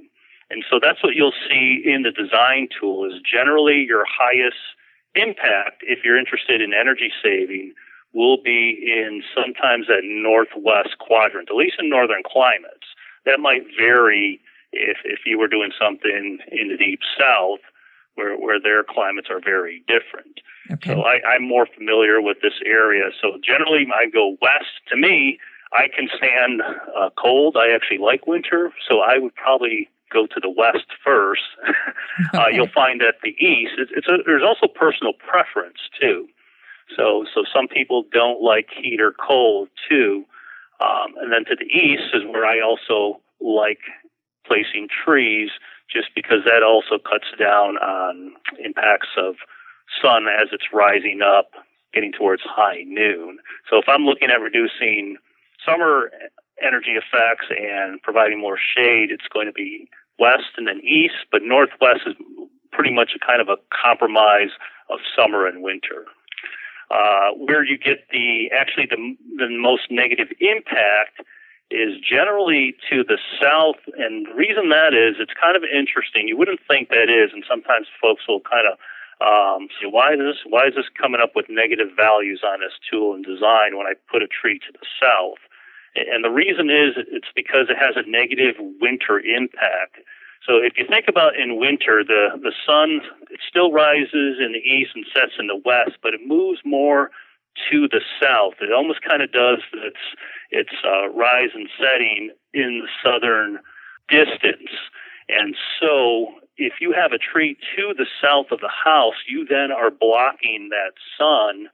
And 0.51 0.65
so 0.71 0.79
that's 0.81 1.03
what 1.03 1.15
you'll 1.15 1.33
see 1.49 1.83
in 1.85 2.03
the 2.03 2.11
design 2.11 2.69
tool 2.79 3.05
is 3.07 3.21
generally 3.21 3.85
your 3.87 4.05
highest 4.09 4.57
impact, 5.15 5.83
if 5.83 6.01
you're 6.05 6.19
interested 6.19 6.61
in 6.61 6.73
energy 6.73 7.13
saving, 7.23 7.73
will 8.13 8.41
be 8.43 8.79
in 8.87 9.23
sometimes 9.35 9.87
that 9.89 10.03
northwest 10.05 10.99
quadrant, 10.99 11.49
at 11.51 11.57
least 11.57 11.77
in 11.79 11.89
northern 11.91 12.23
climates. 12.25 12.87
That 13.27 13.41
might 13.41 13.63
vary 13.77 14.41
if, 14.73 14.99
if 15.05 15.21
you 15.27 15.39
were 15.39 15.49
doing 15.49 15.73
something 15.81 16.39
in 16.51 16.69
the 16.69 16.77
deep 16.77 17.01
south 17.19 17.61
where, 18.15 18.37
where 18.39 18.61
their 18.61 18.85
climates 18.85 19.29
are 19.31 19.41
very 19.41 19.83
different. 19.89 20.41
Okay. 20.71 20.95
So 20.95 21.03
I, 21.03 21.21
I'm 21.27 21.47
more 21.47 21.67
familiar 21.67 22.21
with 22.21 22.39
this 22.43 22.55
area. 22.65 23.11
So 23.21 23.39
generally 23.45 23.87
I 23.95 24.09
go 24.09 24.37
west. 24.41 24.71
To 24.91 24.97
me, 24.97 25.39
I 25.73 25.89
can 25.89 26.09
stand 26.17 26.63
uh, 26.97 27.11
cold. 27.19 27.57
I 27.57 27.75
actually 27.75 27.99
like 27.99 28.27
winter. 28.27 28.73
So 28.89 29.01
I 29.01 29.19
would 29.19 29.35
probably 29.35 29.89
go 30.15 30.27
to 30.27 30.41
the 30.41 30.49
west 30.51 30.87
first, 31.05 31.43
uh, 32.35 32.47
you'll 32.51 32.73
find 32.75 33.01
that 33.01 33.17
the 33.23 33.35
east, 33.45 33.75
it's, 33.79 33.91
it's 33.95 34.09
a, 34.09 34.19
there's 34.25 34.47
also 34.47 34.73
personal 34.73 35.13
preference 35.13 35.79
too. 36.01 36.29
So, 36.97 37.25
so 37.35 37.45
some 37.53 37.67
people 37.67 38.05
don't 38.13 38.41
like 38.43 38.69
heat 38.71 39.01
or 39.01 39.13
cold 39.13 39.69
too. 39.89 40.25
Um, 40.81 41.15
and 41.21 41.33
then 41.33 41.45
to 41.47 41.57
the 41.59 41.67
east 41.67 42.15
is 42.15 42.23
where 42.25 42.47
I 42.47 42.61
also 42.61 43.21
like 43.41 43.81
placing 44.47 44.89
trees 45.05 45.51
just 45.91 46.09
because 46.15 46.45
that 46.45 46.63
also 46.63 46.99
cuts 46.99 47.27
down 47.39 47.77
on 47.79 48.33
impacts 48.63 49.09
of 49.17 49.37
sun 50.03 50.27
as 50.29 50.49
it's 50.53 50.73
rising 50.73 51.21
up, 51.23 51.51
getting 51.93 52.13
towards 52.13 52.43
high 52.45 52.83
noon. 52.87 53.39
So 53.71 53.79
if 53.79 53.85
I'm 53.89 54.05
looking 54.05 54.31
at 54.31 54.41
reducing 54.41 55.17
summer 55.65 56.11
energy 56.63 56.93
effects 56.93 57.47
and 57.51 58.01
providing 58.03 58.41
more 58.41 58.59
shade, 58.59 59.11
it's 59.11 59.29
going 59.33 59.47
to 59.47 59.53
be 59.53 59.89
west 60.19 60.57
and 60.57 60.67
then 60.67 60.81
east, 60.81 61.27
but 61.31 61.43
northwest 61.43 62.03
is 62.07 62.15
pretty 62.73 62.93
much 62.93 63.13
a 63.15 63.25
kind 63.25 63.41
of 63.41 63.49
a 63.49 63.57
compromise 63.71 64.51
of 64.91 64.99
summer 65.17 65.47
and 65.47 65.63
winter. 65.63 66.05
Uh, 66.91 67.31
where 67.37 67.65
you 67.65 67.79
get 67.79 68.07
the 68.13 68.51
actually 68.53 68.87
the, 68.87 69.17
the 69.39 69.49
most 69.49 69.91
negative 69.91 70.29
impact 70.41 71.25
is 71.71 71.97
generally 71.99 72.75
to 72.91 73.03
the 73.03 73.19
south, 73.41 73.81
and 73.97 74.27
the 74.27 74.35
reason 74.35 74.69
that 74.69 74.93
is, 74.93 75.17
it's 75.19 75.33
kind 75.33 75.57
of 75.57 75.65
interesting. 75.65 76.29
You 76.29 76.37
wouldn't 76.37 76.61
think 76.69 76.91
that 76.91 77.09
is, 77.09 77.33
and 77.33 77.43
sometimes 77.49 77.89
folks 78.01 78.29
will 78.29 78.41
kind 78.45 78.69
of 78.69 78.77
um, 79.25 79.69
say, 79.81 79.89
"Why 79.89 80.13
is 80.13 80.21
this? 80.21 80.45
Why 80.45 80.69
is 80.69 80.75
this 80.77 80.93
coming 81.01 81.21
up 81.23 81.33
with 81.35 81.47
negative 81.49 81.89
values 81.97 82.43
on 82.45 82.61
this 82.61 82.77
tool 82.91 83.15
and 83.15 83.25
design 83.25 83.79
when 83.79 83.87
I 83.87 83.95
put 84.11 84.23
a 84.23 84.29
tree 84.29 84.59
to 84.61 84.71
the 84.73 84.85
south?" 85.01 85.41
And 85.97 86.25
the 86.25 86.31
reason 86.31 86.71
is 86.71 86.95
it's 86.97 87.31
because 87.35 87.67
it 87.71 87.79
has 87.79 87.95
a 87.97 88.09
negative 88.09 88.57
winter 88.81 89.21
impact. 89.21 89.99
So 90.47 90.59
if 90.59 90.75
you 90.77 90.85
think 90.87 91.07
about 91.09 91.37
in 91.37 91.59
winter, 91.59 92.05
the, 92.05 92.37
the 92.43 92.53
sun 92.67 93.01
it 93.31 93.41
still 93.49 93.73
rises 93.73 94.39
in 94.41 94.53
the 94.53 94.59
east 94.59 94.93
and 94.95 95.07
sets 95.13 95.33
in 95.39 95.47
the 95.47 95.61
west, 95.65 95.97
but 96.03 96.13
it 96.13 96.21
moves 96.27 96.61
more 96.65 97.11
to 97.71 97.89
the 97.89 98.01
south. 98.21 98.55
It 98.61 98.73
almost 98.73 99.01
kind 99.03 99.23
of 99.23 99.33
does 99.33 99.59
its 99.73 100.03
its 100.51 100.75
uh, 100.85 101.09
rise 101.11 101.51
and 101.55 101.69
setting 101.79 102.31
in 102.53 102.83
the 102.85 102.89
southern 103.03 103.61
distance. 104.09 104.71
And 105.29 105.57
so 105.81 106.35
if 106.57 106.75
you 106.81 106.93
have 106.93 107.13
a 107.13 107.19
tree 107.19 107.57
to 107.77 107.95
the 107.97 108.07
south 108.21 108.47
of 108.51 108.61
the 108.61 108.71
house, 108.85 109.15
you 109.29 109.47
then 109.49 109.73
are 109.73 109.91
blocking 109.91 110.69
that 110.71 110.93
sun 111.17 111.69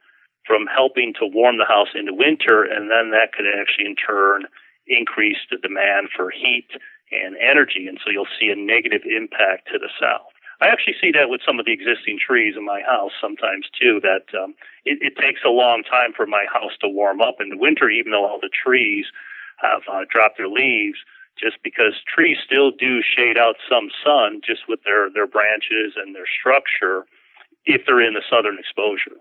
from 0.47 0.67
helping 0.67 1.13
to 1.15 1.27
warm 1.27 1.59
the 1.59 1.65
house 1.65 1.89
into 1.95 2.15
winter, 2.15 2.65
and 2.65 2.91
then 2.91 3.11
that 3.11 3.33
could 3.33 3.47
actually 3.47 3.87
in 3.87 3.97
turn 3.97 4.45
increase 4.87 5.39
the 5.51 5.59
demand 5.59 6.09
for 6.17 6.31
heat 6.31 6.69
and 7.13 7.37
energy, 7.37 7.87
and 7.87 7.99
so 8.03 8.11
you'll 8.11 8.31
see 8.39 8.49
a 8.49 8.57
negative 8.57 9.03
impact 9.05 9.69
to 9.73 9.79
the 9.79 9.91
south. 10.01 10.31
I 10.61 10.69
actually 10.69 10.97
see 11.01 11.11
that 11.13 11.31
with 11.31 11.41
some 11.45 11.59
of 11.59 11.65
the 11.65 11.73
existing 11.73 12.19
trees 12.21 12.55
in 12.57 12.65
my 12.65 12.83
house 12.83 13.13
sometimes 13.21 13.67
too. 13.81 14.01
That 14.03 14.29
um, 14.37 14.55
it, 14.85 14.99
it 15.01 15.17
takes 15.17 15.41
a 15.45 15.49
long 15.49 15.83
time 15.83 16.13
for 16.15 16.27
my 16.27 16.45
house 16.53 16.77
to 16.83 16.89
warm 16.89 17.21
up 17.21 17.37
in 17.41 17.49
the 17.49 17.57
winter, 17.57 17.89
even 17.89 18.13
though 18.13 18.27
all 18.27 18.39
the 18.41 18.53
trees 18.53 19.07
have 19.57 19.83
uh, 19.91 20.05
dropped 20.11 20.37
their 20.37 20.49
leaves. 20.49 20.99
Just 21.41 21.57
because 21.65 21.95
trees 22.05 22.37
still 22.45 22.71
do 22.71 23.01
shade 23.01 23.39
out 23.39 23.57
some 23.71 23.89
sun, 24.05 24.43
just 24.45 24.69
with 24.69 24.81
their 24.85 25.09
their 25.09 25.27
branches 25.27 25.97
and 25.97 26.15
their 26.15 26.29
structure, 26.29 27.07
if 27.65 27.83
they're 27.87 28.03
in 28.05 28.13
the 28.13 28.23
southern 28.29 28.59
exposure. 28.59 29.17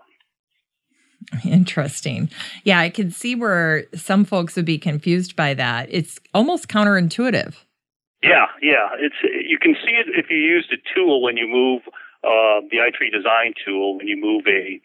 Interesting. 1.44 2.30
Yeah, 2.64 2.80
I 2.80 2.90
can 2.90 3.10
see 3.10 3.34
where 3.34 3.84
some 3.94 4.24
folks 4.24 4.56
would 4.56 4.64
be 4.64 4.78
confused 4.78 5.36
by 5.36 5.54
that. 5.54 5.88
It's 5.90 6.18
almost 6.34 6.68
counterintuitive. 6.68 7.54
Yeah, 8.22 8.46
yeah. 8.60 8.88
It's 8.98 9.16
you 9.22 9.58
can 9.58 9.74
see 9.74 9.92
it 9.92 10.06
if 10.08 10.30
you 10.30 10.36
use 10.36 10.66
the 10.70 10.76
tool 10.94 11.22
when 11.22 11.36
you 11.36 11.48
move 11.48 11.82
uh, 12.22 12.60
the 12.70 12.78
iTree 12.78 13.10
design 13.10 13.54
tool 13.64 13.96
when 13.96 14.06
you 14.06 14.16
move 14.16 14.44
a 14.46 14.80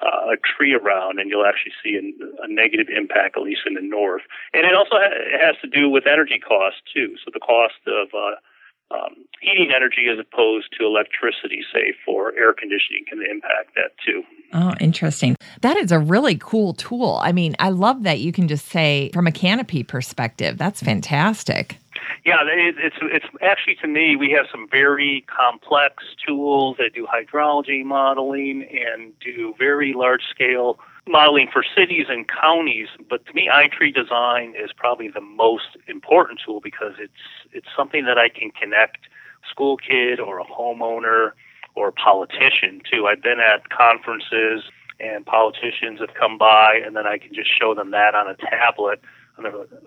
uh, 0.00 0.32
a 0.32 0.36
tree 0.36 0.74
around, 0.74 1.18
and 1.18 1.28
you'll 1.28 1.44
actually 1.44 1.72
see 1.82 1.98
a, 1.98 2.44
a, 2.44 2.46
negative 2.46 2.86
impact, 2.86 3.36
at 3.36 3.42
least 3.42 3.62
in 3.66 3.74
the 3.74 3.82
north. 3.82 4.22
And 4.54 4.64
it 4.64 4.72
also 4.72 4.94
ha- 4.94 5.42
has 5.42 5.56
to 5.62 5.66
do 5.66 5.90
with 5.90 6.06
energy 6.06 6.38
costs 6.38 6.80
too. 6.94 7.16
So 7.24 7.32
the 7.34 7.40
cost 7.40 7.82
of 7.86 8.06
uh, 8.14 8.38
um, 8.94 9.26
heating 9.40 9.72
energy 9.74 10.06
as 10.06 10.18
opposed 10.18 10.68
to 10.78 10.86
electricity, 10.86 11.66
say 11.72 11.94
for 12.06 12.32
air 12.38 12.54
conditioning, 12.54 13.04
can 13.08 13.18
impact 13.26 13.74
that 13.74 13.98
too. 14.04 14.22
Oh, 14.52 14.74
interesting. 14.80 15.36
That 15.60 15.76
is 15.76 15.92
a 15.92 15.98
really 15.98 16.36
cool 16.36 16.72
tool. 16.74 17.18
I 17.22 17.32
mean, 17.32 17.54
I 17.58 17.68
love 17.68 18.04
that 18.04 18.20
you 18.20 18.32
can 18.32 18.48
just 18.48 18.66
say 18.66 19.10
from 19.12 19.26
a 19.26 19.32
canopy 19.32 19.82
perspective. 19.82 20.56
That's 20.56 20.82
fantastic. 20.82 21.76
Yeah, 22.24 22.36
it's 22.44 22.96
it's 23.02 23.26
actually 23.42 23.76
to 23.76 23.88
me 23.88 24.16
we 24.16 24.30
have 24.32 24.46
some 24.50 24.68
very 24.70 25.24
complex 25.26 26.04
tools 26.26 26.76
that 26.78 26.92
do 26.94 27.06
hydrology 27.06 27.84
modeling 27.84 28.68
and 28.70 29.12
do 29.20 29.54
very 29.58 29.92
large 29.94 30.22
scale 30.28 30.78
modeling 31.06 31.48
for 31.50 31.64
cities 31.76 32.06
and 32.08 32.26
counties. 32.28 32.88
But 33.08 33.24
to 33.26 33.32
me, 33.34 33.48
iTree 33.52 33.94
Design 33.94 34.54
is 34.62 34.70
probably 34.76 35.08
the 35.08 35.20
most 35.20 35.76
important 35.86 36.40
tool 36.44 36.60
because 36.60 36.94
it's 36.98 37.12
it's 37.52 37.68
something 37.76 38.04
that 38.04 38.18
I 38.18 38.28
can 38.28 38.50
connect 38.50 39.08
school 39.50 39.76
kid 39.76 40.20
or 40.20 40.38
a 40.38 40.44
homeowner 40.44 41.32
or 41.78 41.92
politician 41.92 42.82
too. 42.90 43.06
I've 43.06 43.22
been 43.22 43.40
at 43.40 43.68
conferences 43.70 44.64
and 45.00 45.24
politicians 45.24 46.00
have 46.00 46.14
come 46.14 46.38
by, 46.38 46.80
and 46.84 46.96
then 46.96 47.06
I 47.06 47.18
can 47.18 47.32
just 47.32 47.48
show 47.56 47.72
them 47.74 47.92
that 47.92 48.14
on 48.16 48.28
a 48.28 48.34
tablet 48.34 49.00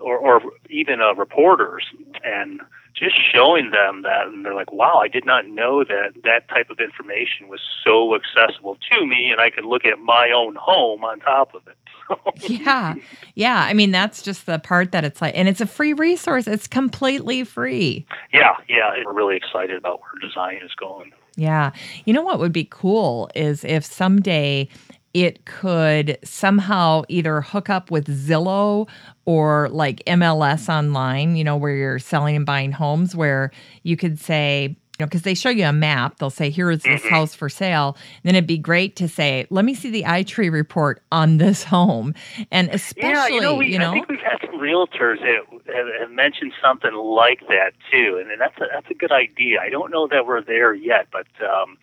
or, 0.00 0.16
or 0.16 0.40
even 0.70 1.00
uh, 1.00 1.14
reporters 1.14 1.84
and 2.24 2.60
just 2.94 3.14
showing 3.32 3.70
them 3.70 4.02
that 4.02 4.26
and 4.26 4.44
they're 4.44 4.54
like 4.54 4.70
wow 4.72 5.00
i 5.02 5.08
did 5.08 5.24
not 5.24 5.46
know 5.46 5.82
that 5.82 6.12
that 6.24 6.48
type 6.48 6.68
of 6.68 6.78
information 6.78 7.48
was 7.48 7.60
so 7.84 8.14
accessible 8.14 8.76
to 8.90 9.06
me 9.06 9.30
and 9.30 9.40
i 9.40 9.50
could 9.50 9.64
look 9.64 9.84
at 9.84 9.98
my 9.98 10.30
own 10.30 10.54
home 10.54 11.04
on 11.04 11.18
top 11.20 11.54
of 11.54 11.62
it. 11.66 11.76
Yeah. 12.50 12.94
Yeah 13.34 13.64
i 13.66 13.72
mean 13.72 13.90
that's 13.90 14.20
just 14.20 14.44
the 14.44 14.58
part 14.58 14.92
that 14.92 15.04
it's 15.04 15.22
like 15.22 15.34
and 15.34 15.48
it's 15.48 15.62
a 15.62 15.66
free 15.66 15.94
resource. 15.94 16.46
It's 16.46 16.66
completely 16.66 17.44
free. 17.44 18.06
Yeah 18.32 18.56
yeah 18.68 18.92
we're 19.06 19.14
really 19.14 19.36
excited 19.36 19.76
about 19.76 20.00
where 20.00 20.20
design 20.20 20.60
is 20.62 20.74
going 20.74 21.12
yeah. 21.36 21.72
You 22.04 22.12
know 22.12 22.22
what 22.22 22.38
would 22.38 22.52
be 22.52 22.66
cool 22.70 23.30
is 23.34 23.64
if 23.64 23.84
someday 23.84 24.68
it 25.14 25.44
could 25.44 26.18
somehow 26.24 27.02
either 27.08 27.42
hook 27.42 27.68
up 27.68 27.90
with 27.90 28.06
Zillow 28.06 28.88
or 29.24 29.68
like 29.70 30.02
MLS 30.06 30.68
online, 30.72 31.36
you 31.36 31.44
know, 31.44 31.56
where 31.56 31.74
you're 31.74 31.98
selling 31.98 32.34
and 32.34 32.46
buying 32.46 32.72
homes, 32.72 33.14
where 33.14 33.50
you 33.82 33.96
could 33.96 34.18
say, 34.18 34.76
know, 35.02 35.06
because 35.06 35.22
they 35.22 35.34
show 35.34 35.50
you 35.50 35.66
a 35.66 35.72
map, 35.72 36.18
they'll 36.18 36.30
say, 36.30 36.50
here 36.50 36.70
is 36.70 36.82
this 36.82 37.00
mm-hmm. 37.00 37.08
house 37.08 37.34
for 37.34 37.48
sale. 37.48 37.96
then 38.22 38.34
it'd 38.34 38.46
be 38.46 38.58
great 38.58 38.96
to 38.96 39.08
say, 39.08 39.46
let 39.50 39.64
me 39.64 39.74
see 39.74 39.90
the 39.90 40.04
iTree 40.04 40.50
report 40.50 41.02
on 41.12 41.38
this 41.38 41.64
home. 41.72 42.14
And 42.50 42.68
especially, 42.70 43.10
yeah, 43.10 43.26
you 43.28 43.40
know, 43.40 43.54
we, 43.56 43.66
you 43.68 43.78
know, 43.78 43.90
I 43.90 43.94
think 43.94 44.08
we've 44.08 44.20
had 44.20 44.38
some 44.40 44.58
realtors 44.58 45.20
that 45.20 45.74
have, 45.74 45.86
have 46.00 46.10
mentioned 46.10 46.52
something 46.62 46.94
like 46.94 47.40
that 47.48 47.72
too. 47.90 48.18
And, 48.20 48.40
that's, 48.40 48.56
a, 48.58 48.66
that's 48.72 48.90
a 48.90 48.94
good 48.94 49.12
idea. 49.12 49.60
I 49.60 49.68
don't 49.68 49.90
know 49.90 50.08
that 50.08 50.26
we're 50.26 50.42
there 50.42 50.74
yet, 50.74 51.08
but, 51.12 51.26
um, 51.44 51.76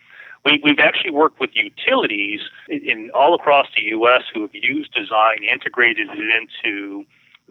we, 0.44 0.58
we've 0.64 0.78
actually 0.78 1.10
worked 1.10 1.38
with 1.38 1.50
utilities 1.52 2.40
in, 2.68 2.80
in 2.88 3.10
all 3.14 3.34
across 3.34 3.66
the 3.76 3.82
U.S. 3.90 4.22
who 4.32 4.42
have 4.42 4.54
used 4.54 4.92
design, 4.94 5.38
integrated 5.50 6.08
it 6.10 6.18
into 6.18 7.04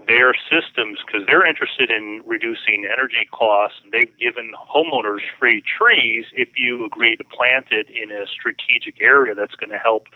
their 0.07 0.33
systems 0.49 0.99
because 1.05 1.25
they're 1.27 1.45
interested 1.45 1.91
in 1.91 2.21
reducing 2.25 2.85
energy 2.85 3.27
costs. 3.31 3.79
They've 3.91 4.15
given 4.17 4.51
homeowners 4.55 5.21
free 5.37 5.61
trees 5.61 6.25
if 6.33 6.49
you 6.57 6.85
agree 6.85 7.15
to 7.15 7.23
plant 7.23 7.67
it 7.71 7.87
in 7.89 8.11
a 8.11 8.25
strategic 8.27 9.01
area 9.01 9.35
that's 9.35 9.55
going 9.55 9.69
to 9.71 9.77
help 9.77 10.07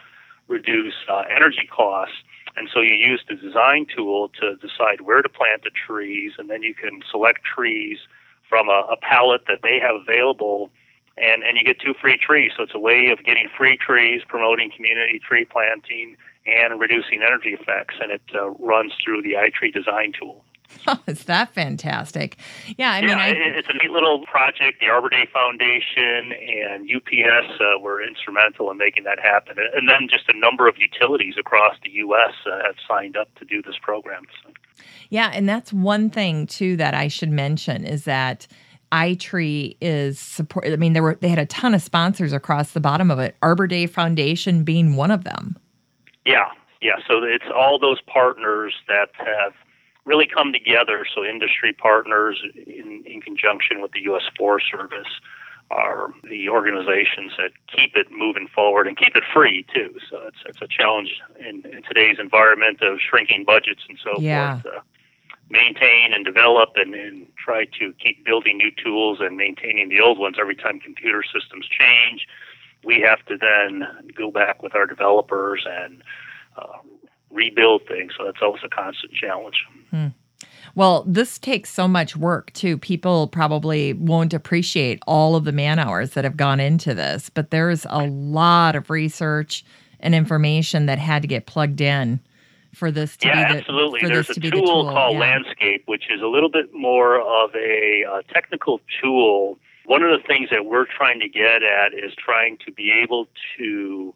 reduce 0.47 0.93
uh, 1.09 1.23
energy 1.29 1.67
costs. 1.71 2.15
And 2.55 2.69
so 2.71 2.81
you 2.81 2.93
use 2.93 3.23
the 3.27 3.35
design 3.35 3.87
tool 3.95 4.29
to 4.39 4.55
decide 4.57 5.01
where 5.01 5.21
to 5.21 5.29
plant 5.29 5.63
the 5.63 5.71
trees, 5.71 6.33
and 6.37 6.49
then 6.49 6.61
you 6.61 6.75
can 6.75 7.01
select 7.09 7.43
trees 7.43 7.99
from 8.47 8.69
a, 8.69 8.87
a 8.91 8.97
palette 8.97 9.43
that 9.47 9.59
they 9.63 9.79
have 9.79 9.95
available 9.95 10.69
and 11.17 11.43
and 11.43 11.57
you 11.57 11.63
get 11.63 11.79
two 11.79 11.93
free 11.99 12.17
trees. 12.17 12.51
So 12.57 12.63
it's 12.63 12.75
a 12.75 12.79
way 12.79 13.09
of 13.09 13.23
getting 13.23 13.49
free 13.55 13.77
trees, 13.77 14.21
promoting 14.27 14.71
community 14.75 15.19
tree 15.19 15.45
planting, 15.45 16.17
and 16.45 16.79
reducing 16.79 17.21
energy 17.25 17.57
effects. 17.59 17.95
And 18.01 18.11
it 18.11 18.21
uh, 18.33 18.49
runs 18.51 18.93
through 19.03 19.21
the 19.21 19.33
iTree 19.33 19.73
design 19.73 20.13
tool. 20.17 20.43
Oh, 20.87 20.99
is 21.07 21.25
that 21.25 21.53
fantastic? 21.53 22.37
Yeah, 22.77 22.91
I 22.91 23.01
mean, 23.01 23.09
yeah, 23.11 23.17
I... 23.17 23.29
it's 23.29 23.69
a 23.69 23.73
neat 23.73 23.91
little 23.91 24.25
project. 24.25 24.79
The 24.81 24.87
Arbor 24.87 25.09
Day 25.09 25.27
Foundation 25.31 26.33
and 26.33 26.89
UPS 26.89 27.61
uh, 27.61 27.79
were 27.79 28.05
instrumental 28.05 28.69
in 28.71 28.77
making 28.77 29.03
that 29.03 29.19
happen, 29.19 29.55
and 29.75 29.87
then 29.87 30.07
just 30.09 30.25
a 30.29 30.37
number 30.37 30.67
of 30.67 30.75
utilities 30.77 31.35
across 31.39 31.75
the 31.83 31.91
U.S. 31.91 32.33
Uh, 32.45 32.65
have 32.65 32.75
signed 32.87 33.15
up 33.15 33.33
to 33.35 33.45
do 33.45 33.61
this 33.61 33.75
program. 33.81 34.23
So. 34.43 34.51
Yeah, 35.09 35.31
and 35.33 35.47
that's 35.47 35.71
one 35.71 36.09
thing 36.09 36.47
too 36.47 36.75
that 36.77 36.93
I 36.93 37.07
should 37.07 37.31
mention 37.31 37.85
is 37.85 38.03
that 38.05 38.47
iTree 38.91 39.77
is 39.79 40.19
support. 40.19 40.67
I 40.67 40.75
mean, 40.75 40.93
there 40.93 41.03
were 41.03 41.15
they 41.15 41.29
had 41.29 41.39
a 41.39 41.45
ton 41.45 41.73
of 41.73 41.81
sponsors 41.81 42.33
across 42.33 42.71
the 42.71 42.79
bottom 42.79 43.09
of 43.09 43.19
it. 43.19 43.35
Arbor 43.41 43.67
Day 43.67 43.85
Foundation 43.85 44.63
being 44.63 44.95
one 44.95 45.11
of 45.11 45.23
them. 45.23 45.57
Yeah, 46.25 46.49
yeah. 46.81 46.97
So 47.07 47.23
it's 47.23 47.45
all 47.53 47.79
those 47.79 48.01
partners 48.01 48.73
that 48.87 49.09
have 49.17 49.53
really 50.05 50.27
come 50.27 50.51
together. 50.53 51.05
So 51.13 51.23
industry 51.23 51.73
partners 51.73 52.43
in, 52.55 53.03
in 53.05 53.21
conjunction 53.21 53.81
with 53.81 53.91
the 53.91 54.01
U.S. 54.03 54.23
Forest 54.37 54.67
Service 54.71 55.19
are 55.71 56.13
the 56.29 56.49
organizations 56.49 57.31
that 57.37 57.51
keep 57.73 57.95
it 57.95 58.07
moving 58.11 58.47
forward 58.53 58.87
and 58.87 58.97
keep 58.97 59.15
it 59.15 59.23
free 59.33 59.65
too. 59.73 59.95
So 60.09 60.21
it's 60.27 60.37
it's 60.45 60.61
a 60.61 60.67
challenge 60.67 61.21
in, 61.39 61.63
in 61.65 61.83
today's 61.83 62.17
environment 62.19 62.81
of 62.81 62.99
shrinking 62.99 63.45
budgets 63.45 63.81
and 63.87 63.97
so 64.03 64.19
yeah. 64.19 64.61
forth. 64.61 64.75
Uh, 64.75 64.79
maintain 65.49 66.13
and 66.13 66.25
develop 66.25 66.71
and, 66.75 66.95
and 66.95 67.27
try 67.37 67.65
to 67.65 67.93
keep 68.03 68.25
building 68.25 68.57
new 68.57 68.71
tools 68.83 69.19
and 69.21 69.37
maintaining 69.37 69.89
the 69.89 69.99
old 69.99 70.17
ones 70.17 70.37
every 70.39 70.55
time 70.55 70.79
computer 70.79 71.23
systems 71.23 71.67
change. 71.67 72.27
We 72.83 73.01
have 73.01 73.25
to 73.27 73.37
then 73.37 73.87
go 74.15 74.31
back 74.31 74.61
with 74.61 74.75
our 74.75 74.85
developers 74.85 75.65
and 75.69 76.03
uh, 76.57 76.77
rebuild 77.31 77.87
things. 77.87 78.13
So 78.17 78.25
that's 78.25 78.39
always 78.41 78.61
a 78.63 78.69
constant 78.69 79.13
challenge. 79.13 79.65
Hmm. 79.89 80.07
Well, 80.75 81.03
this 81.07 81.37
takes 81.37 81.69
so 81.69 81.87
much 81.87 82.15
work 82.15 82.51
too. 82.53 82.77
People 82.77 83.27
probably 83.27 83.93
won't 83.93 84.33
appreciate 84.33 84.99
all 85.05 85.35
of 85.35 85.43
the 85.43 85.51
man 85.51 85.77
hours 85.77 86.11
that 86.11 86.23
have 86.23 86.35
gone 86.35 86.59
into 86.59 86.93
this, 86.95 87.29
but 87.29 87.51
there's 87.51 87.85
a 87.89 88.07
lot 88.07 88.75
of 88.75 88.89
research 88.89 89.63
and 89.99 90.15
information 90.15 90.87
that 90.87 90.97
had 90.99 91.21
to 91.21 91.27
get 91.27 91.45
plugged 91.45 91.79
in 91.79 92.19
for 92.73 92.89
this 92.89 93.15
to 93.17 93.27
yeah, 93.27 93.47
be 93.47 93.53
the, 93.53 93.59
absolutely. 93.59 94.01
There's 94.01 94.29
a 94.31 94.33
tool, 94.33 94.49
the 94.49 94.65
tool, 94.65 94.89
called 94.91 95.13
yeah. 95.13 95.19
Landscape, 95.19 95.83
which 95.85 96.09
is 96.09 96.21
a 96.21 96.27
little 96.27 96.49
bit 96.49 96.73
more 96.73 97.19
of 97.19 97.53
a, 97.55 98.03
a 98.03 98.23
technical 98.33 98.81
tool. 99.01 99.59
One 99.85 100.03
of 100.03 100.11
the 100.11 100.25
things 100.25 100.49
that 100.49 100.65
we're 100.65 100.85
trying 100.85 101.19
to 101.19 101.29
get 101.29 101.63
at 101.63 101.93
is 101.93 102.13
trying 102.15 102.57
to 102.65 102.71
be 102.71 102.91
able 102.91 103.27
to 103.57 104.13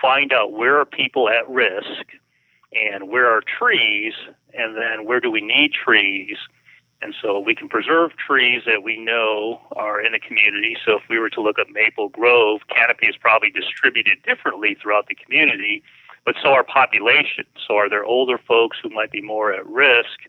find 0.00 0.32
out 0.32 0.52
where 0.52 0.78
are 0.78 0.84
people 0.84 1.28
at 1.28 1.48
risk 1.48 2.06
and 2.72 3.08
where 3.08 3.28
are 3.28 3.40
trees 3.40 4.14
and 4.54 4.76
then 4.76 5.06
where 5.06 5.20
do 5.20 5.30
we 5.30 5.40
need 5.40 5.72
trees 5.72 6.36
and 7.00 7.14
so 7.22 7.38
we 7.38 7.54
can 7.54 7.68
preserve 7.68 8.12
trees 8.16 8.62
that 8.66 8.82
we 8.82 8.98
know 8.98 9.60
are 9.76 10.00
in 10.00 10.12
the 10.12 10.18
community. 10.18 10.76
So 10.84 10.96
if 10.96 11.02
we 11.08 11.18
were 11.18 11.30
to 11.30 11.40
look 11.40 11.58
at 11.58 11.70
Maple 11.70 12.08
Grove, 12.08 12.62
canopy 12.68 13.06
is 13.06 13.16
probably 13.16 13.50
distributed 13.50 14.22
differently 14.24 14.76
throughout 14.80 15.06
the 15.06 15.14
community, 15.14 15.82
but 16.24 16.34
so 16.42 16.50
are 16.50 16.64
populations. 16.64 17.46
So 17.66 17.76
are 17.76 17.88
there 17.88 18.04
older 18.04 18.36
folks 18.36 18.78
who 18.82 18.90
might 18.90 19.12
be 19.12 19.22
more 19.22 19.52
at 19.52 19.64
risk? 19.66 20.26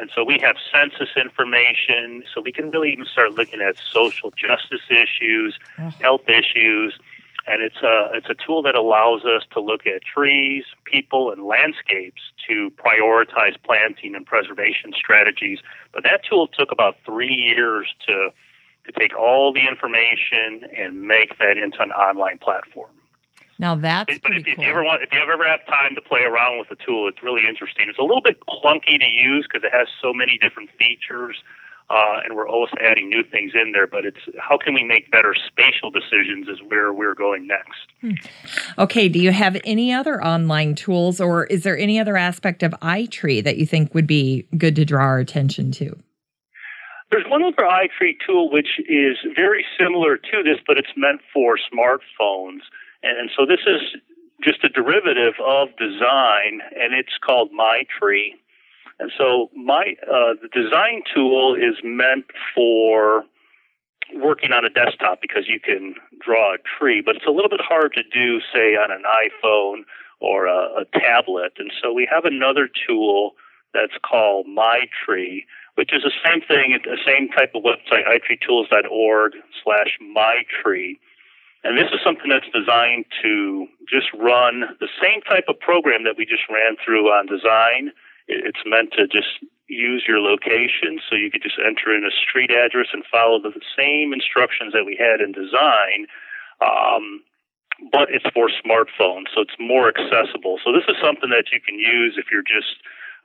And 0.00 0.10
so 0.14 0.24
we 0.24 0.38
have 0.38 0.56
census 0.72 1.10
information, 1.14 2.24
so 2.32 2.40
we 2.40 2.52
can 2.52 2.70
really 2.70 2.92
even 2.92 3.04
start 3.04 3.32
looking 3.32 3.60
at 3.60 3.76
social 3.92 4.30
justice 4.30 4.80
issues, 4.88 5.58
mm-hmm. 5.76 5.90
health 6.02 6.26
issues, 6.26 6.98
and 7.46 7.62
it's 7.62 7.82
a 7.82 8.10
it's 8.14 8.28
a 8.30 8.34
tool 8.34 8.62
that 8.62 8.74
allows 8.74 9.24
us 9.24 9.42
to 9.52 9.60
look 9.60 9.86
at 9.86 10.02
trees, 10.02 10.64
people, 10.84 11.30
and 11.30 11.44
landscapes 11.44 12.22
to 12.48 12.70
prioritize 12.72 13.56
planting 13.62 14.14
and 14.14 14.24
preservation 14.24 14.92
strategies. 14.96 15.58
But 15.92 16.02
that 16.04 16.22
tool 16.28 16.48
took 16.48 16.72
about 16.72 16.96
three 17.04 17.34
years 17.34 17.86
to 18.06 18.30
to 18.86 18.92
take 18.98 19.16
all 19.16 19.52
the 19.52 19.66
information 19.68 20.64
and 20.76 21.02
make 21.02 21.38
that 21.38 21.58
into 21.58 21.82
an 21.82 21.90
online 21.92 22.38
platform. 22.38 22.90
Now 23.60 23.74
that's 23.74 24.18
but 24.22 24.32
if, 24.32 24.44
cool. 24.44 24.52
if 24.54 24.58
you 24.58 24.64
ever 24.64 24.82
want, 24.82 25.02
if 25.02 25.12
you 25.12 25.20
ever 25.20 25.46
have 25.46 25.64
time 25.66 25.94
to 25.94 26.00
play 26.00 26.22
around 26.22 26.58
with 26.58 26.70
the 26.70 26.76
tool, 26.84 27.08
it's 27.08 27.22
really 27.22 27.46
interesting. 27.46 27.88
It's 27.88 27.98
a 27.98 28.02
little 28.02 28.22
bit 28.22 28.40
clunky 28.48 28.98
to 28.98 29.06
use 29.06 29.46
because 29.46 29.62
it 29.62 29.72
has 29.72 29.86
so 30.00 30.14
many 30.14 30.38
different 30.38 30.70
features 30.78 31.36
uh, 31.90 32.20
and 32.24 32.36
we're 32.36 32.48
always 32.48 32.70
adding 32.80 33.10
new 33.10 33.22
things 33.24 33.52
in 33.54 33.72
there. 33.72 33.86
But 33.86 34.06
it's 34.06 34.20
how 34.38 34.56
can 34.56 34.74
we 34.74 34.84
make 34.84 35.10
better 35.10 35.34
spatial 35.34 35.90
decisions 35.90 36.48
is 36.48 36.58
where 36.68 36.92
we're 36.92 37.14
going 37.14 37.46
next. 37.46 37.90
Hmm. 38.00 38.80
Okay, 38.80 39.08
do 39.08 39.18
you 39.18 39.32
have 39.32 39.60
any 39.64 39.92
other 39.92 40.24
online 40.24 40.74
tools, 40.74 41.20
or 41.20 41.44
is 41.46 41.64
there 41.64 41.76
any 41.76 41.98
other 41.98 42.16
aspect 42.16 42.62
of 42.62 42.72
iTree 42.80 43.42
that 43.44 43.58
you 43.58 43.66
think 43.66 43.92
would 43.92 44.06
be 44.06 44.46
good 44.56 44.76
to 44.76 44.84
draw 44.84 45.04
our 45.04 45.18
attention 45.18 45.72
to? 45.72 45.96
There's 47.10 47.26
one 47.28 47.42
other 47.42 47.56
iTree 47.56 48.16
tool 48.24 48.52
which 48.52 48.78
is 48.88 49.18
very 49.34 49.66
similar 49.78 50.16
to 50.16 50.42
this, 50.44 50.58
but 50.64 50.78
it's 50.78 50.92
meant 50.96 51.20
for 51.34 51.58
smartphones. 51.58 52.60
And 53.02 53.30
so 53.36 53.46
this 53.46 53.60
is 53.66 53.80
just 54.42 54.64
a 54.64 54.68
derivative 54.68 55.34
of 55.44 55.68
design, 55.76 56.60
and 56.74 56.94
it's 56.94 57.16
called 57.24 57.50
MyTree. 57.52 58.32
And 58.98 59.10
so 59.16 59.50
my 59.54 59.96
uh, 60.02 60.34
the 60.40 60.48
design 60.52 61.02
tool 61.14 61.54
is 61.54 61.76
meant 61.82 62.26
for 62.54 63.24
working 64.14 64.52
on 64.52 64.64
a 64.64 64.70
desktop 64.70 65.20
because 65.22 65.44
you 65.48 65.60
can 65.60 65.94
draw 66.20 66.54
a 66.54 66.58
tree, 66.78 67.00
but 67.04 67.16
it's 67.16 67.26
a 67.26 67.30
little 67.30 67.48
bit 67.48 67.60
hard 67.62 67.94
to 67.94 68.02
do, 68.02 68.40
say, 68.52 68.74
on 68.74 68.90
an 68.90 69.04
iPhone 69.04 69.82
or 70.20 70.46
a, 70.46 70.82
a 70.82 70.84
tablet. 70.98 71.52
And 71.58 71.72
so 71.82 71.92
we 71.92 72.08
have 72.10 72.24
another 72.24 72.68
tool 72.86 73.32
that's 73.72 73.94
called 74.04 74.46
MyTree, 74.46 75.44
which 75.76 75.92
is 75.92 76.02
the 76.02 76.12
same 76.24 76.40
thing, 76.42 76.78
the 76.84 76.98
same 77.06 77.28
type 77.28 77.52
of 77.54 77.62
website, 77.62 78.04
itreetools.org 78.04 79.32
slash 79.62 79.98
MyTree. 80.02 80.98
And 81.62 81.76
this 81.76 81.92
is 81.92 82.00
something 82.02 82.30
that's 82.30 82.48
designed 82.54 83.04
to 83.22 83.66
just 83.88 84.08
run 84.16 84.64
the 84.80 84.88
same 85.02 85.20
type 85.22 85.44
of 85.48 85.60
program 85.60 86.04
that 86.04 86.16
we 86.16 86.24
just 86.24 86.48
ran 86.48 86.76
through 86.84 87.08
on 87.08 87.26
design 87.26 87.92
it's 88.30 88.62
meant 88.64 88.92
to 88.94 89.06
just 89.06 89.42
use 89.66 90.04
your 90.06 90.20
location 90.20 91.02
so 91.08 91.16
you 91.16 91.30
could 91.30 91.42
just 91.42 91.58
enter 91.58 91.94
in 91.94 92.04
a 92.04 92.14
street 92.14 92.50
address 92.50 92.86
and 92.92 93.02
follow 93.10 93.40
the 93.42 93.52
same 93.76 94.12
instructions 94.12 94.72
that 94.72 94.86
we 94.86 94.96
had 94.96 95.20
in 95.20 95.32
design. 95.32 96.06
Um, 96.62 97.22
but 97.90 98.10
it's 98.10 98.26
for 98.34 98.50
smartphones, 98.62 99.32
so 99.34 99.42
it's 99.42 99.56
more 99.58 99.88
accessible. 99.88 100.58
So 100.62 100.70
this 100.70 100.84
is 100.86 100.96
something 101.02 101.30
that 101.30 101.50
you 101.50 101.60
can 101.60 101.78
use 101.78 102.14
if 102.18 102.26
you're 102.30 102.46
just 102.46 102.78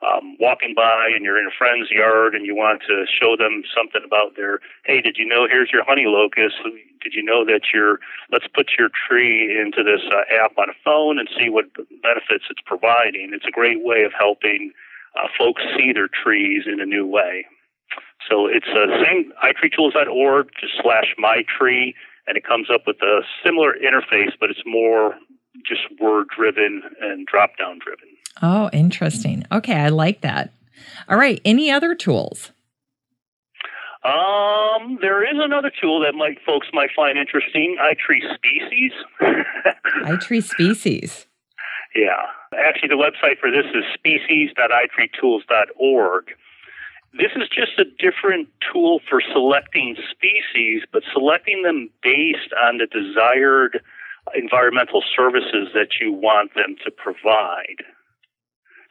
um, 0.06 0.38
walking 0.40 0.74
by 0.76 1.10
and 1.14 1.24
you're 1.26 1.40
in 1.40 1.48
a 1.48 1.58
friend's 1.58 1.90
yard 1.90 2.36
and 2.36 2.46
you 2.46 2.56
want 2.56 2.82
to 2.88 3.06
show 3.08 3.36
them 3.36 3.64
something 3.76 4.02
about 4.06 4.36
their, 4.36 4.60
hey, 4.86 5.02
did 5.02 5.18
you 5.18 5.26
know 5.26 5.48
here's 5.50 5.72
your 5.72 5.84
honey 5.84 6.06
locust? 6.06 6.56
Did 7.02 7.14
you 7.14 7.24
know 7.24 7.46
that 7.46 7.62
your, 7.74 8.00
let's 8.32 8.48
put 8.54 8.72
your 8.78 8.90
tree 8.90 9.60
into 9.60 9.84
this 9.84 10.02
uh, 10.12 10.24
app 10.34 10.58
on 10.58 10.70
a 10.70 10.78
phone 10.84 11.20
and 11.20 11.30
see 11.38 11.50
what 11.50 11.74
benefits 12.02 12.46
it's 12.50 12.62
providing. 12.66 13.32
It's 13.34 13.46
a 13.48 13.52
great 13.52 13.84
way 13.84 14.04
of 14.04 14.12
helping 14.18 14.72
uh, 15.18 15.28
folks 15.38 15.62
see 15.78 15.94
their 15.94 16.10
trees 16.10 16.64
in 16.66 16.80
a 16.80 16.86
new 16.86 17.06
way. 17.06 17.46
So 18.30 18.48
it's 18.48 18.66
the 18.66 18.90
uh, 18.90 19.06
same 19.06 19.32
itreetools.org 19.44 20.50
just 20.60 20.74
slash 20.82 21.14
my 21.18 21.44
tree, 21.48 21.94
and 22.28 22.38
it 22.38 22.44
comes 22.44 22.70
up 22.74 22.82
with 22.88 22.98
a 23.02 23.22
similar 23.44 23.74
interface, 23.74 24.34
but 24.40 24.50
it's 24.50 24.64
more 24.66 25.16
just 25.66 25.84
word 26.00 26.28
driven 26.36 26.82
and 27.02 27.28
drop 27.28 27.52
down 27.58 27.80
driven. 27.80 28.15
Oh, 28.42 28.70
interesting. 28.74 29.46
Okay, 29.52 29.76
I 29.76 29.90
like 29.90 30.22
that. 30.22 30.52
All 31.08 31.18
right, 31.18 31.40
any 31.46 31.70
other 31.72 31.94
tools? 31.96 32.52
Um, 34.04 34.98
there 35.02 35.24
is 35.24 35.40
another 35.40 35.72
tool 35.82 36.02
that 36.02 36.14
might 36.14 36.38
folks 36.46 36.68
might 36.74 36.90
find 36.96 37.18
interesting. 37.18 37.78
iTree 37.82 38.22
Species. 38.36 38.92
iTree 40.04 40.44
Species. 40.44 41.26
Yeah. 41.96 42.28
Actually, 42.56 42.90
the 42.90 42.96
website 42.96 43.40
for 43.40 43.50
this 43.50 43.66
is 43.74 43.84
species.itreetools.org. 43.94 46.26
This 47.18 47.32
is 47.36 47.48
just 47.48 47.80
a 47.80 47.86
different 47.98 48.50
tool 48.72 49.00
for 49.10 49.22
selecting 49.32 49.96
species, 50.12 50.84
but 50.92 51.02
selecting 51.14 51.64
them 51.64 51.90
based 52.04 52.52
on 52.62 52.78
the 52.78 52.88
desired 52.88 53.82
environmental 54.36 55.02
services 55.16 55.70
that 55.74 55.98
you 56.02 56.12
want 56.12 56.54
them 56.56 56.76
to 56.84 56.92
provide. 56.92 57.86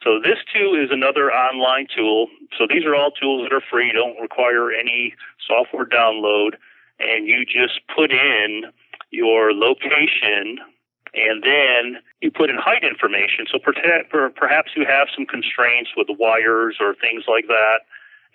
So 0.05 0.19
this 0.21 0.37
too 0.53 0.77
is 0.79 0.91
another 0.91 1.33
online 1.33 1.87
tool. 1.89 2.27
So 2.57 2.67
these 2.69 2.85
are 2.85 2.95
all 2.95 3.09
tools 3.09 3.43
that 3.43 3.55
are 3.55 3.63
free, 3.71 3.91
don't 3.91 4.21
require 4.21 4.71
any 4.71 5.15
software 5.45 5.85
download, 5.85 6.51
and 6.99 7.25
you 7.27 7.43
just 7.43 7.81
put 7.93 8.11
in 8.11 8.65
your 9.09 9.51
location 9.51 10.59
and 11.15 11.41
then 11.43 12.01
you 12.21 12.29
put 12.29 12.51
in 12.51 12.57
height 12.57 12.83
information. 12.83 13.47
So 13.51 13.57
perhaps 13.57 14.69
you 14.75 14.85
have 14.85 15.07
some 15.15 15.25
constraints 15.25 15.91
with 15.97 16.07
the 16.07 16.13
wires 16.13 16.77
or 16.79 16.93
things 16.93 17.23
like 17.27 17.47
that, 17.47 17.79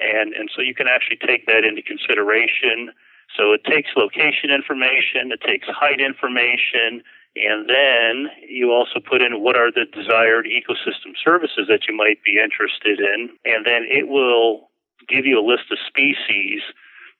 and 0.00 0.34
and 0.34 0.50
so 0.54 0.62
you 0.62 0.74
can 0.74 0.88
actually 0.88 1.18
take 1.24 1.46
that 1.46 1.62
into 1.64 1.82
consideration. 1.82 2.90
So 3.36 3.52
it 3.52 3.62
takes 3.62 3.90
location 3.94 4.50
information, 4.50 5.30
it 5.30 5.40
takes 5.40 5.68
height 5.68 6.00
information, 6.00 7.04
and 7.36 7.68
then 7.68 8.26
you 8.48 8.72
also 8.72 8.98
put 8.98 9.22
in 9.22 9.42
what 9.42 9.56
are 9.56 9.70
the 9.70 9.86
desired 9.92 10.46
ecosystem 10.46 11.14
services 11.22 11.66
that 11.68 11.86
you 11.88 11.96
might 11.96 12.22
be 12.24 12.38
interested 12.42 12.98
in, 12.98 13.30
and 13.44 13.64
then 13.64 13.86
it 13.88 14.08
will 14.08 14.70
give 15.08 15.24
you 15.24 15.38
a 15.38 15.44
list 15.44 15.70
of 15.70 15.78
species 15.86 16.60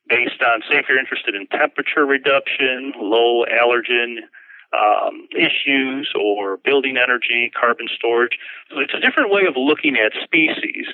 based 0.08 0.42
on, 0.42 0.62
say, 0.68 0.78
if 0.78 0.86
you're 0.88 0.98
interested 0.98 1.34
in 1.34 1.46
temperature 1.46 2.04
reduction, 2.04 2.92
low 2.98 3.44
allergen 3.46 4.16
um, 4.72 5.26
issues 5.34 6.12
or 6.18 6.58
building 6.58 6.96
energy, 6.96 7.50
carbon 7.58 7.88
storage. 7.94 8.38
So 8.70 8.80
it's 8.80 8.94
a 8.94 9.00
different 9.00 9.30
way 9.30 9.42
of 9.46 9.54
looking 9.56 9.96
at 9.96 10.12
species 10.22 10.86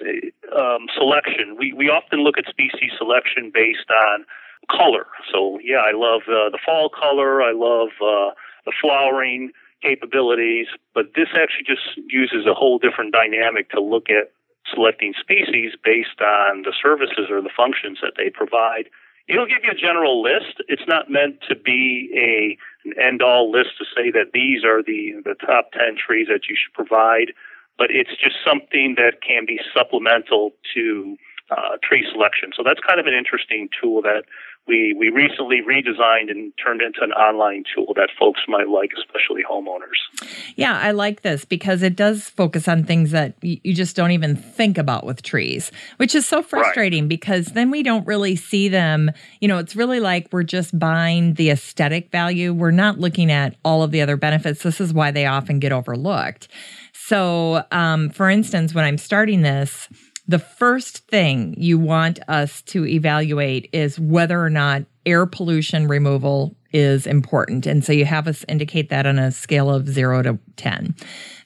um, 0.55 0.86
selection. 0.97 1.56
We, 1.59 1.72
we 1.72 1.88
often 1.88 2.20
look 2.20 2.38
at 2.38 2.47
species 2.48 2.93
selection 2.98 3.51
based 3.52 3.90
on 3.90 4.24
color. 4.70 5.06
So, 5.32 5.59
yeah, 5.62 5.80
I 5.84 5.93
love 5.93 6.22
uh, 6.28 6.51
the 6.51 6.59
fall 6.64 6.88
color, 6.88 7.43
I 7.43 7.52
love 7.52 7.90
uh, 8.01 8.30
the 8.66 8.72
flowering 8.80 9.51
capabilities, 9.82 10.66
but 10.94 11.12
this 11.14 11.28
actually 11.34 11.64
just 11.64 11.97
uses 12.09 12.47
a 12.47 12.55
whole 12.55 12.78
different 12.78 13.12
dynamic 13.12 13.70
to 13.70 13.80
look 13.80 14.10
at 14.10 14.32
selecting 14.68 15.14
species 15.18 15.72
based 15.84 16.20
on 16.20 16.62
the 16.62 16.74
services 16.82 17.30
or 17.30 17.40
the 17.40 17.55
functions 17.56 17.98
that 18.02 18.14
they 18.16 18.28
provide 18.28 18.90
It'll 19.28 19.47
give 19.47 19.64
you 19.64 19.72
a 19.72 19.74
general 19.74 20.22
list. 20.22 20.62
It's 20.68 20.86
not 20.86 21.10
meant 21.10 21.40
to 21.48 21.56
be 21.56 22.10
a 22.14 22.56
an 22.88 22.94
end 23.02 23.22
all 23.22 23.51
list 23.51 23.70
to 23.78 23.84
say 23.84 24.10
that 24.12 24.30
these 24.32 24.64
are 24.64 24.82
the 24.82 25.20
the 25.24 25.34
top 25.34 25.72
10 25.72 25.97
trees 25.97 26.28
that 26.28 26.48
you 26.48 26.55
should 26.55 26.72
provide, 26.74 27.32
but 27.76 27.90
it's 27.90 28.14
just 28.22 28.36
something 28.44 28.94
that 28.97 29.22
can 29.26 29.44
be 29.44 29.59
supplemental 29.74 30.52
to 30.74 31.16
uh, 31.51 31.77
tree 31.82 32.06
selection. 32.12 32.51
So 32.56 32.62
that's 32.64 32.81
kind 32.81 33.01
of 33.01 33.06
an 33.06 33.14
interesting 33.14 33.68
tool 33.81 34.02
that 34.02 34.24
we, 34.66 34.94
we 34.98 35.10
recently 35.10 35.60
redesigned 35.62 36.28
and 36.28 36.52
turned 36.62 36.82
into 36.82 37.01
an 37.02 37.12
online 37.12 37.62
tool 37.73 37.93
that 37.94 38.09
folks 38.18 38.40
might 38.48 38.68
like, 38.68 38.90
especially 38.98 39.43
homeowners. 39.48 40.27
Yeah, 40.56 40.77
I 40.77 40.90
like 40.90 41.23
this 41.23 41.44
because 41.44 41.82
it 41.82 41.94
does 41.94 42.28
focus 42.28 42.66
on 42.66 42.82
things 42.82 43.12
that 43.12 43.35
you 43.43 43.73
just 43.73 43.94
don't 43.94 44.10
even 44.10 44.35
think 44.35 44.77
about 44.77 45.06
with 45.06 45.23
trees, 45.23 45.70
which 45.98 46.16
is 46.16 46.27
so 46.27 46.43
frustrating 46.43 47.05
right. 47.05 47.09
because 47.09 47.47
then 47.48 47.70
we 47.70 47.85
don't 47.85 48.06
really 48.09 48.35
see 48.35 48.68
them. 48.68 49.12
You 49.40 49.47
know, 49.47 49.59
it's 49.59 49.77
really 49.77 50.01
like 50.01 50.28
we're 50.32 50.43
just 50.43 50.77
buying 50.77 51.35
the 51.35 51.51
aesthetic 51.51 52.10
value. 52.10 52.52
We're 52.52 52.73
not 52.73 52.98
looking 52.98 53.31
at 53.31 53.55
all 53.64 53.85
of 53.85 53.93
the 53.93 54.01
other 54.01 54.16
benefits. 54.16 54.64
This 54.64 54.81
is 54.81 54.93
why 54.93 55.12
they 55.12 55.27
often 55.27 55.60
get 55.60 55.70
overlooked. 55.70 56.48
So, 56.93 57.62
um, 57.70 58.10
for 58.10 58.28
instance, 58.28 58.74
when 58.74 58.85
I'm 58.85 58.98
starting 58.98 59.43
this, 59.43 59.89
the 60.28 60.39
first 60.39 61.07
thing 61.09 61.55
you 61.57 61.78
want 61.78 62.19
us 62.28 62.62
to 62.62 62.86
evaluate 62.86 63.69
is 63.73 63.98
whether 63.98 64.43
or 64.43 64.51
not 64.51 64.82
air 65.05 65.27
pollution 65.27 65.86
removal 65.86 66.57
is 66.73 67.07
important. 67.07 67.66
And 67.66 67.85
so 67.85 67.93
you 67.93 68.05
have 68.05 68.27
us 68.27 68.44
indicate 68.48 68.90
that 68.90 69.07
on 69.07 69.19
a 69.19 69.31
scale 69.31 69.70
of 69.70 69.89
zero 69.89 70.23
to 70.23 70.39
10. 70.57 70.94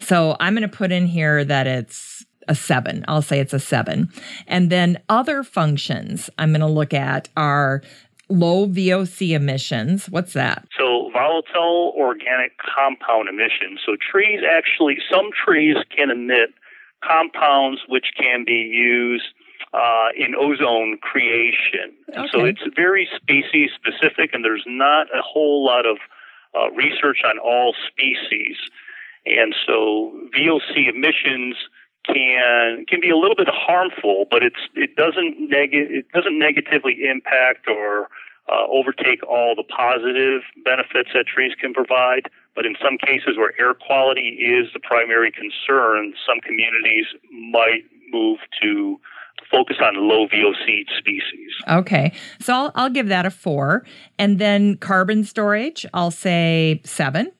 So 0.00 0.36
I'm 0.40 0.54
going 0.54 0.68
to 0.68 0.76
put 0.76 0.92
in 0.92 1.06
here 1.06 1.44
that 1.44 1.66
it's 1.66 2.24
a 2.48 2.54
seven. 2.54 3.04
I'll 3.06 3.22
say 3.22 3.38
it's 3.38 3.52
a 3.52 3.60
seven. 3.60 4.08
And 4.46 4.70
then 4.70 4.98
other 5.08 5.42
functions 5.42 6.30
I'm 6.38 6.50
going 6.50 6.60
to 6.60 6.66
look 6.66 6.94
at 6.94 7.28
are 7.36 7.82
low 8.28 8.66
VOC 8.66 9.30
emissions. 9.30 10.08
What's 10.08 10.32
that? 10.32 10.66
So, 10.78 11.10
volatile 11.12 11.92
organic 11.96 12.52
compound 12.58 13.28
emissions. 13.28 13.80
So, 13.84 13.96
trees 14.10 14.40
actually, 14.48 14.98
some 15.10 15.30
trees 15.44 15.76
can 15.94 16.10
emit 16.10 16.50
compounds 17.02 17.82
which 17.88 18.12
can 18.16 18.44
be 18.44 18.52
used 18.52 19.26
uh, 19.72 20.08
in 20.16 20.34
ozone 20.34 20.98
creation. 21.00 21.92
Okay. 22.08 22.28
So 22.32 22.44
it's 22.44 22.62
very 22.74 23.08
species 23.16 23.70
specific, 23.74 24.30
and 24.32 24.44
there's 24.44 24.64
not 24.66 25.06
a 25.16 25.22
whole 25.22 25.64
lot 25.64 25.86
of 25.86 25.98
uh, 26.54 26.70
research 26.72 27.18
on 27.24 27.38
all 27.38 27.74
species. 27.88 28.56
And 29.26 29.54
so 29.66 30.12
VOC 30.36 30.88
emissions 30.88 31.56
can 32.06 32.86
can 32.86 33.00
be 33.00 33.10
a 33.10 33.16
little 33.16 33.36
bit 33.36 33.48
harmful, 33.48 34.26
but 34.30 34.42
it's 34.42 34.60
it 34.74 34.96
doesn't 34.96 35.50
neg- 35.50 35.74
it 35.74 36.10
doesn't 36.12 36.38
negatively 36.38 37.04
impact 37.08 37.68
or 37.68 38.08
uh, 38.50 38.66
overtake 38.68 39.22
all 39.28 39.54
the 39.54 39.62
positive 39.62 40.42
benefits 40.64 41.10
that 41.14 41.26
trees 41.26 41.52
can 41.60 41.72
provide. 41.72 42.28
But 42.54 42.66
in 42.66 42.74
some 42.82 42.98
cases 42.98 43.36
where 43.36 43.52
air 43.60 43.74
quality 43.74 44.36
is 44.40 44.72
the 44.74 44.80
primary 44.80 45.30
concern, 45.30 46.14
some 46.26 46.40
communities 46.40 47.06
might 47.30 47.84
move 48.10 48.38
to 48.62 48.98
focus 49.50 49.76
on 49.82 49.96
low 49.96 50.26
VOC 50.26 50.84
species. 50.98 51.52
Okay. 51.68 52.12
So 52.40 52.52
I'll, 52.52 52.72
I'll 52.74 52.90
give 52.90 53.08
that 53.08 53.24
a 53.24 53.30
four. 53.30 53.84
And 54.18 54.38
then 54.38 54.76
carbon 54.76 55.24
storage, 55.24 55.86
I'll 55.94 56.10
say 56.10 56.80
seven. 56.84 57.32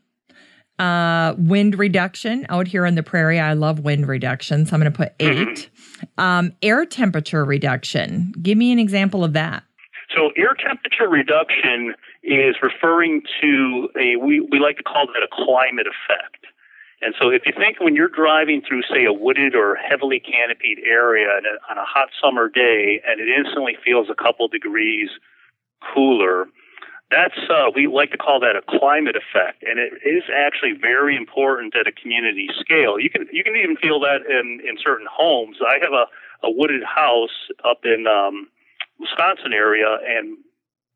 Uh, 0.79 1.35
wind 1.37 1.79
reduction 1.79 2.47
out 2.49 2.67
here 2.67 2.87
on 2.87 2.95
the 2.95 3.03
prairie. 3.03 3.39
I 3.39 3.53
love 3.53 3.81
wind 3.81 4.09
reduction. 4.09 4.65
So 4.65 4.75
I'm 4.75 4.81
going 4.81 4.91
to 4.91 4.97
put 4.97 5.13
8 5.21 5.37
mm-hmm. 5.37 6.07
um, 6.17 6.53
air 6.63 6.87
temperature 6.87 7.45
reduction. 7.45 8.33
Give 8.41 8.57
me 8.57 8.73
an 8.73 8.79
example 8.79 9.23
of 9.23 9.35
that. 9.35 9.63
So 10.15 10.31
air 10.37 10.55
temperature 10.55 11.09
reduction 11.09 11.95
is 12.23 12.57
referring 12.63 13.23
to 13.41 13.89
a 13.99 14.17
we, 14.17 14.41
we 14.41 14.59
like 14.59 14.77
to 14.79 14.83
call 14.83 15.07
that 15.07 15.23
a 15.23 15.29
climate 15.31 15.87
effect. 15.87 16.47
And 17.03 17.15
so 17.19 17.31
if 17.31 17.43
you 17.47 17.53
think 17.57 17.81
when 17.81 17.97
you're 17.97 18.13
driving 18.13 18.61
through, 18.61 18.83
say, 18.83 19.07
a 19.07 19.13
wooded 19.13 19.55
or 19.55 19.75
heavily 19.77 20.21
canopied 20.21 20.81
area 20.85 21.29
on 21.71 21.79
a 21.79 21.85
hot 21.85 22.11
summer 22.21 22.49
day 22.49 23.01
and 23.07 23.21
it 23.21 23.29
instantly 23.29 23.77
feels 23.83 24.09
a 24.11 24.15
couple 24.15 24.49
degrees 24.49 25.09
cooler, 25.95 26.47
that's 27.11 27.39
uh, 27.49 27.71
we 27.75 27.87
like 27.87 28.11
to 28.13 28.19
call 28.19 28.39
that 28.41 28.55
a 28.55 28.63
climate 28.79 29.17
effect, 29.17 29.65
and 29.65 29.79
it 29.81 29.95
is 30.07 30.23
actually 30.33 30.75
very 30.81 31.17
important 31.17 31.75
at 31.75 31.87
a 31.87 31.93
community 31.93 32.49
scale. 32.61 33.01
You 33.01 33.11
can 33.11 33.27
you 33.33 33.43
can 33.43 33.57
even 33.57 33.77
feel 33.77 33.99
that 34.01 34.23
in 34.29 34.61
in 34.67 34.77
certain 34.83 35.09
homes. 35.11 35.57
I 35.61 35.79
have 35.83 35.93
a 35.93 36.07
a 36.47 36.51
wooded 36.51 36.85
house 36.85 37.51
up 37.65 37.81
in 37.85 38.07
um, 38.07 38.47
Wisconsin 39.01 39.53
area, 39.53 39.99
and 40.07 40.37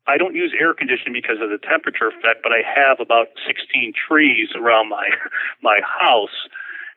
I 0.07 0.17
don't 0.17 0.35
use 0.35 0.53
air 0.59 0.73
conditioning 0.73 1.13
because 1.13 1.41
of 1.41 1.49
the 1.49 1.57
temperature 1.57 2.07
effect, 2.07 2.41
but 2.43 2.51
I 2.51 2.61
have 2.61 2.99
about 2.99 3.27
16 3.47 3.93
trees 3.93 4.49
around 4.55 4.89
my 4.89 5.09
my 5.61 5.79
house, 5.81 6.47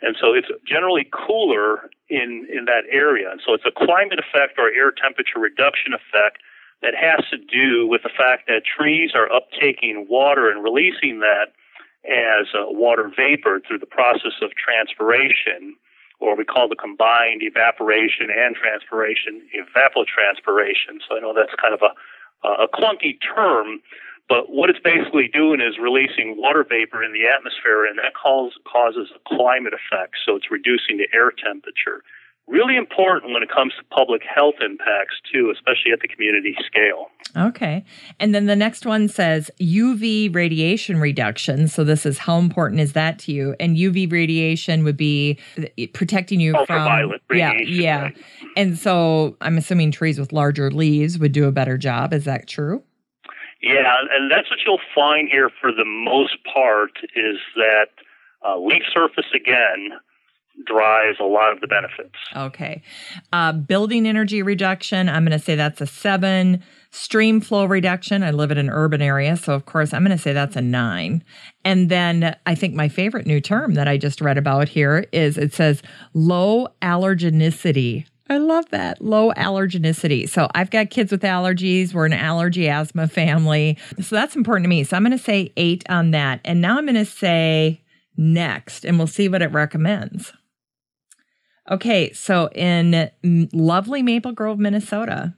and 0.02 0.16
so 0.20 0.34
it's 0.34 0.48
generally 0.66 1.08
cooler 1.10 1.90
in 2.08 2.46
in 2.52 2.66
that 2.66 2.84
area. 2.90 3.30
And 3.30 3.40
so 3.44 3.54
it's 3.54 3.64
a 3.66 3.72
climate 3.72 4.20
effect 4.20 4.58
or 4.58 4.68
air 4.68 4.92
temperature 4.92 5.40
reduction 5.40 5.94
effect 5.94 6.38
that 6.82 6.94
has 6.94 7.24
to 7.30 7.38
do 7.38 7.86
with 7.88 8.02
the 8.02 8.10
fact 8.10 8.46
that 8.46 8.62
trees 8.64 9.10
are 9.14 9.28
uptaking 9.28 10.06
water 10.08 10.48
and 10.50 10.62
releasing 10.62 11.20
that 11.20 11.50
as 12.06 12.46
uh, 12.54 12.70
water 12.70 13.10
vapor 13.14 13.60
through 13.66 13.78
the 13.78 13.86
process 13.86 14.38
of 14.40 14.50
transpiration 14.54 15.74
or 16.20 16.36
we 16.36 16.44
call 16.44 16.68
the 16.68 16.76
combined 16.76 17.42
evaporation 17.42 18.28
and 18.30 18.54
transpiration 18.56 19.42
evapotranspiration. 19.54 20.98
So 21.08 21.16
I 21.16 21.20
know 21.20 21.32
that's 21.34 21.54
kind 21.60 21.74
of 21.74 21.82
a, 21.82 22.48
a 22.64 22.68
clunky 22.68 23.18
term, 23.22 23.80
but 24.28 24.50
what 24.50 24.68
it's 24.68 24.80
basically 24.80 25.28
doing 25.28 25.60
is 25.60 25.78
releasing 25.78 26.36
water 26.36 26.64
vapor 26.68 27.02
in 27.02 27.12
the 27.12 27.26
atmosphere, 27.26 27.86
and 27.86 27.98
that 27.98 28.14
cause, 28.14 28.52
causes 28.70 29.08
a 29.14 29.20
climate 29.36 29.72
effect. 29.72 30.16
So 30.26 30.36
it's 30.36 30.50
reducing 30.50 30.98
the 30.98 31.08
air 31.14 31.30
temperature 31.30 32.02
really 32.48 32.76
important 32.76 33.32
when 33.32 33.42
it 33.42 33.50
comes 33.50 33.72
to 33.78 33.84
public 33.94 34.22
health 34.22 34.54
impacts 34.60 35.16
too, 35.32 35.52
especially 35.54 35.92
at 35.92 36.00
the 36.00 36.08
community 36.08 36.56
scale. 36.66 37.08
Okay. 37.36 37.84
And 38.18 38.34
then 38.34 38.46
the 38.46 38.56
next 38.56 38.86
one 38.86 39.08
says 39.08 39.50
UV 39.60 40.34
radiation 40.34 40.98
reduction. 40.98 41.68
So 41.68 41.84
this 41.84 42.06
is 42.06 42.18
how 42.18 42.38
important 42.38 42.80
is 42.80 42.94
that 42.94 43.18
to 43.20 43.32
you? 43.32 43.54
And 43.60 43.76
UV 43.76 44.10
radiation 44.10 44.82
would 44.84 44.96
be 44.96 45.38
protecting 45.92 46.40
you 46.40 46.56
Ultraviolet 46.56 47.20
from 47.26 47.36
radiation. 47.36 47.74
Yeah, 47.74 48.10
yeah. 48.16 48.22
And 48.56 48.78
so 48.78 49.36
I'm 49.40 49.58
assuming 49.58 49.90
trees 49.90 50.18
with 50.18 50.32
larger 50.32 50.70
leaves 50.70 51.18
would 51.18 51.32
do 51.32 51.44
a 51.44 51.52
better 51.52 51.76
job. 51.76 52.12
Is 52.12 52.24
that 52.24 52.48
true? 52.48 52.82
Yeah, 53.60 53.92
and 54.12 54.30
that's 54.30 54.48
what 54.50 54.60
you'll 54.64 54.80
find 54.94 55.28
here 55.28 55.50
for 55.60 55.72
the 55.72 55.84
most 55.84 56.36
part 56.52 56.92
is 57.16 57.38
that 57.56 57.88
uh, 58.46 58.56
leaf 58.56 58.82
surface 58.94 59.26
again 59.34 59.98
drives 60.66 61.18
a 61.20 61.24
lot 61.24 61.52
of 61.52 61.60
the 61.60 61.66
benefits. 61.66 62.14
Okay. 62.34 62.82
Uh, 63.32 63.52
building 63.52 64.06
energy 64.06 64.42
reduction, 64.42 65.08
I'm 65.08 65.24
going 65.24 65.38
to 65.38 65.44
say 65.44 65.54
that's 65.54 65.80
a 65.80 65.86
seven. 65.86 66.62
Stream 66.90 67.40
flow 67.40 67.66
reduction, 67.66 68.22
I 68.22 68.30
live 68.30 68.50
in 68.50 68.58
an 68.58 68.70
urban 68.70 69.02
area. 69.02 69.36
So, 69.36 69.52
of 69.52 69.66
course, 69.66 69.92
I'm 69.92 70.02
going 70.04 70.16
to 70.16 70.22
say 70.22 70.32
that's 70.32 70.56
a 70.56 70.62
nine. 70.62 71.22
And 71.64 71.90
then 71.90 72.34
I 72.46 72.54
think 72.54 72.74
my 72.74 72.88
favorite 72.88 73.26
new 73.26 73.40
term 73.40 73.74
that 73.74 73.86
I 73.86 73.98
just 73.98 74.20
read 74.20 74.38
about 74.38 74.68
here 74.68 75.04
is 75.12 75.36
it 75.36 75.52
says 75.52 75.82
low 76.14 76.68
allergenicity. 76.80 78.06
I 78.30 78.38
love 78.38 78.68
that. 78.70 79.02
Low 79.02 79.32
allergenicity. 79.32 80.28
So 80.28 80.48
I've 80.54 80.70
got 80.70 80.90
kids 80.90 81.12
with 81.12 81.22
allergies. 81.22 81.94
We're 81.94 82.06
an 82.06 82.12
allergy 82.12 82.68
asthma 82.68 83.08
family. 83.08 83.78
So 84.00 84.16
that's 84.16 84.36
important 84.36 84.64
to 84.64 84.68
me. 84.68 84.84
So 84.84 84.96
I'm 84.96 85.04
going 85.04 85.16
to 85.16 85.22
say 85.22 85.52
eight 85.56 85.84
on 85.88 86.10
that. 86.12 86.40
And 86.44 86.60
now 86.60 86.78
I'm 86.78 86.84
going 86.84 86.94
to 86.96 87.06
say 87.06 87.82
next, 88.16 88.84
and 88.84 88.98
we'll 88.98 89.06
see 89.06 89.28
what 89.28 89.42
it 89.42 89.52
recommends. 89.52 90.32
Okay, 91.70 92.12
so 92.12 92.48
in 92.54 93.10
lovely 93.52 94.02
Maple 94.02 94.32
Grove, 94.32 94.58
Minnesota, 94.58 95.34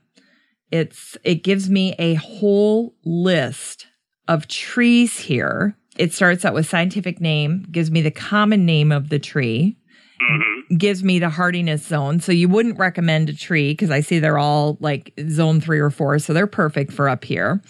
it's 0.71 1.17
it 1.23 1.43
gives 1.43 1.69
me 1.69 1.93
a 1.99 2.13
whole 2.15 2.95
list 3.03 3.87
of 4.27 4.47
trees 4.47 5.19
here. 5.19 5.75
It 5.97 6.13
starts 6.13 6.45
out 6.45 6.53
with 6.53 6.67
scientific 6.67 7.19
name, 7.19 7.67
gives 7.69 7.91
me 7.91 8.01
the 8.01 8.11
common 8.11 8.65
name 8.65 8.93
of 8.93 9.09
the 9.09 9.19
tree, 9.19 9.77
mm-hmm. 10.21 10.77
gives 10.77 11.03
me 11.03 11.19
the 11.19 11.29
hardiness 11.29 11.85
zone. 11.85 12.21
So 12.21 12.31
you 12.31 12.47
wouldn't 12.47 12.79
recommend 12.79 13.29
a 13.29 13.35
tree 13.35 13.73
because 13.73 13.91
I 13.91 13.99
see 13.99 14.19
they're 14.19 14.37
all 14.37 14.77
like 14.79 15.13
zone 15.29 15.59
three 15.59 15.79
or 15.79 15.89
four, 15.89 16.17
so 16.19 16.33
they're 16.33 16.47
perfect 16.47 16.93
for 16.93 17.09
up 17.09 17.25
here. 17.25 17.61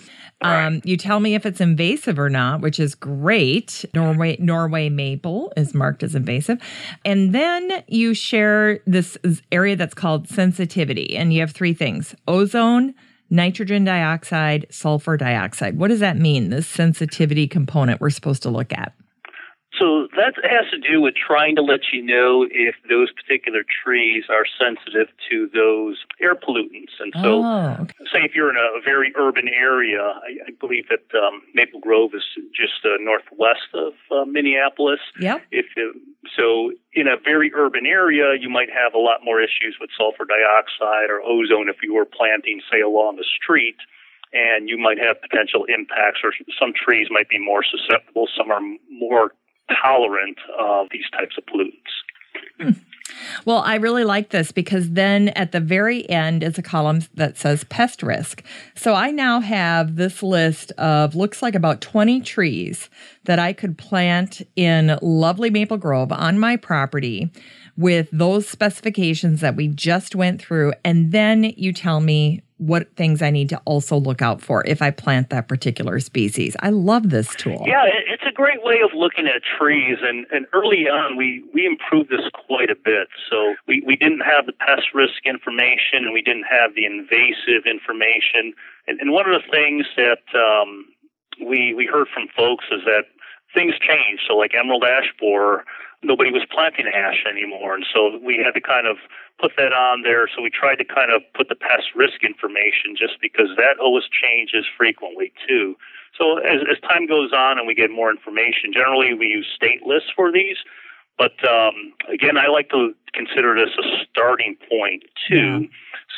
Um, 0.42 0.82
you 0.84 0.98
tell 0.98 1.20
me 1.20 1.36
if 1.36 1.46
it's 1.46 1.62
invasive 1.62 2.18
or 2.18 2.30
not, 2.30 2.62
which 2.62 2.80
is 2.80 2.96
great. 2.96 3.86
Norway 3.94 4.38
Norway 4.40 4.90
maple 4.90 5.54
is 5.56 5.74
marked 5.74 6.04
as 6.04 6.16
invasive, 6.16 6.60
and 7.06 7.34
then 7.34 7.84
you 7.88 8.14
share 8.14 8.80
this 8.88 9.18
area 9.52 9.76
that's 9.76 9.94
called 9.94 10.28
sensitivity, 10.28 11.16
and 11.16 11.34
you 11.34 11.42
have 11.42 11.52
three 11.52 11.74
things: 11.74 12.16
ozone, 12.28 12.94
nitrogen 13.30 13.84
dioxide, 13.84 14.66
sulfur 14.70 15.18
dioxide. 15.18 15.78
What 15.78 15.90
does 15.90 16.00
that 16.00 16.18
mean? 16.18 16.50
This 16.50 16.68
sensitivity 16.68 17.48
component 17.48 18.02
we're 18.02 18.10
supposed 18.10 18.44
to 18.44 18.50
look 18.50 18.74
at. 18.74 18.94
So 19.80 20.08
that 20.18 20.36
has 20.44 20.70
to 20.72 20.78
do 20.78 21.00
with 21.00 21.16
trying 21.16 21.56
to 21.56 21.62
let 21.62 21.80
you 21.94 22.04
know 22.04 22.46
if 22.50 22.76
those 22.90 23.10
particular 23.12 23.64
trees 23.64 24.26
are 24.30 24.44
sensitive 24.60 25.08
to 25.30 25.50
those 25.54 26.04
air 26.20 26.36
pollutants. 26.36 27.00
And 27.00 27.14
so, 27.16 27.44
oh, 27.44 27.78
okay. 27.80 27.96
say 28.12 28.20
if 28.24 28.36
you're 28.36 28.50
in 28.50 28.58
a 28.58 28.82
very 28.84 29.14
urban 29.16 29.48
area, 29.48 30.02
I, 30.02 30.48
I 30.48 30.52
believe 30.60 30.90
that 30.90 31.08
um, 31.18 31.42
Maple 31.56 31.80
Grove 31.80 32.12
is 32.14 32.24
just 32.54 32.84
uh, 32.84 33.00
northwest 33.00 33.72
of 33.74 33.94
uh, 34.12 34.26
Minneapolis. 34.26 35.00
Yep. 35.20 35.44
If 35.52 35.66
uh, 35.78 35.98
so 36.36 36.74
in 36.94 37.08
a 37.08 37.16
very 37.24 37.52
urban 37.56 37.86
area, 37.86 38.36
you 38.40 38.50
might 38.50 38.70
have 38.70 38.94
a 38.94 39.00
lot 39.00 39.24
more 39.24 39.40
issues 39.40 39.78
with 39.80 39.90
sulfur 39.98 40.26
dioxide 40.26 41.10
or 41.10 41.22
ozone 41.22 41.70
if 41.70 41.78
you 41.82 41.94
were 41.94 42.06
planting, 42.06 42.60
say, 42.70 42.82
along 42.82 43.16
the 43.16 43.26
street. 43.26 43.78
And 44.34 44.70
you 44.70 44.78
might 44.78 44.98
have 44.98 45.22
potential 45.22 45.66
impacts, 45.68 46.20
or 46.24 46.32
some 46.58 46.72
trees 46.72 47.08
might 47.12 47.28
be 47.28 47.38
more 47.38 47.64
susceptible, 47.68 48.28
some 48.38 48.50
are 48.50 48.62
more 48.90 49.34
tolerant 49.82 50.38
of 50.60 50.88
these 50.92 51.06
types 51.12 51.36
of 51.38 51.46
pollutants. 51.46 51.92
Hmm. 52.60 52.82
Well, 53.46 53.58
I 53.58 53.76
really 53.76 54.04
like 54.04 54.30
this 54.30 54.52
because 54.52 54.92
then 54.92 55.30
at 55.30 55.52
the 55.52 55.60
very 55.60 56.08
end 56.10 56.44
is 56.44 56.58
a 56.58 56.62
column 56.62 57.02
that 57.16 57.38
says 57.38 57.64
pest 57.66 58.04
risk. 58.04 58.44
So 58.76 58.94
I 58.94 59.12
now 59.12 59.40
have 59.40 59.96
this 59.96 60.24
list 60.24 60.72
of 60.74 61.16
looks 61.16 61.42
like 61.42 61.56
about 61.56 61.82
20 61.82 62.22
trees 62.22 62.90
that 63.26 63.40
I 63.40 63.54
could 63.54 63.78
plant 63.78 64.42
in 64.56 64.98
lovely 65.02 65.50
Maple 65.50 65.78
Grove 65.78 66.12
on 66.12 66.40
my 66.40 66.56
property 66.56 67.32
with 67.78 68.10
those 68.12 68.48
specifications 68.48 69.42
that 69.42 69.56
we 69.56 69.68
just 69.68 70.16
went 70.16 70.42
through. 70.42 70.74
And 70.84 71.12
then 71.12 71.44
you 71.58 71.74
tell 71.74 72.00
me 72.00 72.42
what 72.62 72.96
things 72.96 73.24
I 73.24 73.32
need 73.32 73.50
to 73.50 73.58
also 73.66 73.98
look 73.98 74.22
out 74.22 74.40
for 74.40 74.64
if 74.68 74.84
I 74.84 74.92
plant 74.92 75.32
that 75.32 75.48
particular 75.48 76.00
species. 76.00 76.56
I 76.60 76.70
love 76.70 77.10
this 77.10 77.34
tool. 77.34 77.64
Yeah, 77.66 77.86
it's 78.08 78.22
a 78.24 78.32
great 78.32 78.64
way 78.64 78.82
of 78.84 78.92
looking 78.94 79.26
at 79.26 79.42
trees. 79.58 79.98
And, 80.04 80.28
and 80.32 80.46
early 80.54 80.88
on, 80.88 81.18
we, 81.18 81.44
we 81.56 81.66
improved 81.66 82.12
this 82.12 82.22
quite 82.46 82.70
a 82.70 82.76
bit. 82.76 83.08
So 83.32 83.56
we, 83.68 83.82
we 83.88 83.96
didn't 83.96 84.22
have 84.22 84.46
the 84.46 84.54
pest 84.54 84.94
risk 84.94 85.26
information 85.26 86.06
and 86.06 86.14
we 86.14 86.22
didn't 86.22 86.46
have 86.52 86.76
the 86.76 86.86
invasive 86.86 87.66
information. 87.66 88.54
And, 88.88 89.00
and 89.02 89.12
one 89.12 89.28
of 89.28 89.42
the 89.42 89.48
things 89.50 89.88
that 89.98 90.22
um, 90.38 90.86
we, 91.44 91.74
we 91.74 91.88
heard 91.88 92.10
from 92.14 92.28
folks 92.38 92.66
is 92.70 92.86
that 92.86 93.06
things 93.56 93.74
change. 93.82 94.22
So, 94.28 94.38
like 94.38 94.54
emerald 94.54 94.84
ash 94.84 95.10
borer, 95.20 95.66
nobody 96.04 96.32
was 96.32 96.44
planting 96.52 96.88
ash 96.88 97.24
anymore. 97.30 97.76
And 97.76 97.86
so 97.94 98.18
we 98.24 98.38
had 98.38 98.52
to 98.52 98.62
kind 98.62 98.88
of 98.88 98.98
put 99.40 99.52
that 99.58 99.74
on 99.74 100.02
there. 100.02 100.28
So 100.34 100.42
we 100.42 100.50
tried 100.50 100.76
to 100.78 100.86
kind 100.86 101.12
of 101.12 101.22
put 101.34 101.50
the 101.50 101.56
pest 101.56 101.94
risk 101.96 102.24
information 102.24 102.96
just 102.98 103.22
because 103.22 103.50
that 103.58 103.80
always 103.80 104.06
changes 104.10 104.66
frequently 104.78 105.32
too. 105.48 105.76
So 106.18 106.38
as, 106.40 106.62
as 106.70 106.80
time 106.82 107.08
goes 107.08 107.32
on 107.34 107.58
and 107.58 107.68
we 107.68 107.76
get 107.76 107.90
more 107.90 108.12
information, 108.12 108.74
generally 108.74 109.14
we 109.14 109.28
use 109.28 109.48
state 109.56 109.84
lists 109.86 110.10
for 110.16 110.32
these. 110.32 110.58
But 111.18 111.38
um, 111.48 111.94
again, 112.12 112.38
I 112.38 112.48
like 112.48 112.70
to 112.70 112.94
consider 113.14 113.56
this 113.56 113.70
a 113.78 114.06
starting 114.10 114.58
point 114.70 115.04
too. 115.28 115.36
Yeah. 115.36 115.68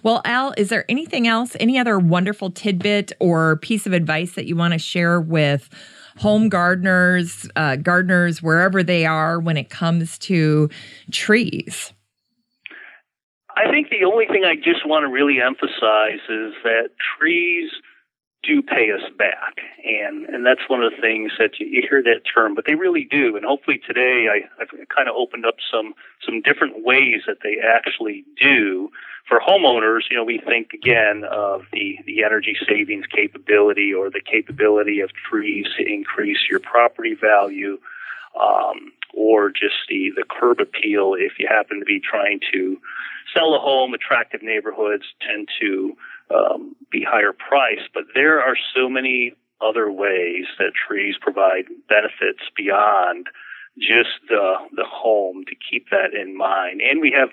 Well, 0.01 0.21
Al, 0.25 0.53
is 0.57 0.69
there 0.69 0.85
anything 0.89 1.27
else, 1.27 1.55
any 1.59 1.77
other 1.77 1.99
wonderful 1.99 2.51
tidbit 2.51 3.11
or 3.19 3.57
piece 3.57 3.85
of 3.85 3.93
advice 3.93 4.33
that 4.33 4.45
you 4.45 4.55
want 4.55 4.73
to 4.73 4.79
share 4.79 5.19
with 5.19 5.69
home 6.17 6.49
gardeners, 6.49 7.49
uh, 7.55 7.75
gardeners, 7.77 8.41
wherever 8.41 8.83
they 8.83 9.05
are 9.05 9.39
when 9.39 9.57
it 9.57 9.69
comes 9.69 10.17
to 10.19 10.69
trees? 11.11 11.93
I 13.55 13.69
think 13.69 13.89
the 13.89 14.05
only 14.05 14.25
thing 14.25 14.43
I 14.45 14.55
just 14.55 14.85
want 14.85 15.03
to 15.03 15.11
really 15.11 15.39
emphasize 15.39 16.21
is 16.29 16.53
that 16.63 16.89
trees 17.19 17.69
do 18.43 18.61
pay 18.61 18.91
us 18.91 19.09
back. 19.17 19.57
And, 19.85 20.25
and 20.25 20.45
that's 20.45 20.67
one 20.67 20.83
of 20.83 20.91
the 20.91 21.01
things 21.01 21.31
that 21.39 21.59
you, 21.59 21.67
you 21.67 21.81
hear 21.89 22.03
that 22.03 22.21
term, 22.33 22.55
but 22.55 22.65
they 22.65 22.75
really 22.75 23.07
do. 23.09 23.35
And 23.35 23.45
hopefully 23.45 23.79
today 23.85 24.27
I, 24.29 24.61
I've 24.61 24.69
kind 24.89 25.07
of 25.07 25.15
opened 25.15 25.45
up 25.45 25.55
some, 25.71 25.93
some 26.25 26.41
different 26.41 26.83
ways 26.83 27.21
that 27.27 27.37
they 27.41 27.57
actually 27.63 28.25
do. 28.39 28.89
For 29.27 29.39
homeowners, 29.39 30.01
you 30.11 30.17
know, 30.17 30.25
we 30.25 30.41
think 30.45 30.73
again 30.73 31.23
of 31.29 31.63
the, 31.71 31.97
the 32.05 32.23
energy 32.23 32.57
savings 32.67 33.05
capability 33.07 33.93
or 33.93 34.09
the 34.09 34.21
capability 34.21 34.99
of 34.99 35.11
trees 35.29 35.65
to 35.77 35.85
increase 35.85 36.39
your 36.49 36.59
property 36.59 37.15
value. 37.15 37.77
Um, 38.39 38.91
or 39.13 39.51
just 39.51 39.75
the, 39.89 40.11
the 40.15 40.23
curb 40.27 40.59
appeal 40.59 41.13
if 41.15 41.33
you 41.37 41.47
happen 41.47 41.77
to 41.79 41.85
be 41.85 41.99
trying 41.99 42.39
to 42.51 42.79
sell 43.31 43.53
a 43.53 43.59
home, 43.59 43.93
attractive 43.93 44.41
neighborhoods 44.41 45.03
tend 45.21 45.47
to 45.61 45.95
um, 46.29 46.75
be 46.91 47.03
higher 47.07 47.33
priced, 47.33 47.93
but 47.93 48.03
there 48.13 48.41
are 48.41 48.55
so 48.75 48.89
many 48.89 49.33
other 49.61 49.91
ways 49.91 50.45
that 50.59 50.71
trees 50.87 51.15
provide 51.19 51.65
benefits 51.87 52.43
beyond 52.55 53.27
just 53.77 54.09
the 54.27 54.55
the 54.75 54.85
home 54.87 55.43
to 55.47 55.55
keep 55.55 55.89
that 55.89 56.13
in 56.13 56.37
mind. 56.37 56.81
And 56.81 57.01
we 57.01 57.15
have 57.17 57.29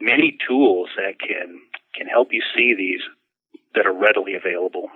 many 0.00 0.36
tools 0.46 0.88
that 0.96 1.18
can 1.18 1.60
can 1.94 2.06
help 2.06 2.28
you 2.32 2.42
see 2.54 2.74
these 2.76 3.00
that 3.74 3.86
are 3.86 3.92
readily 3.92 4.34
available. 4.34 4.90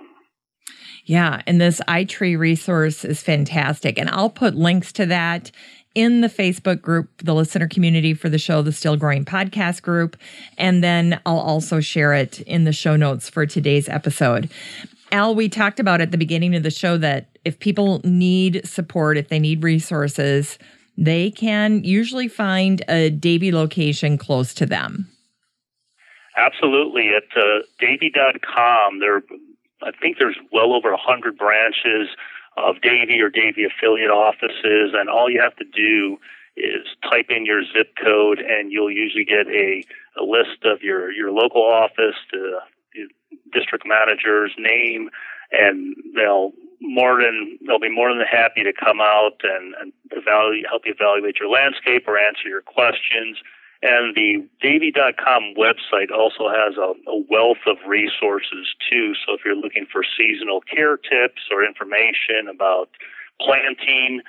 Yeah, 1.05 1.41
and 1.45 1.59
this 1.59 1.81
iTree 1.87 2.37
resource 2.37 3.03
is 3.03 3.21
fantastic. 3.21 3.97
And 3.97 4.09
I'll 4.09 4.29
put 4.29 4.55
links 4.55 4.93
to 4.93 5.05
that 5.07 5.51
in 5.95 6.21
the 6.21 6.27
Facebook 6.27 6.81
group, 6.81 7.09
the 7.23 7.35
listener 7.35 7.67
community 7.67 8.13
for 8.13 8.29
the 8.29 8.37
show, 8.37 8.61
the 8.61 8.71
Still 8.71 8.97
Growing 8.97 9.25
podcast 9.25 9.81
group. 9.81 10.17
And 10.57 10.83
then 10.83 11.19
I'll 11.25 11.39
also 11.39 11.79
share 11.79 12.13
it 12.13 12.39
in 12.41 12.63
the 12.63 12.73
show 12.73 12.95
notes 12.95 13.29
for 13.29 13.45
today's 13.45 13.87
episode. 13.87 14.49
Al, 15.11 15.35
we 15.35 15.47
talked 15.47 15.79
about 15.79 16.01
at 16.01 16.11
the 16.11 16.17
beginning 16.17 16.55
of 16.55 16.63
the 16.63 16.71
show 16.71 16.97
that 16.97 17.37
if 17.45 17.59
people 17.59 18.01
need 18.03 18.67
support, 18.67 19.17
if 19.17 19.29
they 19.29 19.37
need 19.37 19.63
resources, 19.63 20.57
they 20.97 21.29
can 21.29 21.83
usually 21.83 22.27
find 22.27 22.83
a 22.87 23.09
Davey 23.09 23.51
location 23.51 24.17
close 24.17 24.53
to 24.55 24.65
them. 24.65 25.09
Absolutely. 26.35 27.09
At 27.09 27.37
uh, 27.37 27.59
Davey.com, 27.79 28.99
there, 28.99 29.21
I 29.83 29.91
think 30.01 30.17
there's 30.17 30.37
well 30.51 30.73
over 30.73 30.89
100 30.89 31.37
branches 31.37 32.09
of 32.57 32.81
Davey 32.81 33.19
or 33.21 33.29
Davey 33.29 33.65
affiliate 33.65 34.11
offices, 34.11 34.93
and 34.93 35.09
all 35.09 35.29
you 35.29 35.41
have 35.41 35.55
to 35.57 35.65
do 35.65 36.17
is 36.55 36.85
type 37.09 37.27
in 37.29 37.45
your 37.45 37.63
zip 37.63 37.95
code, 38.03 38.39
and 38.39 38.71
you'll 38.71 38.91
usually 38.91 39.25
get 39.25 39.47
a, 39.47 39.83
a 40.19 40.23
list 40.23 40.63
of 40.63 40.81
your, 40.81 41.11
your 41.11 41.31
local 41.31 41.63
office, 41.63 42.15
the, 42.31 42.59
the 42.93 43.07
district 43.51 43.85
manager's 43.87 44.51
name, 44.57 45.09
and 45.51 45.95
they'll 46.15 46.51
more 46.83 47.21
than 47.21 47.57
they'll 47.65 47.79
be 47.79 47.89
more 47.89 48.13
than 48.13 48.25
happy 48.29 48.61
to 48.63 48.73
come 48.73 48.99
out 48.99 49.39
and, 49.43 49.73
and 49.79 49.93
evaluate, 50.11 50.65
help 50.67 50.83
you 50.85 50.93
evaluate 50.93 51.39
your 51.39 51.49
landscape 51.49 52.03
or 52.07 52.17
answer 52.17 52.47
your 52.47 52.61
questions. 52.61 53.37
And 53.83 54.15
the 54.15 54.47
Davey.com 54.61 55.55
website 55.59 56.09
also 56.09 56.47
has 56.47 56.77
a, 56.79 56.95
a, 57.11 57.19
wealth 57.29 57.67
of 57.67 57.75
resources 57.85 58.71
too. 58.89 59.11
So 59.13 59.35
if 59.35 59.41
you're 59.43 59.59
looking 59.59 59.85
for 59.91 60.05
seasonal 60.17 60.61
care 60.61 60.95
tips 60.95 61.51
or 61.51 61.65
information 61.65 62.47
about 62.49 62.87
planting, 63.41 64.21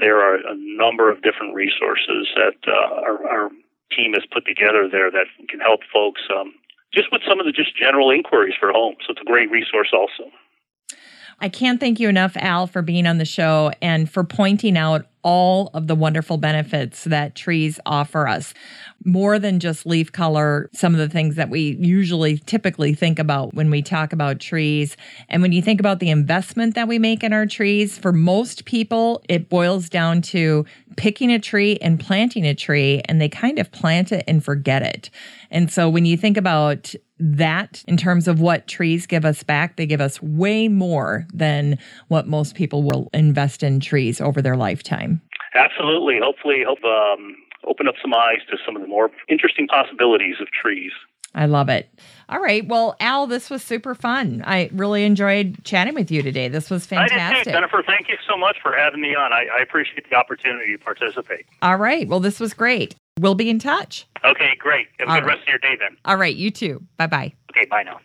there 0.00 0.24
are 0.24 0.36
a 0.36 0.56
number 0.56 1.10
of 1.10 1.20
different 1.20 1.54
resources 1.54 2.32
that 2.34 2.56
uh, 2.66 3.04
our, 3.04 3.28
our, 3.28 3.50
team 3.94 4.14
has 4.14 4.24
put 4.32 4.44
together 4.44 4.88
there 4.90 5.08
that 5.08 5.26
can 5.48 5.60
help 5.60 5.80
folks 5.92 6.22
um, 6.34 6.52
just 6.92 7.12
with 7.12 7.22
some 7.28 7.38
of 7.38 7.46
the 7.46 7.52
just 7.52 7.76
general 7.76 8.10
inquiries 8.10 8.54
for 8.58 8.72
homes. 8.72 8.96
So 9.06 9.12
it's 9.12 9.20
a 9.20 9.24
great 9.24 9.50
resource 9.50 9.92
also. 9.92 10.32
I 11.40 11.48
can't 11.48 11.80
thank 11.80 12.00
you 12.00 12.08
enough, 12.08 12.36
Al, 12.36 12.66
for 12.66 12.82
being 12.82 13.06
on 13.06 13.18
the 13.18 13.24
show 13.24 13.72
and 13.82 14.10
for 14.10 14.24
pointing 14.24 14.76
out 14.76 15.06
all 15.22 15.70
of 15.72 15.86
the 15.86 15.94
wonderful 15.94 16.36
benefits 16.36 17.04
that 17.04 17.34
trees 17.34 17.80
offer 17.86 18.28
us. 18.28 18.52
More 19.04 19.38
than 19.38 19.58
just 19.58 19.86
leaf 19.86 20.12
color, 20.12 20.68
some 20.74 20.92
of 20.92 20.98
the 20.98 21.08
things 21.08 21.36
that 21.36 21.48
we 21.48 21.76
usually 21.80 22.38
typically 22.38 22.94
think 22.94 23.18
about 23.18 23.54
when 23.54 23.70
we 23.70 23.80
talk 23.80 24.12
about 24.12 24.38
trees. 24.38 24.96
And 25.30 25.40
when 25.40 25.52
you 25.52 25.62
think 25.62 25.80
about 25.80 25.98
the 25.98 26.10
investment 26.10 26.74
that 26.74 26.88
we 26.88 26.98
make 26.98 27.24
in 27.24 27.32
our 27.32 27.46
trees, 27.46 27.96
for 27.96 28.12
most 28.12 28.66
people, 28.66 29.22
it 29.28 29.48
boils 29.48 29.88
down 29.88 30.20
to 30.22 30.66
picking 30.96 31.32
a 31.32 31.38
tree 31.38 31.78
and 31.80 31.98
planting 31.98 32.46
a 32.46 32.54
tree, 32.54 33.00
and 33.06 33.20
they 33.20 33.28
kind 33.28 33.58
of 33.58 33.72
plant 33.72 34.12
it 34.12 34.24
and 34.28 34.44
forget 34.44 34.82
it. 34.82 35.10
And 35.50 35.72
so 35.72 35.88
when 35.88 36.04
you 36.04 36.16
think 36.16 36.36
about 36.36 36.94
that 37.18 37.82
in 37.86 37.96
terms 37.96 38.28
of 38.28 38.40
what 38.40 38.66
trees 38.66 39.06
give 39.06 39.24
us 39.24 39.42
back, 39.42 39.76
they 39.76 39.86
give 39.86 40.00
us 40.00 40.20
way 40.22 40.68
more 40.68 41.26
than 41.32 41.78
what 42.08 42.26
most 42.26 42.54
people 42.54 42.82
will 42.82 43.08
invest 43.12 43.62
in 43.62 43.80
trees 43.80 44.20
over 44.20 44.42
their 44.42 44.56
lifetime. 44.56 45.20
Absolutely. 45.54 46.18
Hopefully, 46.22 46.62
help 46.64 46.82
um, 46.84 47.36
open 47.66 47.86
up 47.88 47.94
some 48.02 48.14
eyes 48.14 48.38
to 48.50 48.56
some 48.66 48.76
of 48.76 48.82
the 48.82 48.88
more 48.88 49.10
interesting 49.28 49.66
possibilities 49.68 50.36
of 50.40 50.48
trees. 50.48 50.92
I 51.36 51.46
love 51.46 51.68
it. 51.68 51.88
All 52.28 52.40
right. 52.40 52.66
Well, 52.66 52.94
Al, 53.00 53.26
this 53.26 53.50
was 53.50 53.62
super 53.62 53.94
fun. 53.94 54.42
I 54.46 54.70
really 54.72 55.04
enjoyed 55.04 55.64
chatting 55.64 55.94
with 55.94 56.10
you 56.10 56.22
today. 56.22 56.46
This 56.48 56.70
was 56.70 56.86
fantastic. 56.86 57.44
Too. 57.44 57.50
Jennifer, 57.50 57.82
thank 57.84 58.08
you 58.08 58.16
so 58.28 58.36
much 58.36 58.56
for 58.62 58.72
having 58.76 59.00
me 59.00 59.16
on. 59.16 59.32
I, 59.32 59.46
I 59.58 59.62
appreciate 59.62 60.08
the 60.08 60.14
opportunity 60.14 60.76
to 60.76 60.78
participate. 60.78 61.46
All 61.60 61.76
right. 61.76 62.06
Well, 62.06 62.20
this 62.20 62.38
was 62.38 62.54
great. 62.54 62.94
We'll 63.20 63.34
be 63.36 63.48
in 63.48 63.58
touch. 63.58 64.06
Okay, 64.24 64.56
great. 64.58 64.88
Have 64.98 65.08
a 65.08 65.10
All 65.12 65.16
good 65.20 65.26
right. 65.26 65.36
rest 65.36 65.42
of 65.42 65.48
your 65.48 65.58
day 65.58 65.76
then. 65.78 65.96
All 66.04 66.16
right. 66.16 66.34
You 66.34 66.50
too. 66.50 66.82
Bye 66.96 67.06
bye. 67.06 67.32
Okay, 67.50 67.66
bye 67.66 67.82
now. 67.84 68.00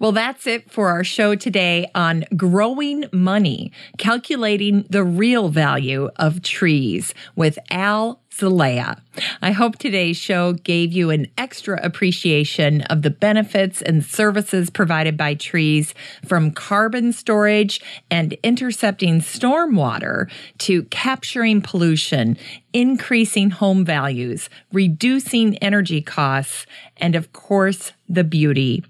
Well, 0.00 0.10
that's 0.10 0.46
it 0.46 0.70
for 0.70 0.88
our 0.88 1.04
show 1.04 1.36
today 1.36 1.88
on 1.94 2.24
growing 2.36 3.04
money, 3.12 3.70
calculating 3.96 4.86
the 4.90 5.04
real 5.04 5.48
value 5.50 6.10
of 6.16 6.42
trees 6.42 7.14
with 7.36 7.58
Al 7.70 8.20
Zelaya. 8.36 8.96
I 9.42 9.52
hope 9.52 9.78
today's 9.78 10.16
show 10.16 10.54
gave 10.54 10.92
you 10.92 11.10
an 11.10 11.28
extra 11.38 11.78
appreciation 11.82 12.82
of 12.82 13.02
the 13.02 13.10
benefits 13.10 13.80
and 13.80 14.04
services 14.04 14.70
provided 14.70 15.16
by 15.16 15.34
trees 15.34 15.94
from 16.26 16.50
carbon 16.50 17.12
storage 17.12 17.80
and 18.10 18.32
intercepting 18.42 19.20
stormwater 19.20 20.30
to 20.58 20.82
capturing 20.84 21.60
pollution, 21.60 22.36
increasing 22.72 23.50
home 23.50 23.84
values, 23.84 24.50
reducing 24.72 25.56
energy 25.58 26.02
costs, 26.02 26.66
and 26.96 27.14
of 27.14 27.32
course, 27.32 27.92
the 28.08 28.24
beauty. 28.24 28.82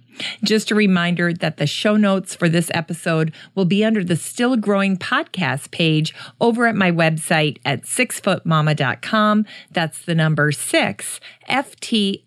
Just 0.42 0.70
a 0.70 0.74
reminder 0.74 1.32
that 1.32 1.56
the 1.56 1.66
show 1.66 1.96
notes 1.96 2.34
for 2.34 2.48
this 2.48 2.70
episode 2.74 3.32
will 3.54 3.64
be 3.64 3.84
under 3.84 4.02
the 4.04 4.16
Still 4.16 4.56
Growing 4.56 4.96
podcast 4.96 5.70
page 5.70 6.14
over 6.40 6.66
at 6.66 6.74
my 6.74 6.90
website 6.90 7.58
at 7.64 7.82
sixfootmama.com. 7.82 9.46
That's 9.70 10.04
the 10.04 10.14
number 10.14 10.52
six, 10.52 11.20
ftmama.com. 11.48 12.22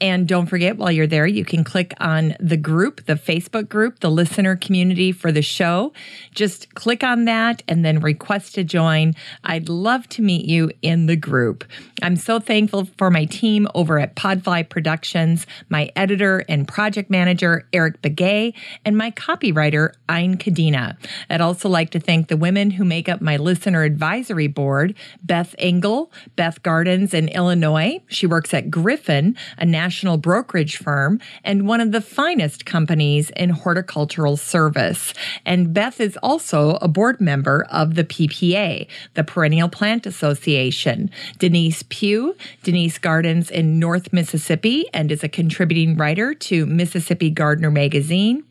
And 0.00 0.28
don't 0.28 0.46
forget, 0.46 0.76
while 0.76 0.90
you're 0.92 1.06
there, 1.06 1.26
you 1.26 1.44
can 1.44 1.64
click 1.64 1.94
on 2.00 2.36
the 2.40 2.56
group, 2.56 3.06
the 3.06 3.14
Facebook 3.14 3.68
group, 3.68 4.00
the 4.00 4.10
listener 4.10 4.56
community 4.56 5.12
for 5.12 5.30
the 5.32 5.42
show. 5.42 5.92
Just 6.34 6.74
click 6.74 7.04
on 7.04 7.24
that 7.26 7.62
and 7.68 7.84
then 7.84 8.00
request 8.00 8.54
to 8.54 8.64
join. 8.64 9.14
I'd 9.44 9.68
love 9.68 10.08
to 10.10 10.22
meet 10.22 10.46
you 10.46 10.70
in 10.82 11.06
the 11.06 11.16
group. 11.16 11.64
I'm 12.02 12.16
so 12.16 12.40
thankful 12.40 12.86
for 12.96 13.10
my 13.10 13.24
team 13.26 13.68
over 13.74 13.98
at 13.98 14.16
Podfly 14.16 14.68
Productions, 14.68 15.39
my 15.68 15.90
editor 15.96 16.44
and 16.48 16.66
project 16.66 17.10
manager, 17.10 17.66
Eric 17.72 18.02
Begay, 18.02 18.54
and 18.84 18.96
my 18.96 19.10
copywriter, 19.10 19.92
Ein 20.08 20.36
Kadena. 20.36 20.96
I'd 21.28 21.40
also 21.40 21.68
like 21.68 21.90
to 21.90 22.00
thank 22.00 22.28
the 22.28 22.36
women 22.36 22.72
who 22.72 22.84
make 22.84 23.08
up 23.08 23.20
my 23.20 23.36
listener 23.36 23.82
advisory 23.82 24.46
board, 24.46 24.94
Beth 25.22 25.54
Engel, 25.58 26.12
Beth 26.36 26.62
Gardens 26.62 27.14
in 27.14 27.28
Illinois. 27.28 28.00
She 28.08 28.26
works 28.26 28.52
at 28.54 28.70
Griffin, 28.70 29.36
a 29.58 29.66
national 29.66 30.16
brokerage 30.16 30.76
firm 30.76 31.20
and 31.44 31.66
one 31.66 31.80
of 31.80 31.92
the 31.92 32.00
finest 32.00 32.66
companies 32.66 33.30
in 33.30 33.50
horticultural 33.50 34.36
service. 34.36 35.14
And 35.44 35.72
Beth 35.72 36.00
is 36.00 36.16
also 36.22 36.78
a 36.80 36.88
board 36.88 37.20
member 37.20 37.66
of 37.70 37.94
the 37.94 38.04
PPA, 38.04 38.86
the 39.14 39.24
Perennial 39.24 39.68
Plant 39.68 40.06
Association. 40.06 41.10
Denise 41.38 41.82
Pugh, 41.88 42.36
Denise 42.62 42.98
Gardens 42.98 43.50
in 43.50 43.78
North 43.78 44.12
Mississippi, 44.12 44.86
and 44.92 45.10
is 45.10 45.24
a 45.24 45.28
contributing 45.32 45.96
writer 45.96 46.34
to 46.34 46.66
Mississippi 46.66 47.30
Gardener 47.30 47.70
magazine. 47.70 48.44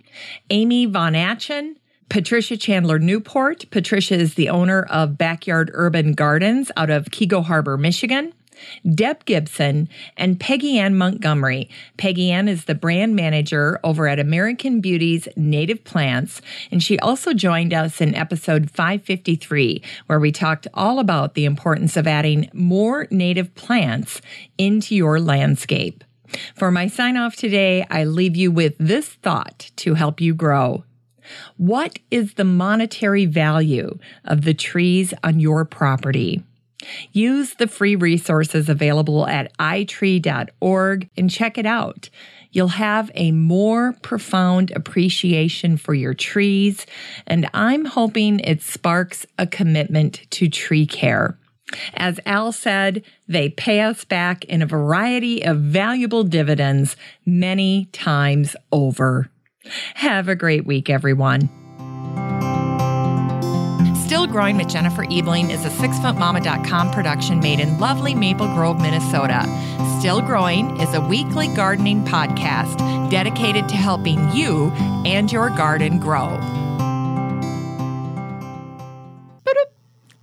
Amy 0.49 0.85
Von 0.85 1.13
Atchen, 1.13 1.75
Patricia 2.09 2.57
Chandler 2.57 2.99
Newport. 2.99 3.69
Patricia 3.69 4.15
is 4.15 4.33
the 4.33 4.49
owner 4.49 4.83
of 4.83 5.17
Backyard 5.17 5.69
Urban 5.73 6.13
Gardens 6.13 6.71
out 6.75 6.89
of 6.89 7.05
Keego 7.05 7.43
Harbor, 7.43 7.77
Michigan. 7.77 8.33
Deb 8.93 9.25
Gibson, 9.25 9.89
and 10.17 10.39
Peggy 10.39 10.79
Ann 10.79 10.95
Montgomery. 10.95 11.69
Peggy 11.97 12.31
Ann 12.31 12.47
is 12.47 12.65
the 12.65 12.75
brand 12.75 13.15
manager 13.15 13.79
over 13.83 14.07
at 14.07 14.19
American 14.19 14.81
Beauties 14.81 15.27
Native 15.35 15.83
Plants, 15.83 16.41
and 16.71 16.81
she 16.83 16.99
also 16.99 17.33
joined 17.33 17.73
us 17.73 18.01
in 18.01 18.15
episode 18.15 18.69
553, 18.69 19.81
where 20.07 20.19
we 20.19 20.31
talked 20.31 20.67
all 20.73 20.99
about 20.99 21.33
the 21.33 21.45
importance 21.45 21.97
of 21.97 22.07
adding 22.07 22.49
more 22.53 23.07
native 23.11 23.53
plants 23.55 24.21
into 24.57 24.95
your 24.95 25.19
landscape. 25.19 26.03
For 26.55 26.71
my 26.71 26.87
sign 26.87 27.17
off 27.17 27.35
today, 27.35 27.85
I 27.89 28.03
leave 28.03 28.35
you 28.35 28.51
with 28.51 28.75
this 28.77 29.07
thought 29.07 29.71
to 29.77 29.95
help 29.95 30.21
you 30.21 30.33
grow. 30.33 30.83
What 31.57 31.99
is 32.11 32.33
the 32.33 32.43
monetary 32.43 33.25
value 33.25 33.97
of 34.25 34.43
the 34.43 34.53
trees 34.53 35.13
on 35.23 35.39
your 35.39 35.65
property? 35.65 36.43
Use 37.11 37.55
the 37.55 37.67
free 37.67 37.95
resources 37.95 38.69
available 38.69 39.27
at 39.27 39.55
itree.org 39.57 41.09
and 41.17 41.29
check 41.29 41.57
it 41.57 41.65
out. 41.65 42.09
You'll 42.51 42.69
have 42.69 43.11
a 43.13 43.31
more 43.31 43.93
profound 44.01 44.71
appreciation 44.71 45.77
for 45.77 45.93
your 45.93 46.13
trees, 46.13 46.85
and 47.27 47.49
I'm 47.53 47.85
hoping 47.85 48.39
it 48.39 48.61
sparks 48.61 49.25
a 49.37 49.45
commitment 49.45 50.25
to 50.31 50.49
tree 50.49 50.87
care. 50.87 51.38
As 51.93 52.19
Al 52.25 52.51
said, 52.51 53.03
they 53.27 53.49
pay 53.49 53.81
us 53.81 54.05
back 54.05 54.45
in 54.45 54.61
a 54.61 54.67
variety 54.67 55.43
of 55.43 55.57
valuable 55.57 56.23
dividends 56.23 56.95
many 57.25 57.85
times 57.91 58.55
over. 58.71 59.29
Have 59.95 60.27
a 60.27 60.35
great 60.35 60.65
week, 60.65 60.89
everyone. 60.89 61.49
Still 64.05 64.25
Growing 64.25 64.57
with 64.57 64.67
Jennifer 64.67 65.05
Ebling 65.11 65.51
is 65.51 65.63
a 65.65 65.69
sixfootmama.com 65.69 66.89
production 66.89 67.39
made 67.39 67.59
in 67.59 67.77
lovely 67.77 68.15
Maple 68.15 68.47
Grove, 68.47 68.81
Minnesota. 68.81 69.43
Still 69.99 70.21
Growing 70.21 70.79
is 70.81 70.93
a 70.95 71.01
weekly 71.01 71.47
gardening 71.49 72.03
podcast 72.05 72.79
dedicated 73.11 73.69
to 73.69 73.75
helping 73.75 74.31
you 74.31 74.71
and 75.05 75.31
your 75.31 75.49
garden 75.51 75.99
grow. 75.99 76.29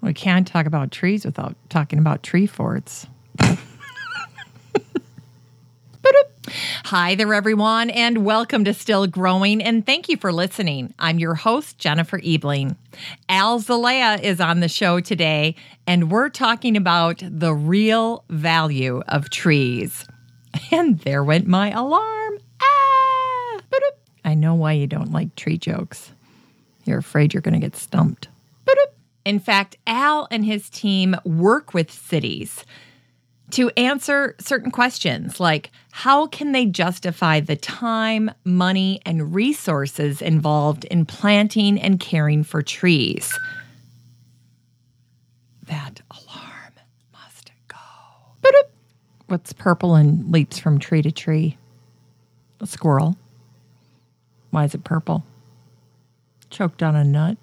We 0.07 0.15
can't 0.15 0.47
talk 0.47 0.67
about 0.67 0.93
trees 0.93 1.25
without 1.25 1.57
talking 1.69 1.99
about 1.99 2.23
tree 2.23 2.47
forts. 2.47 3.09
Hi 6.85 7.17
there, 7.17 7.35
everyone, 7.35 7.91
and 7.91 8.25
welcome 8.25 8.63
to 8.67 8.73
Still 8.73 9.09
Growing, 9.09 9.61
and 9.61 9.85
thank 9.85 10.09
you 10.09 10.17
for 10.17 10.33
listening. 10.33 10.95
I'm 11.01 11.19
your 11.19 11.35
host, 11.35 11.79
Jennifer 11.79 12.21
Ebling. 12.25 12.77
Al 13.29 13.59
Zelaya 13.59 14.21
is 14.23 14.41
on 14.41 14.61
the 14.61 14.69
show 14.69 15.01
today, 15.01 15.57
and 15.89 16.09
we're 16.09 16.29
talking 16.29 16.77
about 16.77 17.21
the 17.29 17.53
real 17.53 18.23
value 18.29 19.03
of 19.09 19.29
trees. 19.31 20.07
And 20.71 21.01
there 21.01 21.25
went 21.25 21.49
my 21.49 21.73
alarm. 21.73 22.39
Ah! 22.63 23.61
I 24.25 24.35
know 24.35 24.55
why 24.55 24.73
you 24.73 24.87
don't 24.87 25.11
like 25.11 25.35
tree 25.35 25.59
jokes. 25.59 26.13
You're 26.85 26.99
afraid 26.99 27.35
you're 27.35 27.41
going 27.41 27.55
to 27.55 27.61
get 27.61 27.75
stumped. 27.75 28.29
In 29.27 29.41
fact, 29.41 29.77
Al 29.89 30.29
and 30.31 30.45
his 30.45 30.71
team 30.71 31.17
work 31.25 31.75
with 31.75 31.91
cities 31.91 32.65
to 33.51 33.71
answer 33.71 34.37
certain 34.39 34.71
questions 34.71 35.41
like 35.41 35.73
how 35.91 36.29
can 36.29 36.53
they 36.53 36.65
justify 36.65 37.41
the 37.41 37.57
time, 37.57 38.31
money, 38.45 39.01
and 39.05 39.35
resources 39.35 40.23
involved 40.23 40.85
in 40.85 41.07
planting 41.07 41.77
and 41.81 41.99
caring 41.99 42.45
for 42.45 42.63
trees? 42.63 43.37
That 45.65 46.01
alarm 46.13 46.75
must 47.13 47.51
go. 47.67 48.49
What's 49.27 49.53
purple 49.53 49.97
and 49.97 50.31
leaps 50.31 50.61
from 50.61 50.79
tree 50.79 51.03
to 51.03 51.11
tree? 51.11 51.59
A 52.61 52.67
squirrel. 52.69 53.17
Why 54.51 54.67
is 54.67 54.75
it 54.77 54.85
purple? 54.85 55.25
Choked 56.49 56.81
on 56.85 56.95
a 56.95 57.03
nut. 57.03 57.39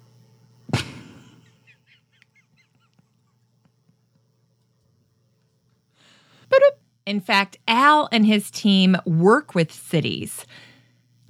In 7.06 7.20
fact, 7.20 7.58
Al 7.68 8.08
and 8.10 8.24
his 8.24 8.50
team 8.50 8.96
work 9.04 9.54
with 9.54 9.72
cities 9.72 10.46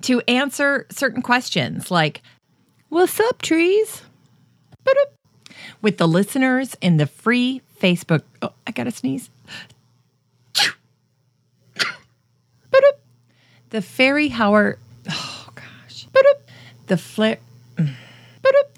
to 0.03 0.21
answer 0.29 0.87
certain 0.91 1.23
questions 1.23 1.91
like, 1.91 2.23
What's 2.89 3.19
up, 3.19 3.43
trees? 3.43 4.03
With 5.83 5.99
the 5.99 6.07
listeners 6.07 6.77
in 6.81 6.97
the 6.97 7.07
free 7.07 7.61
Facebook. 7.81 8.23
Oh, 8.41 8.53
I 8.67 8.71
gotta 8.71 8.91
sneeze. 8.91 9.31
The 13.75 13.83
fairy 13.83 14.31
hour. 14.33 14.79
Oh, 15.11 15.49
gosh. 15.53 16.07
The 16.87 16.97
flip. 16.97 17.43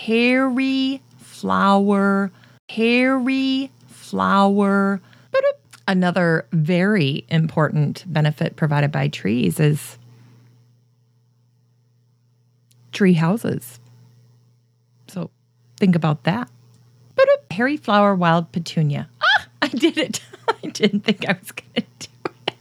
Hairy 0.00 1.02
flower. 1.18 2.30
Hairy 2.70 3.70
flower. 3.88 5.02
Another 5.88 6.46
very 6.52 7.24
important 7.28 8.04
benefit 8.06 8.56
provided 8.56 8.90
by 8.90 9.08
trees 9.08 9.60
is 9.60 9.98
tree 12.92 13.12
houses. 13.12 13.78
So 15.06 15.30
think 15.76 15.94
about 15.94 16.24
that. 16.24 16.50
But 17.14 17.26
a 17.26 17.54
hairy 17.54 17.76
flower 17.76 18.14
wild 18.14 18.50
petunia. 18.52 19.08
Ah, 19.22 19.46
I 19.62 19.68
did 19.68 19.96
it. 19.98 20.20
I 20.48 20.68
didn't 20.68 21.00
think 21.00 21.28
I 21.28 21.36
was 21.38 21.52
going 21.52 21.86
to 21.98 22.08
do 22.08 22.08
it. 22.48 22.54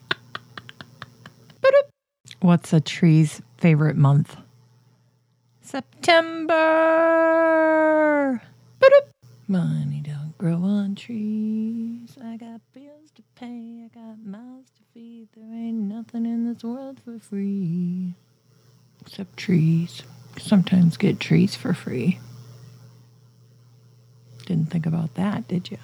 What's 2.41 2.73
a 2.73 2.79
tree's 2.79 3.41
favorite 3.57 3.97
month? 3.97 4.37
September. 5.61 6.55
Money 9.47 10.01
don't 10.03 10.35
grow 10.39 10.55
on 10.55 10.95
trees. 10.95 12.17
I 12.23 12.35
got 12.37 12.61
bills 12.73 12.94
to 13.15 13.23
pay. 13.35 13.85
I 13.85 13.89
got 13.93 14.25
mouths 14.25 14.71
to 14.77 14.83
feed. 14.93 15.29
There 15.35 15.53
ain't 15.53 15.75
nothing 15.75 16.25
in 16.25 16.45
this 16.51 16.63
world 16.63 16.99
for 17.03 17.19
free. 17.19 18.13
Except 19.01 19.37
trees. 19.37 20.03
Sometimes 20.37 20.97
get 20.97 21.19
trees 21.19 21.55
for 21.55 21.73
free. 21.73 22.19
Didn't 24.45 24.69
think 24.69 24.85
about 24.85 25.15
that, 25.15 25.47
did 25.47 25.71
you? 25.71 25.77